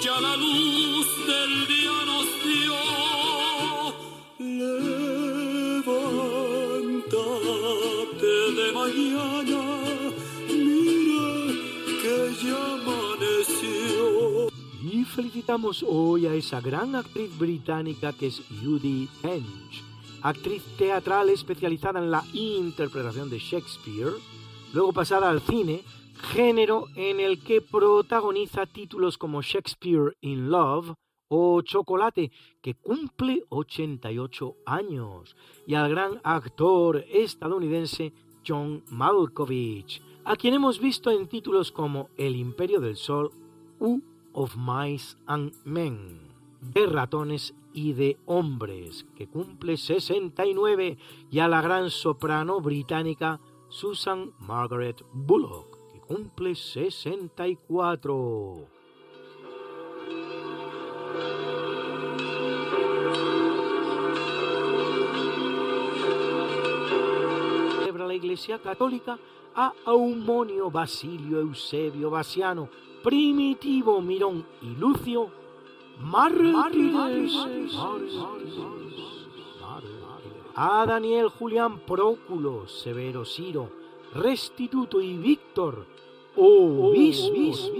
ya 0.00 0.20
la 0.20 0.36
luz 0.36 1.06
del 1.26 1.66
día 1.66 2.04
nos 2.06 2.26
dio. 2.44 2.74
Levántate 5.74 6.02
de 8.56 8.66
mañana, 8.72 9.62
mira 10.48 11.28
que 12.02 12.16
ya 12.44 12.60
amaneció. 12.74 14.04
Y 14.82 15.04
felicitamos 15.04 15.84
hoy 15.86 16.26
a 16.26 16.34
esa 16.34 16.60
gran 16.60 16.96
actriz 16.96 17.30
británica 17.38 18.12
que 18.12 18.26
es 18.26 18.42
Judy 18.62 19.08
Dench, 19.22 19.63
actriz 20.24 20.64
teatral 20.78 21.28
especializada 21.28 22.00
en 22.00 22.10
la 22.10 22.24
interpretación 22.32 23.28
de 23.28 23.38
Shakespeare, 23.38 24.14
luego 24.72 24.94
pasada 24.94 25.28
al 25.28 25.42
cine, 25.42 25.82
género 26.32 26.86
en 26.96 27.20
el 27.20 27.42
que 27.42 27.60
protagoniza 27.60 28.64
títulos 28.64 29.18
como 29.18 29.42
Shakespeare 29.42 30.16
in 30.22 30.48
Love 30.48 30.94
o 31.28 31.60
Chocolate, 31.60 32.32
que 32.62 32.74
cumple 32.74 33.44
88 33.50 34.56
años, 34.64 35.36
y 35.66 35.74
al 35.74 35.90
gran 35.90 36.22
actor 36.24 37.04
estadounidense 37.10 38.14
John 38.46 38.82
Malkovich, 38.88 40.00
a 40.24 40.36
quien 40.36 40.54
hemos 40.54 40.80
visto 40.80 41.10
en 41.10 41.28
títulos 41.28 41.70
como 41.70 42.08
El 42.16 42.34
Imperio 42.36 42.80
del 42.80 42.96
Sol 42.96 43.30
u 43.78 44.00
of 44.32 44.56
Mice 44.56 45.18
and 45.26 45.52
Men, 45.64 46.18
de 46.62 46.86
ratones 46.86 47.54
y 47.74 47.92
de 47.92 48.16
hombres, 48.24 49.04
que 49.16 49.26
cumple 49.26 49.76
69, 49.76 50.96
y 51.30 51.40
a 51.40 51.48
la 51.48 51.60
gran 51.60 51.90
soprano 51.90 52.60
británica 52.60 53.40
Susan 53.68 54.32
Margaret 54.38 55.04
Bullock, 55.12 55.76
que 55.92 56.00
cumple 56.00 56.54
64. 56.54 58.68
Celebra 67.78 68.06
la 68.06 68.14
Iglesia 68.14 68.60
Católica 68.60 69.18
a 69.56 69.72
Aumonio, 69.84 70.70
Basilio, 70.70 71.40
Eusebio, 71.40 72.10
Basiano, 72.10 72.68
Primitivo, 73.02 74.00
Mirón 74.00 74.46
y 74.62 74.76
Lucio, 74.76 75.43
mártires, 76.00 77.32
a 80.56 80.86
Daniel, 80.86 81.28
Julián, 81.30 81.80
Próculo, 81.80 82.68
Severo, 82.68 83.24
Ciro, 83.24 83.70
Restituto 84.14 85.00
y 85.00 85.16
Víctor, 85.16 85.86
obispos, 86.36 87.72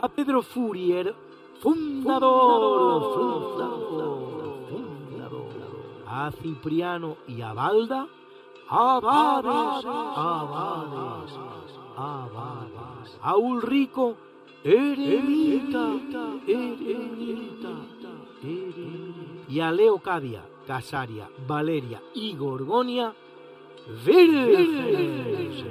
a 0.00 0.08
Pedro 0.08 0.42
Furier, 0.42 1.14
fundador, 1.60 3.14
fundador, 3.14 4.54
fundador, 4.68 5.48
a 6.06 6.30
Cipriano 6.30 7.16
y 7.26 7.42
a 7.42 7.52
Balda, 7.52 8.06
abades, 8.68 9.84
abades, 9.84 11.32
abades, 11.96 13.18
a 13.20 13.36
Ulrico, 13.36 14.16
eremita, 14.64 16.00
eremita, 16.46 17.72
eremita, 18.42 18.98
y 19.48 19.60
a 19.60 19.72
Leocadia, 19.72 20.44
Casaria, 20.66 21.28
Valeria 21.46 22.02
y 22.14 22.34
Gorgonia, 22.34 23.14
vírgenes, 24.04 25.64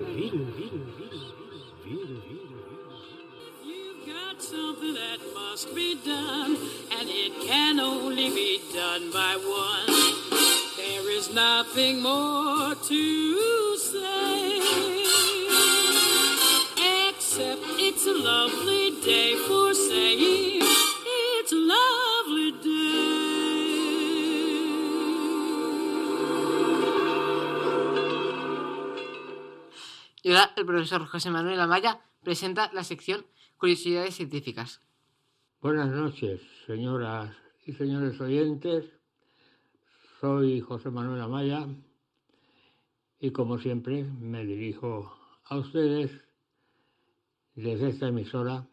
something 4.39 4.93
that 4.93 5.19
must 5.33 5.73
be 5.75 5.95
done, 6.05 6.55
and 6.99 7.09
it 7.09 7.33
can 7.47 7.79
only 7.79 8.29
be 8.29 8.61
done 8.73 9.11
by 9.11 9.35
one. 9.35 9.87
There 10.77 11.09
is 11.17 11.33
nothing 11.33 12.01
more 12.01 12.75
to 12.75 13.77
say, 13.77 14.96
except 17.37 17.61
it's 17.77 18.07
a 18.07 18.13
lovely 18.13 18.99
day 19.05 19.35
for 19.47 19.71
saying 19.71 20.59
it's 21.39 21.51
a 21.51 21.55
lovely 21.55 22.53
Y 30.23 30.31
ahora 30.31 30.51
el 30.55 30.65
profesor 30.65 31.05
José 31.05 31.29
Manuel 31.29 31.59
Amaya 31.59 32.01
presenta 32.23 32.71
la 32.73 32.83
sección 32.83 33.25
Curiosidades 33.57 34.15
Científicas. 34.15 34.81
Buenas 35.61 35.89
noches, 35.89 36.41
señoras 36.65 37.35
y 37.67 37.73
señores 37.73 38.19
oyentes. 38.19 38.85
Soy 40.19 40.59
José 40.59 40.89
Manuel 40.89 41.21
Amaya 41.21 41.67
y 43.19 43.29
como 43.31 43.59
siempre 43.59 44.03
me 44.03 44.43
dirijo 44.43 45.15
a 45.45 45.57
ustedes 45.57 46.26
desde 47.57 47.89
esta 47.89 48.07
emisora 48.09 48.67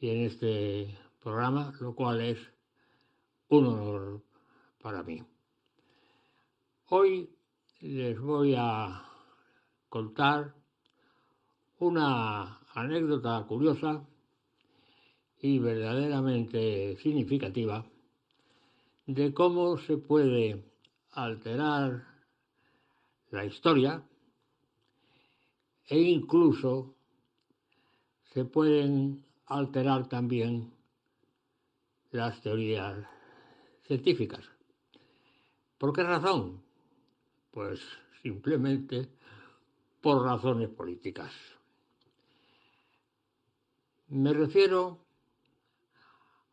y 0.00 0.10
en 0.10 0.22
este 0.22 0.98
programa, 1.22 1.72
lo 1.80 1.94
cual 1.94 2.20
es 2.20 2.38
un 3.50 3.66
honor 3.66 4.22
para 4.82 5.04
mí. 5.04 5.22
Hoy 6.88 7.30
les 7.80 8.20
voy 8.20 8.56
a 8.58 9.04
contar 9.88 10.56
una 11.78 12.58
anécdota 12.74 13.44
curiosa 13.46 14.08
y 15.40 15.60
verdaderamente 15.60 16.96
significativa 16.96 17.86
de 19.06 19.32
cómo 19.32 19.78
se 19.78 19.98
puede 19.98 20.64
alterar 21.12 22.08
la 23.30 23.44
historia 23.44 24.02
e 25.86 26.00
incluso 26.00 26.96
se 28.32 28.44
pueden 28.44 29.24
alterar 29.46 30.08
también 30.08 30.72
las 32.10 32.40
teorías 32.40 33.06
científicas. 33.86 34.40
¿Por 35.76 35.92
qué 35.92 36.02
razón? 36.02 36.62
Pues 37.50 37.80
simplemente 38.22 39.08
por 40.00 40.24
razones 40.24 40.70
políticas. 40.70 41.32
Me 44.08 44.32
refiero 44.32 44.98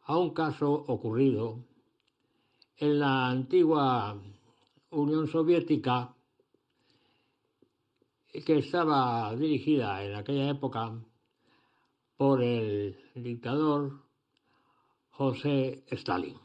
a 0.03 0.18
un 0.18 0.34
caso 0.34 0.72
ocurrido 0.72 1.64
en 2.77 2.99
la 2.99 3.30
antigua 3.30 4.22
Unión 4.91 5.27
Soviética 5.27 6.14
que 8.45 8.57
estaba 8.57 9.34
dirigida 9.35 10.03
en 10.03 10.15
aquella 10.15 10.49
época 10.49 10.99
por 12.19 12.43
el 12.43 12.97
dictador 13.15 13.93
José 15.11 15.85
Stalin. 15.87 16.35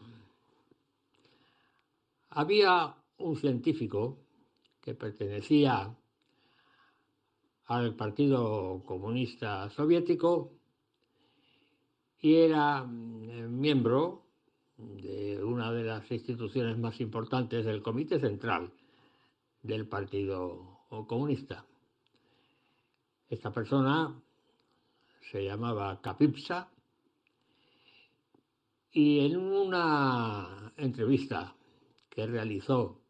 Había 2.30 2.94
un 3.18 3.36
científico 3.36 4.20
que 4.80 4.94
pertenecía 4.94 5.92
al 7.64 7.96
Partido 7.96 8.84
Comunista 8.86 9.68
Soviético 9.70 10.52
y 12.20 12.36
era 12.36 12.84
mm, 12.84 13.58
miembro 13.58 14.26
de 14.76 15.42
una 15.42 15.72
de 15.72 15.82
las 15.82 16.08
instituciones 16.08 16.78
más 16.78 17.00
importantes 17.00 17.64
del 17.64 17.82
Comité 17.82 18.20
Central 18.20 18.72
del 19.60 19.88
Partido 19.88 20.86
Comunista. 21.08 21.66
Esta 23.28 23.50
persona 23.52 24.20
se 25.30 25.44
llamaba 25.44 26.00
Kapipsa 26.00 26.70
y 28.92 29.26
en 29.26 29.36
una 29.36 30.72
entrevista 30.76 31.56
que 32.08 32.26
realizó 32.26 33.00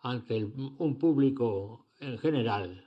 ante 0.00 0.44
un 0.44 0.98
público 0.98 1.86
en 2.00 2.18
general 2.18 2.84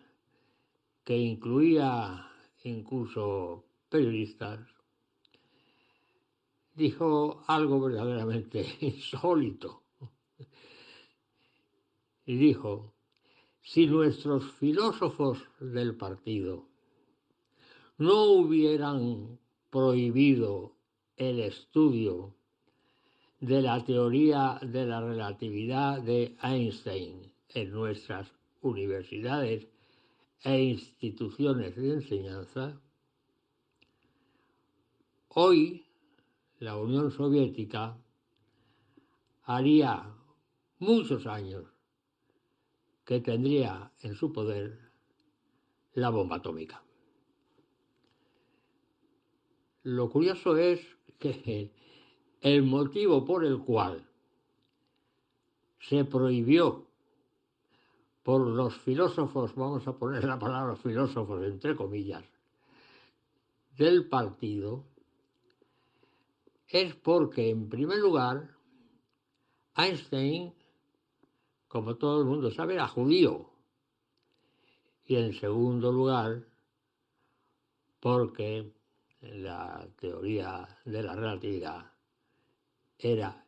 que 1.03 1.17
incluía 1.17 2.27
incluso 2.63 3.65
periodistas, 3.89 4.59
dijo 6.73 7.43
algo 7.47 7.79
verdaderamente 7.79 8.65
insólito. 8.81 9.83
Y 12.25 12.35
dijo, 12.35 12.93
si 13.61 13.87
nuestros 13.87 14.51
filósofos 14.53 15.39
del 15.59 15.95
partido 15.95 16.67
no 17.97 18.25
hubieran 18.25 19.39
prohibido 19.71 20.75
el 21.15 21.39
estudio 21.39 22.35
de 23.39 23.61
la 23.61 23.83
teoría 23.83 24.59
de 24.61 24.85
la 24.85 25.01
relatividad 25.01 26.01
de 26.01 26.37
Einstein 26.41 27.33
en 27.49 27.71
nuestras 27.71 28.31
universidades 28.61 29.67
e 30.43 30.61
instituciones 30.63 31.75
de 31.75 31.93
enseñanza, 31.93 32.79
hoy 35.29 35.85
la 36.59 36.77
Unión 36.77 37.11
Soviética 37.11 37.97
haría 39.43 40.15
muchos 40.79 41.25
años 41.25 41.65
que 43.05 43.21
tendría 43.21 43.91
en 44.01 44.15
su 44.15 44.31
poder 44.31 44.79
la 45.93 46.09
bomba 46.09 46.35
atómica. 46.35 46.86
Lo 49.87 50.09
curioso 50.09 50.57
es 50.57 50.81
que 51.17 51.71
el 52.41 52.63
motivo 52.63 53.23
por 53.23 53.45
el 53.45 53.59
cual 53.59 54.05
se 55.79 56.03
prohibió 56.03 56.85
por 58.21 58.41
los 58.41 58.75
filósofos, 58.79 59.55
vamos 59.55 59.87
a 59.87 59.97
poner 59.97 60.25
la 60.25 60.37
palabra 60.37 60.75
filósofos 60.75 61.41
entre 61.45 61.77
comillas, 61.77 62.25
del 63.77 64.09
partido, 64.09 64.83
es 66.67 66.93
porque, 66.95 67.49
en 67.49 67.69
primer 67.69 67.99
lugar, 67.99 68.57
Einstein, 69.77 70.53
como 71.69 71.95
todo 71.95 72.19
el 72.19 72.25
mundo 72.25 72.51
sabe, 72.51 72.73
era 72.73 72.89
judío. 72.89 73.51
Y 75.05 75.15
en 75.15 75.31
segundo 75.31 75.93
lugar, 75.93 76.45
porque 78.01 78.73
la 79.21 79.87
teoría 79.99 80.67
de 80.85 81.03
la 81.03 81.15
relatividad 81.15 81.91
era 82.97 83.45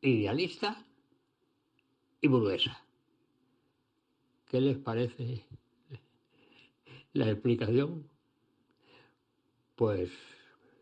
idealista 0.00 0.84
y 2.20 2.28
burguesa. 2.28 2.84
¿Qué 4.46 4.60
les 4.60 4.78
parece 4.78 5.46
la 7.12 7.30
explicación? 7.30 8.08
Pues 9.74 10.10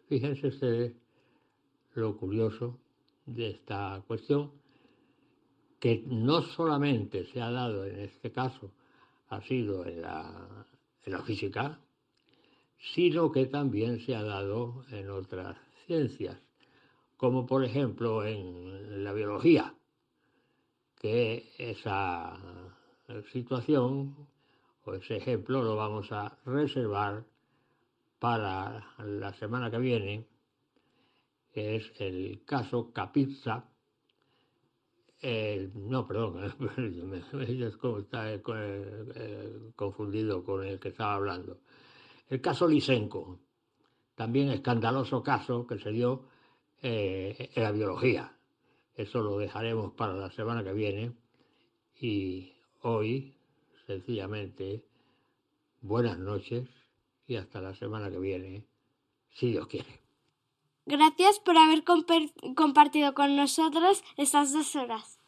fíjense 0.08 0.48
ustedes 0.48 0.94
lo 1.94 2.16
curioso 2.16 2.78
de 3.26 3.50
esta 3.50 4.02
cuestión, 4.06 4.52
que 5.78 6.02
no 6.06 6.42
solamente 6.42 7.24
se 7.26 7.40
ha 7.40 7.50
dado 7.50 7.84
en 7.84 8.00
este 8.00 8.32
caso, 8.32 8.72
ha 9.28 9.40
sido 9.42 9.86
en 9.86 10.02
la, 10.02 10.66
en 11.04 11.12
la 11.12 11.22
física, 11.22 11.80
sino 12.80 13.30
que 13.30 13.46
también 13.46 14.00
se 14.00 14.14
ha 14.16 14.22
dado 14.22 14.84
en 14.90 15.10
otras 15.10 15.56
ciencias, 15.86 16.38
como 17.16 17.46
por 17.46 17.64
ejemplo 17.64 18.24
en 18.24 19.04
la 19.04 19.12
biología, 19.12 19.74
que 21.00 21.52
esa 21.58 22.36
situación 23.32 24.14
o 24.84 24.94
ese 24.94 25.16
ejemplo 25.16 25.62
lo 25.62 25.76
vamos 25.76 26.10
a 26.12 26.38
reservar 26.44 27.24
para 28.18 28.86
la 28.98 29.32
semana 29.34 29.70
que 29.70 29.78
viene, 29.78 30.26
que 31.52 31.76
es 31.76 31.92
el 32.00 32.42
caso 32.44 32.92
Capizza. 32.92 33.64
no, 35.74 36.06
perdón, 36.06 36.54
me- 36.58 37.22
co- 38.42 38.54
eh, 38.56 39.72
confundido 39.76 40.42
con 40.44 40.64
el 40.64 40.78
que 40.78 40.88
estaba 40.88 41.14
hablando. 41.14 41.60
El 42.30 42.40
caso 42.40 42.68
Lysenko, 42.68 43.40
también 44.14 44.50
escandaloso 44.50 45.22
caso 45.22 45.66
que 45.66 45.78
se 45.78 45.90
dio 45.90 46.28
eh, 46.80 47.50
en 47.54 47.62
la 47.62 47.72
biología. 47.72 48.36
Eso 48.94 49.20
lo 49.20 49.36
dejaremos 49.36 49.92
para 49.94 50.14
la 50.14 50.30
semana 50.30 50.62
que 50.62 50.72
viene. 50.72 51.12
Y 52.00 52.52
hoy, 52.82 53.36
sencillamente, 53.86 54.84
buenas 55.80 56.18
noches 56.18 56.68
y 57.26 57.34
hasta 57.34 57.60
la 57.60 57.74
semana 57.74 58.10
que 58.10 58.20
viene, 58.20 58.64
si 59.32 59.50
Dios 59.50 59.66
quiere. 59.66 60.00
Gracias 60.86 61.40
por 61.40 61.56
haber 61.58 61.82
compartido 61.82 63.12
con 63.12 63.34
nosotros 63.34 64.04
estas 64.16 64.52
dos 64.52 64.76
horas. 64.76 65.18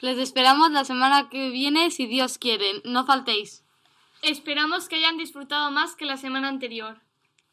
Les 0.00 0.16
esperamos 0.16 0.70
la 0.70 0.84
semana 0.84 1.28
que 1.28 1.50
viene 1.50 1.90
si 1.90 2.06
Dios 2.06 2.38
quiere. 2.38 2.80
No 2.84 3.04
faltéis. 3.04 3.64
Esperamos 4.22 4.88
que 4.88 4.96
hayan 4.96 5.16
disfrutado 5.16 5.70
más 5.70 5.94
que 5.94 6.04
la 6.04 6.16
semana 6.16 6.48
anterior. 6.48 7.00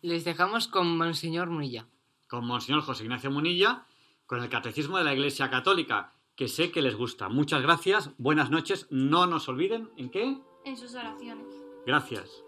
Les 0.01 0.25
dejamos 0.25 0.67
con 0.67 0.97
Monseñor 0.97 1.49
Munilla. 1.49 1.87
Con 2.27 2.45
Monseñor 2.45 2.81
José 2.81 3.03
Ignacio 3.03 3.29
Munilla, 3.29 3.85
con 4.25 4.41
el 4.41 4.49
Catecismo 4.49 4.97
de 4.97 5.03
la 5.03 5.13
Iglesia 5.13 5.49
Católica, 5.49 6.13
que 6.35 6.47
sé 6.47 6.71
que 6.71 6.81
les 6.81 6.95
gusta. 6.95 7.29
Muchas 7.29 7.61
gracias, 7.61 8.11
buenas 8.17 8.49
noches, 8.49 8.87
no 8.89 9.27
nos 9.27 9.47
olviden, 9.47 9.91
¿en 9.95 10.09
qué? 10.09 10.37
En 10.65 10.77
sus 10.77 10.95
oraciones. 10.95 11.47
Gracias. 11.85 12.43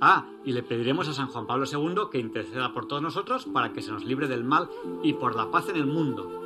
Ah, 0.00 0.28
y 0.44 0.52
le 0.52 0.62
pediremos 0.62 1.08
a 1.08 1.14
San 1.14 1.28
Juan 1.28 1.46
Pablo 1.46 1.66
II 1.70 2.10
que 2.10 2.18
interceda 2.18 2.74
por 2.74 2.86
todos 2.88 3.00
nosotros 3.00 3.46
para 3.46 3.72
que 3.72 3.80
se 3.80 3.92
nos 3.92 4.04
libre 4.04 4.28
del 4.28 4.44
mal 4.44 4.68
y 5.02 5.14
por 5.14 5.36
la 5.36 5.50
paz 5.50 5.68
en 5.68 5.76
el 5.76 5.86
mundo. 5.86 6.45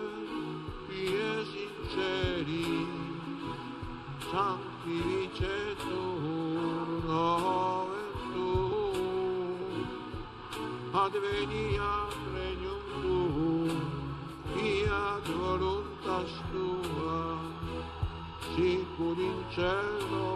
fie 0.91 1.45
sinceri, 1.51 2.67
santi 4.29 4.95
viceturno 5.07 5.87
tu, 8.33 8.53
advenia 10.91 11.93
regnum 12.33 12.83
tu, 13.01 13.19
fiat 14.53 15.25
voluntas 15.31 16.31
tua, 16.51 17.19
sicur 18.53 19.17
in 19.19 19.39
cielo 19.55 20.27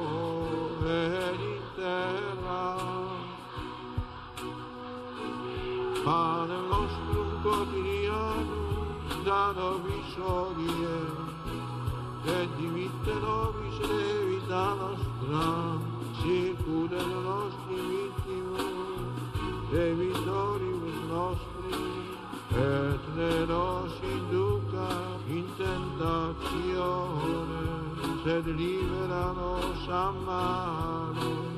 ed 0.85 1.39
in 1.39 1.63
terra. 1.75 2.63
Padre 6.05 6.57
nostro 6.69 7.21
quotidiano, 7.41 7.84
Giordano 9.25 9.81
Visorie, 9.81 10.97
eh, 12.25 12.31
e 12.31 12.47
di 12.57 12.67
vite 12.67 13.13
nobis 13.13 13.79
le 13.79 14.25
vita 14.25 14.73
nostra, 14.75 15.79
circude 16.21 16.95
le 16.95 17.19
nostre 17.25 17.73
vittime, 17.73 18.61
e 19.71 19.93
vittorius 19.95 20.97
nostri, 21.07 21.73
et 22.51 23.01
ne 23.15 23.45
nos 23.45 23.93
induca 24.03 25.17
in 25.25 25.45
tentazione, 25.57 27.33
sed 28.23 28.45
libera 28.45 29.31
nos 29.31 29.87
a 29.89 30.11
male. 30.11 31.54